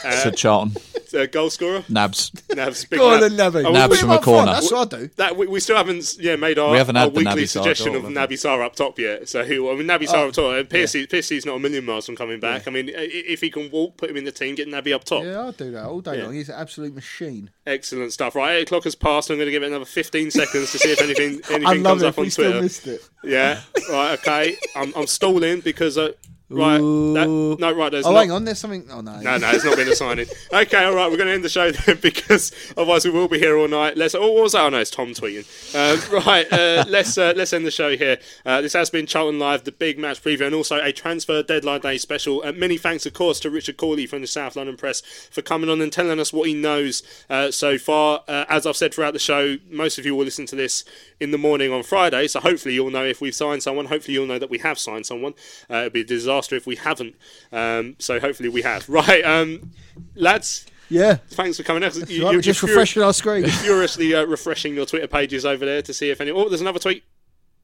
Uh, 0.04 0.24
to 0.24 0.32
Charlton. 0.32 0.76
Uh, 1.14 1.26
goal 1.26 1.50
scorer? 1.50 1.84
Nabs. 1.90 2.32
Nabs. 2.56 2.86
Big 2.86 3.00
Go 3.00 3.10
on 3.10 3.20
Nab. 3.20 3.32
then, 3.32 3.38
Nabby. 3.54 3.66
Oh, 3.68 3.72
Nabs 3.72 3.92
we- 3.92 3.98
from 3.98 4.12
a 4.12 4.14
Might 4.16 4.22
corner. 4.24 4.52
That's 4.54 4.72
what 4.72 4.94
I 4.94 4.98
do. 5.00 5.10
That 5.18 5.36
we, 5.36 5.48
we 5.48 5.60
still 5.60 5.76
haven't 5.76 6.16
yeah 6.20 6.36
made 6.36 6.60
our, 6.60 6.72
We 6.72 6.78
haven't 6.78 6.96
our 6.98 7.06
had 7.06 7.14
the 7.16 7.18
weekly 7.18 7.34
Naby 7.34 7.44
Sarr 7.46 7.48
suggestion 7.50 7.88
goal, 7.94 7.96
of 7.98 8.04
have 8.04 8.30
Naby 8.30 8.34
Sarr 8.34 8.64
up 8.64 8.76
top 8.76 9.00
yet. 9.00 9.28
So 9.28 9.44
who? 9.44 9.72
I 9.72 9.76
mean, 9.76 9.88
Naby 9.88 10.06
Oh, 10.10 10.14
Sarr 10.14 10.28
up 10.28 10.34
top. 10.36 10.54
And 10.54 10.70
Piercy, 10.70 11.08
Piercy's 11.08 11.46
not 11.48 11.56
a 11.56 11.60
million 11.60 11.84
miles 11.86 12.06
from 12.06 12.16
coming 12.16 12.40
back. 12.40 12.68
I 12.68 12.72
mean, 12.72 12.90
i- 12.90 12.94
if 13.10 13.42
he 13.42 13.50
can 13.50 13.72
walk, 13.72 13.98
put 13.98 14.10
him 14.12 14.18
in 14.18 14.24
the 14.26 14.32
team, 14.32 14.54
get 14.56 14.68
Naby 14.68 14.94
up 14.94 15.04
top. 15.04 15.24
Yeah, 15.24 15.40
I'll 15.40 15.52
do 15.52 15.72
that 15.72 15.86
all 15.86 16.02
day 16.02 16.18
Yeah. 16.20 16.24
long. 16.26 16.34
He's 16.36 16.50
an 16.50 16.56
absolute 16.60 16.94
machine. 16.94 17.50
Excellent 17.66 18.14
stuff. 18.14 18.36
Right, 18.36 18.58
eight 18.58 18.64
o'clock 18.64 18.84
has 18.84 18.94
passed. 18.96 19.30
I'm 19.32 19.38
going 19.38 19.48
to 19.48 19.52
give 19.52 19.64
it 19.64 19.68
another 19.68 19.86
15 19.86 20.30
seconds 20.32 20.72
to 20.72 20.78
see 20.78 20.92
if 20.92 21.02
anything 21.02 21.42
anything 21.50 21.66
I 21.68 21.74
love 21.74 21.84
comes 21.84 22.02
it. 22.04 22.06
up 22.06 22.14
if 22.14 22.20
on 22.20 22.26
We 22.26 22.32
Twitter. 22.32 22.50
still 22.52 22.62
missed 22.62 22.88
it. 22.88 23.10
Yeah. 23.24 23.62
Right. 23.90 24.14
Okay. 24.20 24.58
I'm, 24.76 24.94
I'm 24.96 25.08
stalling 25.08 25.62
because 25.62 25.98
uh, 25.98 26.12
right. 26.50 26.78
That, 26.78 27.58
no. 27.60 27.72
Right. 27.74 27.92
There's 27.92 28.06
Oh, 28.06 28.12
not, 28.14 28.20
hang 28.22 28.32
on. 28.32 28.46
There's 28.46 28.60
something. 28.60 28.86
Oh 28.92 29.02
no. 29.02 29.20
No, 29.20 29.38
no, 29.38 29.50
it's 29.52 29.64
not 29.64 29.78
been 29.78 29.88
a 29.88 29.96
signing. 29.96 30.28
Okay, 30.52 30.84
all 30.84 30.96
right, 30.96 31.10
we're 31.12 31.18
going 31.18 31.28
to 31.28 31.34
end 31.34 31.44
the 31.44 31.50
show 31.50 31.72
then 31.72 31.98
because 32.02 32.52
otherwise 32.76 33.06
we 33.06 33.12
will 33.12 33.28
be 33.28 33.38
here 33.38 33.56
all 33.58 33.68
night. 33.68 33.96
Let's. 33.98 34.16
Oh, 34.16 34.32
what 34.32 34.44
was 34.44 34.54
that? 34.54 34.62
Oh 34.64 34.70
no, 34.70 34.80
it's 34.80 34.90
Tom 34.90 35.10
tweeting. 35.10 35.46
Um, 35.76 36.24
right, 36.26 36.52
uh, 36.52 36.86
let's 36.88 37.18
uh, 37.18 37.34
let's 37.36 37.54
end 37.54 37.66
the 37.66 37.72
show 37.72 37.96
here. 37.96 38.18
Uh, 38.46 38.62
this 38.62 38.74
has 38.74 38.90
been 38.90 39.06
Charlton 39.06 39.38
Live, 39.40 39.64
the 39.64 39.72
big 39.72 40.00
match 40.00 40.24
preview, 40.24 40.48
and 40.48 40.56
also 40.56 40.82
a 40.84 40.92
transfer 40.92 41.44
deadline 41.44 41.82
day 41.82 41.98
special. 42.00 42.42
Uh, 42.44 42.52
many 42.52 42.78
thanks, 42.78 43.06
of 43.06 43.14
course, 43.14 43.40
to 43.42 43.50
Richard 43.52 43.78
Cawley 43.78 44.08
from 44.08 44.22
the 44.22 44.28
South 44.28 44.56
London 44.56 44.76
Press 44.76 45.02
for 45.32 45.42
coming 45.44 45.70
on 45.70 45.82
and 45.82 45.94
telling 45.94 46.20
us 46.20 46.34
what 46.34 46.48
he 46.48 46.56
knows 46.56 47.04
uh, 47.30 47.52
so 47.52 47.78
far. 47.78 48.24
Uh, 48.28 48.46
as 48.50 48.66
I've 48.66 48.78
said 48.78 48.94
throughout 48.94 49.14
the 49.14 49.20
show, 49.20 49.58
most 49.70 50.00
of 50.00 50.06
you 50.06 50.16
will 50.16 50.26
listen 50.26 50.48
to 50.48 50.56
this 50.56 50.84
in 51.20 51.30
the 51.32 51.38
morning 51.38 51.72
on 51.72 51.84
Friday, 51.84 52.28
so 52.28 52.40
hopefully 52.40 52.74
you'll 52.74 52.90
know 52.90 53.06
if 53.06 53.22
we've 53.22 53.36
signed 53.36 53.62
someone. 53.62 53.86
Hopefully 53.86 54.14
you'll 54.16 54.26
know 54.28 54.40
that 54.40 54.50
we 54.50 54.58
have 54.60 54.80
signed 54.80 55.06
someone. 55.06 55.34
Uh, 55.70 55.76
it'd 55.82 55.94
be 55.94 56.02
a 56.02 56.04
disaster 56.06 56.39
if 56.56 56.66
we 56.66 56.76
haven't. 56.76 57.16
Um, 57.52 57.96
so 58.00 58.20
hopefully 58.20 58.50
we 58.50 58.62
have. 58.64 58.88
Right, 59.00 59.24
um, 59.24 59.72
lads. 60.16 60.66
Yeah. 60.90 61.18
Thanks 61.30 61.58
for 61.58 61.64
coming 61.64 61.84
out. 61.84 61.96
right, 61.96 62.10
we're 62.10 62.42
just 62.42 62.64
refreshing 62.64 63.04
our 63.04 63.14
screen. 63.14 63.44
you're 63.44 63.52
furiously 63.52 64.14
uh, 64.16 64.26
refreshing 64.26 64.76
your 64.76 64.86
Twitter 64.86 65.08
pages 65.08 65.46
over 65.46 65.66
there 65.66 65.82
to 65.84 65.94
see 65.94 66.10
if 66.10 66.20
any. 66.20 66.32
Oh, 66.32 66.50
there's 66.50 66.62
another 66.62 66.80
tweet. 66.80 67.04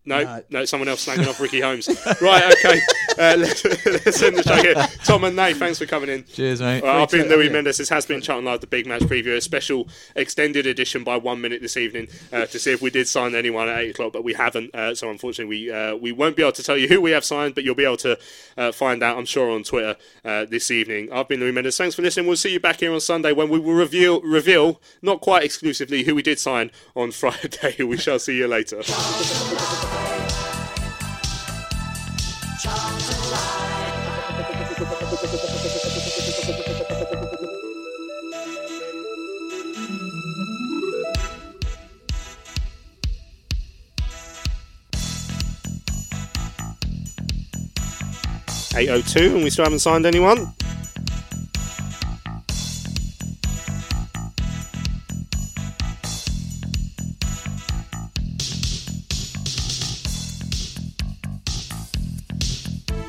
No, 0.06 0.24
No. 0.24 0.44
no, 0.50 0.66
someone 0.66 0.88
else 0.88 1.06
snagging 1.06 1.28
off 1.28 1.40
Ricky 1.40 1.62
Holmes. 1.62 1.88
right, 2.22 2.54
okay. 2.54 2.80
Uh, 3.18 3.34
let's, 3.38 3.64
let's 3.86 4.22
end 4.22 4.36
the 4.38 4.44
show 4.44 4.56
here. 4.62 4.76
Tom 5.06 5.24
and 5.24 5.38
Nate, 5.38 5.56
thanks 5.56 5.80
for 5.80 5.86
coming 5.86 6.10
in. 6.10 6.26
Cheers, 6.26 6.60
mate. 6.60 6.84
Well, 6.84 7.02
I've 7.02 7.10
been 7.10 7.22
Great 7.22 7.30
to 7.30 7.36
Louis. 7.38 7.50
Mendes. 7.50 7.78
This 7.78 7.88
has 7.88 8.06
been 8.06 8.20
Charlton 8.20 8.44
Live, 8.44 8.60
the 8.60 8.68
big 8.68 8.86
match 8.88 9.04
preview, 9.04 9.38
a 9.38 9.40
special 9.40 9.88
extended 10.18 10.68
edition 10.68 11.06
by 11.06 11.16
one 11.16 11.40
minute 11.40 11.62
this 11.62 11.78
evening 11.78 12.10
uh, 12.34 12.46
to 12.48 12.60
see 12.60 12.74
if 12.74 12.82
we 12.82 12.90
did 12.90 13.08
sign 13.08 13.34
anyone 13.34 13.70
at 13.70 13.80
eight 13.80 13.92
o'clock, 13.92 14.12
but 14.12 14.26
we 14.26 14.34
haven't. 14.34 14.76
Uh, 14.76 14.94
so 14.94 15.10
unfortunately, 15.10 15.46
we 15.68 15.72
uh, 15.72 15.96
we 15.96 16.12
won't 16.12 16.36
be 16.36 16.42
able 16.42 16.52
to 16.52 16.64
tell 16.64 16.76
you 16.78 16.90
who 16.90 17.00
we 17.00 17.12
have 17.12 17.24
signed, 17.24 17.56
but 17.56 17.64
you'll 17.64 17.74
be 17.74 17.86
able 17.86 17.96
to 17.96 18.20
uh, 18.58 18.74
find 18.74 19.02
out, 19.02 19.18
I'm 19.18 19.24
sure, 19.26 19.50
on 19.50 19.64
Twitter 19.64 19.96
uh, 20.26 20.44
this 20.44 20.70
evening. 20.70 21.08
I've 21.14 21.30
been 21.30 21.40
Louis 21.40 21.54
Mendes. 21.54 21.78
Thanks 21.78 21.96
for 21.96 22.02
listening. 22.02 22.28
We'll 22.28 22.36
see 22.36 22.52
you 22.52 22.60
back 22.60 22.82
here 22.82 22.92
on 22.92 23.00
Sunday 23.00 23.32
when 23.32 23.48
we 23.48 23.60
will 23.60 23.76
reveal 23.76 24.20
reveal 24.24 24.82
not 25.02 25.22
quite 25.22 25.46
exclusively 25.46 26.04
who 26.04 26.16
we 26.16 26.22
did 26.22 26.38
sign 26.38 26.70
on 26.98 27.12
Friday. 27.14 27.82
we 27.82 27.96
shall 27.96 28.20
see 28.20 28.36
you 28.36 28.48
later. 28.50 28.82
802 48.78 49.36
and 49.36 49.44
we 49.44 49.50
still 49.50 49.64
haven't 49.64 49.80
signed 49.80 50.06
anyone. 50.06 50.54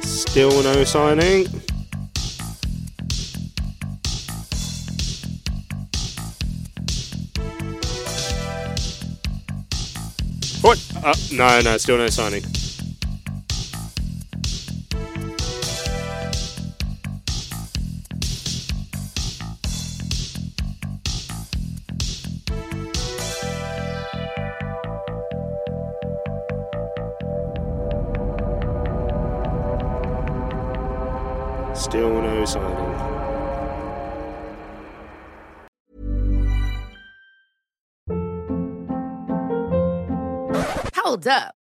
Still 0.03 0.63
no 0.63 0.85
signing. 0.85 1.47
What? 10.61 10.81
Uh, 11.03 11.15
no, 11.33 11.61
no, 11.63 11.77
still 11.79 11.99
no 11.99 12.09
signing. 12.09 12.45